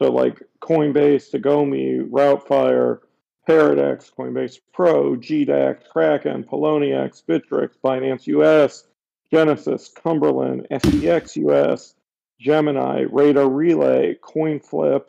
so 0.00 0.10
like 0.10 0.42
Coinbase, 0.60 1.30
Tagomi, 1.30 2.08
Routefire, 2.08 3.00
Paradex, 3.48 4.12
Coinbase 4.14 4.60
Pro, 4.72 5.16
GDAX, 5.16 5.88
Kraken, 5.88 6.44
Poloniex, 6.44 7.24
Bittrex, 7.24 7.70
Binance 7.82 8.26
US, 8.28 8.84
Genesis, 9.32 9.88
Cumberland, 9.88 10.68
FTX 10.70 11.36
US, 11.48 11.94
Gemini, 12.38 13.04
Radar 13.10 13.48
Relay, 13.48 14.16
CoinFlip, 14.22 15.06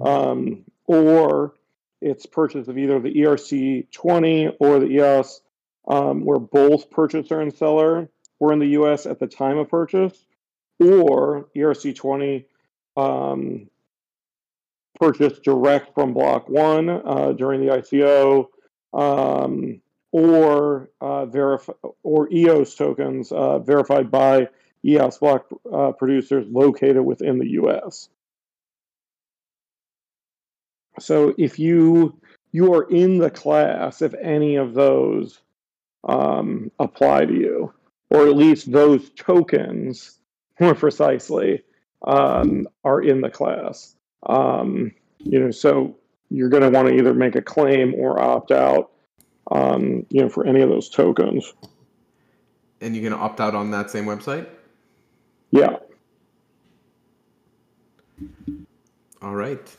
um, 0.00 0.64
or 0.86 1.54
it's 2.00 2.26
purchase 2.26 2.68
of 2.68 2.76
either 2.76 2.98
the 2.98 3.14
ERC20 3.14 4.56
or 4.58 4.80
the 4.80 4.86
EOS, 4.86 5.40
um, 5.88 6.24
where 6.24 6.38
both 6.38 6.90
purchaser 6.90 7.40
and 7.40 7.54
seller 7.54 8.08
were 8.38 8.52
in 8.52 8.58
the 8.58 8.68
US 8.80 9.06
at 9.06 9.18
the 9.18 9.26
time 9.26 9.58
of 9.58 9.68
purchase, 9.68 10.26
or 10.78 11.48
ERC20 11.56 12.44
um, 12.96 13.69
purchased 15.00 15.42
direct 15.42 15.94
from 15.94 16.12
Block 16.12 16.48
One 16.48 16.90
uh, 16.90 17.32
during 17.32 17.64
the 17.64 17.72
ICO, 17.72 18.48
um, 18.92 19.80
or 20.12 20.90
uh, 21.00 21.26
verif- 21.26 21.74
or 22.02 22.32
EOS 22.32 22.74
tokens 22.74 23.32
uh, 23.32 23.58
verified 23.60 24.10
by 24.10 24.48
EOS 24.84 25.18
block 25.18 25.46
uh, 25.72 25.92
producers 25.92 26.46
located 26.48 27.04
within 27.04 27.38
the 27.38 27.50
US. 27.50 28.08
So 30.98 31.34
if 31.38 31.58
you 31.58 32.20
you 32.52 32.74
are 32.74 32.82
in 32.82 33.18
the 33.18 33.30
class 33.30 34.02
if 34.02 34.12
any 34.14 34.56
of 34.56 34.74
those 34.74 35.40
um, 36.04 36.70
apply 36.78 37.26
to 37.26 37.34
you, 37.34 37.72
or 38.10 38.26
at 38.26 38.36
least 38.36 38.70
those 38.70 39.08
tokens, 39.10 40.18
more 40.58 40.74
precisely, 40.74 41.62
um, 42.06 42.66
are 42.84 43.00
in 43.00 43.20
the 43.20 43.30
class. 43.30 43.94
Um, 44.24 44.92
you 45.18 45.40
know, 45.40 45.50
so 45.50 45.96
you're 46.30 46.48
going 46.48 46.62
to 46.62 46.70
want 46.70 46.88
to 46.88 46.94
either 46.94 47.14
make 47.14 47.36
a 47.36 47.42
claim 47.42 47.94
or 47.94 48.20
opt 48.20 48.52
out. 48.52 48.90
Um, 49.50 50.06
you 50.10 50.22
know, 50.22 50.28
for 50.28 50.46
any 50.46 50.60
of 50.60 50.68
those 50.68 50.88
tokens. 50.88 51.54
And 52.80 52.94
you 52.94 53.02
can 53.02 53.12
opt 53.12 53.40
out 53.40 53.54
on 53.54 53.72
that 53.72 53.90
same 53.90 54.04
website? 54.04 54.46
Yeah. 55.50 55.76
All 59.20 59.34
right. 59.34 59.76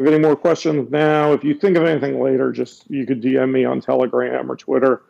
If 0.00 0.06
any 0.06 0.18
more 0.18 0.36
questions 0.36 0.90
now, 0.90 1.32
if 1.32 1.44
you 1.44 1.54
think 1.54 1.76
of 1.76 1.84
anything 1.84 2.22
later, 2.22 2.52
just 2.52 2.90
you 2.90 3.04
could 3.04 3.20
DM 3.20 3.50
me 3.50 3.64
on 3.64 3.80
Telegram 3.80 4.50
or 4.50 4.56
Twitter. 4.56 5.02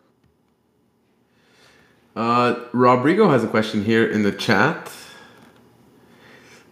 Uh, 2.16 2.57
Rodrigo 2.73 3.31
has 3.31 3.45
a 3.45 3.47
question 3.47 3.85
here 3.85 4.05
in 4.07 4.23
the 4.23 4.32
chat. 4.32 4.91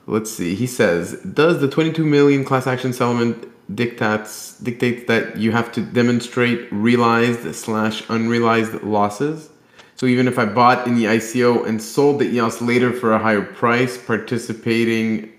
Let's 0.06 0.31
see. 0.32 0.55
He 0.55 0.66
says, 0.66 1.20
"Does 1.20 1.60
the 1.60 1.69
22 1.69 2.05
million 2.05 2.44
class 2.44 2.66
action 2.66 2.93
settlement 2.93 3.47
dictates 3.73 4.59
dictates 4.59 5.06
that 5.06 5.36
you 5.36 5.52
have 5.52 5.70
to 5.73 5.82
demonstrate 5.82 6.66
realized 6.73 7.55
slash 7.55 8.02
unrealized 8.09 8.82
losses? 8.82 9.51
So 9.94 10.06
even 10.06 10.27
if 10.27 10.39
I 10.39 10.47
bought 10.47 10.86
in 10.86 10.94
the 10.97 11.05
ICO 11.05 11.65
and 11.66 11.82
sold 11.82 12.20
the 12.20 12.27
EOS 12.27 12.62
later 12.62 12.93
for 12.93 13.12
a 13.12 13.19
higher 13.19 13.43
price, 13.43 13.98
participating 13.98 15.31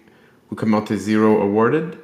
will 0.49 0.57
come 0.57 0.73
out 0.73 0.87
to 0.87 0.97
zero 0.97 1.41
awarded." 1.41 1.97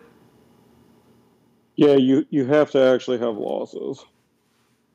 Yeah, 1.75 1.95
you 1.95 2.25
you 2.29 2.45
have 2.45 2.71
to 2.71 2.79
actually 2.81 3.19
have 3.19 3.37
losses, 3.37 4.03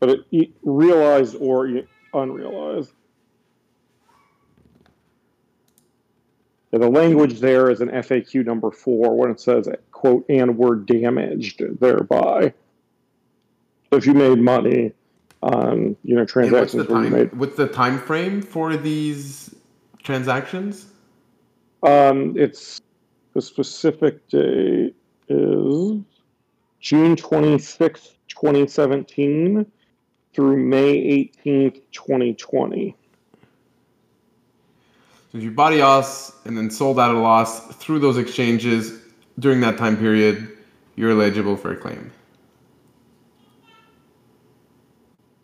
but 0.01 0.25
it, 0.33 0.51
realized 0.63 1.37
or 1.41 1.67
unrealized. 2.15 2.93
the 6.73 6.89
language 6.89 7.41
there 7.41 7.69
is 7.71 7.81
an 7.81 7.89
FAQ 7.89 8.47
number 8.47 8.71
four 8.71 9.17
when 9.17 9.31
it 9.31 9.41
says 9.41 9.69
quote 9.91 10.25
and 10.29 10.57
were 10.57 10.77
damaged 10.77 11.63
thereby. 11.81 12.53
So 13.91 13.97
if 13.97 14.07
you 14.07 14.15
made 14.15 14.39
money 14.39 14.93
on 15.43 15.97
you 16.05 16.15
know 16.15 16.21
And 16.21 16.31
what's 16.31 16.33
transactions 16.33 16.87
the 16.87 16.95
time? 16.95 17.13
made 17.13 17.35
What's 17.37 17.57
the 17.57 17.67
time 17.67 17.99
frame 17.99 18.41
for 18.43 18.77
these 18.77 19.55
transactions? 20.03 20.87
um, 21.83 22.35
it's 22.37 22.81
the 23.35 23.41
specific 23.41 24.29
date 24.29 24.95
is 25.29 26.03
June 26.81 27.17
twenty 27.17 27.59
sixth, 27.59 28.15
twenty 28.29 28.67
seventeen 28.69 29.67
through 30.35 30.57
May 30.57 30.91
eighteenth, 30.91 31.79
twenty 31.93 32.35
twenty. 32.35 32.97
So 35.33 35.39
if 35.39 35.45
you 35.45 35.53
bought 35.53 35.73
EOS 35.73 36.33
and 36.45 36.59
then 36.59 36.71
sold 36.71 36.99
at 36.99 37.11
a 37.11 37.19
loss 37.19 37.69
through 37.77 38.01
those 38.01 38.19
exchanges 38.19 39.01
during 39.39 39.61
that 39.61 39.79
time 39.79 39.97
period, 39.97 40.57
you're 40.97 41.13
eligible 41.13 41.57
for 41.57 41.71
a 41.73 41.77
claim. 41.77 42.11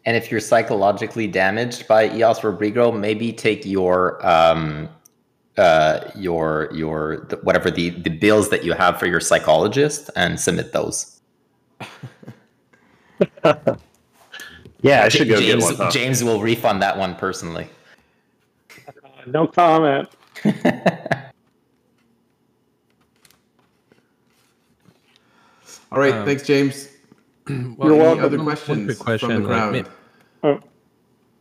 And 0.04 0.16
if 0.16 0.30
you're 0.30 0.40
psychologically 0.40 1.26
damaged 1.26 1.86
by 1.88 2.08
EOS 2.10 2.42
Rodrigo, 2.42 2.92
maybe 2.92 3.32
take 3.32 3.64
your 3.64 4.24
um, 4.26 4.88
uh, 5.56 6.10
your 6.14 6.68
your 6.72 7.26
the, 7.28 7.36
whatever 7.36 7.70
the 7.70 7.90
the 7.90 8.10
bills 8.10 8.50
that 8.50 8.64
you 8.64 8.72
have 8.72 8.98
for 8.98 9.06
your 9.06 9.20
psychologist 9.20 10.10
and 10.14 10.38
submit 10.38 10.72
those. 10.72 11.20
Yeah, 14.86 15.02
I 15.04 15.08
should 15.08 15.28
go 15.28 15.40
James, 15.40 15.64
get 15.68 15.78
one. 15.78 15.86
huh? 15.86 15.90
James 15.90 16.22
will 16.24 16.40
refund 16.40 16.82
that 16.82 16.96
one 16.96 17.14
personally. 17.16 17.68
No 19.26 19.46
comment. 19.46 20.08
All 25.92 25.98
right, 26.00 26.12
Um, 26.14 26.24
thanks, 26.24 26.42
James. 26.44 26.88
Well, 27.48 27.56
You're 27.78 27.92
Any 27.92 27.98
welcome. 28.02 28.24
other 28.24 28.36
One- 28.38 28.46
one 28.46 28.56
quick 28.56 28.66
questions 28.66 28.98
question, 28.98 29.30
from 29.30 29.42
the 29.44 29.48
crowd? 29.48 29.72
may- 29.72 29.84
Oh, 30.42 30.60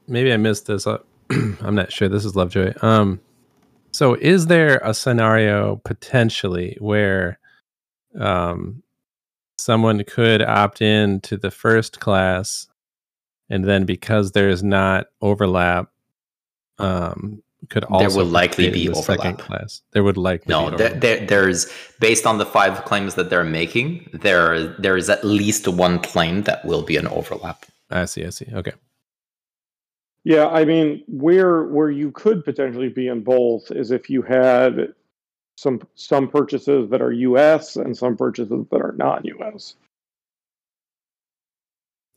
maybe 0.08 0.32
I 0.32 0.38
missed 0.38 0.68
this. 0.68 0.86
Uh, 0.86 1.00
I'm 1.32 1.74
not 1.76 1.92
sure. 1.92 2.08
This 2.08 2.26
is 2.26 2.36
Lovejoy. 2.36 2.74
Um, 2.84 3.20
so 3.92 4.14
is 4.16 4.46
there 4.48 4.80
a 4.84 4.94
scenario 4.94 5.78
potentially 5.84 6.78
where 6.80 7.40
um, 8.20 8.84
someone 9.58 10.04
could 10.04 10.44
opt 10.44 10.82
in 10.82 11.22
to 11.22 11.38
the 11.38 11.50
first 11.52 12.00
class, 12.00 12.68
and 13.50 13.66
then 13.66 13.86
because 13.86 14.32
there's 14.32 14.64
not 14.64 15.08
overlap, 15.22 15.90
um, 16.80 17.42
could 17.70 17.84
also 17.86 17.98
There 17.98 18.06
also 18.08 18.20
will 18.20 18.32
likely 18.32 18.70
be 18.70 18.88
the 18.88 18.96
second 18.96 19.34
overlap. 19.34 19.40
class? 19.40 19.82
There 19.94 20.04
would 20.04 20.18
likely 20.18 20.52
No, 20.52 20.70
be 20.72 20.78
there, 20.78 20.94
there, 20.94 21.26
there's 21.26 21.72
based 22.00 22.26
on 22.28 22.38
the 22.38 22.46
five 22.46 22.86
claims 22.86 23.16
that 23.16 23.30
they're 23.30 23.44
making, 23.44 24.08
there 24.14 24.68
there 24.78 24.98
is 24.98 25.10
at 25.10 25.24
least 25.24 25.68
one 25.68 26.00
claim 26.00 26.44
that 26.44 26.64
will 26.66 26.84
be 26.84 26.98
an 26.98 27.08
overlap. 27.08 27.66
I 27.90 28.06
see. 28.06 28.26
I 28.26 28.30
see. 28.30 28.48
Okay. 28.54 28.74
Yeah, 30.24 30.48
I 30.48 30.66
mean, 30.66 31.04
where 31.08 31.64
where 31.66 31.90
you 31.92 32.12
could 32.12 32.44
potentially 32.44 32.90
be 32.90 33.08
in 33.08 33.24
both 33.24 33.70
is 33.72 33.92
if 33.92 34.10
you 34.10 34.22
had 34.24 34.94
some 35.58 35.82
some 35.96 36.28
purchases 36.28 36.90
that 36.90 37.02
are 37.02 37.12
U.S. 37.12 37.76
and 37.78 37.96
some 37.98 38.18
purchases 38.18 38.66
that 38.72 38.82
are 38.82 38.94
non-U.S. 38.98 39.76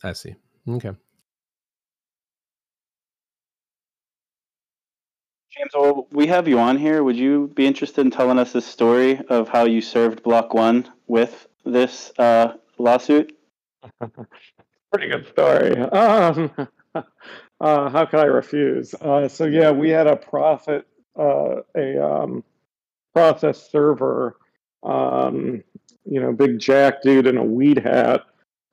I 0.03 0.13
see. 0.13 0.35
Okay. 0.67 0.91
James, 5.59 5.71
well, 5.73 6.07
we 6.13 6.25
have 6.27 6.47
you 6.47 6.57
on 6.57 6.77
here. 6.77 7.03
Would 7.03 7.17
you 7.17 7.51
be 7.53 7.67
interested 7.67 8.05
in 8.05 8.11
telling 8.11 8.39
us 8.39 8.53
the 8.53 8.61
story 8.61 9.19
of 9.27 9.49
how 9.49 9.65
you 9.65 9.81
served 9.81 10.23
Block 10.23 10.53
One 10.53 10.89
with 11.05 11.47
this 11.65 12.13
uh, 12.17 12.53
lawsuit? 12.77 13.37
Pretty 14.93 15.09
good 15.09 15.27
story. 15.27 15.77
Um, 15.77 16.49
uh, 16.95 17.03
how 17.89 18.05
can 18.05 18.19
I 18.19 18.25
refuse? 18.25 18.93
Uh, 18.93 19.27
so 19.27 19.47
yeah, 19.47 19.71
we 19.71 19.89
had 19.89 20.07
a 20.07 20.15
profit, 20.15 20.87
uh, 21.19 21.55
a 21.75 22.01
um, 22.01 22.45
process 23.13 23.69
server. 23.69 24.37
Um, 24.81 25.61
you 26.05 26.21
know, 26.21 26.31
big 26.31 26.59
jack 26.59 27.01
dude 27.01 27.27
in 27.27 27.35
a 27.35 27.43
weed 27.43 27.79
hat 27.79 28.23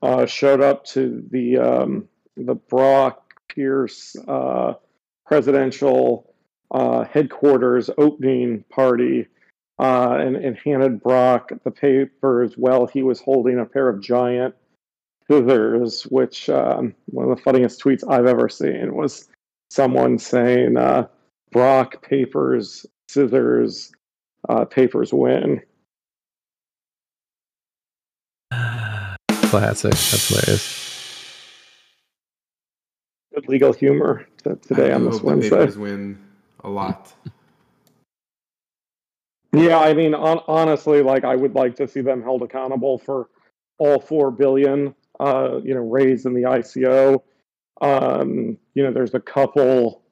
uh, 0.02 0.24
showed 0.26 0.60
up 0.60 0.84
to 0.84 1.24
the 1.32 1.58
um, 1.58 2.08
the 2.36 2.54
Brock 2.54 3.34
Pierce 3.48 4.14
uh, 4.28 4.74
presidential 5.26 6.32
uh, 6.70 7.04
headquarters 7.04 7.90
opening 7.98 8.64
party. 8.70 9.26
Uh, 9.78 10.16
and, 10.18 10.36
and 10.36 10.56
handed 10.64 11.02
Brock 11.02 11.52
the 11.62 11.70
papers 11.70 12.54
while 12.56 12.86
he 12.86 13.02
was 13.02 13.20
holding 13.20 13.58
a 13.58 13.66
pair 13.66 13.90
of 13.90 14.00
giant 14.00 14.54
scissors, 15.28 16.04
which 16.04 16.48
um, 16.48 16.94
one 17.06 17.28
of 17.28 17.36
the 17.36 17.42
funniest 17.42 17.82
tweets 17.82 18.02
I've 18.08 18.24
ever 18.24 18.48
seen 18.48 18.94
was 18.94 19.28
someone 19.70 20.18
saying, 20.18 20.78
uh, 20.78 21.08
Brock, 21.52 22.02
papers, 22.02 22.86
scissors, 23.08 23.92
uh, 24.48 24.64
papers 24.64 25.12
win. 25.12 25.60
Classic. 28.50 29.90
That's 29.90 30.28
hilarious. 30.28 30.86
Good 33.34 33.48
legal 33.48 33.72
humor 33.72 34.26
today 34.42 34.92
I 34.92 34.94
on 34.94 35.04
this 35.04 35.14
hope 35.16 35.20
the 35.20 35.26
Wednesday. 35.26 35.50
Papers 35.50 35.78
win 35.78 36.18
a 36.64 36.68
lot. 36.68 37.14
Yeah, 39.52 39.78
I 39.78 39.94
mean, 39.94 40.14
on, 40.14 40.40
honestly, 40.46 41.02
like 41.02 41.24
I 41.24 41.34
would 41.34 41.54
like 41.54 41.76
to 41.76 41.88
see 41.88 42.02
them 42.02 42.22
held 42.22 42.42
accountable 42.42 42.98
for 42.98 43.28
all 43.78 43.98
four 43.98 44.30
billion, 44.30 44.94
uh, 45.18 45.60
you 45.62 45.74
know, 45.74 45.80
raised 45.80 46.26
in 46.26 46.34
the 46.34 46.42
ICO. 46.42 47.22
Um, 47.80 48.58
you 48.74 48.82
know, 48.82 48.92
there's 48.92 49.14
a 49.14 49.20
couple, 49.20 50.02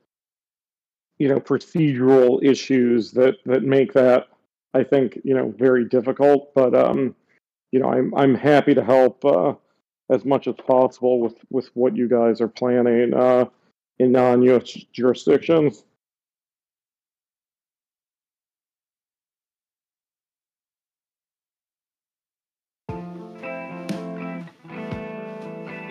you 1.19 1.29
know, 1.29 1.41
procedural 1.41 2.43
issues 2.43 3.13
that 3.13 3.37
that 3.45 3.63
make 3.63 3.93
that, 3.93 4.29
I 4.73 4.83
think, 4.83 5.19
you 5.25 5.35
know, 5.35 5.53
very 5.59 5.85
difficult. 5.85 6.55
But 6.55 6.75
um, 6.75 7.15
you 7.71 7.81
know, 7.81 7.91
I'm 7.91 8.15
I'm 8.15 8.35
happy 8.35 8.73
to 8.75 8.85
help 8.85 9.25
uh, 9.25 9.55
as 10.11 10.25
much 10.25 10.47
as 10.47 10.55
possible 10.55 11.21
with 11.21 11.37
with 11.51 11.69
what 11.75 11.97
you 11.97 12.09
guys 12.09 12.41
are 12.41 12.49
planning 12.49 13.13
uh, 13.13 13.47
in 13.99 14.13
non-U.S. 14.13 14.71
jurisdictions. 14.93 15.85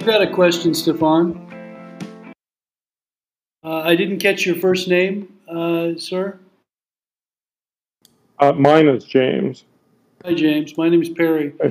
I've 0.03 0.07
got 0.07 0.21
a 0.21 0.30
question, 0.30 0.73
Stefan. 0.73 1.39
Uh, 3.63 3.80
I 3.85 3.95
didn't 3.95 4.19
catch 4.19 4.45
your 4.45 4.55
first 4.55 4.89
name, 4.89 5.34
uh, 5.47 5.97
sir. 5.97 6.38
Uh, 8.38 8.51
mine 8.51 8.89
is 8.89 9.05
James. 9.05 9.63
Hi, 10.25 10.34
James. 10.34 10.77
My 10.77 10.89
name 10.89 11.01
is 11.01 11.07
Perry. 11.07 11.53
Uh, 11.63 11.69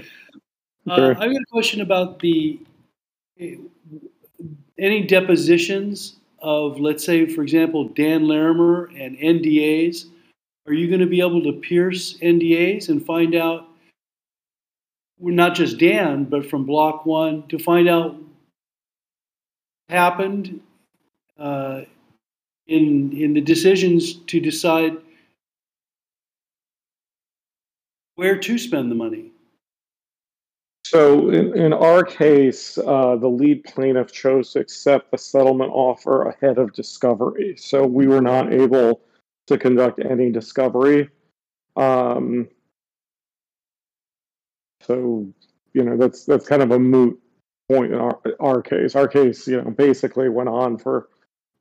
Perry. 0.88 1.10
I've 1.10 1.30
got 1.30 1.42
a 1.42 1.46
question 1.52 1.82
about 1.82 2.20
the 2.20 2.58
any 4.78 5.06
depositions 5.06 6.16
of, 6.38 6.80
let's 6.80 7.04
say, 7.04 7.26
for 7.26 7.42
example, 7.42 7.88
Dan 7.88 8.26
Larimer 8.26 8.86
and 8.98 9.14
NDAs. 9.18 10.06
Are 10.66 10.72
you 10.72 10.88
going 10.88 11.00
to 11.00 11.06
be 11.06 11.20
able 11.20 11.42
to 11.42 11.52
pierce 11.52 12.16
NDAs 12.20 12.88
and 12.88 13.04
find 13.04 13.34
out, 13.34 13.68
not 15.20 15.54
just 15.54 15.78
Dan, 15.78 16.24
but 16.24 16.48
from 16.48 16.64
Block 16.64 17.04
One, 17.04 17.46
to 17.48 17.58
find 17.58 17.90
out 17.90 18.16
happened 19.92 20.60
uh, 21.38 21.82
in 22.66 23.12
in 23.12 23.34
the 23.34 23.40
decisions 23.40 24.14
to 24.14 24.40
decide 24.40 24.96
where 28.16 28.38
to 28.38 28.58
spend 28.58 28.90
the 28.90 28.94
money? 28.94 29.30
So 30.84 31.30
in, 31.30 31.56
in 31.56 31.72
our 31.72 32.04
case, 32.04 32.76
uh, 32.76 33.16
the 33.16 33.28
lead 33.28 33.64
plaintiff 33.64 34.12
chose 34.12 34.52
to 34.52 34.60
accept 34.60 35.10
the 35.10 35.16
settlement 35.16 35.70
offer 35.72 36.24
ahead 36.24 36.58
of 36.58 36.72
discovery. 36.74 37.56
So 37.56 37.86
we 37.86 38.06
were 38.06 38.20
not 38.20 38.52
able 38.52 39.00
to 39.46 39.56
conduct 39.56 40.00
any 40.04 40.30
discovery. 40.30 41.08
Um, 41.76 42.48
so 44.82 45.26
you 45.72 45.84
know 45.84 45.96
that's 45.96 46.24
that's 46.26 46.46
kind 46.46 46.62
of 46.62 46.72
a 46.72 46.78
moot 46.78 47.21
point 47.72 47.92
in 47.92 47.98
our 47.98 48.20
our 48.40 48.62
case. 48.62 48.96
Our 48.96 49.08
case, 49.08 49.46
you 49.48 49.60
know, 49.62 49.70
basically 49.70 50.28
went 50.28 50.48
on 50.48 50.78
for 50.78 51.08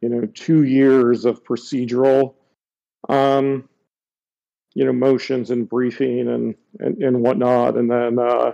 you 0.02 0.10
know 0.10 0.26
two 0.34 0.64
years 0.64 1.26
of 1.26 1.44
procedural, 1.44 2.36
um, 3.10 3.70
you 4.74 4.86
know, 4.86 4.94
motions 4.94 5.52
and 5.52 5.70
briefing 5.70 6.28
and 6.28 6.56
and, 6.80 7.04
and 7.04 7.22
whatnot, 7.22 7.78
and 7.78 7.90
then. 7.90 8.20
Uh, 8.20 8.54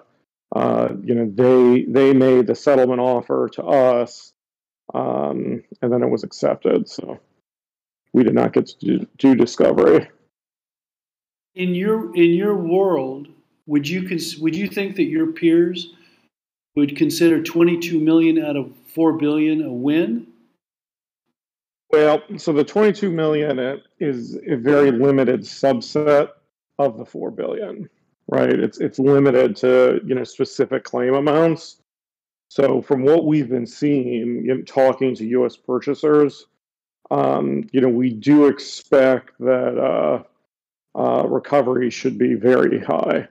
uh, 0.56 0.94
you 1.04 1.14
know, 1.14 1.30
they 1.36 1.84
they 1.84 2.14
made 2.14 2.48
the 2.48 2.56
settlement 2.56 3.02
offer 3.02 3.50
to 3.52 3.64
us, 3.64 4.32
um, 4.94 5.62
and 5.82 5.92
then 5.92 6.02
it 6.02 6.10
was 6.10 6.24
accepted. 6.24 6.88
So 6.88 7.20
we 8.14 8.24
did 8.24 8.34
not 8.34 8.54
get 8.54 8.68
to 8.68 8.80
do, 8.80 9.08
do 9.18 9.36
discovery. 9.36 10.08
in 11.54 11.76
your 11.76 12.16
in 12.16 12.32
your 12.34 12.56
world, 12.56 13.28
would 13.66 13.90
you 13.90 14.08
cons- 14.08 14.38
would 14.38 14.56
you 14.56 14.68
think 14.68 14.96
that 14.96 15.06
your 15.06 15.28
peers 15.34 15.94
would 16.78 16.96
consider 16.96 17.42
22 17.42 18.00
million 18.00 18.38
out 18.38 18.56
of 18.56 18.72
4 18.94 19.14
billion 19.14 19.64
a 19.64 19.74
win? 19.74 20.28
Well, 21.90 22.22
so 22.38 22.54
the 22.54 22.64
22 22.64 23.12
million 23.12 23.82
is 24.00 24.38
a 24.48 24.56
very 24.56 24.92
limited 24.92 25.42
subset 25.42 26.30
of 26.78 27.00
the 27.00 27.06
4 27.06 27.32
billion, 27.32 27.90
right? 28.28 28.52
It's 28.52 28.78
it's 28.78 29.00
limited 29.00 29.56
to, 29.58 30.02
you 30.06 30.14
know, 30.14 30.24
specific 30.24 30.84
claim 30.84 31.16
amounts. 31.16 31.82
So 32.50 32.84
from 32.84 33.02
what 33.02 33.26
we've 33.26 33.50
been 33.50 33.66
seeing 33.66 34.48
in 34.48 34.64
talking 34.64 35.16
to 35.16 35.26
US 35.26 35.58
purchasers, 35.58 36.46
um, 37.10 37.68
you 37.72 37.82
know, 37.82 37.90
we 37.90 38.12
do 38.12 38.46
expect 38.46 39.32
that 39.40 39.80
uh, 39.80 40.24
uh, 40.96 41.28
recovery 41.28 41.90
should 41.90 42.20
be 42.20 42.36
very 42.36 42.80
high 42.80 43.28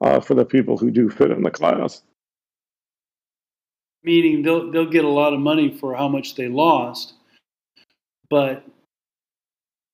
uh, 0.00 0.20
for 0.20 0.34
the 0.34 0.44
people 0.44 0.78
who 0.78 0.92
do 0.92 1.10
fit 1.10 1.32
in 1.32 1.42
the 1.42 1.50
class. 1.50 2.02
Meaning 4.04 4.42
they'll 4.42 4.70
they'll 4.70 4.90
get 4.90 5.04
a 5.04 5.08
lot 5.08 5.32
of 5.32 5.40
money 5.40 5.76
for 5.76 5.94
how 5.94 6.08
much 6.08 6.34
they 6.34 6.48
lost, 6.48 7.14
but 8.28 8.64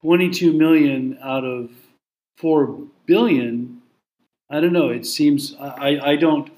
22 0.02 0.52
million 0.52 1.18
out 1.22 1.44
of 1.44 1.70
4 2.38 2.78
billion 3.06 3.80
i 4.50 4.60
don't 4.60 4.72
know 4.72 4.88
it 4.88 5.04
seems 5.04 5.54
i 5.60 5.98
i 6.02 6.16
don't 6.16 6.50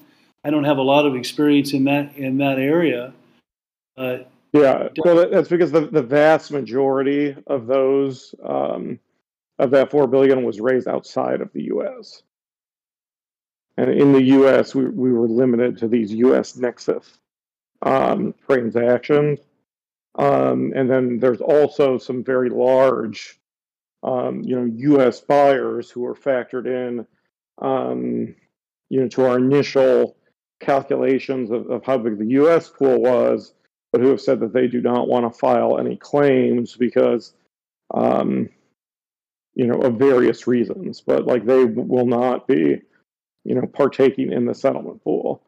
i 0.43 0.49
don't 0.49 0.63
have 0.63 0.77
a 0.77 0.81
lot 0.83 1.05
of 1.05 1.15
experience 1.15 1.73
in 1.73 1.83
that 1.83 2.15
in 2.15 2.37
that 2.37 2.57
area 2.57 3.13
yeah 4.53 4.87
well 5.03 5.29
that's 5.29 5.49
because 5.49 5.71
the, 5.71 5.81
the 5.87 6.01
vast 6.01 6.51
majority 6.51 7.35
of 7.47 7.67
those 7.67 8.33
um, 8.45 8.99
of 9.59 9.71
that 9.71 9.91
4 9.91 10.07
billion 10.07 10.43
was 10.43 10.59
raised 10.59 10.87
outside 10.87 11.41
of 11.41 11.51
the 11.53 11.63
us 11.63 12.23
and 13.77 13.89
in 13.89 14.13
the 14.13 14.21
us 14.21 14.73
we, 14.73 14.85
we 14.85 15.11
were 15.11 15.27
limited 15.27 15.77
to 15.77 15.87
these 15.87 16.11
us 16.11 16.55
nexus 16.55 17.19
um, 17.83 18.33
transactions 18.45 19.39
um, 20.15 20.73
and 20.75 20.89
then 20.89 21.19
there's 21.19 21.41
also 21.41 21.97
some 21.97 22.23
very 22.23 22.49
large, 22.49 23.39
um, 24.03 24.41
you 24.43 24.55
know, 24.55 24.65
U.S. 24.65 25.21
buyers 25.21 25.89
who 25.89 26.05
are 26.05 26.15
factored 26.15 26.67
in, 26.67 27.07
um, 27.59 28.35
you 28.89 29.01
know, 29.01 29.07
to 29.09 29.25
our 29.25 29.37
initial 29.37 30.15
calculations 30.59 31.49
of, 31.51 31.69
of 31.69 31.83
how 31.83 31.97
big 31.97 32.19
the 32.19 32.27
U.S. 32.27 32.69
pool 32.69 33.01
was, 33.01 33.53
but 33.91 34.01
who 34.01 34.09
have 34.09 34.21
said 34.21 34.39
that 34.41 34.53
they 34.53 34.67
do 34.67 34.81
not 34.81 35.07
want 35.07 35.31
to 35.31 35.37
file 35.37 35.79
any 35.79 35.97
claims 35.97 36.75
because, 36.75 37.33
um, 37.93 38.49
you 39.55 39.65
know, 39.65 39.81
of 39.81 39.95
various 39.95 40.45
reasons. 40.45 41.01
But 41.01 41.25
like 41.25 41.45
they 41.45 41.65
will 41.65 42.05
not 42.05 42.47
be, 42.47 42.81
you 43.45 43.55
know, 43.55 43.65
partaking 43.65 44.31
in 44.31 44.45
the 44.45 44.53
settlement 44.53 45.03
pool. 45.03 45.41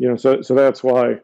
You 0.00 0.08
know, 0.08 0.16
so 0.16 0.42
so 0.42 0.54
that's 0.54 0.82
why 0.82 1.20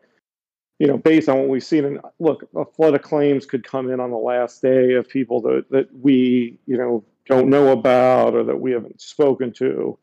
you 0.78 0.86
know, 0.86 0.98
based 0.98 1.28
on 1.28 1.39
what 1.39 1.48
we've 1.48 1.65
seen, 1.65 1.85
and 1.85 2.01
look, 2.19 2.47
a 2.55 2.65
flood 2.65 2.94
of 2.94 3.03
claims 3.03 3.47
could 3.47 3.65
come 3.65 3.90
in 3.90 4.01
on 4.01 4.11
the 4.11 4.16
last 4.16 4.61
day 4.61 4.93
of 4.94 5.09
people 5.09 5.40
that, 5.40 5.65
that 5.70 5.89
we, 6.01 6.59
you 6.66 6.77
know, 6.77 7.03
don't 7.27 7.48
know 7.48 7.73
about 7.73 8.35
or 8.35 8.44
that 8.44 8.61
we 8.61 8.73
haven't 8.73 9.01
spoken 9.01 9.53
to. 9.55 9.98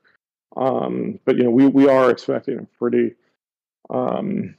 Um, 0.58 1.20
but 1.26 1.38
you 1.38 1.44
know, 1.44 1.52
we, 1.52 1.68
we 1.68 1.88
are 1.88 2.10
expecting 2.10 2.60
a 2.60 2.64
pretty, 2.80 3.14
um, 3.92 4.56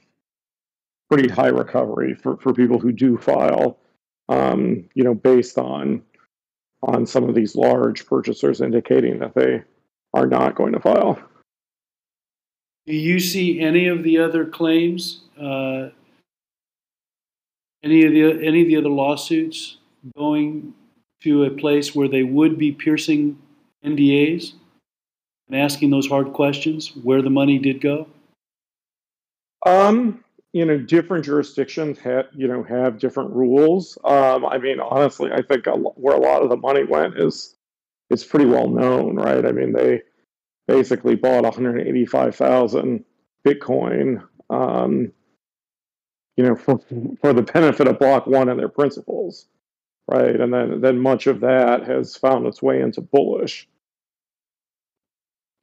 pretty 1.09 1.27
high 1.27 1.49
recovery 1.49 2.15
for, 2.15 2.37
for 2.37 2.53
people 2.53 2.79
who 2.79 2.91
do 2.91 3.17
file. 3.17 3.77
Um, 4.29 4.89
you 4.95 5.03
know, 5.03 5.13
based 5.13 5.57
on 5.57 6.01
on 6.81 7.05
some 7.05 7.27
of 7.27 7.35
these 7.35 7.55
large 7.55 8.05
purchasers 8.05 8.61
indicating 8.61 9.19
that 9.19 9.35
they 9.35 9.63
are 10.13 10.27
not 10.27 10.55
going 10.55 10.73
to 10.73 10.79
file. 10.79 11.19
Do 12.87 12.93
you 12.93 13.19
see 13.19 13.59
any 13.59 13.87
of 13.87 14.03
the 14.03 14.19
other 14.19 14.45
claims 14.45 15.21
uh, 15.41 15.89
any 17.85 18.03
of 18.03 18.11
the 18.11 18.45
any 18.45 18.63
of 18.63 18.67
the 18.67 18.77
other 18.77 18.89
lawsuits 18.89 19.77
going 20.17 20.73
to 21.21 21.45
a 21.45 21.51
place 21.51 21.95
where 21.95 22.07
they 22.07 22.23
would 22.23 22.57
be 22.57 22.71
piercing 22.71 23.39
NDAs 23.85 24.53
and 25.47 25.59
asking 25.59 25.91
those 25.91 26.07
hard 26.07 26.33
questions 26.33 26.91
where 27.03 27.21
the 27.21 27.29
money 27.29 27.59
did 27.59 27.81
go? 27.81 28.07
Um, 29.65 30.23
you 30.51 30.65
know, 30.65 30.77
different 30.77 31.25
jurisdictions 31.25 31.99
have 31.99 32.27
you 32.33 32.47
know 32.47 32.63
have 32.63 32.99
different 32.99 33.31
rules. 33.31 33.97
Um, 34.03 34.45
I 34.45 34.57
mean, 34.57 34.79
honestly, 34.79 35.31
I 35.31 35.41
think 35.41 35.65
where 35.95 36.15
a 36.15 36.19
lot 36.19 36.41
of 36.41 36.49
the 36.49 36.57
money 36.57 36.83
went 36.83 37.17
is 37.17 37.55
is 38.09 38.23
pretty 38.23 38.45
well 38.45 38.67
known, 38.67 39.15
right? 39.15 39.45
I 39.45 39.51
mean, 39.51 39.73
they 39.73 40.01
basically 40.67 41.15
bought 41.15 41.43
185,000 41.43 43.05
Bitcoin. 43.45 44.23
Um, 44.49 45.11
you 46.37 46.43
know, 46.43 46.55
for, 46.55 46.79
for 47.21 47.33
the 47.33 47.41
benefit 47.41 47.87
of 47.87 47.99
Block 47.99 48.27
One 48.27 48.49
and 48.49 48.59
their 48.59 48.69
principals, 48.69 49.47
right? 50.07 50.39
And 50.39 50.53
then 50.53 50.81
then 50.81 50.99
much 50.99 51.27
of 51.27 51.39
that 51.41 51.87
has 51.87 52.15
found 52.15 52.45
its 52.45 52.61
way 52.61 52.81
into 52.81 53.01
bullish. 53.01 53.67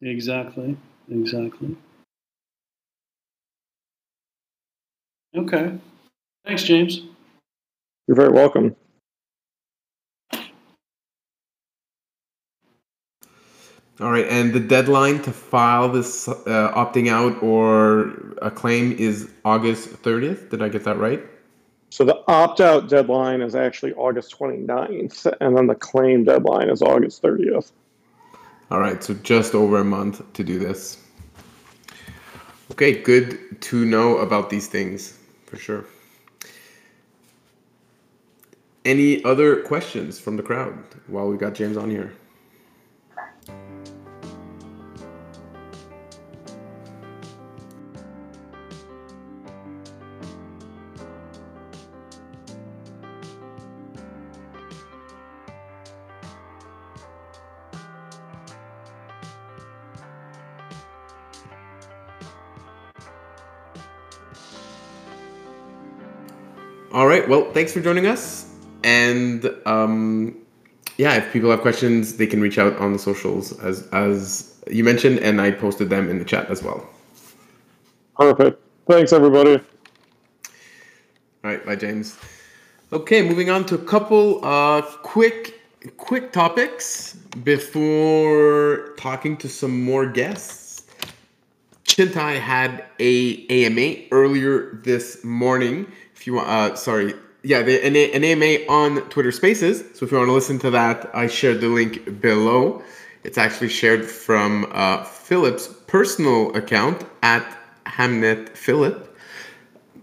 Exactly. 0.01 0.77
Exactly. 1.11 1.77
Okay. 5.35 5.79
Thanks, 6.45 6.65
James. 6.65 7.03
You're 8.07 8.16
very 8.16 8.31
welcome. 8.33 8.74
All 14.01 14.10
right, 14.10 14.27
and 14.27 14.52
the 14.55 14.60
deadline 14.60 15.20
to 15.23 15.32
file 15.32 15.89
this 15.89 16.27
uh, 16.27 16.73
opting 16.74 17.09
out 17.09 17.43
or 17.43 18.35
a 18.40 18.51
claim 18.51 18.93
is 18.93 19.31
August 19.44 19.90
30th. 20.02 20.48
Did 20.48 20.62
I 20.62 20.69
get 20.69 20.85
that 20.85 20.97
right? 20.97 21.23
So 21.90 22.05
the 22.05 22.24
opt 22.27 22.62
out 22.62 22.89
deadline 22.89 23.43
is 23.43 23.55
actually 23.55 23.93
August 23.93 24.36
29th, 24.39 25.31
and 25.43 25.55
then 25.55 25.66
the 25.66 25.74
claim 25.74 26.24
deadline 26.24 26.70
is 26.70 26.81
August 26.81 27.23
30th. 27.23 27.73
All 28.70 28.81
right, 28.81 29.05
so 29.05 29.12
just 29.12 29.55
over 29.55 29.78
a 29.78 29.85
month 29.85 30.32
to 30.32 30.43
do 30.43 30.59
this. 30.59 30.98
Okay, 32.70 33.02
good 33.02 33.60
to 33.60 33.85
know 33.85 34.16
about 34.16 34.48
these 34.48 34.69
things 34.69 35.19
for 35.44 35.59
sure. 35.59 35.85
Any 38.86 39.23
other 39.24 39.60
questions 39.60 40.19
from 40.19 40.39
the 40.39 40.43
crowd 40.43 40.78
while 41.09 41.28
we 41.28 41.36
got 41.36 41.52
James 41.52 41.77
on 41.77 41.90
here? 41.90 42.14
Right. 67.23 67.31
Well, 67.31 67.53
thanks 67.53 67.73
for 67.73 67.81
joining 67.81 68.07
us. 68.07 68.49
And 68.85 69.49
um, 69.66 70.36
yeah, 70.99 71.15
if 71.15 71.32
people 71.32 71.51
have 71.51 71.61
questions, 71.61 72.16
they 72.16 72.27
can 72.27 72.40
reach 72.40 72.59
out 72.59 72.77
on 72.78 72.93
the 72.93 72.99
socials 72.99 73.59
as 73.61 73.86
as 73.89 74.49
you 74.70 74.85
mentioned, 74.85 75.19
and 75.20 75.40
I 75.40 75.51
posted 75.51 75.90
them 75.90 76.09
in 76.11 76.19
the 76.19 76.24
chat 76.24 76.51
as 76.51 76.62
well. 76.62 76.89
Perfect. 78.16 78.61
Thanks, 78.89 79.12
everybody. 79.12 79.55
All 79.55 79.62
right. 81.43 81.65
Bye, 81.65 81.77
James. 81.77 82.16
Okay, 82.93 83.23
moving 83.23 83.51
on 83.51 83.65
to 83.66 83.74
a 83.74 83.85
couple 83.85 84.44
uh, 84.44 84.82
quick 84.82 85.61
quick 85.97 86.32
topics 86.32 87.15
before 87.43 88.94
talking 88.99 89.36
to 89.39 89.49
some 89.49 89.82
more 89.82 90.07
guests. 90.07 90.86
Chintai 91.85 92.39
had 92.39 92.85
a 93.01 93.47
AMA 93.49 94.07
earlier 94.12 94.81
this 94.82 95.23
morning 95.24 95.86
if 96.23 96.28
you 96.28 96.35
want, 96.35 96.49
uh, 96.49 96.77
sorry, 96.77 97.15
yeah, 97.43 97.62
the, 97.62 97.85
an, 97.85 98.23
AMA 98.23 98.65
on 98.69 99.09
Twitter 99.09 99.32
Spaces. 99.32 99.81
So 99.99 100.07
if 100.07 100.12
you 100.12 100.19
want 100.19 100.28
to 100.28 100.32
listen 100.32 100.57
to 100.61 100.70
that, 100.70 101.11
I 101.12 101.27
shared 101.27 101.61
the 101.61 101.66
link 101.66 102.20
below. 102.20 102.81
It's 103.24 103.39
actually 103.39 103.70
shared 103.70 104.09
from 104.09 104.70
uh, 104.70 105.03
Philip's 105.03 105.66
personal 105.89 106.57
account 106.57 107.05
at 107.24 107.44
Hamnet 107.86 108.57
Philip. 108.57 109.19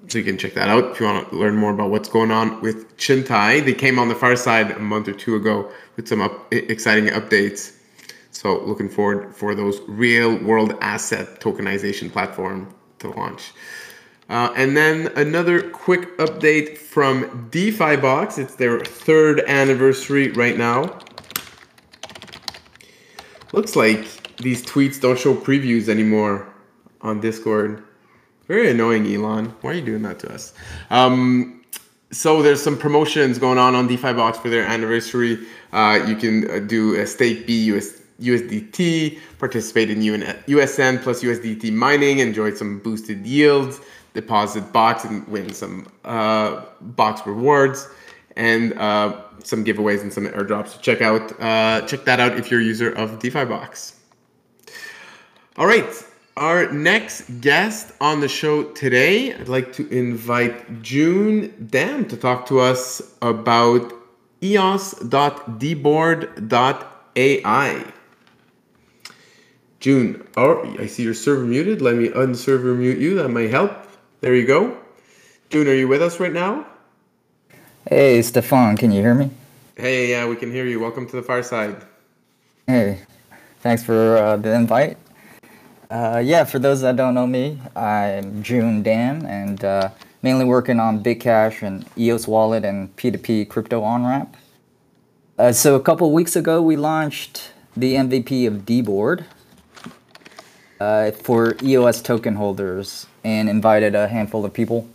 So 0.09 0.17
you 0.17 0.25
can 0.25 0.37
check 0.37 0.55
that 0.55 0.67
out 0.67 0.91
if 0.91 0.99
you 0.99 1.05
want 1.05 1.29
to 1.29 1.37
learn 1.37 1.55
more 1.55 1.71
about 1.71 1.89
what's 1.89 2.09
going 2.09 2.31
on 2.31 2.59
with 2.59 2.97
Chintai. 2.97 3.63
They 3.63 3.73
came 3.73 3.97
on 3.97 4.09
the 4.09 4.15
fireside 4.15 4.71
a 4.71 4.79
month 4.79 5.07
or 5.07 5.13
two 5.13 5.37
ago 5.37 5.71
with 5.95 6.09
some 6.09 6.19
up, 6.19 6.53
exciting 6.53 7.05
updates. 7.13 7.77
So 8.31 8.59
looking 8.65 8.89
forward 8.89 9.33
for 9.33 9.55
those 9.55 9.79
real 9.87 10.37
world 10.39 10.73
asset 10.81 11.39
tokenization 11.39 12.11
platform 12.11 12.75
to 12.97 13.09
launch. 13.11 13.53
Uh, 14.29 14.53
and 14.55 14.77
then 14.77 15.11
another 15.15 15.69
quick 15.71 16.15
update 16.19 16.77
from 16.77 17.49
Defibox. 17.49 18.37
It's 18.37 18.55
their 18.55 18.79
third 18.79 19.41
anniversary 19.47 20.29
right 20.31 20.57
now. 20.57 20.99
looks 23.51 23.75
like 23.75 24.37
these 24.37 24.63
tweets 24.63 25.01
don't 25.01 25.17
show 25.17 25.33
previews 25.33 25.89
anymore 25.89 26.47
on 27.01 27.19
Discord. 27.19 27.83
Very 28.47 28.69
annoying, 28.69 29.11
Elon. 29.11 29.45
Why 29.61 29.71
are 29.71 29.73
you 29.73 29.81
doing 29.81 30.03
that 30.03 30.19
to 30.19 30.31
us? 30.31 30.53
Um, 30.89 31.63
so 32.11 32.41
there's 32.41 32.61
some 32.61 32.77
promotions 32.77 33.37
going 33.37 33.57
on 33.57 33.75
on 33.75 33.87
Defibox 33.87 34.37
for 34.37 34.49
their 34.49 34.63
anniversary. 34.63 35.39
Uh, 35.71 36.03
you 36.07 36.15
can 36.15 36.49
uh, 36.49 36.59
do 36.59 36.95
a 36.99 37.05
stake 37.05 37.45
B 37.45 37.65
US, 37.73 38.01
USDT, 38.19 39.19
participate 39.37 39.89
in 39.89 40.01
UN, 40.01 40.21
USN 40.47 41.01
plus 41.01 41.23
USDT 41.23 41.71
mining, 41.71 42.19
enjoy 42.19 42.53
some 42.53 42.79
boosted 42.79 43.25
yields, 43.25 43.79
deposit 44.13 44.71
box 44.71 45.03
and 45.05 45.27
win 45.27 45.53
some 45.53 45.87
uh, 46.05 46.63
box 46.81 47.25
rewards, 47.25 47.87
and 48.35 48.73
uh, 48.73 49.21
some 49.43 49.63
giveaways 49.63 50.01
and 50.01 50.11
some 50.11 50.27
airdrops. 50.27 50.81
Check 50.81 51.01
out 51.01 51.39
uh, 51.39 51.81
check 51.87 52.05
that 52.05 52.19
out 52.19 52.37
if 52.37 52.51
you're 52.51 52.61
a 52.61 52.63
user 52.63 52.91
of 52.91 53.19
Defibox. 53.19 53.93
All 55.57 55.67
right. 55.67 56.05
Our 56.37 56.71
next 56.71 57.41
guest 57.41 57.91
on 57.99 58.21
the 58.21 58.29
show 58.29 58.63
today, 58.71 59.33
I'd 59.33 59.49
like 59.49 59.73
to 59.73 59.85
invite 59.89 60.81
Jun 60.81 61.67
Dam 61.69 62.07
to 62.07 62.15
talk 62.15 62.45
to 62.45 62.61
us 62.61 63.01
about 63.21 63.91
eos.dboard.ai. 64.41 65.43
Jun, 69.81 70.27
oh, 70.37 70.75
I 70.79 70.85
see 70.85 71.03
your 71.03 71.13
server 71.13 71.43
muted. 71.43 71.81
Let 71.81 71.95
me 71.95 72.09
unserver 72.15 72.73
mute 72.73 72.99
you. 72.99 73.15
That 73.15 73.27
might 73.27 73.49
help. 73.49 73.88
There 74.21 74.35
you 74.35 74.45
go. 74.45 74.77
Jun, 75.49 75.65
are 75.69 75.73
you 75.73 75.87
with 75.87 76.01
us 76.01 76.19
right 76.19 76.33
now? 76.33 76.67
Hey, 77.87 78.21
Stefan, 78.21 78.75
can 78.75 78.91
you 78.91 79.01
hear 79.01 79.15
me? 79.15 79.29
Hey, 79.77 80.09
yeah, 80.09 80.27
we 80.27 80.35
can 80.35 80.51
hear 80.51 80.65
you. 80.65 80.77
Welcome 80.77 81.07
to 81.07 81.15
the 81.15 81.23
fireside. 81.23 81.85
Hey, 82.67 83.03
thanks 83.61 83.81
for 83.81 84.17
uh, 84.17 84.35
the 84.35 84.53
invite. 84.53 84.97
Uh, 85.89 86.21
yeah, 86.21 86.43
for 86.43 86.59
those 86.59 86.81
that 86.81 86.97
don't 86.97 87.13
know 87.13 87.27
me, 87.27 87.61
I'm 87.77 88.43
Jun 88.43 88.83
Dam, 88.83 89.25
and 89.25 89.63
uh, 89.63 89.91
mainly 90.21 90.43
working 90.43 90.81
on 90.81 91.01
Bitcash 91.01 91.65
and 91.65 91.85
EOS 91.97 92.27
Wallet 92.27 92.65
and 92.65 92.93
P2P 92.97 93.47
crypto 93.47 93.83
on 93.83 94.05
ramp. 94.05 94.35
Uh, 95.37 95.53
so 95.53 95.75
a 95.75 95.79
couple 95.79 96.11
weeks 96.11 96.35
ago, 96.35 96.61
we 96.61 96.75
launched 96.75 97.53
the 97.77 97.95
MVP 97.95 98.45
of 98.45 98.65
Dboard 98.65 99.23
uh, 100.81 101.11
for 101.11 101.55
EOS 101.63 102.01
token 102.01 102.35
holders 102.35 103.07
and 103.23 103.49
invited 103.49 103.95
a 103.95 104.07
handful 104.07 104.45
of 104.45 104.53
people. 104.53 104.87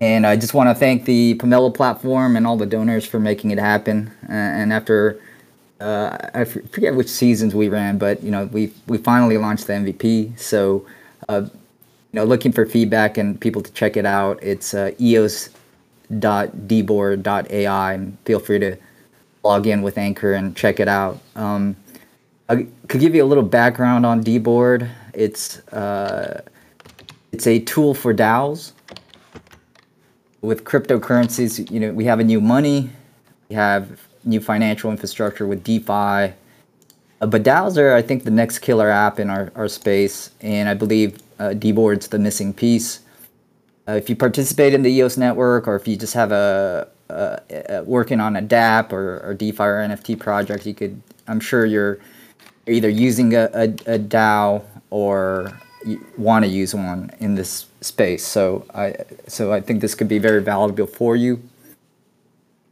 And 0.00 0.26
I 0.26 0.36
just 0.36 0.52
want 0.52 0.68
to 0.68 0.74
thank 0.74 1.04
the 1.04 1.36
Pomelo 1.36 1.72
platform 1.72 2.36
and 2.36 2.46
all 2.46 2.56
the 2.56 2.66
donors 2.66 3.06
for 3.06 3.20
making 3.20 3.52
it 3.52 3.58
happen. 3.58 4.10
Uh, 4.28 4.32
and 4.32 4.72
after 4.72 5.20
uh, 5.80 6.16
I 6.34 6.44
forget 6.44 6.94
which 6.94 7.08
seasons 7.08 7.54
we 7.54 7.68
ran, 7.68 7.98
but 7.98 8.22
you 8.22 8.30
know 8.30 8.46
we 8.46 8.72
we 8.86 8.98
finally 8.98 9.36
launched 9.36 9.66
the 9.66 9.74
MVP. 9.74 10.38
So 10.38 10.86
uh, 11.28 11.46
you 12.12 12.12
know, 12.12 12.24
looking 12.24 12.52
for 12.52 12.64
feedback 12.66 13.18
and 13.18 13.40
people 13.40 13.62
to 13.62 13.72
check 13.72 13.96
it 13.96 14.04
out. 14.04 14.38
It's 14.42 14.74
uh, 14.74 14.90
eos.dboard.ai, 15.00 17.92
and 17.94 18.18
feel 18.24 18.38
free 18.38 18.58
to 18.58 18.76
log 19.42 19.66
in 19.66 19.80
with 19.82 19.98
Anchor 19.98 20.34
and 20.34 20.54
check 20.54 20.78
it 20.78 20.88
out. 20.88 21.18
Um, 21.34 21.74
I 22.48 22.66
could 22.86 23.00
give 23.00 23.14
you 23.14 23.24
a 23.24 23.26
little 23.26 23.42
background 23.42 24.04
on 24.04 24.22
Dboard. 24.22 24.90
It's 25.14 25.66
uh, 25.68 26.42
it's 27.32 27.46
a 27.46 27.58
tool 27.58 27.94
for 27.94 28.14
DAOs. 28.14 28.72
With 30.42 30.64
cryptocurrencies, 30.64 31.70
you 31.70 31.80
know, 31.80 31.92
we 31.92 32.04
have 32.04 32.20
a 32.20 32.24
new 32.24 32.40
money, 32.40 32.90
we 33.48 33.54
have 33.54 34.00
new 34.24 34.40
financial 34.40 34.90
infrastructure 34.90 35.46
with 35.46 35.64
DeFi. 35.64 36.34
Uh, 37.20 37.26
but 37.26 37.42
DAOs 37.42 37.76
are, 37.76 37.94
I 37.94 38.02
think, 38.02 38.24
the 38.24 38.30
next 38.30 38.58
killer 38.58 38.90
app 38.90 39.18
in 39.18 39.30
our, 39.30 39.52
our 39.54 39.68
space, 39.68 40.30
and 40.40 40.68
I 40.68 40.74
believe 40.74 41.18
uh, 41.38 41.50
Dboard's 41.50 42.08
the 42.08 42.18
missing 42.18 42.52
piece. 42.52 43.00
Uh, 43.88 43.92
if 43.92 44.10
you 44.10 44.16
participate 44.16 44.74
in 44.74 44.82
the 44.82 44.90
EOS 44.90 45.16
network, 45.16 45.66
or 45.66 45.76
if 45.76 45.88
you 45.88 45.96
just 45.96 46.14
have 46.14 46.32
a, 46.32 46.88
a, 47.08 47.40
a 47.68 47.82
working 47.84 48.20
on 48.20 48.36
a 48.36 48.42
DApp 48.42 48.92
or, 48.92 49.20
or, 49.20 49.34
DeFi 49.34 49.62
or 49.62 49.76
NFT 49.88 50.18
project, 50.18 50.66
you 50.66 50.74
could. 50.74 51.00
I'm 51.28 51.40
sure 51.40 51.64
you're 51.64 51.98
either 52.66 52.88
using 52.88 53.34
a, 53.34 53.48
a, 53.54 53.64
a 53.86 53.98
DAO 53.98 54.64
or 54.90 55.52
want 56.16 56.44
to 56.44 56.50
use 56.50 56.74
one 56.74 57.10
in 57.18 57.34
this 57.34 57.66
space. 57.80 58.26
So 58.26 58.64
I 58.74 58.94
so 59.26 59.52
I 59.52 59.60
think 59.60 59.80
this 59.80 59.94
could 59.94 60.08
be 60.08 60.18
very 60.18 60.42
valuable 60.42 60.86
for 60.86 61.16
you. 61.16 61.42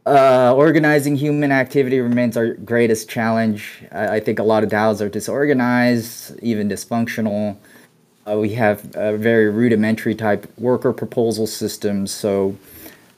Uh, 0.03 0.51
organizing 0.55 1.15
human 1.15 1.51
activity 1.51 1.99
remains 1.99 2.35
our 2.35 2.53
greatest 2.55 3.07
challenge. 3.07 3.83
I, 3.91 4.15
I, 4.15 4.19
think 4.19 4.39
a 4.39 4.43
lot 4.43 4.63
of 4.63 4.69
DAOs 4.71 4.99
are 4.99 5.09
disorganized, 5.09 6.39
even 6.41 6.67
dysfunctional. 6.67 7.55
Uh, 8.27 8.39
we 8.39 8.49
have 8.53 8.95
a 8.95 9.15
very 9.15 9.47
rudimentary 9.51 10.15
type 10.15 10.51
worker 10.57 10.91
proposal 10.91 11.45
systems. 11.45 12.09
So, 12.09 12.57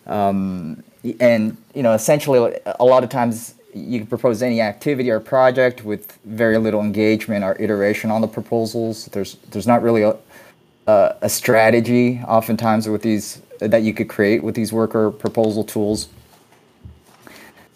um, 0.08 0.84
and 1.22 1.56
you 1.74 1.84
know, 1.84 1.94
essentially, 1.94 2.60
a 2.66 2.84
lot 2.84 3.06
of 3.06 3.10
times 3.10 3.56
you 3.74 4.00
can 4.00 4.08
propose 4.08 4.42
any 4.42 4.62
activity 4.62 5.10
or 5.10 5.20
project 5.20 5.84
with 5.84 6.18
very 6.26 6.58
little 6.58 6.82
engagement 6.82 7.44
or 7.44 7.56
iteration 7.60 8.12
on 8.12 8.22
the 8.22 8.28
proposals. 8.28 9.06
There's 9.08 9.36
there's 9.52 9.68
not 9.68 9.82
really 9.82 10.04
a 10.04 10.16
a, 10.88 11.16
a 11.22 11.30
strategy 11.30 12.22
oftentimes 12.28 12.90
with 12.90 13.02
these 13.02 13.42
that 13.60 13.84
you 13.84 13.94
could 13.94 14.10
create 14.10 14.44
with 14.44 14.56
these 14.56 14.74
worker 14.74 15.10
proposal 15.12 15.64
tools 15.64 16.10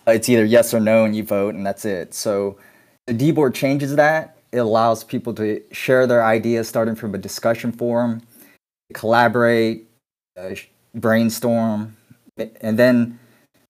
it's 0.08 0.30
either 0.30 0.46
yes 0.46 0.74
or 0.74 0.80
no 0.80 1.06
and 1.06 1.16
you 1.16 1.24
vote 1.24 1.56
and 1.56 1.66
that's 1.66 1.86
it. 1.86 2.14
So 2.14 2.58
the 3.06 3.14
Dboard 3.14 3.54
changes 3.54 3.96
that. 3.96 4.38
It 4.52 4.58
allows 4.58 5.04
people 5.04 5.34
to 5.36 5.62
share 5.72 6.08
their 6.08 6.24
ideas 6.24 6.68
starting 6.70 6.96
from 6.96 7.14
a 7.14 7.18
discussion 7.18 7.72
forum, 7.72 8.22
collaborate, 8.94 9.90
uh, 10.38 10.56
brainstorm, 10.96 11.98
and 12.62 12.80
then 12.80 13.20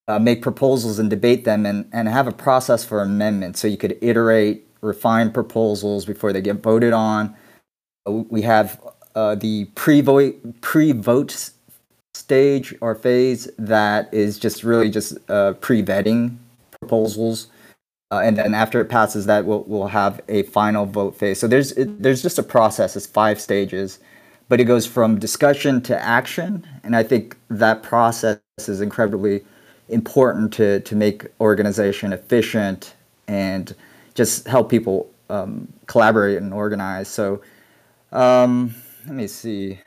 uh, 0.08 0.20
make 0.20 0.42
proposals 0.42 1.00
and 1.00 1.10
debate 1.10 1.44
them 1.44 1.66
and, 1.66 1.90
and 1.92 2.08
have 2.08 2.28
a 2.28 2.32
process 2.32 2.86
for 2.86 3.02
amendment. 3.02 3.58
So 3.58 3.68
you 3.68 3.78
could 3.78 3.98
iterate, 4.02 4.66
refine 4.82 5.32
proposals 5.32 6.06
before 6.06 6.32
they 6.32 6.42
get 6.42 6.64
voted 6.64 6.94
on. 6.94 7.36
Uh, 8.08 8.12
we 8.30 8.42
have 8.44 8.80
uh, 9.16 9.36
the 9.36 9.66
pre-vote 9.76 10.62
pre-vote 10.62 11.52
stage 12.14 12.74
or 12.82 12.96
phase 12.96 13.50
that 13.58 14.12
is 14.14 14.40
just 14.40 14.64
really 14.64 14.90
just 14.90 15.18
uh, 15.30 15.54
pre-vetting 15.54 16.36
proposals. 16.80 17.48
Uh, 18.10 18.20
and 18.20 18.38
then 18.38 18.54
after 18.54 18.80
it 18.80 18.86
passes 18.86 19.26
that, 19.26 19.46
we'll, 19.46 19.64
we'll 19.64 19.88
have 19.88 20.22
a 20.30 20.44
final 20.44 20.86
vote 20.86 21.18
phase. 21.18 21.40
So 21.40 21.48
there's 21.48 21.74
it, 21.74 22.02
there's 22.02 22.22
just 22.22 22.40
a 22.40 22.44
process. 22.44 22.96
It's 22.96 23.06
five 23.06 23.42
stages, 23.42 24.00
but 24.48 24.62
it 24.62 24.64
goes 24.64 24.86
from 24.86 25.20
discussion 25.20 25.82
to 25.84 26.02
action. 26.02 26.66
And 26.84 26.96
I 26.96 27.04
think 27.04 27.38
that 27.50 27.84
process 27.84 28.40
is 28.58 28.80
incredibly 28.80 29.44
important 29.90 30.54
to 30.54 30.80
to 30.82 30.96
make 30.96 31.26
organization 31.40 32.14
efficient 32.14 32.94
and 33.28 33.76
just 34.14 34.48
help 34.48 34.70
people 34.70 35.10
um, 35.30 35.68
collaborate 35.86 36.38
and 36.38 36.54
organize. 36.54 37.08
So 37.08 37.42
um, 38.12 38.74
let 39.06 39.16
me 39.16 39.28
see. 39.28 39.80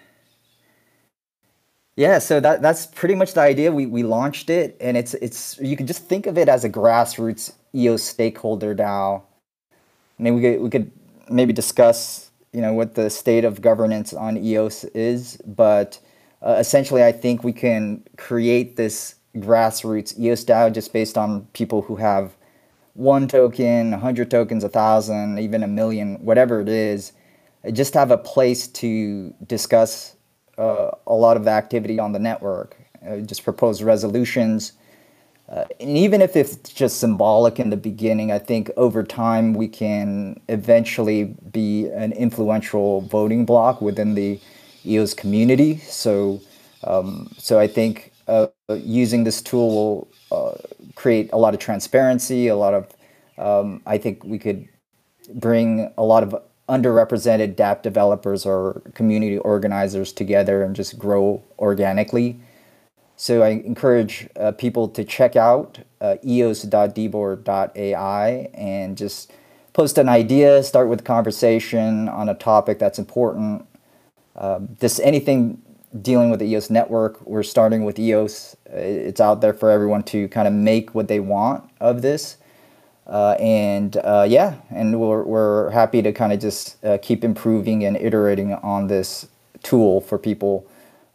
Yeah, 1.96 2.18
so 2.18 2.40
that 2.40 2.62
that's 2.62 2.86
pretty 2.86 3.14
much 3.14 3.34
the 3.34 3.40
idea. 3.40 3.72
We 3.72 3.86
we 3.86 4.02
launched 4.02 4.48
it, 4.48 4.76
and 4.80 4.96
it's 4.96 5.14
it's 5.14 5.58
you 5.60 5.76
can 5.76 5.86
just 5.86 6.06
think 6.06 6.26
of 6.26 6.38
it 6.38 6.48
as 6.48 6.64
a 6.64 6.70
grassroots 6.70 7.52
EOS 7.74 8.02
stakeholder 8.02 8.74
DAO. 8.74 9.22
I 10.18 10.22
mean, 10.22 10.34
we 10.34 10.40
could 10.40 10.60
we 10.60 10.70
could 10.70 10.90
maybe 11.28 11.52
discuss 11.52 12.30
you 12.52 12.60
know 12.60 12.72
what 12.72 12.94
the 12.94 13.10
state 13.10 13.44
of 13.44 13.60
governance 13.60 14.14
on 14.14 14.38
EOS 14.38 14.84
is, 14.84 15.36
but 15.46 15.98
uh, 16.42 16.56
essentially, 16.58 17.04
I 17.04 17.12
think 17.12 17.44
we 17.44 17.52
can 17.52 18.02
create 18.16 18.76
this 18.76 19.16
grassroots 19.36 20.18
EOS 20.18 20.44
DAO 20.44 20.72
just 20.72 20.92
based 20.92 21.16
on 21.16 21.46
people 21.52 21.82
who 21.82 21.96
have 21.96 22.36
one 22.94 23.28
token, 23.28 23.94
a 23.94 23.98
hundred 23.98 24.30
tokens, 24.30 24.64
a 24.64 24.68
thousand, 24.68 25.38
even 25.38 25.62
a 25.62 25.68
million, 25.68 26.16
whatever 26.24 26.60
it 26.60 26.68
is. 26.68 27.12
Just 27.72 27.94
have 27.94 28.10
a 28.10 28.18
place 28.18 28.66
to 28.68 29.34
discuss 29.46 30.16
uh, 30.58 30.90
a 31.06 31.14
lot 31.14 31.36
of 31.36 31.44
the 31.44 31.50
activity 31.50 31.98
on 31.98 32.12
the 32.12 32.18
network. 32.18 32.76
Uh, 33.06 33.18
just 33.18 33.44
propose 33.44 33.82
resolutions. 33.82 34.72
Uh, 35.48 35.64
and 35.80 35.96
even 35.96 36.22
if 36.22 36.36
it's 36.36 36.56
just 36.72 37.00
symbolic 37.00 37.58
in 37.58 37.70
the 37.70 37.76
beginning, 37.76 38.30
I 38.30 38.38
think 38.38 38.70
over 38.76 39.02
time 39.02 39.54
we 39.54 39.66
can 39.66 40.40
eventually 40.48 41.24
be 41.24 41.86
an 41.88 42.12
influential 42.12 43.00
voting 43.02 43.44
bloc 43.46 43.80
within 43.80 44.14
the 44.14 44.40
EOS 44.86 45.14
community. 45.14 45.78
So, 45.78 46.40
um, 46.84 47.30
so 47.36 47.58
I 47.58 47.66
think 47.66 48.12
uh, 48.30 48.48
using 48.74 49.24
this 49.24 49.42
tool 49.42 49.68
will 49.76 50.08
uh, 50.30 50.54
create 50.94 51.30
a 51.32 51.38
lot 51.38 51.54
of 51.54 51.60
transparency. 51.60 52.48
A 52.48 52.56
lot 52.56 52.74
of, 52.74 52.94
um, 53.38 53.82
I 53.86 53.98
think 53.98 54.24
we 54.24 54.38
could 54.38 54.68
bring 55.34 55.92
a 55.98 56.04
lot 56.04 56.22
of 56.22 56.34
underrepresented 56.68 57.56
dApp 57.56 57.82
developers 57.82 58.46
or 58.46 58.80
community 58.94 59.38
organizers 59.38 60.12
together 60.12 60.62
and 60.62 60.76
just 60.76 60.96
grow 60.98 61.42
organically. 61.58 62.40
So 63.16 63.42
I 63.42 63.48
encourage 63.50 64.28
uh, 64.36 64.52
people 64.52 64.88
to 64.88 65.04
check 65.04 65.36
out 65.36 65.80
uh, 66.00 66.16
and 68.54 68.96
just 68.96 69.32
post 69.72 69.98
an 69.98 70.08
idea, 70.08 70.62
start 70.62 70.88
with 70.88 71.04
conversation 71.04 72.08
on 72.08 72.28
a 72.28 72.34
topic 72.34 72.78
that's 72.78 72.98
important. 72.98 73.66
Um, 74.36 74.76
just 74.80 75.00
anything 75.00 75.60
dealing 76.02 76.30
with 76.30 76.40
the 76.40 76.46
EOS 76.46 76.70
network. 76.70 77.20
We're 77.26 77.42
starting 77.42 77.84
with 77.84 77.98
EOS. 77.98 78.56
It's 78.66 79.20
out 79.20 79.40
there 79.40 79.52
for 79.52 79.70
everyone 79.70 80.02
to 80.04 80.28
kind 80.28 80.46
of 80.46 80.54
make 80.54 80.94
what 80.94 81.08
they 81.08 81.20
want 81.20 81.68
of 81.80 82.02
this. 82.02 82.36
Uh, 83.06 83.36
and 83.40 83.96
uh, 83.96 84.24
yeah, 84.28 84.54
and 84.70 85.00
we're, 85.00 85.24
we're 85.24 85.70
happy 85.70 86.00
to 86.00 86.12
kind 86.12 86.32
of 86.32 86.38
just 86.38 86.82
uh, 86.84 86.96
keep 87.02 87.24
improving 87.24 87.84
and 87.84 87.96
iterating 87.96 88.54
on 88.54 88.86
this 88.86 89.26
tool 89.62 90.00
for 90.00 90.16
people. 90.16 90.66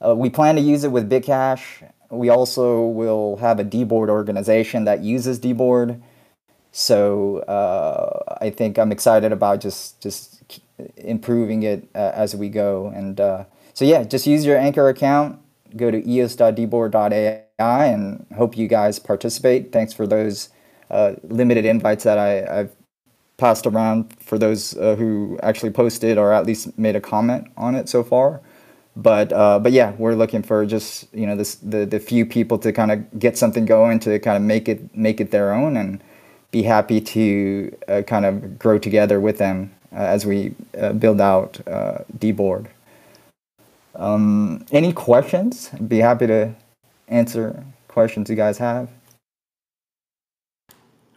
Uh, 0.06 0.14
we 0.14 0.30
plan 0.30 0.56
to 0.56 0.62
use 0.62 0.84
it 0.84 0.92
with 0.92 1.10
Bitcash. 1.10 1.90
We 2.10 2.30
also 2.30 2.86
will 2.86 3.38
have 3.38 3.60
a 3.60 3.64
dboard 3.64 4.10
organization 4.10 4.84
that 4.86 5.04
uses 5.04 5.40
dboard. 5.40 6.02
So 6.72 7.38
uh, 7.40 8.36
I 8.42 8.50
think 8.50 8.78
I'm 8.78 8.92
excited 8.92 9.32
about 9.32 9.62
just 9.62 10.02
just 10.02 10.44
improving 10.98 11.64
it 11.64 11.88
uh, 11.96 12.12
as 12.14 12.36
we 12.36 12.50
go. 12.50 12.88
And 12.94 13.20
so 13.76 13.84
yeah, 13.84 14.04
just 14.06 14.26
use 14.26 14.46
your 14.46 14.58
Anchor 14.58 14.88
account. 14.88 15.38
Go 15.76 15.92
to 15.92 16.10
eos.dboard.ai 16.10 17.86
and 17.86 18.26
hope 18.36 18.58
you 18.58 18.70
guys 18.70 19.00
participate. 19.00 19.74
Thanks 19.74 19.92
for 19.92 20.08
those 20.08 20.48
uh, 20.90 21.16
limited 21.24 21.66
invites 21.66 22.06
that 22.06 22.18
I, 22.18 22.60
I've 22.60 22.72
passed 23.36 23.68
around 23.68 24.16
for 24.18 24.38
those 24.38 24.78
uh, 24.78 24.96
who 24.96 25.38
actually 25.44 25.72
posted 25.72 26.18
or 26.18 26.32
at 26.32 26.46
least 26.46 26.80
made 26.80 26.96
a 26.96 27.02
comment 27.02 27.50
on 27.58 27.76
it 27.76 27.90
so 27.90 28.02
far. 28.02 28.40
But 28.96 29.34
uh, 29.34 29.60
but 29.60 29.74
yeah, 29.74 29.92
we're 29.98 30.16
looking 30.16 30.42
for 30.42 30.66
just 30.66 31.14
you 31.14 31.28
know 31.28 31.36
this 31.36 31.56
the 31.56 31.86
the 31.86 32.00
few 32.00 32.26
people 32.26 32.58
to 32.60 32.72
kind 32.72 32.94
of 32.94 33.20
get 33.20 33.38
something 33.38 33.66
going 33.66 34.00
to 34.00 34.18
kind 34.20 34.38
of 34.38 34.44
make 34.44 34.70
it 34.70 34.96
make 34.96 35.20
it 35.20 35.32
their 35.32 35.54
own 35.54 35.76
and 35.76 36.02
be 36.52 36.64
happy 36.64 37.02
to 37.02 37.76
uh, 37.90 38.04
kind 38.04 38.26
of 38.26 38.58
grow 38.58 38.80
together 38.80 39.20
with 39.20 39.38
them 39.38 39.76
uh, 39.92 39.98
as 39.98 40.26
we 40.26 40.56
uh, 40.80 40.94
build 40.94 41.20
out 41.20 41.60
dboard. 42.18 42.68
Um, 43.96 44.66
any 44.72 44.94
questions? 44.94 45.70
I'd 45.74 45.90
be 45.90 46.00
happy 46.00 46.28
to 46.28 46.56
answer 47.08 47.64
questions 47.88 48.30
you 48.30 48.36
guys 48.36 48.58
have. 48.58 48.90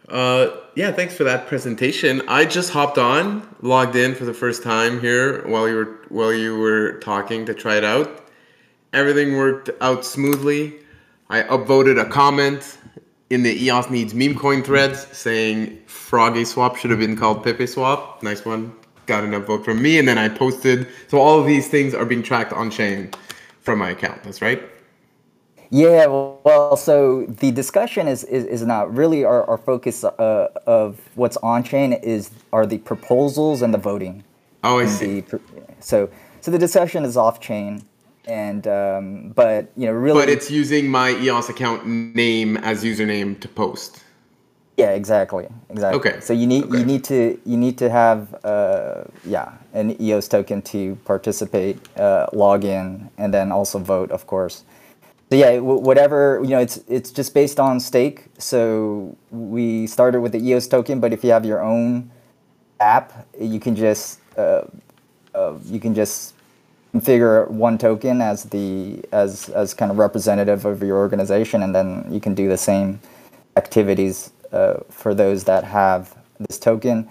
Uh, 0.07 0.49
yeah, 0.75 0.91
thanks 0.91 1.13
for 1.13 1.23
that 1.23 1.47
presentation. 1.47 2.21
I 2.27 2.45
just 2.45 2.71
hopped 2.71 2.97
on, 2.97 3.47
logged 3.61 3.95
in 3.95 4.15
for 4.15 4.25
the 4.25 4.33
first 4.33 4.63
time 4.63 4.99
here 4.99 5.47
while 5.47 5.67
you 5.67 5.75
were 5.75 5.99
while 6.09 6.33
you 6.33 6.57
were 6.57 6.93
talking 6.99 7.45
to 7.45 7.53
try 7.53 7.75
it 7.75 7.83
out. 7.83 8.27
Everything 8.91 9.37
worked 9.37 9.69
out 9.81 10.03
smoothly. 10.03 10.73
I 11.29 11.43
upvoted 11.43 12.01
a 12.01 12.05
comment 12.05 12.79
in 13.29 13.43
the 13.43 13.63
EOS 13.63 13.91
needs 13.91 14.15
meme 14.15 14.33
coin 14.33 14.63
threads 14.63 15.05
saying 15.15 15.79
Froggy 15.85 16.43
swap 16.43 16.75
should 16.75 16.89
have 16.89 16.99
been 16.99 17.15
called 17.15 17.43
Pepe 17.43 17.67
swap. 17.67 18.23
Nice 18.23 18.43
one. 18.43 18.75
Got 19.09 19.23
an 19.23 19.31
upvote 19.31 19.65
from 19.65 19.81
me, 19.81 19.97
and 19.97 20.07
then 20.07 20.19
I 20.19 20.29
posted. 20.29 20.87
So 21.07 21.17
all 21.17 21.39
of 21.39 21.47
these 21.47 21.67
things 21.67 21.95
are 21.95 22.05
being 22.05 22.21
tracked 22.21 22.53
on 22.53 22.69
chain 22.69 23.09
from 23.59 23.79
my 23.79 23.89
account. 23.89 24.21
That's 24.21 24.39
right. 24.39 24.61
Yeah, 25.71 26.05
well, 26.05 26.77
so 26.77 27.25
the 27.25 27.49
discussion 27.49 28.07
is, 28.07 28.23
is, 28.25 28.45
is 28.45 28.63
not 28.63 28.95
really 28.95 29.23
our, 29.23 29.43
our 29.49 29.57
focus 29.57 30.03
uh, 30.03 30.49
of 30.67 31.01
what's 31.15 31.37
on 31.37 31.63
chain 31.63 31.93
is 31.93 32.29
are 32.53 32.67
the 32.67 32.77
proposals 32.77 33.63
and 33.63 33.73
the 33.73 33.79
voting. 33.79 34.23
Oh, 34.63 34.77
I 34.77 34.85
see. 34.85 35.21
The, 35.21 35.41
so 35.79 36.07
so 36.41 36.51
the 36.51 36.59
discussion 36.59 37.03
is 37.03 37.17
off 37.17 37.39
chain, 37.39 37.81
and 38.25 38.67
um, 38.67 39.29
but 39.29 39.71
you 39.75 39.87
know 39.87 39.93
really. 39.93 40.21
But 40.21 40.29
it's 40.29 40.51
using 40.51 40.87
my 40.87 41.17
EOS 41.17 41.49
account 41.49 41.87
name 41.87 42.57
as 42.57 42.83
username 42.83 43.39
to 43.39 43.47
post. 43.47 44.03
Yeah, 44.79 44.91
exactly, 44.91 45.45
exactly. 45.69 45.99
Okay. 45.99 46.19
So 46.21 46.31
you 46.31 46.47
need 46.47 46.63
okay. 46.63 46.77
you 46.77 46.85
need 46.85 47.03
to 47.05 47.37
you 47.45 47.57
need 47.57 47.77
to 47.79 47.89
have 47.89 48.33
uh, 48.45 49.03
yeah 49.25 49.51
an 49.73 50.01
EOS 50.01 50.29
token 50.29 50.61
to 50.73 50.95
participate, 51.03 51.77
uh, 51.97 52.27
log 52.31 52.63
in, 52.63 53.09
and 53.17 53.33
then 53.33 53.51
also 53.51 53.77
vote, 53.77 54.09
of 54.11 54.25
course. 54.25 54.63
So 55.29 55.35
yeah, 55.35 55.59
whatever 55.59 56.39
you 56.43 56.51
know, 56.51 56.59
it's 56.59 56.77
it's 56.87 57.11
just 57.11 57.33
based 57.33 57.59
on 57.59 57.81
stake. 57.81 58.27
So 58.37 59.17
we 59.31 59.85
started 59.85 60.21
with 60.21 60.31
the 60.31 60.39
EOS 60.39 60.67
token, 60.67 61.01
but 61.01 61.11
if 61.11 61.25
you 61.25 61.31
have 61.31 61.43
your 61.43 61.61
own 61.61 62.09
app, 62.79 63.27
you 63.37 63.59
can 63.59 63.75
just 63.75 64.21
uh, 64.37 64.63
uh, 65.35 65.55
you 65.65 65.81
can 65.81 65.93
just 65.93 66.35
configure 66.95 67.49
one 67.49 67.77
token 67.77 68.21
as 68.21 68.45
the 68.45 69.03
as 69.11 69.49
as 69.49 69.73
kind 69.73 69.91
of 69.91 69.97
representative 69.97 70.63
of 70.63 70.81
your 70.81 70.97
organization, 70.97 71.63
and 71.63 71.75
then 71.75 72.07
you 72.09 72.21
can 72.21 72.33
do 72.33 72.47
the 72.47 72.57
same 72.57 73.01
activities 73.57 74.31
uh, 74.51 74.75
for 74.89 75.13
those 75.13 75.43
that 75.45 75.63
have 75.63 76.15
this 76.39 76.59
token. 76.59 77.07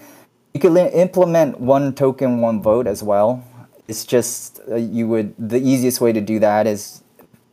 You 0.54 0.60
could 0.60 0.76
implement 0.76 1.60
one 1.60 1.94
token, 1.94 2.40
one 2.40 2.62
vote 2.62 2.86
as 2.86 3.02
well. 3.02 3.44
It's 3.86 4.04
just 4.04 4.60
uh, 4.70 4.76
you 4.76 5.08
would 5.08 5.34
the 5.38 5.58
easiest 5.58 6.00
way 6.00 6.12
to 6.12 6.20
do 6.20 6.38
that 6.40 6.66
is 6.66 7.02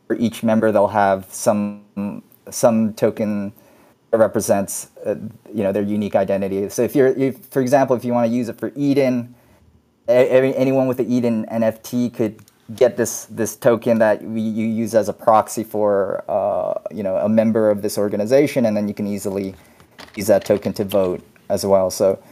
for 0.06 0.16
each 0.16 0.42
member 0.42 0.70
they'll 0.72 0.88
have 0.88 1.26
some 1.32 2.22
some 2.50 2.94
token 2.94 3.52
that 4.10 4.18
represents 4.18 4.88
uh, 5.04 5.14
you 5.52 5.62
know 5.62 5.72
their 5.72 5.82
unique 5.82 6.14
identity. 6.14 6.68
So 6.68 6.82
if 6.82 6.94
you're, 6.94 7.08
if, 7.08 7.38
for 7.46 7.60
example, 7.60 7.96
if 7.96 8.04
you 8.04 8.12
want 8.12 8.28
to 8.28 8.34
use 8.34 8.48
it 8.48 8.58
for 8.58 8.72
Eden, 8.76 9.34
every, 10.08 10.54
anyone 10.54 10.86
with 10.86 10.98
the 10.98 11.12
Eden 11.12 11.46
NFT 11.50 12.12
could 12.14 12.42
get 12.74 12.96
this 12.96 13.26
this 13.26 13.56
token 13.56 13.98
that 13.98 14.22
we, 14.22 14.40
you 14.40 14.66
use 14.66 14.94
as 14.94 15.08
a 15.08 15.12
proxy 15.12 15.64
for 15.64 16.24
uh, 16.28 16.74
you 16.90 17.02
know 17.02 17.16
a 17.16 17.28
member 17.28 17.70
of 17.70 17.82
this 17.82 17.98
organization, 17.98 18.66
and 18.66 18.76
then 18.76 18.88
you 18.88 18.94
can 18.94 19.06
easily 19.06 19.54
use 20.14 20.26
that 20.26 20.44
token 20.44 20.72
to 20.74 20.84
vote 20.84 21.22
as 21.48 21.64
well. 21.64 21.90
So 21.90 22.22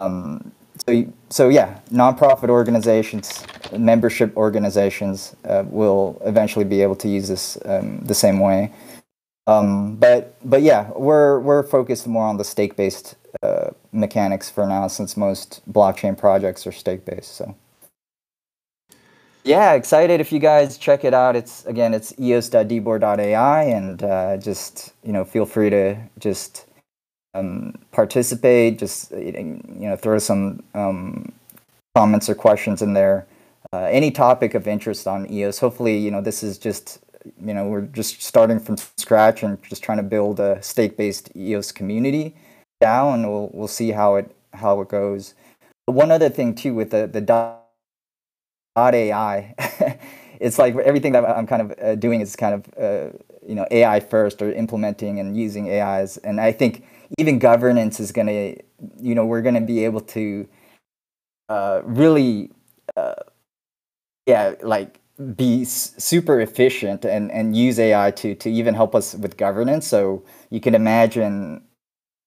um, 0.00 0.52
so, 0.86 1.12
so 1.30 1.48
yeah, 1.48 1.80
nonprofit 1.90 2.48
organizations, 2.48 3.44
membership 3.76 4.36
organizations 4.36 5.34
uh, 5.44 5.64
will 5.66 6.20
eventually 6.24 6.64
be 6.64 6.82
able 6.82 6.96
to 6.96 7.08
use 7.08 7.28
this 7.28 7.58
um, 7.64 8.00
the 8.00 8.14
same 8.14 8.40
way. 8.40 8.72
Um, 9.46 9.96
but 9.96 10.36
but 10.44 10.62
yeah, 10.62 10.90
we're 10.96 11.38
we're 11.40 11.62
focused 11.62 12.06
more 12.06 12.26
on 12.26 12.38
the 12.38 12.44
stake 12.44 12.76
based 12.76 13.14
uh, 13.42 13.70
mechanics 13.92 14.50
for 14.50 14.66
now, 14.66 14.88
since 14.88 15.16
most 15.16 15.60
blockchain 15.70 16.16
projects 16.16 16.66
are 16.66 16.72
stake 16.72 17.04
based. 17.04 17.34
So 17.34 17.54
yeah, 19.44 19.74
excited 19.74 20.20
if 20.20 20.32
you 20.32 20.38
guys 20.38 20.78
check 20.78 21.04
it 21.04 21.12
out. 21.12 21.36
It's 21.36 21.64
again, 21.66 21.92
it's 21.92 22.18
eos.dboard.ai, 22.18 23.62
and 23.64 24.02
uh, 24.02 24.38
just 24.38 24.94
you 25.04 25.12
know, 25.12 25.24
feel 25.24 25.44
free 25.44 25.68
to 25.70 25.98
just 26.18 26.64
um, 27.34 27.74
participate. 27.92 28.78
Just 28.78 29.10
you 29.12 29.60
know, 29.64 29.96
throw 29.96 30.18
some 30.18 30.62
um, 30.74 31.32
comments 31.94 32.28
or 32.28 32.34
questions 32.34 32.82
in 32.82 32.94
there. 32.94 33.26
Uh, 33.72 33.88
any 33.90 34.10
topic 34.10 34.54
of 34.54 34.68
interest 34.68 35.06
on 35.06 35.30
EOS. 35.30 35.58
Hopefully, 35.58 35.98
you 35.98 36.10
know 36.10 36.20
this 36.20 36.42
is 36.42 36.58
just 36.58 37.00
you 37.44 37.54
know 37.54 37.66
we're 37.66 37.82
just 37.82 38.22
starting 38.22 38.60
from 38.60 38.76
scratch 38.96 39.42
and 39.42 39.62
just 39.62 39.82
trying 39.82 39.98
to 39.98 40.04
build 40.04 40.38
a 40.40 40.62
stake-based 40.62 41.30
EOS 41.36 41.72
community 41.72 42.34
now, 42.80 43.12
and 43.12 43.28
we'll 43.28 43.50
we'll 43.52 43.68
see 43.68 43.90
how 43.90 44.16
it 44.16 44.30
how 44.52 44.80
it 44.80 44.88
goes. 44.88 45.34
But 45.86 45.92
one 45.94 46.10
other 46.10 46.28
thing 46.28 46.54
too 46.54 46.74
with 46.74 46.90
the 46.90 47.06
the 47.06 47.20
dot 47.20 47.64
AI, 48.76 49.54
it's 50.40 50.58
like 50.58 50.76
everything 50.76 51.12
that 51.12 51.24
I'm 51.24 51.46
kind 51.46 51.62
of 51.62 51.78
uh, 51.82 51.94
doing 51.96 52.20
is 52.20 52.36
kind 52.36 52.54
of 52.54 52.78
uh, 52.78 53.16
you 53.46 53.54
know 53.54 53.66
AI 53.70 54.00
first 54.00 54.42
or 54.42 54.52
implementing 54.52 55.18
and 55.20 55.36
using 55.36 55.70
AIs, 55.70 56.16
and 56.18 56.40
I 56.40 56.52
think 56.52 56.84
even 57.18 57.38
governance 57.38 58.00
is 58.00 58.12
going 58.12 58.26
to, 58.26 58.62
you 59.00 59.14
know, 59.14 59.24
we're 59.24 59.42
going 59.42 59.54
to 59.54 59.60
be 59.60 59.84
able 59.84 60.00
to 60.00 60.48
uh, 61.48 61.82
really, 61.84 62.50
uh, 62.96 63.14
yeah, 64.26 64.54
like 64.62 65.00
be 65.36 65.64
super 65.64 66.40
efficient 66.40 67.04
and, 67.04 67.30
and 67.30 67.56
use 67.56 67.78
AI 67.78 68.10
to, 68.12 68.34
to 68.34 68.50
even 68.50 68.74
help 68.74 68.94
us 68.94 69.14
with 69.14 69.36
governance. 69.36 69.86
So 69.86 70.24
you 70.50 70.60
can 70.60 70.74
imagine 70.74 71.62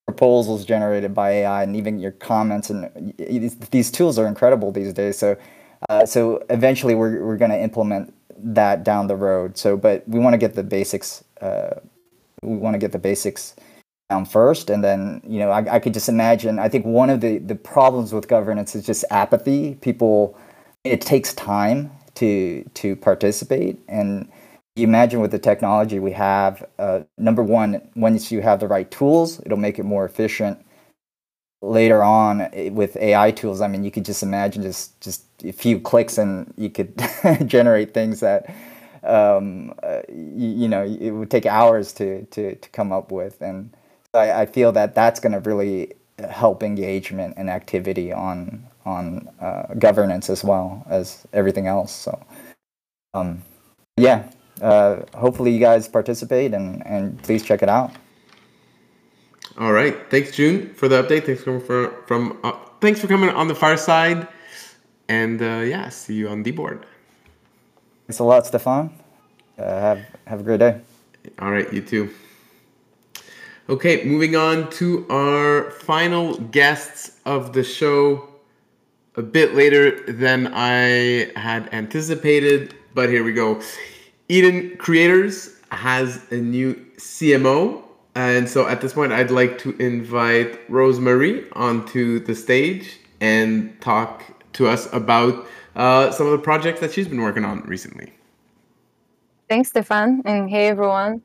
proposals 0.05 0.63
generated 0.63 1.13
by 1.13 1.31
AI 1.31 1.63
and 1.63 1.75
even 1.75 1.99
your 1.99 2.11
comments 2.11 2.69
and 2.69 3.13
these 3.17 3.91
tools 3.91 4.17
are 4.17 4.25
incredible 4.25 4.71
these 4.71 4.93
days. 4.93 5.17
So, 5.17 5.35
uh, 5.89 6.05
so 6.05 6.43
eventually 6.49 6.95
we're, 6.95 7.25
we're 7.25 7.37
going 7.37 7.51
to 7.51 7.59
implement 7.59 8.13
that 8.37 8.83
down 8.83 9.07
the 9.07 9.15
road. 9.15 9.57
So, 9.57 9.75
but 9.75 10.07
we 10.07 10.19
want 10.19 10.33
to 10.33 10.37
get 10.37 10.55
the 10.55 10.63
basics. 10.63 11.23
Uh, 11.41 11.79
we 12.41 12.55
want 12.55 12.75
to 12.75 12.79
get 12.79 12.91
the 12.91 12.99
basics 12.99 13.55
down 14.09 14.25
first 14.25 14.69
and 14.69 14.83
then 14.83 15.21
you 15.27 15.39
know 15.39 15.49
I, 15.49 15.75
I, 15.75 15.79
could 15.79 15.93
just 15.93 16.07
imagine 16.07 16.59
i 16.59 16.69
think 16.69 16.85
one 16.85 17.09
of 17.09 17.19
the 17.19 17.39
the 17.39 17.55
problems 17.55 18.13
with 18.13 18.27
governance 18.27 18.75
is 18.75 18.85
just 18.85 19.03
apathy. 19.11 19.75
People 19.75 20.37
it 20.83 21.01
takes 21.01 21.33
time 21.33 21.91
to 22.15 22.63
to 22.75 22.95
participate 22.95 23.79
and 23.87 24.29
you 24.75 24.85
imagine 24.85 25.19
with 25.19 25.31
the 25.31 25.39
technology 25.39 25.99
we 25.99 26.11
have 26.11 26.65
uh, 26.79 27.01
number 27.17 27.43
one 27.43 27.81
once 27.95 28.31
you 28.31 28.41
have 28.41 28.59
the 28.59 28.67
right 28.67 28.89
tools 28.91 29.41
it'll 29.45 29.57
make 29.57 29.79
it 29.79 29.83
more 29.83 30.05
efficient. 30.05 30.63
Later 31.61 32.03
on 32.03 32.49
with 32.71 32.95
ai 32.97 33.31
tools 33.31 33.61
i 33.61 33.67
mean 33.67 33.83
you 33.83 33.91
could 33.91 34.05
just 34.05 34.23
imagine 34.23 34.61
just 34.61 35.01
just 35.01 35.23
a 35.43 35.51
few 35.51 35.79
clicks 35.79 36.17
and 36.17 36.53
you 36.55 36.69
could 36.69 36.93
generate 37.45 37.93
things 37.93 38.19
that 38.21 38.53
um, 39.03 39.73
uh, 39.83 40.01
you, 40.09 40.49
you, 40.49 40.67
know 40.67 40.83
it 40.83 41.11
would 41.11 41.31
take 41.31 41.45
hours 41.45 41.93
to 41.93 42.25
to 42.25 42.55
to 42.55 42.69
come 42.69 42.91
up 42.91 43.11
with 43.11 43.41
and 43.41 43.75
I, 44.13 44.41
I 44.41 44.45
feel 44.45 44.71
that 44.73 44.95
that's 44.95 45.19
going 45.19 45.33
to 45.33 45.39
really 45.39 45.93
help 46.29 46.63
engagement 46.63 47.35
and 47.37 47.49
activity 47.49 48.11
on 48.11 48.65
on 48.85 49.29
uh, 49.41 49.73
governance 49.77 50.29
as 50.29 50.43
well 50.43 50.85
as 50.89 51.27
everything 51.33 51.67
else. 51.67 51.91
So, 51.91 52.25
um, 53.13 53.43
yeah, 53.97 54.29
uh, 54.61 55.01
hopefully 55.13 55.51
you 55.51 55.59
guys 55.59 55.87
participate 55.87 56.53
and 56.53 56.85
and 56.85 57.21
please 57.23 57.43
check 57.43 57.61
it 57.61 57.69
out. 57.69 57.91
All 59.59 59.73
right. 59.73 59.95
Thanks, 60.11 60.31
Jun, 60.31 60.73
for 60.75 60.87
the 60.87 61.01
update. 61.01 61.25
Thanks 61.25 61.43
for, 61.43 61.59
for 61.59 62.03
from 62.07 62.39
uh, 62.43 62.53
thanks 62.79 62.99
for 63.01 63.07
coming 63.07 63.29
on 63.29 63.47
the 63.47 63.55
fireside, 63.55 64.27
and 65.09 65.41
uh, 65.41 65.63
yeah, 65.65 65.89
see 65.89 66.13
you 66.13 66.29
on 66.29 66.43
the 66.43 66.51
board. 66.51 66.85
Thanks 68.07 68.19
a 68.19 68.23
lot, 68.23 68.45
Stefan. 68.45 68.93
Uh, 69.57 69.63
have 69.63 70.05
have 70.25 70.39
a 70.39 70.43
great 70.43 70.59
day. 70.59 70.79
All 71.39 71.51
right, 71.51 71.71
you 71.73 71.81
too. 71.81 72.09
Okay, 73.69 74.05
moving 74.05 74.37
on 74.37 74.69
to 74.69 75.05
our 75.09 75.71
final 75.71 76.37
guests 76.37 77.19
of 77.25 77.51
the 77.51 77.65
show. 77.65 78.29
A 79.17 79.21
bit 79.21 79.55
later 79.55 80.09
than 80.09 80.53
I 80.53 81.33
had 81.35 81.67
anticipated, 81.73 82.73
but 82.93 83.09
here 83.09 83.25
we 83.25 83.33
go. 83.33 83.61
Eden 84.29 84.77
Creators 84.77 85.59
has 85.69 86.21
a 86.31 86.37
new 86.37 86.75
CMO, 86.95 87.83
and 88.15 88.47
so 88.47 88.69
at 88.69 88.79
this 88.79 88.93
point, 88.93 89.11
I'd 89.11 89.31
like 89.31 89.57
to 89.59 89.75
invite 89.79 90.65
Rosmari 90.69 91.45
onto 91.51 92.19
the 92.19 92.35
stage 92.35 92.99
and 93.19 93.75
talk 93.81 94.23
to 94.53 94.69
us 94.69 94.87
about 94.93 95.45
uh, 95.75 96.11
some 96.11 96.25
of 96.25 96.31
the 96.31 96.37
projects 96.37 96.79
that 96.79 96.93
she's 96.93 97.09
been 97.09 97.21
working 97.21 97.43
on 97.43 97.63
recently. 97.63 98.13
Thanks, 99.49 99.69
Stefan, 99.69 100.21
and 100.23 100.49
hey 100.49 100.67
everyone. 100.67 101.21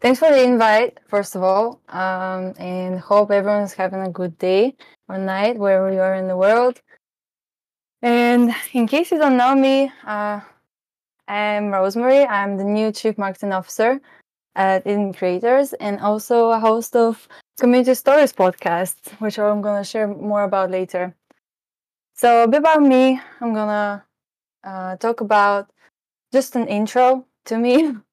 Thanks 0.00 0.18
for 0.18 0.28
the 0.30 0.42
invite, 0.42 0.98
first 1.08 1.34
of 1.36 1.42
all, 1.42 1.80
um, 1.88 2.52
and 2.58 3.00
hope 3.00 3.30
everyone's 3.30 3.72
having 3.72 4.02
a 4.02 4.10
good 4.10 4.38
day 4.38 4.76
or 5.08 5.16
night 5.16 5.56
wherever 5.56 5.90
you 5.90 6.00
are 6.00 6.14
in 6.14 6.28
the 6.28 6.36
world. 6.36 6.82
And 8.02 8.54
in 8.74 8.86
case 8.86 9.10
you 9.10 9.18
don't 9.18 9.38
know 9.38 9.54
me, 9.54 9.90
uh, 10.06 10.40
I'm 11.26 11.64
Rosmari. 11.72 12.28
I'm 12.28 12.58
the 12.58 12.64
new 12.64 12.92
Chief 12.92 13.16
Marketing 13.16 13.52
Officer 13.52 14.00
at 14.54 14.86
Eden 14.86 15.14
Creators 15.14 15.72
and 15.72 15.98
also 16.00 16.50
a 16.50 16.60
host 16.60 16.94
of 16.94 17.26
Community 17.58 17.94
Stories 17.94 18.34
podcast, 18.34 18.96
which 19.18 19.38
I'm 19.38 19.62
going 19.62 19.82
to 19.82 19.88
share 19.88 20.06
more 20.08 20.44
about 20.44 20.70
later. 20.70 21.14
So, 22.14 22.44
a 22.44 22.48
bit 22.48 22.60
about 22.60 22.82
me, 22.82 23.20
I'm 23.40 23.54
going 23.54 23.68
to 23.68 24.04
uh, 24.62 24.96
talk 24.96 25.22
about 25.22 25.70
just 26.32 26.54
an 26.54 26.68
intro 26.68 27.26
to 27.46 27.58
me. 27.58 27.94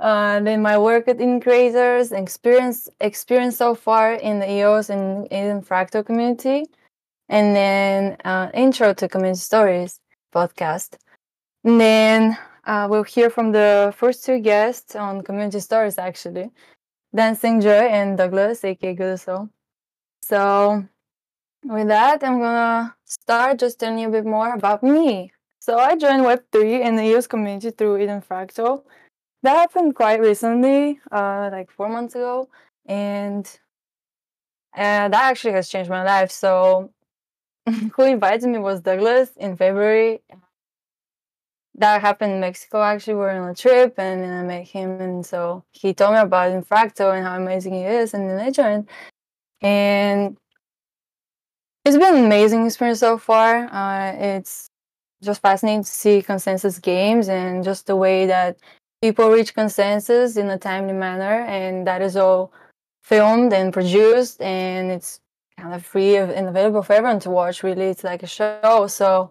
Uh, 0.00 0.40
then 0.40 0.62
my 0.62 0.78
work 0.78 1.08
at 1.08 1.20
Eden 1.20 1.40
Creators, 1.40 2.10
experience 2.10 2.88
experience 3.00 3.58
so 3.58 3.74
far 3.74 4.14
in 4.14 4.38
the 4.38 4.50
EOS 4.50 4.88
and 4.88 5.26
Eden 5.26 5.60
Fractal 5.60 6.04
community, 6.04 6.64
and 7.28 7.54
then 7.54 8.16
uh, 8.24 8.50
intro 8.54 8.94
to 8.94 9.08
Community 9.08 9.38
Stories 9.38 10.00
podcast. 10.34 10.96
And 11.64 11.78
then 11.78 12.38
uh, 12.64 12.86
we'll 12.88 13.02
hear 13.02 13.28
from 13.28 13.52
the 13.52 13.92
first 13.94 14.24
two 14.24 14.38
guests 14.38 14.96
on 14.96 15.20
Community 15.20 15.60
Stories 15.60 15.98
actually, 15.98 16.50
Dan 17.14 17.36
SingJoy 17.36 17.90
and 17.90 18.16
Douglas, 18.16 18.64
aka 18.64 18.96
Guduso. 18.96 19.50
So 20.22 20.82
with 21.64 21.88
that, 21.88 22.24
I'm 22.24 22.38
gonna 22.40 22.96
start 23.04 23.58
just 23.58 23.78
telling 23.78 23.98
you 23.98 24.08
a 24.08 24.12
bit 24.12 24.24
more 24.24 24.54
about 24.54 24.82
me. 24.82 25.30
So 25.58 25.78
I 25.78 25.94
joined 25.94 26.24
Web3 26.24 26.86
and 26.86 26.98
the 26.98 27.04
EOS 27.04 27.26
community 27.26 27.70
through 27.70 27.98
Eden 27.98 28.22
Fractal 28.22 28.82
that 29.42 29.56
happened 29.56 29.94
quite 29.94 30.20
recently, 30.20 31.00
uh, 31.10 31.48
like 31.52 31.70
four 31.70 31.88
months 31.88 32.14
ago, 32.14 32.48
and 32.86 33.46
that 34.74 35.14
actually 35.14 35.52
has 35.52 35.68
changed 35.68 35.90
my 35.90 36.02
life. 36.02 36.30
So, 36.30 36.90
who 37.94 38.02
invited 38.04 38.48
me 38.48 38.58
was 38.58 38.80
Douglas 38.80 39.30
in 39.36 39.56
February. 39.56 40.20
That 41.74 42.00
happened 42.02 42.32
in 42.32 42.40
Mexico. 42.40 42.82
Actually, 42.82 43.14
we 43.14 43.20
were 43.20 43.30
on 43.30 43.50
a 43.50 43.54
trip, 43.54 43.94
and 43.98 44.24
I 44.24 44.42
met 44.42 44.68
him, 44.68 45.00
and 45.00 45.24
so 45.24 45.64
he 45.72 45.94
told 45.94 46.14
me 46.14 46.20
about 46.20 46.52
Infracto 46.52 47.14
and 47.14 47.24
how 47.24 47.36
amazing 47.36 47.74
he 47.74 47.82
is, 47.82 48.12
and 48.12 48.28
then 48.28 48.38
I 48.38 48.50
joined, 48.50 48.88
and 49.62 50.36
it's 51.84 51.96
been 51.96 52.16
an 52.16 52.24
amazing 52.24 52.66
experience 52.66 53.00
so 53.00 53.16
far. 53.16 53.66
Uh, 53.72 54.12
it's 54.12 54.68
just 55.22 55.40
fascinating 55.42 55.84
to 55.84 55.90
see 55.90 56.22
consensus 56.22 56.78
games 56.78 57.28
and 57.28 57.64
just 57.64 57.86
the 57.86 57.96
way 57.96 58.26
that 58.26 58.58
people 59.00 59.30
reach 59.30 59.54
consensus 59.54 60.36
in 60.36 60.48
a 60.50 60.58
timely 60.58 60.92
manner, 60.92 61.44
and 61.46 61.86
that 61.86 62.02
is 62.02 62.16
all 62.16 62.52
filmed 63.02 63.52
and 63.52 63.72
produced, 63.72 64.40
and 64.40 64.90
it's 64.90 65.20
kind 65.58 65.74
of 65.74 65.84
free 65.84 66.16
and 66.16 66.48
available 66.48 66.82
for 66.82 66.92
everyone 66.94 67.20
to 67.20 67.30
watch. 67.30 67.62
Really, 67.62 67.86
it's 67.86 68.04
like 68.04 68.22
a 68.22 68.26
show. 68.26 68.86
So 68.88 69.30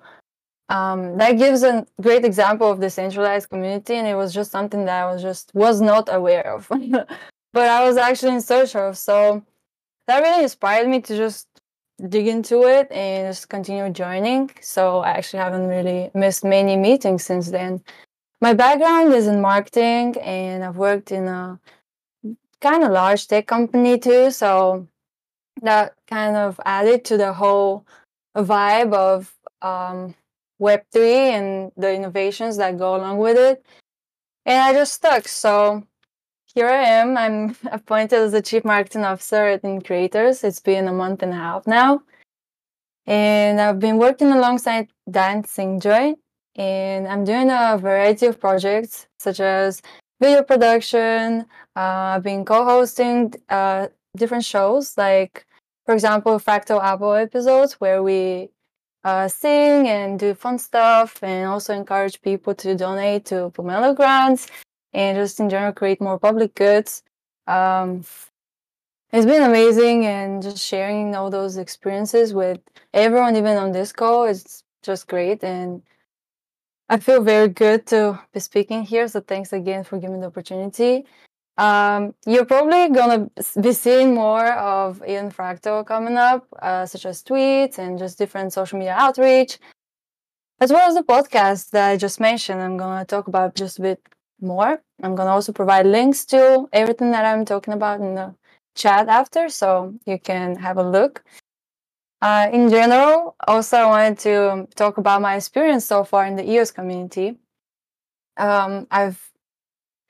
um, 0.70 1.18
that 1.18 1.38
gives 1.38 1.64
a 1.64 1.86
great 2.02 2.26
example 2.26 2.70
of 2.70 2.80
the 2.80 2.90
centralized 2.90 3.50
community, 3.50 3.96
and 3.96 4.08
it 4.08 4.16
was 4.16 4.34
just 4.34 4.52
something 4.52 4.86
that 4.86 5.04
I 5.04 5.12
was 5.12 5.22
just 5.22 5.52
was 5.54 5.82
not 5.82 6.10
aware 6.12 6.54
of, 6.54 6.68
but 7.54 7.70
I 7.70 7.84
was 7.86 7.98
actually 7.98 8.34
in 8.34 8.42
search 8.42 8.76
of. 8.76 8.98
So 8.98 9.44
that 10.08 10.22
really 10.22 10.44
inspired 10.44 10.88
me 10.88 11.02
to 11.02 11.16
just 11.16 11.48
dig 12.08 12.28
into 12.28 12.64
it 12.64 12.92
and 12.92 13.34
just 13.34 13.50
continue 13.50 13.90
joining. 13.90 14.50
So 14.62 15.00
I 15.00 15.12
actually 15.12 15.40
haven't 15.40 15.68
really 15.68 16.10
missed 16.14 16.44
many 16.44 16.78
meetings 16.78 17.24
since 17.24 17.52
then. 17.52 17.84
My 18.42 18.54
background 18.54 19.14
is 19.14 19.28
in 19.28 19.42
marketing, 19.42 20.18
and 20.18 20.64
I've 20.64 20.78
worked 20.78 21.12
in 21.12 21.28
a 21.28 21.60
kind 22.62 22.84
of 22.84 22.92
large 22.92 23.28
tech 23.28 23.48
company 23.48 24.00
too. 24.00 24.32
So 24.32 24.88
that 25.62 25.96
kind 26.08 26.36
of 26.36 26.60
added 26.66 27.04
to 27.06 27.18
the 27.18 27.34
whole 27.34 27.86
vibe 28.36 28.94
of 28.94 29.34
um, 29.62 30.16
Web3 30.62 30.96
and 30.96 31.72
the 31.76 31.94
innovations 31.94 32.58
that 32.58 32.78
go 32.78 32.96
along 32.96 33.18
with 33.18 33.38
it. 33.38 33.66
And 34.46 34.62
I 34.62 34.74
just 34.74 34.94
stuck. 34.94 35.28
So 35.28 35.84
here 36.54 36.68
I 36.68 36.84
am. 36.84 37.18
I'm 37.18 37.56
appointed 37.72 38.20
as 38.20 38.32
the 38.32 38.42
Chief 38.42 38.66
Marketing 38.66 39.04
Officer 39.04 39.48
at 39.48 39.60
Eden 39.60 39.82
Creators. 39.82 40.44
It's 40.44 40.60
been 40.60 40.88
a 40.88 40.94
month 40.94 41.24
and 41.24 41.34
a 41.34 41.38
half 41.38 41.68
now. 41.68 42.04
And 43.06 43.60
I've 43.60 43.80
been 43.80 43.98
working 43.98 44.32
alongside 44.32 44.90
Dan 45.10 45.44
SingJoy, 45.44 46.16
and 46.56 47.08
I'm 47.08 47.24
doing 47.24 47.50
a 47.50 47.78
variety 47.78 48.26
of 48.26 48.40
projects 48.40 49.08
such 49.20 49.40
as 49.40 49.82
video 50.20 50.44
production. 50.44 51.46
Uh, 51.76 52.16
I've 52.16 52.24
been 52.24 52.46
co-hosting 52.46 53.34
uh, 53.50 53.88
different 54.16 54.46
shows, 54.46 54.98
like 54.98 55.46
for 55.86 55.94
example, 55.94 56.40
Fractal 56.40 56.84
Apple 56.84 57.14
episodes 57.14 57.74
where 57.74 58.04
we 58.04 58.50
uh, 59.04 59.28
sing 59.28 59.88
and 59.88 60.20
do 60.20 60.34
fun 60.34 60.60
stuff, 60.60 61.24
and 61.24 61.48
also 61.48 61.74
encourage 61.74 62.22
people 62.22 62.54
to 62.56 62.76
donate 62.76 63.26
to 63.26 63.52
Pomelo 63.56 63.96
grants 63.96 64.48
and 64.94 65.18
just 65.18 65.40
in 65.40 65.50
general 65.50 65.72
create 65.72 66.02
more 66.02 66.20
public 66.20 66.54
goods. 66.56 67.04
Um, 67.48 68.04
it's 69.12 69.26
been 69.26 69.42
amazing 69.42 70.06
and 70.06 70.44
just 70.44 70.64
sharing 70.64 71.16
all 71.16 71.30
those 71.30 71.58
experiences 71.58 72.34
with 72.34 72.60
everyone, 72.94 73.36
even 73.36 73.58
on 73.58 73.72
this 73.72 73.92
call, 73.92 74.26
is 74.26 74.64
just 74.84 75.08
great 75.08 75.44
and 75.44 75.82
I 76.90 76.98
feel 76.98 77.22
very 77.22 77.50
good 77.50 77.86
to 77.88 78.20
be 78.34 78.40
speaking 78.40 78.84
here. 78.84 79.08
So 79.08 79.22
thanks 79.22 79.54
again 79.54 79.84
for 79.84 80.00
giving 80.00 80.22
the 80.22 80.28
opportunity. 80.28 81.06
Um, 81.58 82.16
you're 82.26 82.46
probably 82.46 82.90
gonna 82.90 83.30
be 83.62 83.74
seeing 83.74 84.16
more 84.16 84.48
of 84.54 85.04
Eden 85.06 85.30
Fractal 85.30 85.86
coming 85.86 86.18
up, 86.18 86.48
uh, 86.62 86.86
such 86.86 87.06
as 87.06 87.22
tweets 87.22 87.78
and 87.78 88.00
just 88.00 88.18
different 88.18 88.54
social 88.54 88.80
media 88.80 88.96
outreach, 88.98 89.60
as 90.62 90.72
well 90.72 90.88
as 90.88 90.96
the 90.96 91.04
podcast 91.04 91.72
that 91.72 91.90
I 91.92 91.98
just 91.98 92.20
mentioned. 92.20 92.62
I'm 92.62 92.78
gonna 92.78 93.06
talk 93.06 93.28
about 93.28 93.56
just 93.56 93.78
a 93.78 93.82
bit 93.82 94.02
more. 94.42 94.82
I'm 95.04 95.16
gonna 95.16 95.32
also 95.32 95.52
provide 95.52 95.86
links 95.86 96.26
to 96.28 96.68
everything 96.74 97.12
that 97.12 97.26
I'm 97.26 97.46
talking 97.46 97.74
about 97.74 98.00
in 98.00 98.16
the 98.16 98.34
chat 98.76 99.10
after, 99.10 99.50
so 99.50 99.94
you 100.06 100.18
can 100.18 100.56
have 100.56 100.78
a 100.78 100.84
look. 100.84 101.24
Uh, 102.22 102.50
in 102.52 102.70
general, 102.70 103.36
also 103.48 103.78
I 103.78 103.86
wanted 103.86 104.20
to 104.20 104.68
talk 104.76 104.98
about 104.98 105.22
my 105.22 105.36
experience 105.36 105.86
so 105.86 106.04
far 106.04 106.26
in 106.26 106.36
the 106.36 106.50
EOS 106.50 106.72
community. 106.72 107.38
Um, 108.38 108.88
I've 108.92 109.32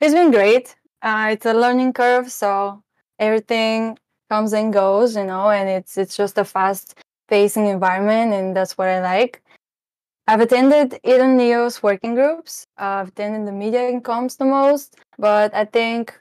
it's 0.00 0.14
been 0.14 0.30
great. 0.30 0.76
Uh, 1.02 1.28
it's 1.32 1.46
a 1.46 1.52
learning 1.54 1.92
curve, 1.92 2.30
so 2.30 2.82
everything 3.18 3.98
comes 4.28 4.52
and 4.52 4.72
goes, 4.72 5.16
you 5.16 5.24
know, 5.24 5.50
and 5.50 5.68
it's 5.68 5.96
it's 5.98 6.16
just 6.16 6.38
a 6.38 6.44
fast 6.44 6.98
pacing 7.28 7.66
environment, 7.66 8.32
and 8.34 8.56
that's 8.56 8.76
what 8.76 8.88
I 8.88 9.00
like. 9.00 9.42
I've 10.26 10.40
attended 10.40 10.98
Eden 11.04 11.40
EOS 11.40 11.82
working 11.82 12.14
groups. 12.14 12.66
I've 12.76 13.08
attended 13.08 13.46
the 13.46 13.52
media 13.52 13.88
and 13.88 14.02
comms 14.02 14.36
the 14.36 14.44
most, 14.44 14.96
but 15.18 15.54
I 15.54 15.64
think 15.64 16.18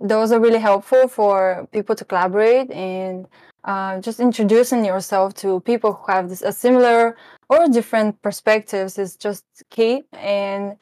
those 0.00 0.32
are 0.32 0.40
really 0.40 0.58
helpful 0.58 1.08
for 1.08 1.66
people 1.72 1.94
to 1.96 2.04
collaborate 2.04 2.70
and 2.70 3.26
uh, 3.66 4.00
just 4.00 4.20
introducing 4.20 4.84
yourself 4.84 5.34
to 5.34 5.60
people 5.60 5.94
who 5.94 6.12
have 6.12 6.30
this, 6.30 6.42
a 6.42 6.52
similar 6.52 7.16
or 7.50 7.68
different 7.68 8.20
perspectives 8.22 8.98
is 8.98 9.16
just 9.16 9.44
key 9.70 10.04
and 10.14 10.76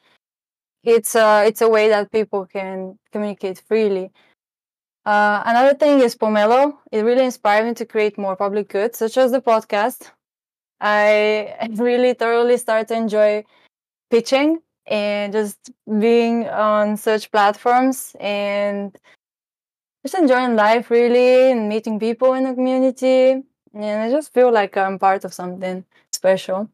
it's 0.85 1.15
a, 1.16 1.44
it's 1.47 1.62
a 1.62 1.69
way 1.69 1.89
that 1.89 2.12
people 2.12 2.47
can 2.47 2.98
communicate 3.12 3.62
freely 3.69 4.12
Uh, 5.06 5.43
another 5.47 5.74
thing 5.74 6.01
is 6.01 6.16
Pomelo. 6.16 6.78
It 6.93 7.02
really 7.02 7.24
inspired 7.24 7.66
me 7.66 7.74
to 7.74 7.85
create 7.86 8.16
more 8.19 8.36
public 8.36 8.69
goods, 8.69 8.98
such 8.98 9.16
as 9.19 9.32
the 9.32 9.40
podcast. 9.40 10.11
I 10.81 11.56
really 11.77 12.15
thoroughly 12.15 12.56
started 12.59 12.89
to 12.89 12.97
enjoy 12.97 13.44
pitching 14.11 14.61
and 14.86 15.32
just 15.32 15.70
being 16.01 16.48
on 16.48 16.97
such 16.97 17.31
platforms 17.32 18.16
and 18.20 18.97
just 20.05 20.14
enjoying 20.14 20.56
life 20.56 20.90
really 20.90 21.51
and 21.52 21.68
meeting 21.68 21.98
people 21.98 22.35
in 22.35 22.44
the 22.44 22.55
community. 22.55 23.43
And 23.74 24.02
I 24.02 24.10
just 24.10 24.32
feel 24.32 24.52
like 24.52 24.76
I'm 24.76 24.98
part 24.98 25.24
of 25.24 25.35
something 25.35 25.85
special. 26.12 26.70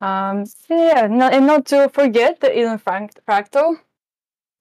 Um, 0.00 0.44
yeah, 0.68 1.06
not, 1.06 1.32
and 1.32 1.46
not 1.46 1.66
to 1.66 1.88
forget 1.88 2.40
the 2.40 2.56
Eden 2.56 2.78
Frank- 2.78 3.20
Fractal. 3.26 3.76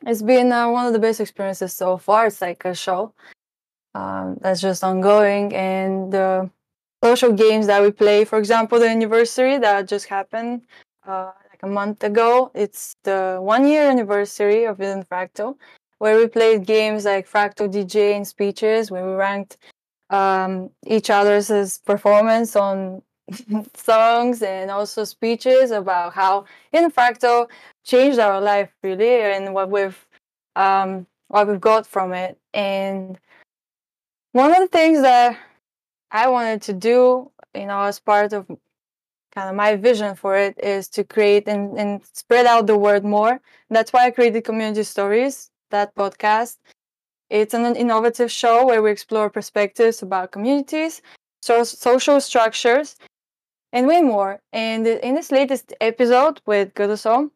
It's 0.05 0.21
been 0.23 0.51
uh, 0.51 0.69
one 0.69 0.87
of 0.87 0.93
the 0.93 0.99
best 0.99 1.21
experiences 1.21 1.73
so 1.73 1.97
far. 1.97 2.27
It's 2.27 2.41
like 2.41 2.65
a 2.65 2.75
show 2.75 3.13
um, 3.95 4.37
that's 4.41 4.61
just 4.61 4.83
ongoing, 4.83 5.53
and 5.55 6.11
the 6.13 6.49
social 7.03 7.33
games 7.33 7.67
that 7.67 7.81
we 7.83 7.91
play. 7.91 8.25
For 8.25 8.39
example, 8.39 8.79
the 8.79 8.89
anniversary 8.89 9.57
that 9.59 9.87
just 9.87 10.07
happened 10.07 10.63
uh, 11.07 11.31
like 11.49 11.63
a 11.63 11.67
month 11.67 12.03
ago. 12.03 12.51
It's 12.55 12.95
the 13.03 13.39
one 13.41 13.67
year 13.67 13.89
anniversary 13.89 14.65
of 14.65 14.81
Eden 14.81 15.03
Fractal, 15.05 15.57
where 16.03 16.17
we 16.17 16.27
played 16.27 16.65
games 16.65 17.05
like 17.05 17.29
Fractal 17.29 17.71
DJ 17.71 18.13
and 18.13 18.27
speeches, 18.27 18.91
where 18.91 19.05
we 19.05 19.13
ranked 19.13 19.55
um, 20.09 20.69
each 20.85 21.09
other's 21.09 21.77
performance 21.77 22.57
on 22.57 23.01
songs 23.73 24.41
and 24.41 24.69
also 24.69 25.05
speeches 25.05 25.71
about 25.71 26.13
how 26.13 26.43
Eden 26.73 26.91
Fractal 26.91 27.49
changed 27.85 28.19
our 28.19 28.41
life 28.41 28.69
really 28.83 29.21
and 29.21 29.53
what 29.53 29.69
we've 29.69 30.05
um, 30.57 31.07
what 31.29 31.47
we've 31.47 31.61
got 31.61 31.87
from 31.87 32.11
it. 32.11 32.37
And 32.53 33.17
one 34.33 34.51
of 34.51 34.57
the 34.57 34.67
things 34.67 35.01
that 35.03 35.39
i 36.11 36.27
wanted 36.27 36.61
to 36.63 36.73
do 36.73 37.31
you 37.55 37.65
know 37.65 37.81
as 37.83 37.99
part 37.99 38.33
of 38.33 38.45
kind 39.33 39.49
of 39.49 39.55
my 39.55 39.77
vision 39.77 40.15
for 40.15 40.35
it 40.35 40.59
is 40.61 40.89
to 40.89 41.05
create 41.05 41.47
and, 41.47 41.79
and 41.79 42.01
spread 42.11 42.45
out 42.45 42.67
the 42.67 42.77
word 42.77 43.05
more. 43.05 43.39
That's 43.69 43.93
why 43.93 44.07
i 44.07 44.11
created 44.11 44.43
community 44.43 44.83
stories 44.83 45.49
that 45.73 45.93
podcast 45.95 46.57
it's 47.29 47.53
an 47.53 47.75
innovative 47.75 48.31
show 48.31 48.65
where 48.65 48.81
we 48.83 48.91
explore 48.91 49.29
perspectives 49.29 50.01
about 50.03 50.31
communities 50.31 51.01
so 51.43 51.63
social 51.65 52.21
structures 52.21 52.95
and 53.73 53.87
way 53.87 54.01
more. 54.01 54.39
And 54.53 54.87
in 54.87 55.15
this 55.15 55.31
latest 55.31 55.73
episode 55.81 56.39
with 56.45 56.73
Guduso, 56.73 57.31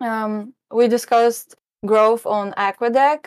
um, 0.00 0.52
we 0.70 0.88
discussed 0.88 1.54
growth 1.86 2.26
on 2.26 2.52
Aquadac. 2.52 3.26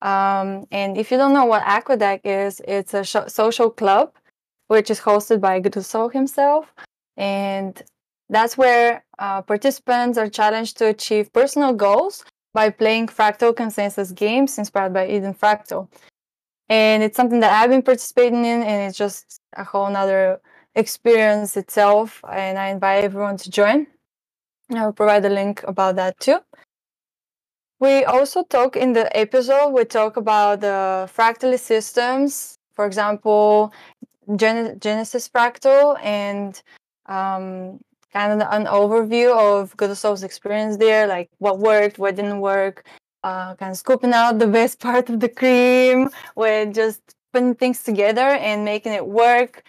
Um, 0.00 0.66
and 0.70 0.96
if 0.96 1.10
you 1.10 1.18
don't 1.18 1.34
know 1.34 1.44
what 1.44 1.62
Aquadac 1.64 2.20
is, 2.24 2.62
it's 2.66 2.94
a 2.94 3.04
sh- 3.04 3.28
social 3.28 3.70
club 3.70 4.12
which 4.68 4.90
is 4.90 5.00
hosted 5.00 5.40
by 5.40 5.60
Guduso 5.60 6.10
himself. 6.10 6.72
And 7.18 7.82
that's 8.30 8.56
where 8.56 9.04
uh, 9.18 9.42
participants 9.42 10.16
are 10.16 10.28
challenged 10.28 10.78
to 10.78 10.86
achieve 10.86 11.32
personal 11.32 11.74
goals 11.74 12.24
by 12.54 12.70
playing 12.70 13.08
fractal 13.08 13.54
consensus 13.54 14.12
games 14.12 14.56
inspired 14.56 14.94
by 14.94 15.06
Eden 15.08 15.34
Fractal. 15.34 15.88
And 16.70 17.02
it's 17.02 17.16
something 17.16 17.40
that 17.40 17.52
I've 17.52 17.68
been 17.68 17.82
participating 17.82 18.44
in, 18.46 18.62
and 18.62 18.88
it's 18.88 18.96
just 18.96 19.40
a 19.54 19.64
whole 19.64 19.90
nother 19.90 20.40
experience 20.74 21.56
itself, 21.58 22.24
and 22.32 22.58
I 22.58 22.68
invite 22.68 23.04
everyone 23.04 23.36
to 23.38 23.50
join. 23.50 23.86
I 24.74 24.86
will 24.86 24.92
provide 24.92 25.24
a 25.26 25.28
link 25.28 25.62
about 25.64 25.96
that 25.96 26.18
too. 26.18 26.38
We 27.80 28.04
also 28.04 28.44
talk 28.44 28.76
in 28.76 28.94
the 28.94 29.14
episode, 29.14 29.70
we 29.70 29.84
talk 29.84 30.16
about 30.16 30.60
the 30.60 31.10
fractal 31.14 31.58
systems, 31.58 32.56
for 32.72 32.86
example, 32.86 33.72
Gen- 34.36 34.78
Genesis 34.80 35.28
Fractal, 35.28 35.98
and 36.02 36.62
um, 37.06 37.80
kind 38.14 38.40
of 38.40 38.48
an 38.50 38.66
overview 38.66 39.36
of 39.36 39.76
Godoso's 39.76 40.22
experience 40.22 40.76
there, 40.76 41.06
like 41.06 41.28
what 41.38 41.58
worked, 41.58 41.98
what 41.98 42.14
didn't 42.14 42.40
work, 42.40 42.86
uh, 43.24 43.54
kind 43.56 43.72
of 43.72 43.76
scooping 43.76 44.12
out 44.12 44.38
the 44.38 44.46
best 44.46 44.78
part 44.86 45.10
of 45.10 45.20
the 45.20 45.28
cream 45.28 46.10
with 46.36 46.74
just 46.74 47.00
putting 47.32 47.54
things 47.54 47.82
together 47.82 48.20
and 48.20 48.64
making 48.64 48.92
it 48.92 49.06
work 49.06 49.64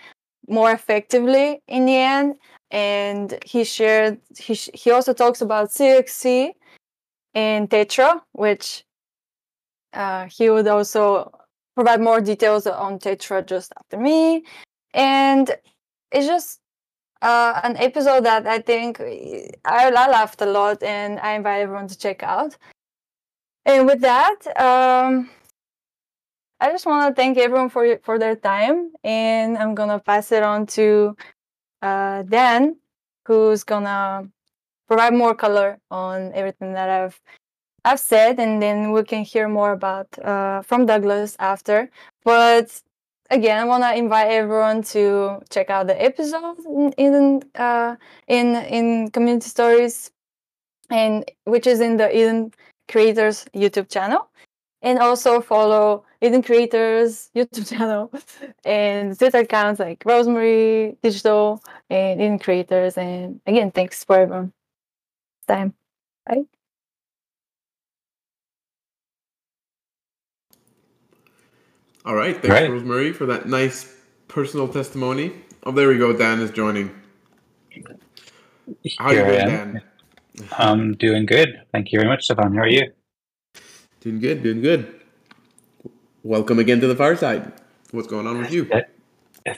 more 0.47 0.71
effectively 0.71 1.61
in 1.67 1.85
the 1.85 1.95
end. 1.95 2.35
And 2.69 3.37
he 3.45 3.63
shared, 3.63 4.19
he, 4.37 4.53
sh- 4.53 4.69
he 4.73 4.91
also 4.91 5.13
talks 5.13 5.41
about 5.41 5.69
CXC 5.69 6.51
and 7.33 7.69
Tetra, 7.69 8.21
which 8.33 8.83
uh, 9.93 10.25
he 10.25 10.49
would 10.49 10.67
also 10.67 11.31
provide 11.75 12.01
more 12.01 12.21
details 12.21 12.67
on 12.67 12.99
Tetra 12.99 13.45
just 13.45 13.73
after 13.79 13.97
me. 13.97 14.43
And 14.93 15.49
it's 16.11 16.27
just 16.27 16.59
uh, 17.21 17.59
an 17.63 17.77
episode 17.77 18.25
that 18.25 18.47
I 18.47 18.59
think 18.59 18.99
I, 19.01 19.49
I 19.65 19.89
laughed 19.89 20.41
a 20.41 20.45
lot 20.45 20.83
and 20.83 21.19
I 21.19 21.33
invite 21.33 21.61
everyone 21.61 21.87
to 21.87 21.97
check 21.97 22.23
out. 22.23 22.57
And 23.65 23.87
with 23.87 24.01
that, 24.01 24.35
um, 24.59 25.29
I 26.59 26.71
just 26.71 26.85
want 26.85 27.09
to 27.09 27.19
thank 27.21 27.37
everyone 27.37 27.69
for 27.69 27.97
for 28.03 28.17
their 28.19 28.35
time, 28.35 28.91
and 29.03 29.57
I'm 29.57 29.75
gonna 29.75 29.99
pass 29.99 30.31
it 30.31 30.43
on 30.43 30.65
to 30.77 31.15
uh, 31.81 32.23
Dan, 32.23 32.77
who's 33.25 33.63
gonna 33.63 34.29
provide 34.87 35.13
more 35.13 35.35
color 35.35 35.79
on 35.91 36.31
everything 36.33 36.73
that 36.73 36.89
I've 36.89 37.19
I've 37.83 37.99
said, 37.99 38.39
and 38.39 38.61
then 38.61 38.91
we 38.91 39.03
can 39.03 39.23
hear 39.23 39.47
more 39.47 39.71
about 39.73 40.07
uh, 40.19 40.61
from 40.63 40.85
Douglas 40.85 41.35
after. 41.39 41.89
But 42.23 42.81
again, 43.29 43.59
I 43.59 43.65
want 43.65 43.83
to 43.83 43.95
invite 43.95 44.31
everyone 44.31 44.83
to 44.93 45.41
check 45.49 45.69
out 45.69 45.87
the 45.87 46.01
episode 46.01 46.57
in 46.97 47.43
uh, 47.55 47.95
in, 48.27 48.55
in 48.55 49.11
community 49.11 49.49
stories, 49.49 50.11
and 50.89 51.25
which 51.45 51.67
is 51.67 51.79
in 51.81 51.97
the 51.97 52.15
Eden 52.15 52.51
Creators 52.87 53.45
YouTube 53.55 53.89
channel 53.89 54.29
and 54.85 54.99
also 54.99 55.41
follow 55.41 56.05
Eden 56.21 56.43
Creators 56.43 57.29
YouTube 57.35 57.67
channel 57.75 58.11
and 58.63 59.17
Twitter 59.17 59.39
accounts 59.39 59.79
like 59.79 59.99
Rosmari 60.03 60.95
Digital 61.01 61.61
and 61.89 62.21
Eden 62.21 62.39
Creators. 62.39 62.97
And 62.97 63.41
again, 63.45 63.71
thanks 63.71 64.03
for 64.03 64.19
everyone. 64.19 64.53
Time. 65.47 65.73
Bye. 66.25 66.45
All 72.05 72.15
right. 72.15 72.35
Thanks, 72.35 72.49
Right. 72.49 72.69
Rosmari, 72.69 73.15
for 73.15 73.25
that 73.25 73.47
nice 73.47 73.95
personal 74.27 74.67
testimony. 74.67 75.31
Oh, 75.63 75.71
there 75.71 75.87
we 75.87 75.97
go. 75.97 76.13
Dan 76.13 76.39
is 76.39 76.51
joining. 76.51 76.91
How 78.99 79.11
you 79.11 79.17
Here 79.17 79.25
I 79.25 79.29
doing. 79.29 79.47
Dan? 79.47 79.81
I'm 80.57 80.93
doing 80.95 81.25
good. 81.25 81.61
Thank 81.71 81.91
you 81.91 81.99
very 81.99 82.09
much, 82.09 82.25
Stefan. 82.25 82.53
How 82.53 82.61
are 82.61 82.67
you? 82.67 82.91
Doing 84.01 84.19
good, 84.19 84.43
doing 84.43 84.61
good. 84.61 85.01
Welcome 86.23 86.59
again 86.59 86.79
to 86.81 86.87
the 86.87 86.95
fireside. 86.95 87.51
What's 87.91 88.07
going 88.07 88.27
on 88.27 88.37
with 88.39 88.51
you? 88.51 88.69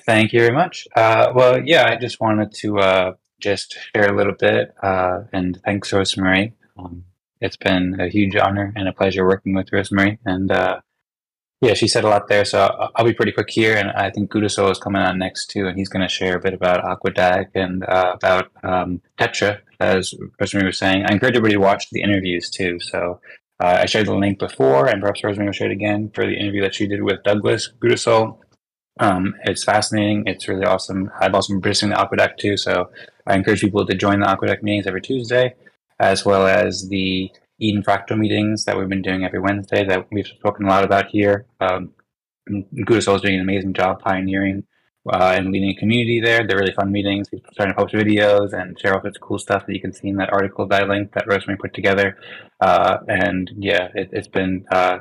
Thank 0.06 0.32
you 0.34 0.40
very 0.40 0.53
much. 0.56 0.88
Uh, 0.95 1.32
well, 1.36 1.61
yeah, 1.61 1.90
I 1.90 1.95
just 1.95 2.19
wanted 2.22 2.53
to 2.56 2.80
uh, 2.80 3.14
just 3.40 3.78
share 3.95 4.14
a 4.14 4.15
little 4.15 4.36
bit 4.40 4.74
uh, 4.82 5.24
and 5.34 5.60
thanks, 5.65 5.91
Rosmari. 5.91 6.53
Um, 6.78 7.03
it's 7.41 7.57
been 7.57 7.99
a 7.99 8.07
huge 8.10 8.36
honor 8.36 8.74
and 8.76 8.88
a 8.88 8.94
pleasure 8.94 9.26
working 9.26 9.53
with 9.53 9.69
Rosmari. 9.72 10.18
And 10.26 10.52
uh, 10.52 10.80
yeah, 11.61 11.73
she 11.73 11.88
said 11.88 12.03
a 12.03 12.09
lot 12.09 12.27
there, 12.27 12.45
so 12.45 12.89
I'll, 12.95 13.05
be 13.05 13.13
pretty 13.13 13.31
quick 13.31 13.49
here. 13.49 13.75
And 13.75 13.89
I 13.89 14.11
think 14.11 14.31
Gudaso 14.31 14.69
is 14.71 14.77
coming 14.77 15.01
on 15.01 15.17
next 15.17 15.49
too, 15.49 15.67
and 15.67 15.77
he's 15.77 15.89
going 15.89 16.03
to 16.03 16.13
share 16.13 16.35
a 16.35 16.39
bit 16.39 16.53
about 16.53 16.84
Aquadac 16.84 17.47
and 17.55 17.84
uh, 17.84 18.11
about 18.13 18.51
um, 18.63 19.01
Tetra, 19.19 19.59
as 19.79 20.13
Rosmari 20.39 20.65
was 20.65 20.77
saying. 20.77 21.05
I 21.05 21.13
encourage 21.13 21.35
everybody 21.35 21.55
to 21.55 21.59
watch 21.59 21.89
the 21.89 22.03
interviews 22.03 22.51
too. 22.51 22.79
So 22.79 23.21
uh, 23.59 23.79
I 23.81 23.85
shared 23.88 24.05
the 24.05 24.15
link 24.15 24.38
before, 24.38 24.88
and 24.88 25.01
perhaps 25.01 25.21
Rosmari 25.21 25.45
will 25.45 25.51
share 25.51 25.71
it 25.71 25.73
again 25.73 26.11
for 26.13 26.27
the 26.27 26.38
interview 26.38 26.61
that 26.61 26.75
she 26.75 26.85
did 26.85 27.01
with 27.01 27.23
Douglas 27.23 27.71
Gudasol. 27.81 28.38
Um, 28.99 29.34
it's 29.45 29.63
fascinating. 29.63 30.23
It's 30.27 30.47
really 30.47 30.65
awesome. 30.65 31.09
I've 31.19 31.34
also 31.34 31.53
been 31.53 31.61
producing 31.61 31.89
the 31.89 31.95
Aquadac 31.95 32.38
too, 32.38 32.57
so 32.57 32.91
I 33.25 33.35
encourage 33.35 33.61
people 33.61 33.85
to 33.85 33.95
join 33.95 34.19
the 34.19 34.27
Aquadac 34.27 34.61
meetings 34.61 34.85
every 34.85 35.01
Tuesday, 35.01 35.55
as 35.99 36.23
well 36.23 36.45
as 36.45 36.88
the 36.89 37.31
Eden 37.59 37.84
Fractal 37.84 38.17
meetings 38.17 38.65
that 38.65 38.77
we've 38.77 38.89
been 38.89 39.01
doing 39.01 39.25
every 39.25 39.39
Wednesday 39.39 39.85
that 39.85 40.07
we've 40.11 40.27
spoken 40.27 40.65
a 40.65 40.69
lot 40.69 40.84
about 40.84 41.07
here. 41.07 41.45
Um, 41.59 41.91
Gudasol 42.49 43.15
is 43.15 43.21
doing 43.21 43.35
an 43.35 43.41
amazing 43.41 43.73
job 43.73 43.99
pioneering 44.01 44.63
uh, 45.11 45.34
and 45.35 45.51
leading 45.51 45.69
a 45.69 45.79
community 45.79 46.19
there. 46.21 46.45
They're 46.45 46.57
really 46.57 46.73
fun 46.73 46.91
meetings. 46.91 47.29
He's 47.29 47.41
starting 47.51 47.75
to 47.75 47.81
post 47.81 47.93
videos 47.93 48.53
and 48.53 48.79
share 48.79 48.93
all 48.93 49.01
sorts 49.01 49.17
of 49.17 49.21
cool 49.21 49.39
stuff 49.39 49.65
that 49.65 49.73
you 49.73 49.81
can 49.81 49.93
see 49.93 50.07
in 50.09 50.17
that 50.17 50.31
article 50.31 50.67
that 50.67 50.84
I 50.84 50.85
linked 50.85 51.13
that 51.15 51.27
Rosmari 51.27 51.59
put 51.59 51.73
together. 51.73 52.17
Uh, 52.59 52.97
and 53.07 53.51
yeah, 53.57 53.89
it, 53.95 54.09
it's 54.11 54.27
been 54.27 54.65
uh, 54.71 54.99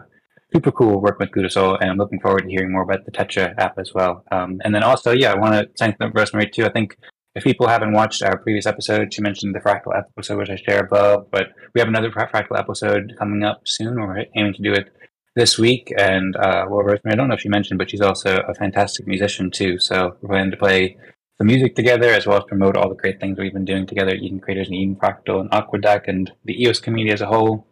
super 0.52 0.72
cool 0.72 1.00
working 1.00 1.28
with 1.28 1.30
Gudasol, 1.30 1.78
and 1.80 1.90
I'm 1.90 1.98
looking 1.98 2.20
forward 2.20 2.44
to 2.44 2.50
hearing 2.50 2.72
more 2.72 2.82
about 2.82 3.04
the 3.04 3.10
Tetra 3.10 3.54
app 3.58 3.78
as 3.78 3.92
well. 3.94 4.24
Um, 4.30 4.60
and 4.64 4.74
then 4.74 4.82
also, 4.82 5.12
yeah, 5.12 5.32
I 5.32 5.38
want 5.38 5.54
to 5.54 5.68
thank 5.78 5.98
Rosmari 5.98 6.52
too. 6.52 6.64
I 6.64 6.70
think 6.70 6.96
if 7.36 7.44
people 7.44 7.68
haven't 7.68 7.92
watched 7.92 8.22
our 8.22 8.38
previous 8.38 8.64
episode, 8.64 9.12
she 9.12 9.20
mentioned 9.20 9.54
the 9.54 9.60
fractal 9.60 9.94
episode, 9.94 10.38
which 10.38 10.48
I 10.48 10.56
share 10.56 10.80
above, 10.80 11.30
but 11.30 11.48
we 11.74 11.80
have 11.80 11.88
another 11.88 12.10
fractal 12.10 12.58
episode 12.58 13.14
coming 13.18 13.44
up 13.44 13.68
soon. 13.68 14.00
We're 14.00 14.24
aiming 14.34 14.54
to 14.54 14.62
do 14.62 14.72
it 14.72 14.90
this 15.34 15.58
week. 15.58 15.92
And 15.98 16.34
uh, 16.34 16.64
well, 16.66 16.82
Rosmari, 16.82 17.12
I 17.12 17.14
don't 17.14 17.28
know 17.28 17.34
if 17.34 17.44
you 17.44 17.50
mentioned, 17.50 17.76
but 17.76 17.90
she's 17.90 18.00
also 18.00 18.38
a 18.48 18.54
fantastic 18.54 19.06
musician 19.06 19.50
too. 19.50 19.78
So 19.78 20.16
we're 20.22 20.30
planning 20.30 20.50
to 20.52 20.56
play 20.56 20.96
the 21.38 21.44
music 21.44 21.76
together 21.76 22.08
as 22.08 22.26
well 22.26 22.38
as 22.38 22.44
promote 22.44 22.74
all 22.74 22.88
the 22.88 22.94
great 22.94 23.20
things 23.20 23.38
we've 23.38 23.52
been 23.52 23.66
doing 23.66 23.86
together 23.86 24.12
at 24.12 24.22
Eden 24.22 24.40
Creators 24.40 24.68
and 24.68 24.76
Eden 24.76 24.96
Fractal 24.96 25.40
and 25.40 25.50
Aquadac 25.50 26.08
and 26.08 26.32
the 26.46 26.62
EOS 26.62 26.80
community 26.80 27.12
as 27.12 27.20
a 27.20 27.26
whole 27.26 27.66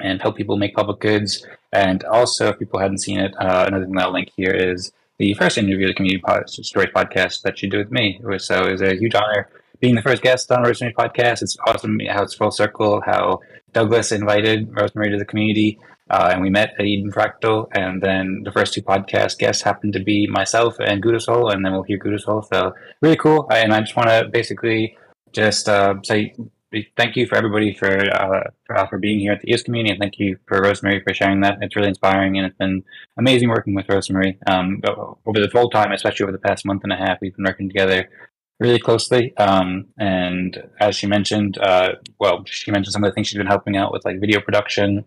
and 0.00 0.20
help 0.20 0.36
people 0.36 0.56
make 0.56 0.74
public 0.74 0.98
goods. 0.98 1.46
And 1.72 2.02
also, 2.02 2.48
if 2.48 2.58
people 2.58 2.80
hadn't 2.80 3.02
seen 3.02 3.20
it, 3.20 3.32
uh, 3.38 3.66
another 3.68 3.84
thing 3.84 3.94
that 3.94 4.06
I'll 4.06 4.12
link 4.12 4.30
here 4.36 4.52
is 4.52 4.90
the 5.18 5.34
first 5.34 5.58
interview, 5.58 5.86
the 5.86 5.94
community 5.94 6.20
pod- 6.20 6.48
story 6.48 6.86
podcast 6.88 7.42
that 7.42 7.62
you 7.62 7.70
did 7.70 7.78
with 7.78 7.90
me. 7.90 8.20
So 8.38 8.64
it 8.64 8.72
was 8.72 8.82
a 8.82 8.94
huge 8.94 9.14
honor 9.14 9.48
being 9.80 9.94
the 9.94 10.02
first 10.02 10.22
guest 10.22 10.50
on 10.50 10.64
Rosmari 10.64 10.94
podcast. 10.94 11.42
It's 11.42 11.56
awesome 11.66 11.98
how 12.08 12.22
it's 12.22 12.34
full 12.34 12.50
circle, 12.50 13.02
how 13.04 13.40
Douglas 13.72 14.12
invited 14.12 14.70
Rosmari 14.72 15.10
to 15.10 15.18
the 15.18 15.24
community. 15.24 15.78
Uh, 16.08 16.30
and 16.32 16.40
we 16.40 16.50
met 16.50 16.72
at 16.78 16.84
Eden 16.84 17.10
Fractal, 17.10 17.66
and 17.72 18.00
then 18.00 18.42
the 18.44 18.52
first 18.52 18.72
two 18.72 18.80
podcast 18.80 19.38
guests 19.38 19.62
happened 19.62 19.92
to 19.92 19.98
be 19.98 20.28
myself 20.28 20.76
and 20.78 21.02
Gudasol, 21.02 21.52
and 21.52 21.64
then 21.64 21.72
we'll 21.72 21.82
hear 21.82 21.98
Gudasol. 21.98 22.46
So 22.48 22.72
really 23.00 23.16
cool. 23.16 23.48
And 23.50 23.74
I 23.74 23.80
just 23.80 23.96
want 23.96 24.08
to 24.10 24.28
basically 24.30 24.96
just 25.32 25.68
uh, 25.68 25.96
say 26.04 26.32
thank 26.96 27.16
you 27.16 27.26
for 27.26 27.36
everybody 27.36 27.74
for 27.74 27.88
uh, 27.88 28.50
for, 28.66 28.76
uh, 28.76 28.86
for 28.86 28.98
being 28.98 29.18
here 29.18 29.32
at 29.32 29.40
the 29.40 29.50
EOS 29.50 29.62
community, 29.62 29.92
and 29.92 30.00
thank 30.00 30.18
you 30.18 30.38
for 30.46 30.60
Rosmari 30.60 31.02
for 31.02 31.14
sharing 31.14 31.40
that. 31.40 31.58
It's 31.60 31.76
really 31.76 31.88
inspiring, 31.88 32.36
and 32.36 32.46
it's 32.46 32.56
been 32.56 32.84
amazing 33.18 33.48
working 33.48 33.74
with 33.74 33.86
Rosmari 33.86 34.36
um, 34.48 34.80
over 35.26 35.40
the 35.40 35.50
whole 35.52 35.70
time, 35.70 35.92
especially 35.92 36.24
over 36.24 36.32
the 36.32 36.38
past 36.38 36.64
month 36.64 36.82
and 36.84 36.92
a 36.92 36.96
half. 36.96 37.18
We've 37.20 37.34
been 37.34 37.44
working 37.44 37.68
together 37.68 38.08
really 38.58 38.78
closely. 38.78 39.36
Um, 39.36 39.86
and 39.98 40.62
as 40.80 40.96
she 40.96 41.06
mentioned, 41.06 41.58
uh, 41.58 41.92
well, 42.18 42.42
she 42.46 42.70
mentioned 42.70 42.92
some 42.92 43.04
of 43.04 43.10
the 43.10 43.14
things 43.14 43.28
she's 43.28 43.38
been 43.38 43.46
helping 43.46 43.76
out 43.76 43.92
with, 43.92 44.04
like 44.04 44.20
video 44.20 44.40
production, 44.40 45.04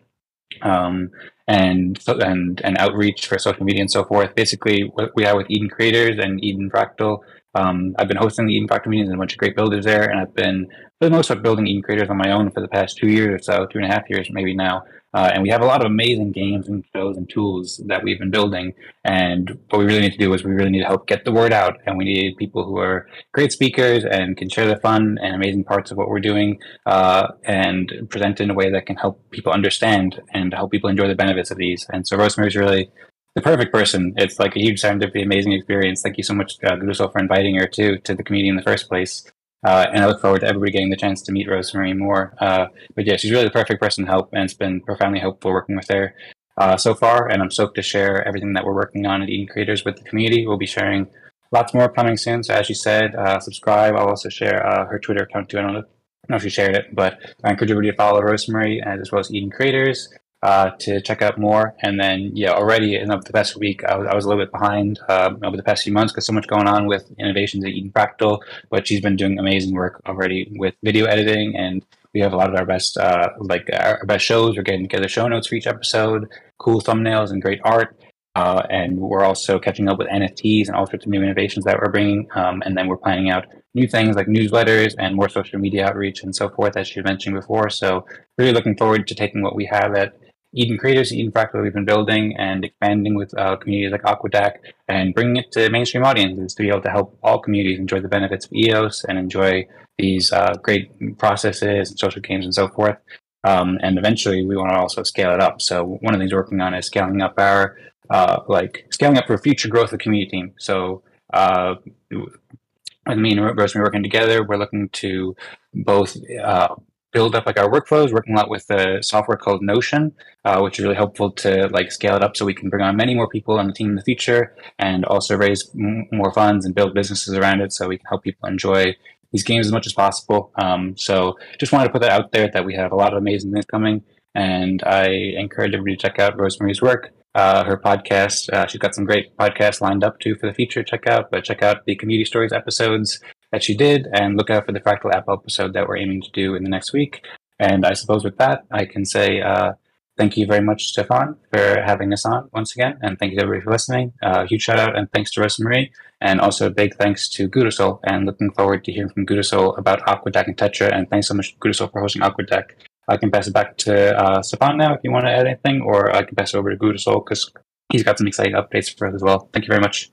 um, 0.62 1.12
and 1.48 2.00
and 2.08 2.62
and 2.64 2.78
outreach 2.78 3.28
for 3.28 3.40
social 3.40 3.64
media 3.64 3.82
and 3.82 3.92
so 3.92 4.04
forth. 4.04 4.36
Basically, 4.36 4.84
what 4.94 5.12
we 5.16 5.24
have 5.24 5.36
with 5.36 5.48
Eden 5.50 5.70
Creators 5.70 6.18
and 6.20 6.44
Eden 6.44 6.70
Fractal. 6.70 7.20
Um, 7.56 7.96
I've 7.98 8.08
been 8.08 8.18
hosting 8.18 8.46
the 8.46 8.54
Eden 8.54 8.68
Fractal 8.68 8.88
meetings 8.88 9.10
and 9.10 9.16
a 9.16 9.18
bunch 9.18 9.34
of 9.34 9.40
great 9.40 9.56
builders 9.56 9.86
there, 9.86 10.04
and 10.10 10.20
I've 10.20 10.36
been 10.36 10.68
for 11.00 11.06
the 11.06 11.16
most 11.16 11.30
part 11.30 11.42
building 11.42 11.66
Eden 11.68 11.82
Creators 11.82 12.10
on 12.10 12.18
my 12.18 12.32
own 12.32 12.52
for 12.52 12.62
the 12.62 12.68
past 12.68 12.98
two 12.98 13.08
years 13.08 13.34
or 13.34 13.44
so, 13.44 13.66
two 13.66 13.80
and 13.80 13.86
a 13.86 13.94
half 13.94 14.10
years 14.10 14.28
maybe 14.32 14.54
now. 14.54 14.84
Uh, 15.12 15.32
and 15.34 15.42
we 15.42 15.50
have 15.50 15.62
a 15.62 15.66
lot 15.66 15.82
of 15.82 15.88
amazing 15.88 16.32
games 16.32 16.68
and 16.68 16.84
shows 16.94 17.18
and 17.18 17.28
tools 17.30 17.82
that 17.88 18.04
we've 18.04 18.20
been 18.20 18.30
building. 18.30 18.74
And 19.04 19.58
what 19.70 19.80
we 19.80 19.86
really 19.86 20.02
need 20.02 20.12
to 20.12 20.18
do 20.18 20.32
is 20.34 20.44
we 20.44 20.52
really 20.52 20.70
need 20.70 20.82
to 20.82 20.88
help 20.88 21.08
get 21.08 21.26
the 21.26 21.32
word 21.32 21.52
out. 21.52 21.78
And 21.86 21.98
we 21.98 22.06
need 22.06 22.38
people 22.38 22.64
who 22.64 22.78
are 22.78 23.08
great 23.34 23.52
speakers 23.52 24.06
and 24.06 24.38
can 24.38 24.50
share 24.50 24.68
the 24.68 24.76
fun 24.76 25.18
and 25.22 25.34
amazing 25.34 25.64
parts 25.64 25.90
of 25.90 25.98
what 25.98 26.10
we're 26.10 26.20
doing 26.20 26.60
uh, 26.86 27.30
and 27.44 27.92
present 28.10 28.40
in 28.40 28.52
a 28.52 28.54
way 28.54 28.70
that 28.70 28.86
can 28.86 28.98
help 28.98 29.28
people 29.32 29.52
understand 29.52 30.22
and 30.34 30.54
help 30.54 30.70
people 30.70 30.92
enjoy 30.92 31.08
the 31.08 31.16
benefits 31.16 31.50
of 31.50 31.58
these. 31.58 31.88
And 31.90 32.08
so 32.08 32.16
Rosmari's 32.16 32.56
really 32.56 32.92
the 33.34 33.42
perfect 33.42 33.74
person. 33.74 34.14
It's 34.18 34.38
like 34.38 34.56
a 34.56 34.60
huge 34.60 34.82
serendipity, 34.82 35.24
amazing 35.24 35.54
experience. 35.54 36.04
Thank 36.04 36.18
you 36.18 36.24
so 36.24 36.36
much, 36.36 36.54
uh, 36.64 36.76
for 36.76 37.20
inviting 37.20 37.56
her 37.56 37.68
to 37.68 37.98
to 38.00 38.14
the 38.14 38.24
community 38.24 38.50
in 38.50 38.58
the 38.58 38.64
first 38.64 38.88
place. 38.88 39.24
Uh, 39.66 39.86
and 39.92 40.04
I 40.04 40.08
look 40.08 40.22
forward 40.22 40.42
to 40.42 40.48
everybody 40.48 40.72
getting 40.72 40.90
the 40.90 40.96
chance 40.96 41.22
to 41.24 41.32
meet 41.32 41.48
Rosmari 41.48 41.98
more. 41.98 42.34
Uh, 42.40 42.68
but 42.96 43.06
yeah, 43.06 43.18
she's 43.18 43.32
really 43.32 43.44
the 43.44 43.52
perfect 43.52 43.82
person 43.82 44.06
to 44.06 44.12
help, 44.12 44.30
and 44.34 44.44
it's 44.44 44.54
been 44.54 44.82
profoundly 44.82 45.20
helpful 45.20 45.52
working 45.52 45.76
with 45.76 45.90
her 45.90 46.16
uh, 46.58 46.78
so 46.78 46.94
far. 46.94 47.28
And 47.28 47.42
I'm 47.42 47.52
stoked 47.52 47.76
to 47.76 47.82
share 47.82 48.26
everything 48.28 48.54
that 48.54 48.66
we're 48.66 48.74
working 48.74 49.06
on 49.06 49.22
at 49.22 49.30
Eden 49.30 49.48
Creators 49.48 49.84
with 49.84 49.98
the 49.98 50.04
community. 50.04 50.48
We'll 50.48 50.58
be 50.58 50.66
sharing 50.66 51.08
lots 51.52 51.74
more 51.74 51.90
coming 51.90 52.16
soon. 52.16 52.44
So 52.44 52.54
as 52.54 52.68
she 52.68 52.74
said, 52.74 53.16
uh, 53.16 53.40
subscribe. 53.40 53.96
I'll 53.96 54.08
also 54.10 54.30
share 54.30 54.66
uh, 54.66 54.86
her 54.86 55.00
Twitter 55.00 55.24
account 55.24 55.50
too. 55.50 55.60
I 55.60 55.62
don't 55.62 55.74
know, 55.74 55.80
I 55.80 55.82
don't 55.82 56.30
know 56.30 56.36
if 56.38 56.44
she 56.44 56.50
shared 56.50 56.76
it, 56.76 56.96
but 56.96 57.20
I 57.44 57.52
encourage 57.52 57.72
everybody 57.72 57.92
to 57.92 57.98
follow 57.98 58.22
Rosmari 58.22 58.86
as 58.86 59.12
well 59.12 59.20
as 59.20 59.34
Eden 59.34 59.50
Creators 59.50 60.10
uh, 60.42 60.72
to 60.80 61.02
check 61.02 61.22
out 61.22 61.38
more. 61.38 61.76
And 61.82 62.00
then, 62.00 62.32
yeah, 62.34 62.52
already 62.52 62.96
in 62.96 63.10
the 63.10 63.20
past 63.34 63.58
week, 63.58 63.84
I 63.84 63.98
was, 63.98 64.08
I 64.10 64.16
was 64.16 64.26
a 64.26 64.30
little 64.30 64.44
bit 64.44 64.52
behind 64.52 65.00
um, 65.10 65.40
over 65.44 65.58
the 65.58 65.64
past 65.64 65.84
few 65.84 65.94
months 65.94 66.14
because 66.14 66.26
so 66.26 66.34
much 66.34 66.48
going 66.48 66.68
on 66.68 66.88
with 66.88 67.12
innovations 67.20 67.64
at 67.66 67.72
Eden 67.72 67.92
Fractal. 67.92 68.40
But 68.70 68.88
she's 68.88 69.02
been 69.02 69.16
doing 69.16 69.38
amazing 69.40 69.74
work 69.74 70.02
already 70.08 70.52
with 70.56 70.76
video 70.84 71.06
editing, 71.06 71.56
and 71.56 71.86
we 72.14 72.22
have 72.22 72.34
a 72.34 72.38
lot 72.38 72.50
of 72.50 72.56
our 72.56 72.66
best, 72.66 72.98
uh, 72.98 73.30
like 73.40 73.70
our 73.74 74.06
best 74.06 74.26
shows. 74.26 74.56
We're 74.56 74.64
getting 74.64 74.84
together 74.84 75.08
show 75.08 75.28
notes 75.28 75.48
for 75.48 75.56
each 75.56 75.68
episode, 75.68 76.30
cool 76.58 76.82
thumbnails, 76.82 77.32
and 77.32 77.42
great 77.42 77.60
art. 77.64 77.96
Uh, 78.36 78.62
and 78.70 78.98
we're 78.98 79.24
also 79.24 79.60
catching 79.60 79.90
up 79.90 79.98
with 79.98 80.08
NFTs 80.08 80.68
and 80.68 80.76
all 80.76 80.86
sorts 80.86 81.06
of 81.06 81.12
new 81.12 81.22
innovations 81.22 81.66
that 81.66 81.78
we're 81.78 81.92
bringing. 81.92 82.28
Um, 82.36 82.62
and 82.66 82.78
then 82.78 82.88
we're 82.88 82.96
planning 82.96 83.30
out 83.30 83.48
new 83.74 83.88
things 83.88 84.16
like 84.16 84.28
newsletters 84.28 84.94
and 84.98 85.16
more 85.16 85.28
social 85.28 85.60
media 85.60 85.88
outreach 85.88 86.24
and 86.24 86.34
so 86.34 86.50
forth, 86.50 86.78
as 86.78 86.96
you 86.96 87.04
mentioned 87.04 87.36
before. 87.36 87.70
So, 87.70 88.06
really 88.38 88.54
looking 88.54 88.78
forward 88.78 89.08
to 89.08 89.16
taking 89.16 89.42
what 89.42 89.56
we 89.56 89.66
have 89.66 89.94
at 89.96 90.14
Eden 90.54 90.78
Creators, 90.78 91.14
Eden 91.14 91.32
Fractal 91.32 91.62
we've 91.62 91.74
been 91.74 91.86
building 91.86 92.36
and 92.38 92.66
expanding 92.66 93.16
with 93.16 93.38
uh, 93.38 93.56
communities 93.58 93.92
like 93.92 94.02
Aquadac 94.04 94.58
and 94.88 95.14
bringing 95.14 95.38
it 95.38 95.52
to 95.52 95.70
mainstream 95.70 96.04
audiences 96.04 96.56
to 96.56 96.64
be 96.64 96.70
able 96.70 96.82
to 96.82 96.90
help 96.90 97.18
all 97.22 97.40
communities 97.40 97.80
enjoy 97.80 98.00
the 98.00 98.08
benefits 98.08 98.46
of 98.46 98.54
EOS 98.54 99.06
and 99.08 99.18
enjoy 99.18 99.68
these 100.00 100.32
uh, 100.32 100.56
great 100.64 101.18
processes 101.20 101.90
and 101.90 102.00
social 102.00 102.22
games 102.22 102.46
and 102.46 102.56
so 102.56 102.68
forth. 102.68 102.98
Um, 103.44 103.78
and 103.82 103.98
eventually, 103.98 104.44
we 104.44 104.58
want 104.58 104.72
to 104.72 104.80
also 104.80 105.04
scale 105.04 105.34
it 105.34 105.40
up. 105.40 105.62
So 105.62 105.98
one 106.02 106.14
of 106.14 106.20
the 106.20 106.24
things 106.24 106.34
we're 106.34 106.40
working 106.40 106.62
on 106.62 106.74
is 106.74 106.88
scaling 106.88 107.22
up 107.22 107.36
our 107.38 107.78
uh, 108.10 108.42
like 108.48 108.88
scaling 108.90 109.18
up 109.18 109.28
for 109.28 109.38
future 109.38 109.70
growth 109.70 109.94
of 109.94 110.00
community 110.00 110.32
team. 110.32 110.54
So 110.58 111.04
uh, 111.32 111.76
with 112.12 113.18
me 113.18 113.32
and 113.32 113.40
Rosmari 113.40 113.84
working 113.84 114.04
together, 114.04 114.44
we're 114.44 114.58
looking 114.58 114.90
to 114.90 115.36
both 115.74 116.18
uh, 116.44 116.76
build 117.12 117.36
up 117.36 117.46
like 117.46 117.60
our 117.60 117.70
workflows, 117.70 118.12
working 118.12 118.36
a 118.36 118.38
lot 118.38 118.50
with 118.50 118.68
the 118.68 119.00
software 119.02 119.38
called 119.38 119.62
Notion, 119.62 120.14
uh, 120.46 120.60
which 120.62 120.80
is 120.80 120.84
really 120.84 120.96
helpful 120.96 121.32
to 121.32 121.68
like 121.70 121.92
scale 121.92 122.16
it 122.16 122.24
up 122.24 122.38
so 122.38 122.46
we 122.46 122.54
can 122.54 122.70
bring 122.70 122.84
on 122.84 122.96
many 122.96 123.16
more 123.16 123.28
people 123.28 123.60
on 123.60 123.68
the 123.68 123.74
team 123.74 123.90
in 123.90 123.96
the 123.96 124.04
future 124.04 124.56
and 124.78 125.06
also 125.06 125.36
raise 125.36 125.70
m- 125.76 126.08
more 126.12 126.32
funds 126.34 126.66
and 126.66 126.76
build 126.76 126.94
businesses 126.94 127.34
around 127.36 127.62
it 127.62 127.74
so 127.74 127.88
we 127.88 127.98
can 127.98 128.06
help 128.08 128.24
people 128.24 128.48
enjoy 128.48 128.96
these 129.32 129.44
games 129.44 129.68
as 129.68 129.72
much 129.72 129.86
as 129.86 129.94
possible. 129.94 130.52
Um, 130.56 130.96
so 130.98 131.38
just 131.60 131.72
wanted 131.72 131.86
to 131.86 131.92
put 131.92 132.02
that 132.02 132.12
out 132.12 132.32
there 132.32 132.50
that 132.54 132.66
we 132.66 132.76
have 132.76 132.92
a 132.92 132.96
lot 132.96 133.14
of 133.14 133.18
amazing 133.18 133.52
things 133.52 133.66
coming. 133.66 134.04
And 134.36 134.84
I 134.84 135.08
encourage 135.38 135.74
everybody 135.74 135.96
to 135.96 136.02
check 136.02 136.20
out 136.20 136.38
Rosmari's 136.38 136.82
work, 136.82 137.12
uh, 137.36 137.64
her 137.64 137.78
podcast. 137.78 138.50
Uh, 138.52 138.68
she's 138.68 138.80
got 138.80 138.96
some 138.96 139.06
great 139.06 139.36
podcasts 139.38 139.82
lined 139.82 140.04
up 140.04 140.20
too 140.20 140.36
for 140.36 140.48
the 140.48 140.54
future. 140.54 140.84
Check 140.84 141.08
out, 141.08 141.32
but 141.32 141.44
check 141.44 141.64
out 141.64 141.86
the 141.86 141.96
community 141.96 142.26
stories 142.26 142.54
episodes 142.54 143.20
that 143.52 143.64
she 143.64 143.76
did, 143.76 144.08
and 144.14 144.38
look 144.38 144.50
out 144.50 144.66
for 144.66 144.72
the 144.72 144.80
Fractal 144.80 145.14
App 145.14 145.26
episode 145.30 145.74
that 145.74 145.88
we're 145.88 145.98
aiming 145.98 146.22
to 146.22 146.32
do 146.32 146.56
in 146.56 146.64
the 146.64 146.70
next 146.70 146.94
week. 146.94 147.26
And 147.60 147.86
I 147.86 147.94
suppose 147.94 148.24
with 148.24 148.38
that, 148.38 148.66
I 148.72 148.86
can 148.86 149.06
say 149.06 149.42
uh, 149.42 149.74
thank 150.18 150.38
you 150.38 150.46
very 150.46 150.62
much, 150.62 150.88
Stefan, 150.88 151.36
for 151.52 151.82
having 151.82 152.14
us 152.14 152.26
on 152.26 152.50
once 152.54 152.76
again, 152.76 152.98
and 153.02 153.18
thank 153.18 153.32
you 153.32 153.38
to 153.38 153.44
everybody 153.44 153.64
for 153.64 153.72
listening. 153.72 154.14
Uh, 154.22 154.46
huge 154.46 154.62
shout 154.62 154.80
out 154.80 154.98
and 154.98 155.12
thanks 155.12 155.32
to 155.32 155.42
Rosmari, 155.42 155.92
and 156.22 156.40
also 156.42 156.68
a 156.68 156.70
big 156.70 156.96
thanks 156.96 157.30
to 157.30 157.50
Gudasol, 157.50 158.00
and 158.04 158.26
looking 158.26 158.52
forward 158.52 158.84
to 158.84 158.92
hearing 158.92 159.10
from 159.10 159.26
Gudasol 159.26 159.78
about 159.78 160.06
Aquadac 160.06 160.48
and 160.48 160.58
Tetra, 160.58 160.94
and 160.94 161.10
thanks 161.10 161.28
so 161.28 161.34
much, 161.34 161.58
Gudasol, 161.60 161.92
for 161.92 162.02
hosting 162.02 162.22
Aquadac. 162.22 162.72
I 163.08 163.18
can 163.18 163.32
pass 163.32 163.48
it 163.48 163.54
back 163.54 163.78
to 163.78 164.16
uh, 164.16 164.42
Stefan 164.42 164.78
now 164.78 164.94
if 164.94 165.00
you 165.04 165.12
want 165.12 165.26
to 165.26 165.32
add 165.32 165.48
anything, 165.48 165.82
or 165.82 166.16
I 166.16 166.24
can 166.24 166.36
pass 166.36 166.54
it 166.54 166.58
over 166.58 166.70
to 166.70 166.78
Gudasol 166.78 167.26
because 167.26 167.52
he's 167.92 168.04
got 168.04 168.18
some 168.18 168.28
exciting 168.28 168.54
updates 168.54 168.96
for 168.96 169.08
us 169.08 169.16
as 169.16 169.24
well. 169.24 169.50
Thank 169.52 169.66
you 169.66 169.70
very 169.70 169.82
much. 169.82 170.12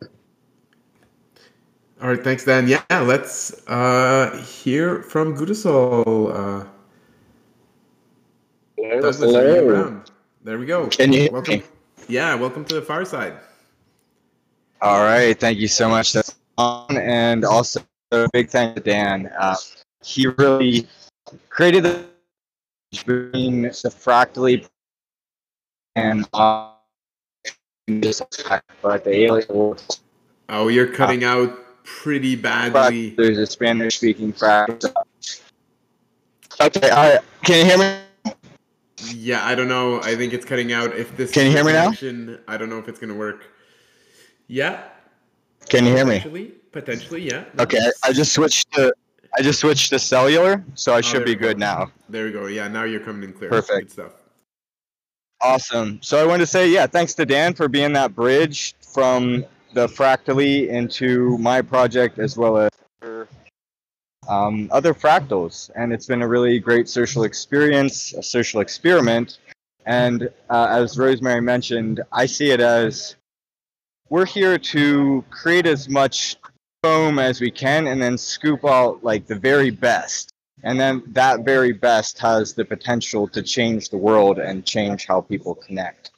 All 2.02 2.08
right, 2.08 2.22
thanks, 2.22 2.44
Dan. 2.44 2.68
Yeah, 2.68 2.82
let's 2.90 3.66
uh, 3.68 4.36
hear 4.44 5.02
from 5.02 5.34
Gudasol. 5.34 6.04
Uh, 6.30 6.66
hello, 8.76 9.12
hello. 9.12 10.02
There 10.44 10.58
we 10.58 10.66
go. 10.66 10.88
Can 10.88 11.14
you 11.14 11.30
welcome? 11.32 11.62
Yeah, 12.06 12.34
welcome 12.34 12.66
to 12.66 12.74
the 12.74 12.82
fireside. 12.82 13.38
All 14.82 15.00
right, 15.00 15.40
thank 15.40 15.58
you 15.58 15.68
so 15.68 15.88
much, 15.88 16.10
Stefan, 16.10 16.98
and 16.98 17.46
also 17.46 17.80
a 18.12 18.28
big 18.30 18.50
thank 18.50 18.74
to 18.74 18.82
Dan. 18.82 19.32
Uh, 19.38 19.56
he 20.04 20.26
really 20.26 20.86
created 21.48 21.84
the 21.84 22.04
between 22.90 23.62
the 23.62 23.90
fractally 23.90 24.66
and 25.94 26.28
uh, 26.34 26.72
but 27.86 29.04
the 29.04 29.14
alien. 29.14 29.76
Oh, 30.50 30.68
you're 30.68 30.88
cutting 30.88 31.24
uh, 31.24 31.30
out 31.30 31.65
pretty 31.86 32.36
badly. 32.36 33.10
There's 33.10 33.38
a 33.38 33.46
Spanish 33.46 33.96
speaking 33.96 34.32
fractal. 34.32 34.92
Okay, 36.60 36.90
I 36.90 37.20
Can 37.44 37.58
you 37.58 37.64
hear 37.64 37.78
me? 37.78 38.34
Yeah, 39.14 39.46
I 39.46 39.54
don't 39.54 39.68
know. 39.68 40.02
I 40.02 40.16
think 40.16 40.32
it's 40.32 40.44
cutting 40.44 40.72
out. 40.72 40.94
If 40.94 41.16
this 41.16 41.30
can 41.30 41.46
you 41.46 41.52
hear 41.52 41.64
me 41.64 41.72
now? 41.72 41.92
I 42.48 42.56
don't 42.56 42.68
know 42.68 42.78
if 42.78 42.88
it's 42.88 42.98
gonna 42.98 43.14
work. 43.14 43.46
Yeah. 44.48 44.82
Can 45.68 45.84
you 45.84 45.94
hear 45.94 46.04
me? 46.04 46.18
Potentially, 46.18 46.52
potentially, 46.72 47.22
yeah. 47.22 47.44
Okay, 47.58 47.78
I 48.04 48.12
just 48.12 48.32
switched 48.32 48.72
to 48.72 48.92
I 49.38 49.42
just 49.42 49.60
switched 49.60 49.90
to 49.90 49.98
cellular, 49.98 50.64
so 50.74 50.92
I 50.92 50.98
oh, 50.98 51.00
should 51.02 51.24
be 51.24 51.34
good 51.34 51.58
now. 51.58 51.90
There 52.08 52.24
we 52.24 52.32
go. 52.32 52.46
Yeah, 52.46 52.68
now 52.68 52.84
you're 52.84 53.00
coming 53.00 53.28
in 53.28 53.34
clear. 53.34 53.50
Perfect. 53.50 53.88
Good 53.88 53.92
stuff. 53.92 54.12
Awesome. 55.42 55.98
So 56.02 56.22
I 56.22 56.26
wanted 56.26 56.40
to 56.40 56.46
say, 56.46 56.70
yeah, 56.70 56.86
thanks 56.86 57.14
to 57.14 57.26
Dan 57.26 57.52
for 57.52 57.68
being 57.68 57.92
that 57.92 58.14
bridge 58.14 58.74
from 58.80 59.44
the 59.76 59.86
Fractally 59.86 60.70
into 60.70 61.36
my 61.36 61.60
project 61.60 62.18
as 62.18 62.34
well 62.34 62.56
as 62.56 62.70
um, 64.26 64.70
other 64.72 64.94
fractals. 64.94 65.70
And 65.76 65.92
it's 65.92 66.06
been 66.06 66.22
a 66.22 66.26
really 66.26 66.58
great 66.58 66.88
social 66.88 67.24
experience, 67.24 68.14
a 68.14 68.22
social 68.22 68.62
experiment. 68.62 69.38
And 69.84 70.30
uh, 70.48 70.68
as 70.70 70.96
Rosmari 70.96 71.42
mentioned, 71.42 72.00
I 72.10 72.24
see 72.24 72.52
it 72.52 72.60
as 72.60 73.16
we're 74.08 74.24
here 74.24 74.56
to 74.56 75.22
create 75.28 75.66
as 75.66 75.90
much 75.90 76.36
foam 76.82 77.18
as 77.18 77.42
we 77.42 77.50
can 77.50 77.86
and 77.86 78.00
then 78.00 78.16
scoop 78.16 78.64
out 78.64 79.04
like 79.04 79.26
the 79.26 79.38
very 79.38 79.70
best. 79.70 80.30
And 80.62 80.80
then 80.80 81.02
that 81.08 81.44
very 81.44 81.72
best 81.72 82.18
has 82.20 82.54
the 82.54 82.64
potential 82.64 83.28
to 83.28 83.42
change 83.42 83.90
the 83.90 83.98
world 83.98 84.38
and 84.38 84.64
change 84.64 85.04
how 85.04 85.20
people 85.20 85.54
connect. 85.54 86.12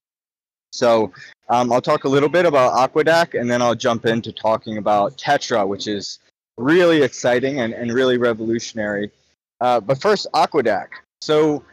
So 0.73 1.13
um, 1.49 1.73
I'll 1.73 1.81
talk 1.81 2.05
a 2.05 2.09
little 2.09 2.29
bit 2.29 2.47
about 2.47 2.75
Aquadac 2.75 3.39
and 3.39 3.51
then 3.51 3.63
I'll 3.63 3.75
jump 3.75 4.07
into 4.07 4.33
talking 4.33 4.79
about 4.79 5.17
Tetra, 5.17 5.67
which 5.67 5.87
is 5.87 6.19
really 6.57 7.03
exciting 7.03 7.61
and, 7.61 7.73
and 7.73 7.93
really 7.93 8.19
revolutionary. 8.19 9.11
Uh, 9.61 9.81
but 9.81 10.01
first, 10.01 10.27
Aquadac. 10.35 10.89
So 11.21 11.65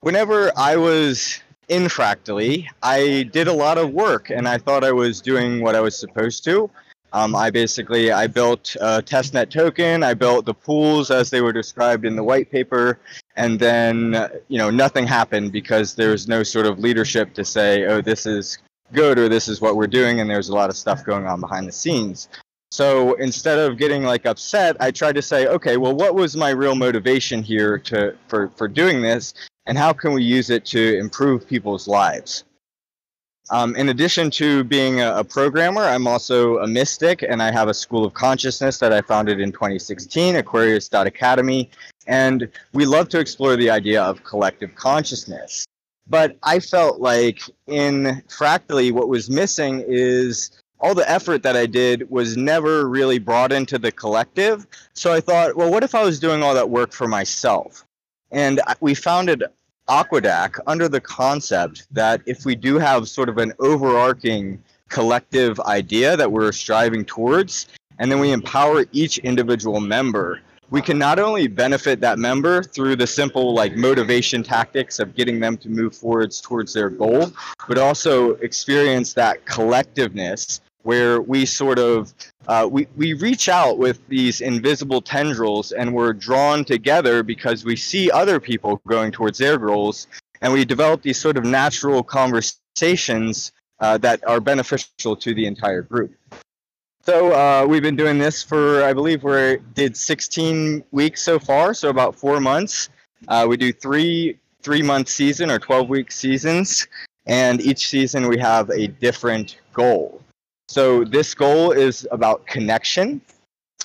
whenever 0.00 0.52
I 0.56 0.76
was 0.76 1.40
in 1.68 1.88
Fractally, 1.88 2.68
I 2.82 3.28
did 3.32 3.48
a 3.48 3.52
lot 3.52 3.78
of 3.78 3.90
work 3.90 4.30
and 4.30 4.48
I 4.48 4.58
thought 4.58 4.84
I 4.84 4.92
was 4.92 5.20
doing 5.20 5.62
what 5.62 5.74
I 5.74 5.80
was 5.80 5.96
supposed 5.96 6.44
to. 6.44 6.70
Um, 7.12 7.36
I 7.36 7.50
basically 7.50 8.10
I 8.10 8.26
built 8.26 8.74
a 8.80 9.02
testnet 9.02 9.50
token. 9.50 10.02
I 10.02 10.14
built 10.14 10.46
the 10.46 10.54
pools 10.54 11.10
as 11.10 11.28
they 11.30 11.42
were 11.42 11.52
described 11.52 12.06
in 12.06 12.16
the 12.16 12.24
white 12.24 12.50
paper, 12.50 12.98
and 13.36 13.58
then 13.60 14.30
you 14.48 14.58
know 14.58 14.70
nothing 14.70 15.06
happened 15.06 15.52
because 15.52 15.94
there's 15.94 16.26
no 16.26 16.42
sort 16.42 16.66
of 16.66 16.78
leadership 16.78 17.34
to 17.34 17.44
say, 17.44 17.84
oh, 17.84 18.00
this 18.00 18.24
is 18.24 18.58
good 18.92 19.18
or 19.18 19.28
this 19.28 19.48
is 19.48 19.60
what 19.60 19.76
we're 19.76 19.86
doing, 19.86 20.20
and 20.20 20.30
there's 20.30 20.48
a 20.48 20.54
lot 20.54 20.70
of 20.70 20.76
stuff 20.76 21.04
going 21.04 21.26
on 21.26 21.40
behind 21.40 21.68
the 21.68 21.72
scenes. 21.72 22.28
So 22.70 23.12
instead 23.14 23.58
of 23.58 23.76
getting 23.76 24.02
like 24.02 24.24
upset, 24.24 24.78
I 24.80 24.90
tried 24.90 25.16
to 25.16 25.22
say, 25.22 25.46
okay, 25.46 25.76
well, 25.76 25.94
what 25.94 26.14
was 26.14 26.34
my 26.34 26.50
real 26.50 26.74
motivation 26.74 27.42
here 27.42 27.78
to 27.80 28.16
for 28.28 28.48
for 28.56 28.68
doing 28.68 29.02
this, 29.02 29.34
and 29.66 29.76
how 29.76 29.92
can 29.92 30.14
we 30.14 30.22
use 30.22 30.48
it 30.48 30.64
to 30.66 30.98
improve 30.98 31.46
people's 31.46 31.86
lives? 31.86 32.44
Um, 33.52 33.76
in 33.76 33.90
addition 33.90 34.30
to 34.30 34.64
being 34.64 35.02
a, 35.02 35.16
a, 35.16 35.24
programmer, 35.24 35.82
I'm 35.82 36.06
also 36.06 36.56
a 36.60 36.66
mystic, 36.66 37.22
and 37.22 37.42
I 37.42 37.52
have 37.52 37.68
a 37.68 37.74
school 37.74 38.02
of 38.02 38.14
consciousness 38.14 38.78
that 38.78 38.94
I 38.94 39.02
founded 39.02 39.40
in 39.40 39.52
2016, 39.52 40.36
Aquarius.academy. 40.36 41.68
And 42.06 42.48
we 42.72 42.86
love 42.86 43.10
to 43.10 43.20
explore 43.20 43.56
the 43.56 43.68
idea 43.68 44.02
of 44.02 44.24
collective 44.24 44.74
consciousness. 44.74 45.66
But 46.08 46.38
I 46.42 46.60
felt 46.60 47.02
like 47.02 47.42
in 47.66 48.22
Fractally, 48.26 48.90
what 48.90 49.08
was 49.08 49.28
missing 49.28 49.84
is 49.86 50.50
all 50.80 50.94
the 50.94 51.08
effort 51.08 51.42
that 51.42 51.54
I 51.54 51.66
did 51.66 52.10
was 52.10 52.38
never 52.38 52.88
really 52.88 53.18
brought 53.18 53.52
into 53.52 53.78
the 53.78 53.92
collective. 53.92 54.66
So 54.94 55.12
I 55.12 55.20
thought, 55.20 55.56
well, 55.56 55.70
what 55.70 55.84
if 55.84 55.94
I 55.94 56.02
was 56.02 56.18
doing 56.18 56.42
all 56.42 56.54
that 56.54 56.70
work 56.70 56.92
for 56.92 57.06
myself? 57.06 57.84
And 58.30 58.62
we 58.80 58.94
founded 58.94 59.44
Aquadac 59.88 60.58
under 60.66 60.88
the 60.88 61.00
concept 61.00 61.86
that 61.90 62.20
if 62.26 62.44
we 62.44 62.54
do 62.54 62.78
have 62.78 63.08
sort 63.08 63.28
of 63.28 63.38
an 63.38 63.52
overarching 63.58 64.62
collective 64.88 65.58
idea 65.60 66.16
that 66.16 66.30
we're 66.30 66.52
striving 66.52 67.04
towards, 67.04 67.68
and 67.98 68.10
then 68.10 68.20
we 68.20 68.32
empower 68.32 68.84
each 68.92 69.18
individual 69.18 69.80
member, 69.80 70.40
we 70.70 70.80
can 70.80 70.98
not 70.98 71.18
only 71.18 71.48
benefit 71.48 72.00
that 72.00 72.18
member 72.18 72.62
through 72.62 72.96
the 72.96 73.06
simple 73.06 73.52
like 73.54 73.76
motivation 73.76 74.42
tactics 74.42 74.98
of 74.98 75.14
getting 75.14 75.38
them 75.38 75.56
to 75.58 75.68
move 75.68 75.94
forwards 75.94 76.40
towards 76.40 76.72
their 76.72 76.88
goal, 76.88 77.30
but 77.68 77.76
also 77.76 78.30
experience 78.36 79.12
that 79.12 79.44
collectiveness 79.44 80.60
where 80.82 81.20
we 81.20 81.44
sort 81.44 81.78
of 81.78 82.12
uh, 82.48 82.68
we, 82.70 82.86
we 82.96 83.12
reach 83.14 83.48
out 83.48 83.78
with 83.78 84.06
these 84.08 84.40
invisible 84.40 85.00
tendrils 85.00 85.72
and 85.72 85.94
we're 85.94 86.12
drawn 86.12 86.64
together 86.64 87.22
because 87.22 87.64
we 87.64 87.76
see 87.76 88.10
other 88.10 88.40
people 88.40 88.80
going 88.86 89.12
towards 89.12 89.38
their 89.38 89.58
goals. 89.58 90.08
And 90.40 90.52
we 90.52 90.64
develop 90.64 91.02
these 91.02 91.18
sort 91.18 91.36
of 91.36 91.44
natural 91.44 92.02
conversations 92.02 93.52
uh, 93.78 93.98
that 93.98 94.26
are 94.26 94.40
beneficial 94.40 95.14
to 95.16 95.34
the 95.34 95.46
entire 95.46 95.82
group. 95.82 96.14
So 97.04 97.32
uh, 97.32 97.66
we've 97.66 97.82
been 97.82 97.96
doing 97.96 98.18
this 98.18 98.44
for 98.44 98.84
i 98.84 98.92
believe 98.92 99.24
we 99.24 99.58
did 99.74 99.96
16 99.96 100.84
weeks 100.92 101.20
so 101.20 101.40
far 101.40 101.74
so 101.74 101.88
about 101.88 102.14
four 102.14 102.40
months. 102.40 102.88
Uh, 103.28 103.46
we 103.48 103.56
do 103.56 103.72
three 103.72 104.38
three 104.62 104.82
month 104.82 105.08
season 105.08 105.50
or 105.50 105.58
12 105.58 105.88
week 105.88 106.12
seasons. 106.12 106.86
And 107.26 107.60
each 107.60 107.88
season 107.88 108.28
we 108.28 108.38
have 108.38 108.70
a 108.70 108.88
different 108.88 109.58
goal 109.72 110.22
so 110.68 111.04
this 111.04 111.34
goal 111.34 111.72
is 111.72 112.06
about 112.10 112.46
connection, 112.46 113.20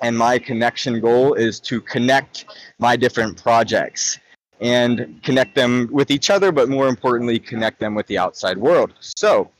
and 0.02 0.18
my 0.18 0.40
connection 0.40 1.00
goal 1.00 1.34
is 1.34 1.60
to 1.62 1.82
connect 1.82 2.46
my 2.80 2.96
different 2.96 3.42
projects 3.42 4.20
and 4.60 5.20
connect 5.24 5.56
them 5.56 5.88
with 5.92 6.12
each 6.12 6.30
other, 6.30 6.52
but 6.52 6.70
more 6.70 6.88
importantly, 6.88 7.40
connect 7.40 7.80
them 7.80 7.94
with 7.94 8.08
the 8.08 8.18
outside 8.18 8.58
world. 8.58 8.94
So 9.00 9.52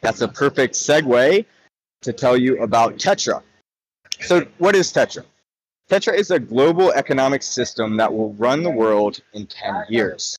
that's 0.00 0.20
a 0.20 0.28
perfect 0.28 0.74
segue 0.74 1.44
to 2.02 2.12
tell 2.12 2.36
you 2.36 2.62
about 2.62 2.96
Tetra. 2.96 3.42
So, 4.20 4.46
what 4.58 4.74
is 4.74 4.92
Tetra? 4.92 5.24
Tetra 5.90 6.14
is 6.14 6.30
a 6.30 6.38
global 6.38 6.92
economic 6.92 7.42
system 7.42 7.96
that 7.96 8.12
will 8.12 8.32
run 8.34 8.62
the 8.62 8.70
world 8.70 9.20
in 9.34 9.46
10 9.46 9.84
years. 9.88 10.36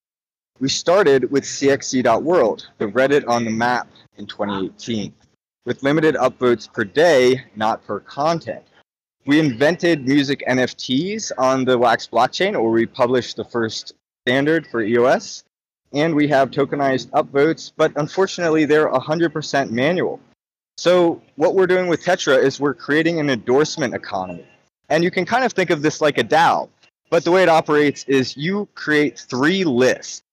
We 0.60 0.70
started 0.70 1.32
with 1.32 1.44
CXC.world, 1.44 2.68
the 2.80 2.88
Reddit 2.88 3.28
on 3.28 3.46
the 3.46 3.52
map, 3.52 3.88
in 4.18 4.26
2018 4.26 5.14
with 5.68 5.84
limited 5.84 6.16
upvotes 6.16 6.72
per 6.72 6.86
day, 6.86 7.44
not 7.58 7.86
per 7.86 8.00
content. 8.00 8.64
We 9.26 9.38
invented 9.38 10.08
music 10.08 10.42
NFTs 10.48 11.34
on 11.38 11.66
the 11.66 11.78
Wax 11.78 12.08
blockchain, 12.08 12.58
or 12.58 12.72
we 12.72 12.86
published 12.86 13.36
the 13.36 13.44
first 13.44 13.94
standard 14.24 14.66
for 14.66 14.82
EOS. 14.82 15.44
And 15.92 16.16
we 16.16 16.26
have 16.30 16.52
tokenized 16.52 17.10
upvotes, 17.10 17.74
but 17.76 17.92
unfortunately, 17.98 18.64
they're 18.64 18.90
100% 18.90 19.70
manual. 19.70 20.22
So, 20.78 21.22
what 21.36 21.56
we're 21.56 21.68
doing 21.68 21.88
with 21.88 22.04
Tetra 22.04 22.42
is 22.42 22.60
we're 22.62 22.74
creating 22.74 23.20
an 23.20 23.30
endorsement 23.30 23.94
economy. 23.94 24.46
And 24.90 25.04
you 25.04 25.12
can 25.12 25.26
kind 25.26 25.44
of 25.44 25.52
think 25.52 25.70
of 25.70 25.82
this 25.82 26.00
like 26.00 26.18
a 26.18 26.24
DAO. 26.24 26.70
But 27.10 27.26
the 27.26 27.32
way 27.32 27.44
it 27.44 27.50
operates 27.50 28.06
is 28.06 28.38
you 28.38 28.70
create 28.74 29.20
three 29.20 29.66
lists 29.66 30.24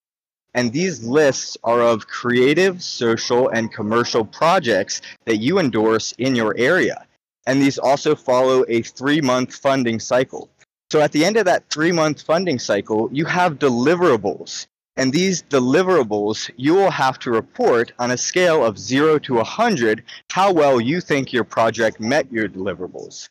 and 0.54 0.72
these 0.72 1.02
lists 1.02 1.56
are 1.64 1.82
of 1.82 2.06
creative, 2.06 2.82
social, 2.82 3.48
and 3.48 3.72
commercial 3.72 4.24
projects 4.24 5.02
that 5.24 5.38
you 5.38 5.58
endorse 5.58 6.12
in 6.18 6.36
your 6.36 6.56
area. 6.56 7.06
And 7.46 7.60
these 7.60 7.78
also 7.78 8.14
follow 8.14 8.64
a 8.68 8.82
three 8.82 9.20
month 9.20 9.54
funding 9.54 10.00
cycle. 10.00 10.48
So 10.90 11.00
at 11.00 11.12
the 11.12 11.24
end 11.24 11.36
of 11.36 11.44
that 11.46 11.68
three 11.70 11.92
month 11.92 12.22
funding 12.22 12.58
cycle, 12.58 13.08
you 13.12 13.24
have 13.26 13.58
deliverables. 13.58 14.66
And 14.96 15.12
these 15.12 15.42
deliverables, 15.42 16.50
you 16.56 16.74
will 16.74 16.90
have 16.90 17.18
to 17.20 17.32
report 17.32 17.92
on 17.98 18.12
a 18.12 18.16
scale 18.16 18.64
of 18.64 18.78
zero 18.78 19.18
to 19.20 19.34
100 19.34 20.04
how 20.30 20.52
well 20.52 20.80
you 20.80 21.00
think 21.00 21.32
your 21.32 21.42
project 21.42 21.98
met 21.98 22.30
your 22.30 22.48
deliverables. 22.48 23.28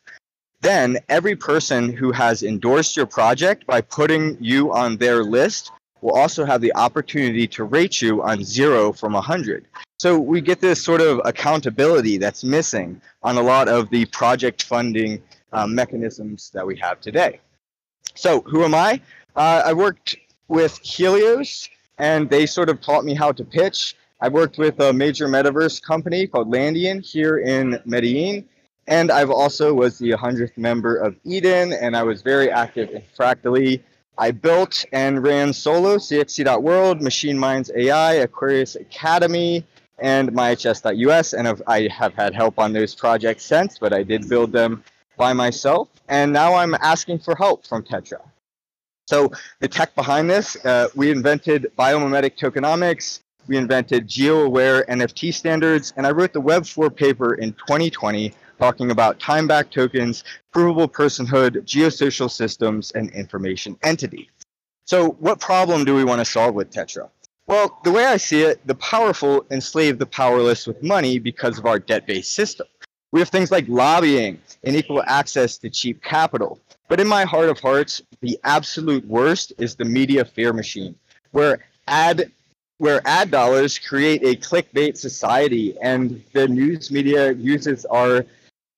Then, 0.60 0.98
every 1.08 1.36
person 1.36 1.92
who 1.92 2.12
has 2.12 2.42
endorsed 2.42 2.96
your 2.96 3.06
project 3.06 3.66
by 3.66 3.80
putting 3.80 4.36
you 4.40 4.72
on 4.72 4.98
their 4.98 5.24
list 5.24 5.72
will 6.04 6.12
also 6.12 6.44
have 6.44 6.60
the 6.60 6.74
opportunity 6.76 7.46
to 7.46 7.64
rate 7.64 8.02
you 8.02 8.22
on 8.22 8.44
zero 8.44 8.92
from 8.92 9.14
100. 9.14 9.64
So 9.98 10.18
we 10.18 10.42
get 10.42 10.60
this 10.60 10.84
sort 10.84 11.00
of 11.00 11.18
accountability 11.24 12.18
that's 12.18 12.44
missing 12.44 13.00
on 13.22 13.38
a 13.38 13.42
lot 13.42 13.68
of 13.68 13.88
the 13.88 14.04
project 14.06 14.64
funding 14.64 15.22
um, 15.54 15.74
mechanisms 15.74 16.50
that 16.52 16.66
we 16.66 16.76
have 16.76 17.00
today. 17.00 17.40
So 18.14 18.42
who 18.42 18.64
am 18.64 18.74
I? 18.74 19.00
Uh, 19.34 19.62
I 19.64 19.72
worked 19.72 20.16
with 20.48 20.78
Helios, 20.82 21.70
and 21.96 22.28
they 22.28 22.44
sort 22.44 22.68
of 22.68 22.82
taught 22.82 23.06
me 23.06 23.14
how 23.14 23.32
to 23.32 23.42
pitch. 23.42 23.96
I 24.20 24.28
worked 24.28 24.58
with 24.58 24.78
a 24.80 24.92
major 24.92 25.26
metaverse 25.26 25.82
company 25.82 26.26
called 26.26 26.52
Landian 26.52 27.02
here 27.02 27.38
in 27.38 27.80
Medellin, 27.86 28.46
and 28.88 29.10
I've 29.10 29.30
also 29.30 29.72
was 29.72 29.98
the 29.98 30.10
100th 30.10 30.58
member 30.58 30.96
of 30.96 31.16
Eden, 31.24 31.72
and 31.72 31.96
I 31.96 32.02
was 32.02 32.20
very 32.20 32.50
active 32.50 32.90
in 32.90 33.02
Fractally 33.16 33.82
I 34.16 34.30
built 34.30 34.84
and 34.92 35.22
ran 35.22 35.52
solo 35.52 35.96
CXC.world, 35.96 37.02
Machine 37.02 37.38
Minds 37.38 37.70
AI, 37.74 38.14
Aquarius 38.14 38.76
Academy, 38.76 39.64
and 39.98 40.30
MyHS.us, 40.32 41.32
and 41.32 41.48
I've, 41.48 41.62
I 41.66 41.88
have 41.88 42.14
had 42.14 42.34
help 42.34 42.58
on 42.58 42.72
those 42.72 42.94
projects 42.94 43.44
since, 43.44 43.78
but 43.78 43.92
I 43.92 44.02
did 44.02 44.28
build 44.28 44.52
them 44.52 44.84
by 45.16 45.32
myself, 45.32 45.88
and 46.08 46.32
now 46.32 46.54
I'm 46.54 46.74
asking 46.74 47.20
for 47.20 47.36
help 47.36 47.66
from 47.66 47.82
Tetra. 47.82 48.20
So 49.06 49.30
the 49.60 49.68
tech 49.68 49.94
behind 49.94 50.30
this, 50.30 50.56
uh, 50.64 50.88
we 50.94 51.10
invented 51.10 51.70
biomimetic 51.78 52.36
tokenomics, 52.36 53.20
we 53.46 53.56
invented 53.56 54.08
geo-aware 54.08 54.84
NFT 54.88 55.34
standards, 55.34 55.92
and 55.96 56.06
I 56.06 56.10
wrote 56.10 56.32
the 56.32 56.40
Web4 56.40 56.94
paper 56.94 57.34
in 57.34 57.52
2020 57.52 58.32
talking 58.58 58.90
about 58.90 59.20
time 59.20 59.46
back 59.46 59.70
tokens, 59.70 60.24
provable 60.52 60.88
personhood, 60.88 61.64
geosocial 61.64 62.30
systems, 62.30 62.90
and 62.92 63.10
information 63.10 63.76
entity. 63.82 64.30
So, 64.86 65.10
what 65.20 65.40
problem 65.40 65.84
do 65.84 65.94
we 65.94 66.04
want 66.04 66.20
to 66.20 66.24
solve 66.24 66.54
with 66.54 66.70
Tetra? 66.70 67.08
Well, 67.46 67.78
the 67.84 67.90
way 67.90 68.06
I 68.06 68.16
see 68.16 68.42
it, 68.42 68.66
the 68.66 68.74
powerful 68.74 69.46
enslave 69.50 69.98
the 69.98 70.06
powerless 70.06 70.66
with 70.66 70.82
money 70.82 71.18
because 71.18 71.58
of 71.58 71.66
our 71.66 71.78
debt 71.78 72.06
based 72.06 72.34
system. 72.34 72.66
We 73.12 73.20
have 73.20 73.28
things 73.28 73.50
like 73.50 73.66
lobbying 73.68 74.40
and 74.64 74.74
equal 74.74 75.02
access 75.06 75.58
to 75.58 75.70
cheap 75.70 76.02
capital. 76.02 76.58
But 76.88 77.00
in 77.00 77.06
my 77.06 77.24
heart 77.24 77.48
of 77.48 77.60
hearts, 77.60 78.02
the 78.20 78.38
absolute 78.44 79.06
worst 79.06 79.52
is 79.58 79.74
the 79.74 79.84
media 79.84 80.24
fear 80.24 80.52
machine, 80.52 80.94
where 81.30 81.64
ad 81.86 82.32
where 82.78 83.00
ad 83.04 83.30
dollars 83.30 83.78
create 83.78 84.22
a 84.24 84.34
clickbait 84.36 84.96
society, 84.96 85.76
and 85.80 86.22
the 86.32 86.48
news 86.48 86.90
media 86.90 87.32
uses 87.32 87.84
our 87.84 88.26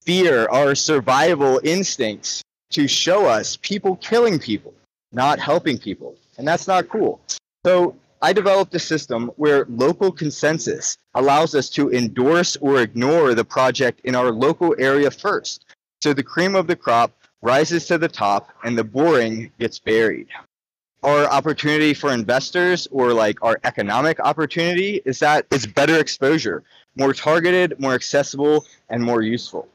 fear, 0.06 0.48
our 0.48 0.74
survival 0.74 1.60
instincts 1.64 2.42
to 2.70 2.88
show 2.88 3.26
us 3.26 3.58
people 3.60 3.96
killing 3.96 4.38
people, 4.38 4.72
not 5.12 5.38
helping 5.38 5.76
people. 5.76 6.16
And 6.38 6.46
that's 6.46 6.68
not 6.68 6.88
cool. 6.88 7.20
So 7.64 7.96
I 8.22 8.32
developed 8.32 8.74
a 8.74 8.78
system 8.78 9.30
where 9.36 9.66
local 9.68 10.12
consensus 10.12 10.96
allows 11.14 11.54
us 11.54 11.68
to 11.70 11.92
endorse 11.92 12.56
or 12.56 12.80
ignore 12.80 13.34
the 13.34 13.44
project 13.44 14.00
in 14.04 14.14
our 14.14 14.30
local 14.30 14.74
area 14.78 15.10
first. 15.10 15.64
So 16.00 16.12
the 16.12 16.22
cream 16.22 16.54
of 16.54 16.66
the 16.66 16.76
crop 16.76 17.12
rises 17.42 17.86
to 17.86 17.98
the 17.98 18.08
top 18.08 18.50
and 18.64 18.78
the 18.78 18.84
boring 18.84 19.50
gets 19.58 19.78
buried. 19.78 20.28
Our 21.02 21.24
opportunity 21.26 21.94
for 21.94 22.12
investors 22.12 22.88
or 22.90 23.12
like 23.12 23.42
our 23.42 23.60
economic 23.64 24.18
opportunity 24.20 25.02
is 25.04 25.18
that 25.18 25.46
it's 25.50 25.66
better 25.66 25.98
exposure, 25.98 26.64
more 26.96 27.12
targeted, 27.12 27.78
more 27.78 27.94
accessible, 27.94 28.64
and 28.88 29.02
more 29.02 29.22
useful. 29.22 29.68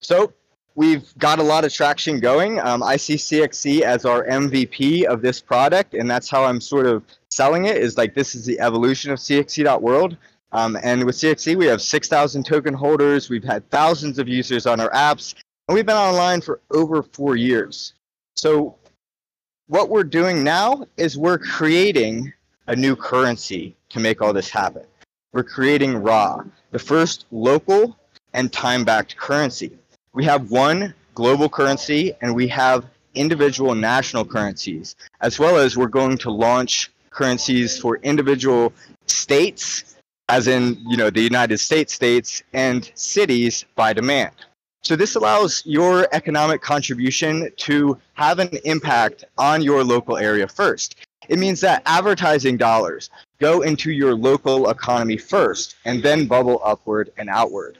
So 0.00 0.32
we've 0.74 1.16
got 1.18 1.38
a 1.38 1.42
lot 1.42 1.64
of 1.64 1.72
traction 1.72 2.20
going. 2.20 2.60
Um, 2.60 2.82
I 2.82 2.96
see 2.96 3.14
CXC 3.14 3.80
as 3.80 4.04
our 4.04 4.24
MVP 4.26 5.04
of 5.04 5.22
this 5.22 5.40
product, 5.40 5.94
and 5.94 6.08
that's 6.08 6.30
how 6.30 6.44
I'm 6.44 6.60
sort 6.60 6.86
of 6.86 7.02
selling 7.30 7.64
it. 7.64 7.76
Is 7.76 7.96
like 7.96 8.14
this 8.14 8.34
is 8.34 8.44
the 8.44 8.60
evolution 8.60 9.10
of 9.10 9.18
CXC.world. 9.18 10.16
Um, 10.52 10.78
and 10.82 11.04
with 11.04 11.16
CXC, 11.16 11.56
we 11.56 11.66
have 11.66 11.82
6,000 11.82 12.46
token 12.46 12.72
holders. 12.72 13.28
We've 13.28 13.44
had 13.44 13.68
thousands 13.70 14.18
of 14.18 14.28
users 14.28 14.66
on 14.66 14.80
our 14.80 14.90
apps, 14.90 15.34
and 15.66 15.74
we've 15.74 15.86
been 15.86 15.96
online 15.96 16.40
for 16.40 16.60
over 16.70 17.02
four 17.02 17.36
years. 17.36 17.94
So 18.36 18.76
what 19.66 19.90
we're 19.90 20.04
doing 20.04 20.44
now 20.44 20.86
is 20.96 21.18
we're 21.18 21.38
creating 21.38 22.32
a 22.68 22.76
new 22.76 22.94
currency 22.94 23.76
to 23.88 24.00
make 24.00 24.22
all 24.22 24.32
this 24.32 24.48
happen. 24.48 24.84
We're 25.32 25.42
creating 25.42 25.96
RA, 26.02 26.44
the 26.70 26.78
first 26.78 27.26
local 27.30 27.98
and 28.32 28.52
time-backed 28.52 29.16
currency 29.16 29.78
we 30.16 30.24
have 30.24 30.50
one 30.50 30.94
global 31.14 31.46
currency 31.46 32.14
and 32.22 32.34
we 32.34 32.48
have 32.48 32.86
individual 33.14 33.74
national 33.74 34.24
currencies, 34.24 34.96
as 35.20 35.38
well 35.38 35.58
as 35.58 35.76
we're 35.76 35.88
going 35.88 36.16
to 36.16 36.30
launch 36.30 36.90
currencies 37.10 37.78
for 37.78 37.98
individual 37.98 38.72
states, 39.06 39.96
as 40.30 40.48
in 40.48 40.78
you 40.88 40.96
know 40.96 41.10
the 41.10 41.20
United 41.20 41.58
States 41.58 41.92
states 41.92 42.42
and 42.54 42.90
cities 42.94 43.66
by 43.74 43.92
demand. 43.92 44.32
So 44.82 44.96
this 44.96 45.16
allows 45.16 45.62
your 45.66 46.08
economic 46.12 46.62
contribution 46.62 47.50
to 47.58 47.98
have 48.14 48.38
an 48.38 48.56
impact 48.64 49.24
on 49.36 49.60
your 49.60 49.84
local 49.84 50.16
area 50.16 50.48
first. 50.48 50.96
It 51.28 51.38
means 51.38 51.60
that 51.60 51.82
advertising 51.84 52.56
dollars 52.56 53.10
go 53.38 53.60
into 53.60 53.90
your 53.90 54.14
local 54.14 54.70
economy 54.70 55.18
first 55.18 55.76
and 55.84 56.02
then 56.02 56.26
bubble 56.26 56.62
upward 56.64 57.12
and 57.18 57.28
outward. 57.28 57.76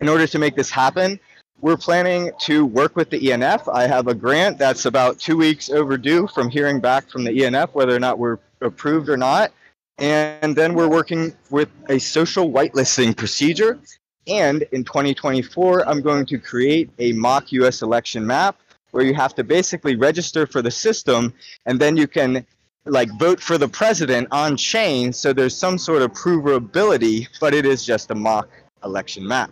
In 0.00 0.08
order 0.08 0.28
to 0.28 0.38
make 0.38 0.54
this 0.54 0.70
happen, 0.70 1.18
we're 1.60 1.76
planning 1.76 2.30
to 2.42 2.64
work 2.64 2.94
with 2.94 3.10
the 3.10 3.18
ENF. 3.18 3.72
I 3.72 3.88
have 3.88 4.06
a 4.06 4.14
grant 4.14 4.56
that's 4.56 4.86
about 4.86 5.18
two 5.18 5.36
weeks 5.36 5.70
overdue 5.70 6.28
from 6.28 6.50
hearing 6.50 6.78
back 6.78 7.10
from 7.10 7.24
the 7.24 7.32
ENF 7.32 7.74
whether 7.74 7.96
or 7.96 7.98
not 7.98 8.16
we're 8.16 8.38
approved 8.60 9.08
or 9.08 9.16
not. 9.16 9.50
And 9.98 10.54
then 10.54 10.74
we're 10.74 10.88
working 10.88 11.34
with 11.50 11.68
a 11.88 11.98
social 11.98 12.48
whitelisting 12.48 13.16
procedure. 13.16 13.80
And 14.28 14.62
in 14.70 14.84
2024, 14.84 15.88
I'm 15.88 16.00
going 16.00 16.26
to 16.26 16.38
create 16.38 16.90
a 17.00 17.10
mock 17.14 17.50
US 17.50 17.82
election 17.82 18.24
map 18.24 18.56
where 18.92 19.04
you 19.04 19.14
have 19.14 19.34
to 19.34 19.42
basically 19.42 19.96
register 19.96 20.46
for 20.46 20.62
the 20.62 20.70
system 20.70 21.34
and 21.66 21.80
then 21.80 21.96
you 21.96 22.06
can 22.06 22.46
like 22.84 23.10
vote 23.18 23.40
for 23.40 23.58
the 23.58 23.68
president 23.68 24.28
on 24.30 24.56
chain 24.56 25.12
so 25.12 25.32
there's 25.32 25.56
some 25.56 25.76
sort 25.76 26.02
of 26.02 26.12
provability, 26.12 27.26
but 27.40 27.52
it 27.52 27.66
is 27.66 27.84
just 27.84 28.12
a 28.12 28.14
mock 28.14 28.48
election 28.84 29.26
map. 29.26 29.50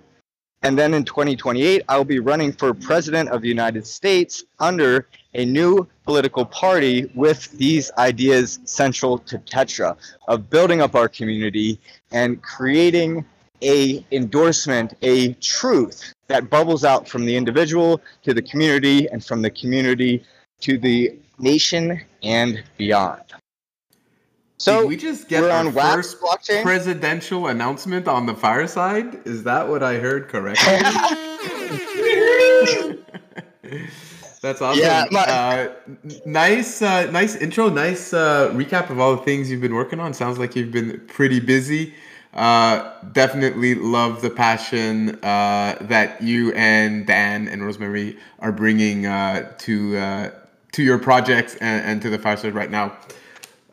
And 0.67 0.77
then 0.77 0.95
in 0.95 1.05
2028, 1.05 1.83
I'll 1.89 2.03
be 2.03 2.19
running 2.19 2.53
for 2.53 2.75
president 2.75 3.29
of 3.29 3.41
the 3.41 3.47
United 3.47 3.87
States 3.87 4.43
under 4.59 5.07
a 5.35 5.45
new 5.45 5.87
political 6.03 6.45
party 6.45 7.09
with 7.15 7.53
these 7.53 7.93
ideas 7.99 8.59
central 8.65 9.17
to 9.31 9.39
Tetra 9.39 9.97
of 10.27 10.51
building 10.51 10.81
up 10.81 10.97
our 10.97 11.09
community 11.09 11.79
and 12.11 12.43
creating 12.43 13.25
a 13.63 14.05
endorsement, 14.11 14.95
a 15.03 15.35
truth 15.35 16.13
that 16.27 16.51
bubbles 16.51 16.83
out 16.83 17.09
from 17.09 17.25
the 17.27 17.37
individual 17.37 18.01
to 18.25 18.35
the 18.35 18.43
community 18.43 19.09
and 19.11 19.25
from 19.25 19.43
the 19.43 19.51
community 19.51 20.25
to 20.63 20.79
the 20.79 21.17
nation 21.39 22.01
and 22.25 22.65
beyond. 22.77 23.23
So 24.59 24.83
Did 24.83 24.89
we 24.89 24.97
just 24.97 25.29
get 25.29 25.45
our 25.45 25.71
first 25.71 26.21
blockchain? 26.21 26.63
presidential 26.63 27.49
announcement 27.49 28.09
on 28.09 28.25
the 28.27 28.35
fireside. 28.35 29.21
Is 29.27 29.45
that 29.45 29.69
what 29.69 29.83
I 29.83 29.99
heard 29.99 30.29
correctly? 30.29 30.67
That's 34.41 34.63
awesome. 34.63 34.81
Yeah, 34.83 35.05
my- 35.11 35.27
uh, 35.27 35.73
nice, 36.25 36.81
uh, 36.81 37.11
nice 37.11 37.37
intro. 37.37 37.69
Nice 37.69 38.13
uh, 38.15 38.51
recap 38.55 38.89
of 38.91 38.99
all 39.01 39.17
the 39.17 39.23
things 39.23 39.51
you've 39.51 39.61
been 39.61 39.75
working 39.75 40.01
on. 40.01 40.15
Sounds 40.15 40.39
like 40.39 40.55
you've 40.57 40.73
been 40.73 41.01
pretty 41.09 41.41
busy. 41.41 41.93
Uh, 42.33 42.93
definitely 43.13 43.75
love 43.75 44.23
the 44.23 44.31
passion 44.31 45.17
uh, 45.25 45.77
that 45.81 46.21
you 46.23 46.53
and 46.53 47.07
Dan 47.07 47.49
and 47.49 47.63
Rosmari 47.63 48.17
are 48.41 48.53
bringing 48.53 49.07
uh, 49.07 49.53
to 49.59 49.97
uh, 49.97 50.31
to 50.73 50.83
your 50.83 50.99
projects 50.99 51.57
and, 51.57 51.85
and 51.85 52.03
to 52.03 52.11
the 52.11 52.19
fireside 52.19 52.55
right 52.55 52.71
now. 52.71 52.97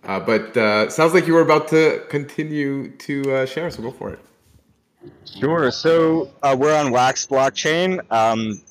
Uh, 0.06 0.20
but 0.20 0.56
uh, 0.58 0.90
sounds 0.90 1.14
like 1.14 1.28
you 1.28 1.34
were 1.34 1.42
about 1.42 1.68
to 1.70 2.04
continue 2.10 2.90
to 2.98 3.34
uh, 3.34 3.46
share, 3.46 3.70
so 3.72 3.82
go 3.82 3.92
for 3.92 4.12
it. 4.12 4.20
Sure. 5.26 5.72
So 5.72 6.32
uh, 6.44 6.56
we're 6.58 6.76
on 6.76 6.92
Wax 6.92 7.26
blockchain. 7.26 8.00
Um, 8.12 8.62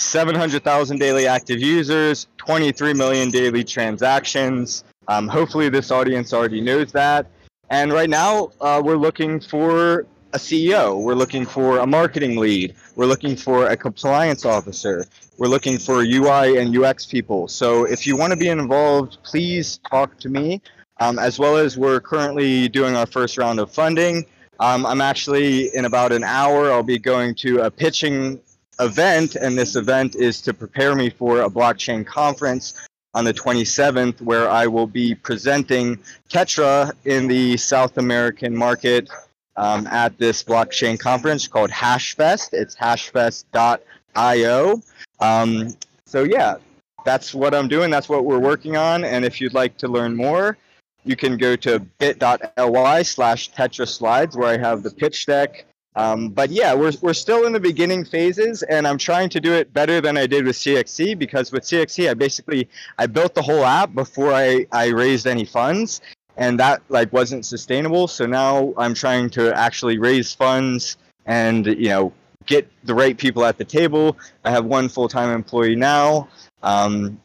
700,000 0.00 0.98
daily 0.98 1.26
active 1.26 1.60
users, 1.60 2.26
23 2.38 2.94
million 2.94 3.30
daily 3.30 3.62
transactions. 3.62 4.82
Um, 5.08 5.28
hopefully, 5.28 5.68
this 5.68 5.90
audience 5.90 6.32
already 6.32 6.60
knows 6.60 6.92
that. 6.92 7.26
And 7.68 7.92
right 7.92 8.10
now, 8.10 8.50
uh, 8.60 8.82
we're 8.84 8.96
looking 8.96 9.40
for 9.40 10.06
a 10.32 10.38
CEO. 10.38 11.00
We're 11.02 11.14
looking 11.14 11.44
for 11.44 11.78
a 11.78 11.86
marketing 11.86 12.36
lead. 12.36 12.74
We're 12.96 13.06
looking 13.06 13.36
for 13.36 13.68
a 13.68 13.76
compliance 13.76 14.44
officer. 14.44 15.06
We're 15.38 15.48
looking 15.48 15.78
for 15.78 16.02
UI 16.02 16.58
and 16.58 16.76
UX 16.76 17.06
people. 17.06 17.48
So 17.48 17.84
if 17.84 18.06
you 18.06 18.16
want 18.16 18.32
to 18.32 18.36
be 18.36 18.48
involved, 18.48 19.18
please 19.22 19.78
talk 19.90 20.18
to 20.20 20.28
me. 20.28 20.62
Um, 21.00 21.18
as 21.18 21.38
well 21.38 21.56
as 21.56 21.78
we're 21.78 22.00
currently 22.00 22.68
doing 22.68 22.94
our 22.94 23.06
first 23.06 23.38
round 23.38 23.58
of 23.58 23.72
funding. 23.72 24.26
Um, 24.60 24.84
I'm 24.84 25.00
actually 25.00 25.74
in 25.74 25.86
about 25.86 26.12
an 26.12 26.22
hour. 26.22 26.70
I'll 26.70 26.82
be 26.82 26.98
going 26.98 27.34
to 27.36 27.60
a 27.60 27.70
pitching 27.70 28.38
event, 28.78 29.34
and 29.34 29.56
this 29.56 29.76
event 29.76 30.14
is 30.14 30.42
to 30.42 30.52
prepare 30.52 30.94
me 30.94 31.08
for 31.08 31.40
a 31.40 31.48
blockchain 31.48 32.06
conference 32.06 32.74
on 33.14 33.24
the 33.24 33.32
27th, 33.32 34.20
where 34.20 34.50
I 34.50 34.66
will 34.66 34.86
be 34.86 35.14
presenting 35.14 35.98
Tetra 36.28 36.92
in 37.06 37.26
the 37.26 37.56
South 37.56 37.96
American 37.96 38.54
market 38.54 39.08
um, 39.56 39.86
at 39.86 40.18
this 40.18 40.44
blockchain 40.44 40.98
conference 40.98 41.48
called 41.48 41.70
Hashfest. 41.70 42.52
It's 42.52 42.76
hashfest.io. 42.76 44.82
Um, 45.20 45.68
so 46.04 46.24
yeah, 46.24 46.56
that's 47.04 47.34
what 47.34 47.54
I'm 47.54 47.68
doing. 47.68 47.90
That's 47.90 48.08
what 48.08 48.24
we're 48.24 48.38
working 48.38 48.76
on. 48.76 49.04
And 49.04 49.24
if 49.24 49.40
you'd 49.40 49.54
like 49.54 49.76
to 49.78 49.88
learn 49.88 50.14
more, 50.14 50.56
you 51.04 51.16
can 51.16 51.36
go 51.36 51.56
to 51.56 51.80
bit.ly 51.98 53.02
slash 53.02 53.52
tetra 53.52 53.88
slides 53.88 54.36
where 54.36 54.48
I 54.48 54.58
have 54.58 54.82
the 54.82 54.90
pitch 54.90 55.26
deck. 55.26 55.66
Um, 55.96 56.28
but 56.28 56.50
yeah, 56.50 56.72
we're, 56.74 56.92
we're 57.02 57.14
still 57.14 57.46
in 57.46 57.52
the 57.52 57.60
beginning 57.60 58.04
phases 58.04 58.62
and 58.62 58.86
I'm 58.86 58.98
trying 58.98 59.28
to 59.30 59.40
do 59.40 59.52
it 59.52 59.72
better 59.72 60.00
than 60.00 60.16
I 60.16 60.26
did 60.26 60.44
with 60.44 60.56
CXC 60.56 61.18
because 61.18 61.50
with 61.50 61.64
CXC, 61.64 62.08
I 62.08 62.14
basically, 62.14 62.68
I 62.98 63.06
built 63.06 63.34
the 63.34 63.42
whole 63.42 63.64
app 63.64 63.92
before 63.94 64.32
I, 64.32 64.66
I 64.70 64.88
raised 64.88 65.26
any 65.26 65.44
funds 65.44 66.00
and 66.36 66.60
that 66.60 66.82
like 66.88 67.12
wasn't 67.12 67.44
sustainable. 67.44 68.06
So 68.06 68.24
now 68.24 68.72
I'm 68.76 68.94
trying 68.94 69.30
to 69.30 69.52
actually 69.56 69.98
raise 69.98 70.32
funds 70.32 70.96
and, 71.26 71.66
you 71.66 71.88
know, 71.88 72.12
get 72.46 72.70
the 72.84 72.94
right 72.94 73.18
people 73.18 73.44
at 73.44 73.58
the 73.58 73.64
table. 73.64 74.16
I 74.44 74.50
have 74.50 74.64
one 74.64 74.88
full-time 74.88 75.30
employee 75.30 75.76
now. 75.76 76.28
Um, 76.62 77.20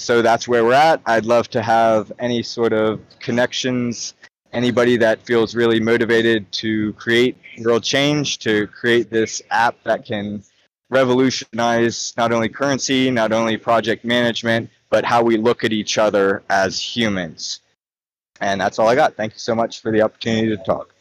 so 0.00 0.22
that's 0.22 0.48
where 0.48 0.64
we're 0.64 0.72
at. 0.72 1.02
I'd 1.04 1.26
love 1.26 1.48
to 1.50 1.60
have 1.60 2.10
any 2.18 2.42
sort 2.42 2.72
of 2.72 3.00
connections, 3.18 4.14
anybody 4.52 4.96
that 4.96 5.20
feels 5.20 5.54
really 5.54 5.78
motivated 5.78 6.50
to 6.52 6.94
create 6.94 7.36
world 7.58 7.84
change, 7.84 8.38
to 8.38 8.66
create 8.68 9.10
this 9.10 9.42
app 9.50 9.76
that 9.84 10.06
can 10.06 10.42
revolutionize 10.88 12.14
not 12.16 12.32
only 12.32 12.48
currency, 12.48 13.10
not 13.10 13.30
only 13.30 13.58
project 13.58 14.04
management, 14.04 14.70
but 14.88 15.04
how 15.04 15.22
we 15.22 15.36
look 15.36 15.64
at 15.64 15.72
each 15.72 15.98
other 15.98 16.42
as 16.48 16.80
humans. 16.80 17.60
And 18.40 18.58
that's 18.58 18.78
all 18.78 18.88
I 18.88 18.94
got. 18.94 19.16
Thank 19.16 19.34
you 19.34 19.38
so 19.38 19.54
much 19.54 19.82
for 19.82 19.92
the 19.92 20.00
opportunity 20.00 20.48
to 20.48 20.62
talk. 20.64 20.94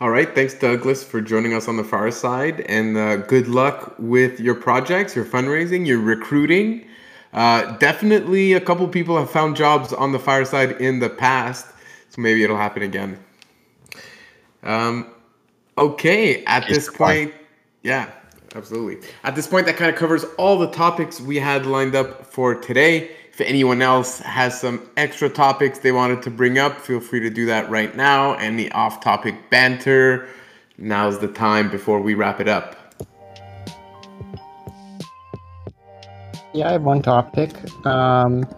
All 0.00 0.10
right. 0.10 0.34
Thanks, 0.34 0.54
Douglas, 0.54 1.04
for 1.04 1.20
joining 1.20 1.52
us 1.52 1.68
on 1.68 1.76
the 1.76 1.84
fireside. 1.84 2.60
And 2.62 2.96
uh, 2.96 3.16
good 3.16 3.48
luck 3.48 3.94
with 3.98 4.40
your 4.40 4.54
projects, 4.54 5.14
your 5.14 5.26
fundraising, 5.26 5.86
your 5.86 6.00
recruiting. 6.00 6.86
Uh, 7.32 7.76
definitely, 7.78 8.54
a 8.54 8.60
couple 8.60 8.86
people 8.88 9.18
have 9.18 9.30
found 9.30 9.56
jobs 9.56 9.92
on 9.92 10.12
the 10.12 10.18
fireside 10.18 10.80
in 10.80 11.00
the 11.00 11.10
past, 11.10 11.66
so 12.08 12.20
maybe 12.20 12.42
it'll 12.42 12.56
happen 12.56 12.82
again. 12.82 13.18
Um, 14.62 15.10
okay, 15.76 16.44
at 16.44 16.66
this 16.68 16.88
point, 16.88 17.34
yeah, 17.82 18.10
absolutely. 18.54 19.06
At 19.22 19.34
this 19.34 19.46
point, 19.46 19.66
that 19.66 19.76
kind 19.76 19.90
of 19.90 19.96
covers 19.96 20.24
all 20.38 20.58
the 20.58 20.70
topics 20.70 21.20
we 21.20 21.36
had 21.36 21.66
lined 21.66 21.94
up 21.94 22.26
for 22.26 22.54
today. 22.54 23.10
If 23.32 23.42
anyone 23.42 23.82
else 23.82 24.18
has 24.20 24.58
some 24.58 24.88
extra 24.96 25.28
topics 25.28 25.80
they 25.80 25.92
wanted 25.92 26.22
to 26.22 26.30
bring 26.30 26.58
up, 26.58 26.80
feel 26.80 27.00
free 27.00 27.20
to 27.20 27.28
do 27.28 27.44
that 27.46 27.68
right 27.68 27.94
now. 27.94 28.32
Any 28.34 28.72
off 28.72 29.00
topic 29.00 29.50
banter, 29.50 30.26
now's 30.78 31.18
the 31.18 31.28
time 31.28 31.70
before 31.70 32.00
we 32.00 32.14
wrap 32.14 32.40
it 32.40 32.48
up. 32.48 32.85
Yeah, 36.56 36.70
I 36.70 36.72
have 36.72 36.84
one 36.84 37.02
topic. 37.02 37.52
Um, 37.84 38.48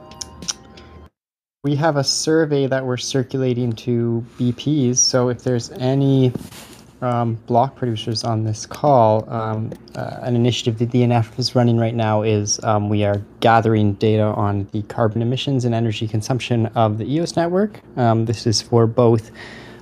we 1.64 1.74
have 1.74 1.96
a 1.96 2.04
survey 2.04 2.68
that 2.68 2.86
we're 2.86 2.96
circulating 2.96 3.72
to 3.72 4.24
BPs. 4.38 4.98
So 4.98 5.30
if 5.30 5.42
there's 5.42 5.72
any 5.72 6.32
um, 7.02 7.34
block 7.48 7.74
producers 7.74 8.22
on 8.22 8.44
this 8.44 8.66
call, 8.66 9.28
um, 9.28 9.72
uh, 9.96 10.20
an 10.22 10.36
initiative 10.36 10.78
that 10.78 10.92
the 10.92 11.02
ENF 11.02 11.36
is 11.40 11.56
running 11.56 11.76
right 11.76 11.96
now 11.96 12.22
is 12.22 12.62
um, 12.62 12.88
we 12.88 13.02
are 13.02 13.20
gathering 13.40 13.94
data 13.94 14.22
on 14.22 14.68
the 14.70 14.82
carbon 14.82 15.20
emissions 15.20 15.64
and 15.64 15.74
energy 15.74 16.06
consumption 16.06 16.66
of 16.76 16.98
the 16.98 17.12
EOS 17.12 17.34
network. 17.34 17.80
Um, 17.96 18.26
this 18.26 18.46
is 18.46 18.62
for 18.62 18.86
both 18.86 19.32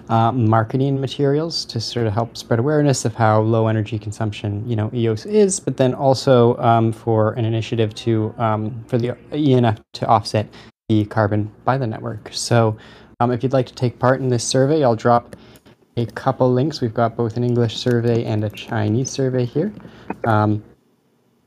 uh, 0.09 0.33
marketing 0.33 1.01
materials 1.01 1.65
to 1.67 1.81
sort 1.81 2.07
of 2.07 2.13
help 2.13 2.37
spread 2.37 2.59
awareness 2.59 3.05
of 3.05 3.15
how 3.15 3.41
low 3.41 3.67
energy 3.67 3.99
consumption 3.99 4.67
you 4.69 4.77
know 4.77 4.91
EOS 4.95 5.27
is, 5.27 5.61
but 5.61 5.77
then 5.77 5.95
also 5.95 6.57
um, 6.59 6.93
for 6.93 7.33
an 7.33 7.45
initiative 7.45 7.95
to 7.95 8.35
um, 8.39 8.85
for 8.87 8.99
the 8.99 9.09
ENF 9.33 9.79
to 9.95 10.07
offset 10.07 10.47
the 10.89 11.05
carbon 11.07 11.51
by 11.65 11.77
the 11.77 11.87
network. 11.87 12.31
So 12.33 12.77
um, 13.21 13.33
if 13.33 13.43
you'd 13.43 13.53
like 13.53 13.67
to 13.67 13.75
take 13.75 13.99
part 13.99 14.21
in 14.21 14.29
this 14.29 14.45
survey, 14.45 14.85
I'll 14.85 14.97
drop 14.97 15.35
a 15.97 16.07
couple 16.07 16.53
links. 16.53 16.81
We've 16.81 16.95
got 16.95 17.17
both 17.17 17.37
an 17.37 17.45
English 17.45 17.77
survey 17.77 18.25
and 18.25 18.45
a 18.45 18.51
Chinese 18.51 19.11
survey 19.11 19.45
here. 19.45 19.73
Um, 20.27 20.63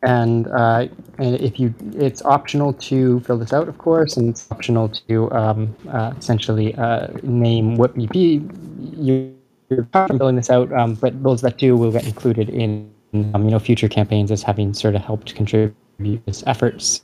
and, 0.01 0.47
uh, 0.47 0.87
if 1.17 1.59
you, 1.59 1.73
it's 1.95 2.21
optional 2.23 2.73
to 2.73 3.19
fill 3.21 3.37
this 3.37 3.51
out, 3.51 3.67
of 3.67 3.77
course, 3.77 4.15
and 4.15 4.29
it's 4.29 4.49
optional 4.51 4.89
to 4.89 5.31
um, 5.31 5.75
uh, 5.89 6.13
essentially 6.17 6.73
uh, 6.75 7.07
name 7.23 7.75
what 7.75 7.95
BP 7.95 9.35
you're 9.69 9.87
from 9.91 10.17
filling 10.17 10.35
this 10.35 10.49
out. 10.49 10.71
Um, 10.73 10.95
but 10.95 11.21
those 11.23 11.41
that 11.41 11.57
do 11.57 11.75
will 11.75 11.91
get 11.91 12.05
included 12.05 12.49
in 12.49 12.91
um, 13.13 13.43
you 13.43 13.51
know 13.51 13.59
future 13.59 13.87
campaigns 13.87 14.31
as 14.31 14.43
having 14.43 14.73
sort 14.73 14.95
of 14.95 15.01
helped 15.01 15.35
contribute 15.35 16.25
this 16.25 16.43
efforts. 16.47 17.03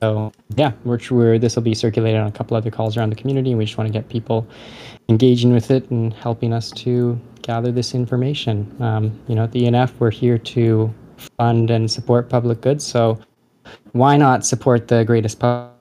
So 0.00 0.32
yeah, 0.54 0.72
we're 0.84 0.98
sure 0.98 1.38
this 1.38 1.56
will 1.56 1.62
be 1.62 1.74
circulated 1.74 2.20
on 2.20 2.28
a 2.28 2.32
couple 2.32 2.56
other 2.56 2.70
calls 2.70 2.96
around 2.96 3.10
the 3.10 3.16
community, 3.16 3.50
and 3.50 3.58
we 3.58 3.64
just 3.64 3.76
want 3.76 3.88
to 3.88 3.92
get 3.92 4.08
people 4.08 4.46
engaging 5.08 5.52
with 5.52 5.70
it 5.70 5.90
and 5.90 6.12
helping 6.12 6.52
us 6.52 6.70
to 6.72 7.18
gather 7.42 7.72
this 7.72 7.94
information. 7.94 8.76
Um, 8.80 9.18
you 9.26 9.34
know, 9.34 9.44
at 9.44 9.52
the 9.52 9.62
ENF, 9.62 9.92
we're 9.98 10.10
here 10.10 10.38
to 10.38 10.94
fund 11.36 11.70
and 11.70 11.90
support 11.90 12.28
public 12.28 12.60
goods. 12.60 12.86
So 12.86 13.18
why 13.92 14.16
not 14.16 14.46
support 14.46 14.88
the 14.88 15.04
greatest 15.04 15.38
pub 15.40 15.72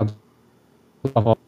of 0.00 1.26
all? 1.26 1.38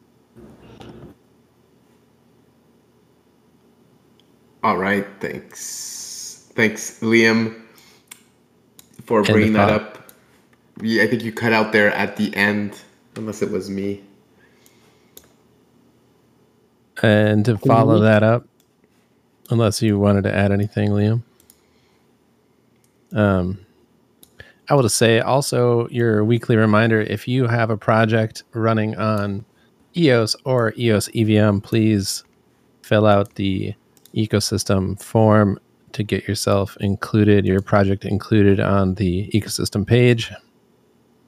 All 4.62 4.78
right, 4.78 5.06
thanks. 5.20 6.50
Thanks, 6.54 7.00
Liam, 7.00 7.60
for 9.04 9.22
bringing 9.22 9.52
that 9.54 9.70
up. 9.70 10.12
Yeah, 10.80 11.02
I 11.02 11.06
think 11.06 11.22
you 11.22 11.32
cut 11.32 11.52
out 11.52 11.72
there 11.72 11.92
at 11.92 12.16
the 12.16 12.34
end, 12.34 12.80
unless 13.16 13.42
it 13.42 13.50
was 13.50 13.68
me. 13.68 14.02
And 17.02 17.44
to 17.44 17.58
follow 17.58 18.00
that 18.00 18.22
up, 18.22 18.46
unless 19.50 19.82
you 19.82 19.98
wanted 19.98 20.24
to 20.24 20.34
add 20.34 20.52
anything, 20.52 20.90
Liam. 20.90 21.22
Um, 23.14 23.64
I 24.68 24.74
will 24.74 24.88
say 24.88 25.20
also 25.20 25.88
your 25.88 26.24
weekly 26.24 26.56
reminder 26.56 27.00
if 27.00 27.28
you 27.28 27.46
have 27.46 27.70
a 27.70 27.76
project 27.76 28.42
running 28.52 28.96
on 28.96 29.44
EOS 29.96 30.34
or 30.44 30.72
EOS 30.76 31.08
EVM, 31.14 31.58
please 31.58 32.24
fill 32.82 33.06
out 33.06 33.34
the 33.36 33.74
ecosystem 34.14 35.00
form 35.00 35.58
to 35.92 36.02
get 36.02 36.26
yourself 36.26 36.76
included, 36.80 37.46
your 37.46 37.60
project 37.60 38.04
included 38.04 38.58
on 38.58 38.94
the 38.94 39.30
ecosystem 39.32 39.86
page 39.86 40.32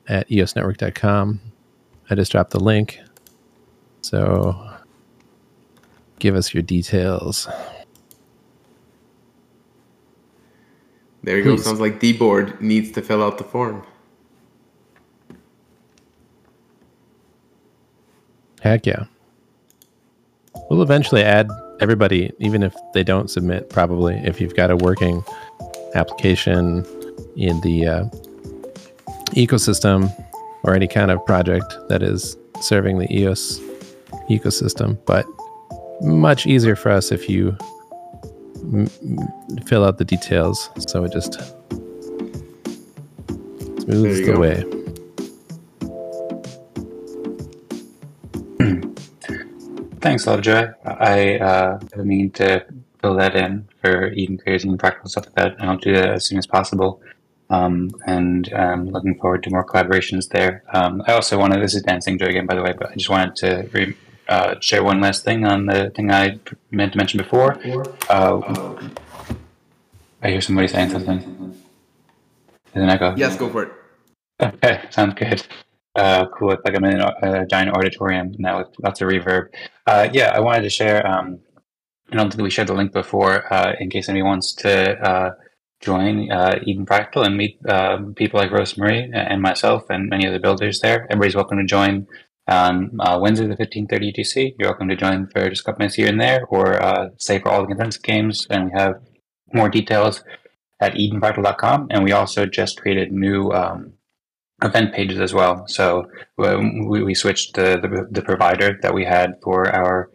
at 0.09 0.29
eosnetwork.com. 0.29 1.41
I 2.11 2.15
just 2.15 2.33
dropped 2.33 2.51
the 2.51 2.61
link. 2.61 3.01
So 4.03 4.71
give 6.19 6.35
us 6.35 6.55
your 6.55 6.63
details. 6.63 7.49
There 11.27 11.39
you 11.39 11.43
Please. 11.43 11.57
go. 11.57 11.71
Sounds 11.71 11.81
like 11.81 11.99
dboard 11.99 12.61
needs 12.61 12.93
to 12.93 13.03
fill 13.03 13.21
out 13.21 13.37
the 13.37 13.43
form. 13.43 13.85
Heck 18.63 18.87
yeah. 18.87 19.07
We'll 20.71 20.83
eventually 20.83 21.23
add 21.23 21.51
everybody, 21.81 22.33
even 22.39 22.63
if 22.63 22.77
they 22.95 23.03
don't 23.03 23.29
submit, 23.29 23.71
probably, 23.71 24.15
if 24.19 24.41
you've 24.41 24.55
got 24.55 24.71
a 24.71 24.77
working 24.77 25.25
application 25.97 26.87
in 27.37 27.61
the 27.63 27.87
uh, 27.87 28.05
ecosystem 29.35 30.09
or 30.63 30.75
any 30.75 30.87
kind 30.87 31.11
of 31.11 31.25
project 31.27 31.75
that 31.89 32.05
is 32.05 32.37
serving 32.61 32.99
the 32.99 33.13
EOS 33.13 33.59
ecosystem. 34.31 34.97
But 35.07 35.27
much 36.03 36.47
easier 36.47 36.77
for 36.77 36.93
us 36.93 37.11
if 37.11 37.29
you 37.29 37.59
fill 39.67 39.85
out 39.85 39.99
the 39.99 40.05
details. 40.05 40.71
So 40.89 41.05
it 41.05 41.13
just 41.13 41.35
smooths 43.83 44.27
the 44.27 44.33
go. 44.33 44.41
way. 44.41 44.65
Thanks, 50.01 50.27
Lovejoy. 50.27 50.69
I 50.85 51.39
uh, 51.39 51.79
mean 51.97 52.31
to 52.33 52.65
fill 53.01 53.15
that 53.17 53.35
in 53.35 53.69
for 53.81 54.13
Eden 54.13 54.39
creators 54.39 54.65
and 54.65 54.79
practical 54.79 55.09
stuff 55.11 55.27
like 55.27 55.35
that, 55.35 55.59
and 55.59 55.69
I'll 55.69 55.79
do 55.79 55.93
that 55.95 56.11
as 56.11 56.25
soon 56.25 56.39
as 56.39 56.47
possible. 56.47 57.01
Um, 57.51 57.91
and 58.07 58.53
I'm 58.53 58.87
looking 58.91 59.19
forward 59.19 59.43
to 59.45 59.51
more 59.51 59.65
collaborations 59.65 60.29
there. 60.29 60.63
Um, 60.73 61.03
I 61.07 61.13
also 61.13 61.39
wanted, 61.39 61.63
this 61.63 61.75
is 61.75 61.83
Dan 61.83 62.01
SingJoy 62.01 62.29
again, 62.29 62.47
by 62.47 62.55
the 62.55 62.63
way, 62.63 62.73
but 62.77 62.91
I 62.91 62.95
just 62.95 63.09
wanted 63.09 63.37
to 63.37 63.69
re- 63.73 63.97
uh, 64.29 64.55
share 64.61 64.83
one 64.83 65.01
last 65.01 65.25
thing 65.25 65.45
on 65.45 65.67
the 65.67 65.91
thing 65.91 66.11
I 66.11 66.39
meant 66.71 66.93
to 66.93 66.99
mention 66.99 67.19
before. 67.19 67.59
Uh, 68.09 68.77
I 70.23 70.31
hear 70.31 70.41
somebody 70.41 70.69
saying 70.69 70.91
something. 70.91 71.57
There's 72.73 72.85
an 72.85 72.91
echo. 72.91 73.15
Yes, 73.17 73.37
go 73.37 73.49
for 73.49 73.63
it. 73.65 73.73
Okay, 74.41 74.83
sounds 74.91 75.15
good. 75.15 75.47
Uh, 75.95 76.27
cool. 76.27 76.51
It's 76.53 76.63
like 76.65 76.77
I'm 76.77 76.85
in 76.85 77.01
a, 77.01 77.15
a 77.23 77.47
giant 77.47 77.75
auditorium 77.75 78.35
now 78.39 78.59
with 78.59 78.69
lots 78.83 79.01
of 79.01 79.09
reverb. 79.09 79.49
Uh, 79.87 80.09
yeah, 80.13 80.33
I 80.35 80.41
wanted 80.41 80.63
to 80.63 80.71
share. 80.71 81.07
Um, 81.07 81.41
I 82.13 82.17
don't 82.17 82.31
think 82.31 82.43
we 82.43 82.51
shared 82.51 82.69
the 82.69 82.75
link 82.75 82.93
before. 82.93 83.53
Uh, 83.53 83.73
in 83.81 83.89
case 83.89 84.09
anybody 84.09 84.29
wants 84.29 84.53
to 84.57 85.01
uh, 85.01 85.31
join 85.81 86.31
uh, 86.31 86.59
Eden 86.65 86.85
Fractal 86.87 87.25
and 87.25 87.37
meet 87.37 87.59
uh, 87.67 87.99
people 88.15 88.39
like 88.39 88.51
Rosmari 88.51 89.11
and 89.15 89.41
myself 89.41 89.89
and 89.89 90.11
many 90.11 90.27
other 90.27 90.39
builders 90.39 90.81
there, 90.81 91.07
everybody's 91.11 91.35
welcome 91.35 91.59
to 91.59 91.65
join 91.65 92.07
on 92.49 92.99
uh, 93.01 93.19
Wednesday 93.21 93.47
the 93.47 93.57
1530 93.57 94.13
UTC. 94.13 94.55
You're 94.59 94.71
welcome 94.71 94.89
to 94.89 94.97
join 94.97 95.27
for 95.29 95.49
just 95.49 95.63
a 95.63 95.65
couple 95.65 95.81
minutes 95.81 95.97
here 95.97 96.09
and 96.09 96.21
there, 96.21 96.45
or 96.47 96.83
uh, 96.83 97.09
stay 97.17 97.39
for 97.39 97.49
all 97.51 97.63
the 97.63 97.69
consensus 97.69 98.01
games. 98.01 98.47
And 98.51 98.67
we 98.67 98.71
have 98.79 99.01
more 99.53 99.69
details 99.69 100.23
at 100.81 100.95
edenfractal.com. 100.95 101.89
And 101.91 102.05
we 102.05 102.13
also 102.13 102.47
just 102.47 102.81
created 102.81 103.13
new 103.13 103.51
um, 103.51 103.95
event 104.63 104.95
pages 104.95 105.21
as 105.21 105.35
well. 105.35 105.67
So 105.67 106.09
um, 106.39 106.87
we, 106.87 107.03
we 107.03 107.15
switched 107.15 107.55
the, 107.55 107.79
the, 107.81 108.09
the 108.11 108.23
provider 108.23 108.79
that 108.83 108.95
we 108.95 109.05
had 109.05 109.35
for 109.43 109.69
our 109.69 110.11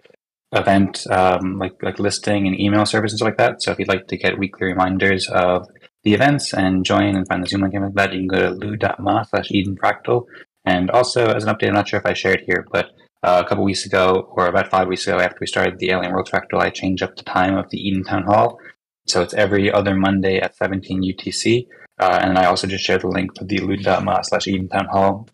event, 0.53 1.07
um, 1.09 1.57
like 1.57 1.81
like 1.81 1.99
listing 1.99 2.45
and 2.45 2.59
email 2.59 2.85
service 2.85 3.11
and 3.11 3.19
stuff 3.19 3.27
like 3.27 3.37
that. 3.37 3.61
So 3.61 3.71
if 3.71 3.79
you'd 3.79 3.87
like 3.87 4.07
to 4.07 4.17
get 4.17 4.37
weekly 4.37 4.67
reminders 4.67 5.27
of 5.29 5.67
the 6.03 6.13
events 6.13 6.53
and 6.53 6.83
join 6.83 7.15
and 7.15 7.27
find 7.27 7.43
the 7.43 7.47
Zoom 7.47 7.61
link 7.61 7.73
and 7.73 7.95
that, 7.95 8.13
you 8.13 8.19
can 8.19 8.27
go 8.27 8.41
to 8.41 8.49
lu.ma 8.49 9.23
slash 9.23 9.49
edenfractal. 9.49 10.25
And 10.65 10.89
also, 10.91 11.27
as 11.27 11.43
an 11.43 11.53
update, 11.53 11.67
I'm 11.67 11.73
not 11.73 11.88
sure 11.88 11.99
if 11.99 12.05
I 12.05 12.13
shared 12.13 12.41
here, 12.41 12.65
but 12.71 12.91
uh, 13.23 13.41
a 13.43 13.47
couple 13.47 13.63
weeks 13.63 13.85
ago, 13.85 14.31
or 14.35 14.47
about 14.47 14.69
five 14.69 14.88
weeks 14.88 15.07
ago, 15.07 15.19
after 15.19 15.38
we 15.39 15.47
started 15.47 15.79
the 15.79 15.91
Alien 15.91 16.11
World 16.11 16.29
Fractal, 16.29 16.59
I 16.59 16.69
changed 16.69 17.03
up 17.03 17.15
the 17.15 17.23
time 17.23 17.55
of 17.55 17.69
the 17.69 17.77
Eden 17.77 18.03
Town 18.03 18.23
Hall. 18.23 18.59
So 19.07 19.21
it's 19.21 19.33
every 19.33 19.71
other 19.71 19.95
Monday 19.95 20.39
at 20.39 20.55
17 20.55 21.01
UTC. 21.01 21.67
Uh, 21.99 22.19
and 22.21 22.38
I 22.38 22.45
also 22.45 22.67
just 22.67 22.83
shared 22.83 23.01
the 23.01 23.07
link 23.07 23.38
for 23.38 23.43
the 23.43 23.59
lu.ma 23.59 24.21
slash 24.21 24.47
Eden 24.47 24.69
Town 24.69 24.85
Hall 24.85 25.27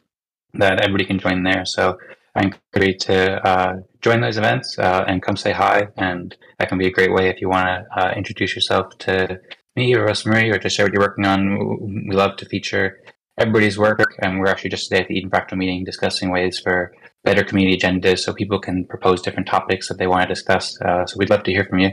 that 0.53 0.81
everybody 0.81 1.05
can 1.05 1.19
join 1.19 1.43
there. 1.43 1.65
So 1.65 1.97
I 2.35 2.43
encourage 2.43 2.87
you 2.87 2.97
to 2.99 3.47
uh, 3.47 3.73
join 4.01 4.21
those 4.21 4.37
events 4.37 4.77
uh, 4.77 5.05
and 5.07 5.21
come 5.21 5.37
say 5.37 5.51
hi. 5.51 5.87
And 5.97 6.35
that 6.59 6.69
can 6.69 6.77
be 6.77 6.87
a 6.87 6.91
great 6.91 7.13
way 7.13 7.29
if 7.29 7.39
you 7.41 7.49
want 7.49 7.67
to 7.67 7.99
uh, 7.99 8.11
introduce 8.15 8.55
yourself 8.55 8.97
to 8.99 9.39
me 9.75 9.95
or 9.95 10.07
Rosmari 10.07 10.53
or 10.53 10.59
to 10.59 10.69
share 10.69 10.85
what 10.85 10.93
you're 10.93 11.01
working 11.01 11.25
on. 11.25 12.07
We 12.09 12.15
love 12.15 12.35
to 12.37 12.45
feature 12.45 12.99
everybody's 13.37 13.77
work, 13.77 14.15
and 14.19 14.39
we're 14.39 14.47
actually 14.47 14.69
just 14.69 14.89
today 14.89 15.01
at 15.01 15.07
the 15.07 15.15
Eden 15.15 15.29
Fractal 15.29 15.57
meeting 15.57 15.83
discussing 15.83 16.31
ways 16.31 16.59
for 16.59 16.93
better 17.23 17.43
community 17.43 17.77
agendas 17.77 18.19
so 18.19 18.33
people 18.33 18.59
can 18.59 18.85
propose 18.85 19.21
different 19.21 19.47
topics 19.47 19.87
that 19.87 19.97
they 19.97 20.07
want 20.07 20.23
to 20.23 20.27
discuss. 20.27 20.79
Uh, 20.81 21.05
so 21.05 21.15
we'd 21.17 21.29
love 21.29 21.43
to 21.43 21.51
hear 21.51 21.65
from 21.65 21.79
you. 21.79 21.91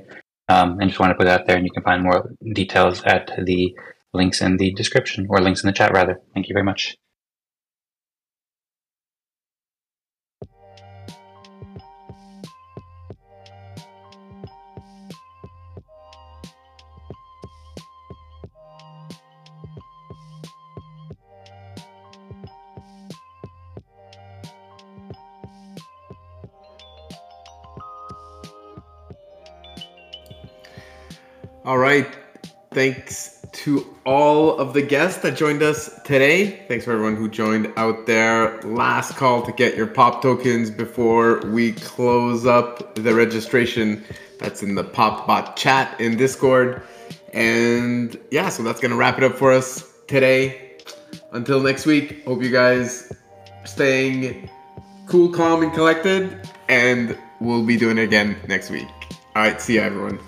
Um, 0.49 0.79
and 0.79 0.91
just 0.91 1.01
want 1.01 1.11
to 1.11 1.17
put 1.17 1.27
out 1.27 1.47
there, 1.47 1.57
and 1.57 1.65
you 1.65 1.73
can 1.73 1.83
find 1.83 2.03
more 2.03 2.31
details 2.55 3.03
at 3.05 3.31
the 3.45 3.75
links 4.13 4.41
in 4.43 4.59
the 4.59 4.73
description 4.75 5.27
or 5.29 5.41
links 5.41 5.63
in 5.63 5.67
the 5.67 5.73
chat, 5.73 5.93
rather. 5.93 6.21
Thank 6.35 6.49
you 6.49 6.55
very 6.55 6.65
much. 6.65 6.97
All 31.65 31.79
right. 31.79 32.07
Thanks 32.73 33.41
to 33.53 33.97
all 34.05 34.59
of 34.59 34.75
the 34.75 34.83
guests 34.83 35.23
that 35.23 35.35
joined 35.35 35.63
us 35.63 35.99
today. 36.03 36.63
Thanks 36.69 36.85
for 36.85 36.93
everyone 36.93 37.17
who 37.17 37.27
joined 37.29 37.73
out 37.77 38.05
there. 38.05 38.61
Last 38.63 39.17
call 39.17 39.43
to 39.47 39.53
get 39.53 39.75
your 39.75 39.87
pop 39.87 40.21
tokens 40.21 40.71
before 40.71 41.41
we 41.47 41.73
close 41.73 42.45
up 42.45 42.97
the 42.97 43.15
registration. 43.15 44.05
That's 44.41 44.63
in 44.63 44.75
the 44.75 44.85
PopBot 44.85 45.57
chat 45.57 45.99
in 45.99 46.19
Discord. 46.19 46.83
And 47.33 48.21
yeah, 48.31 48.51
so 48.51 48.63
that's 48.63 48.81
going 48.81 48.91
to 48.91 48.97
wrap 48.99 49.17
it 49.17 49.25
up 49.25 49.37
for 49.37 49.51
us 49.51 49.91
today. 50.07 50.73
Until 51.33 51.61
next 51.61 51.87
week, 51.87 52.25
hope 52.27 52.43
you 52.43 52.51
guys 52.51 53.11
staying 53.65 54.51
cool, 55.07 55.31
calm, 55.31 55.63
and 55.63 55.73
collected. 55.73 56.47
And 56.69 57.17
we'll 57.41 57.65
be 57.65 57.79
doing 57.79 57.97
it 57.97 58.03
again 58.03 58.37
next 58.49 58.69
week. 58.69 58.89
All 59.35 59.43
right, 59.43 59.61
see 59.61 59.77
ya, 59.77 59.85
everyone. 59.85 60.19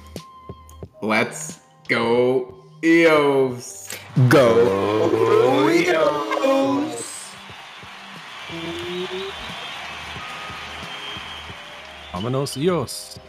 Let's 1.03 1.61
go 1.89 2.55
EOS. 2.83 3.91
Go 4.29 5.69
EOS. 5.69 7.33
Vámonos, 12.13 12.57
Eos. 12.57 13.21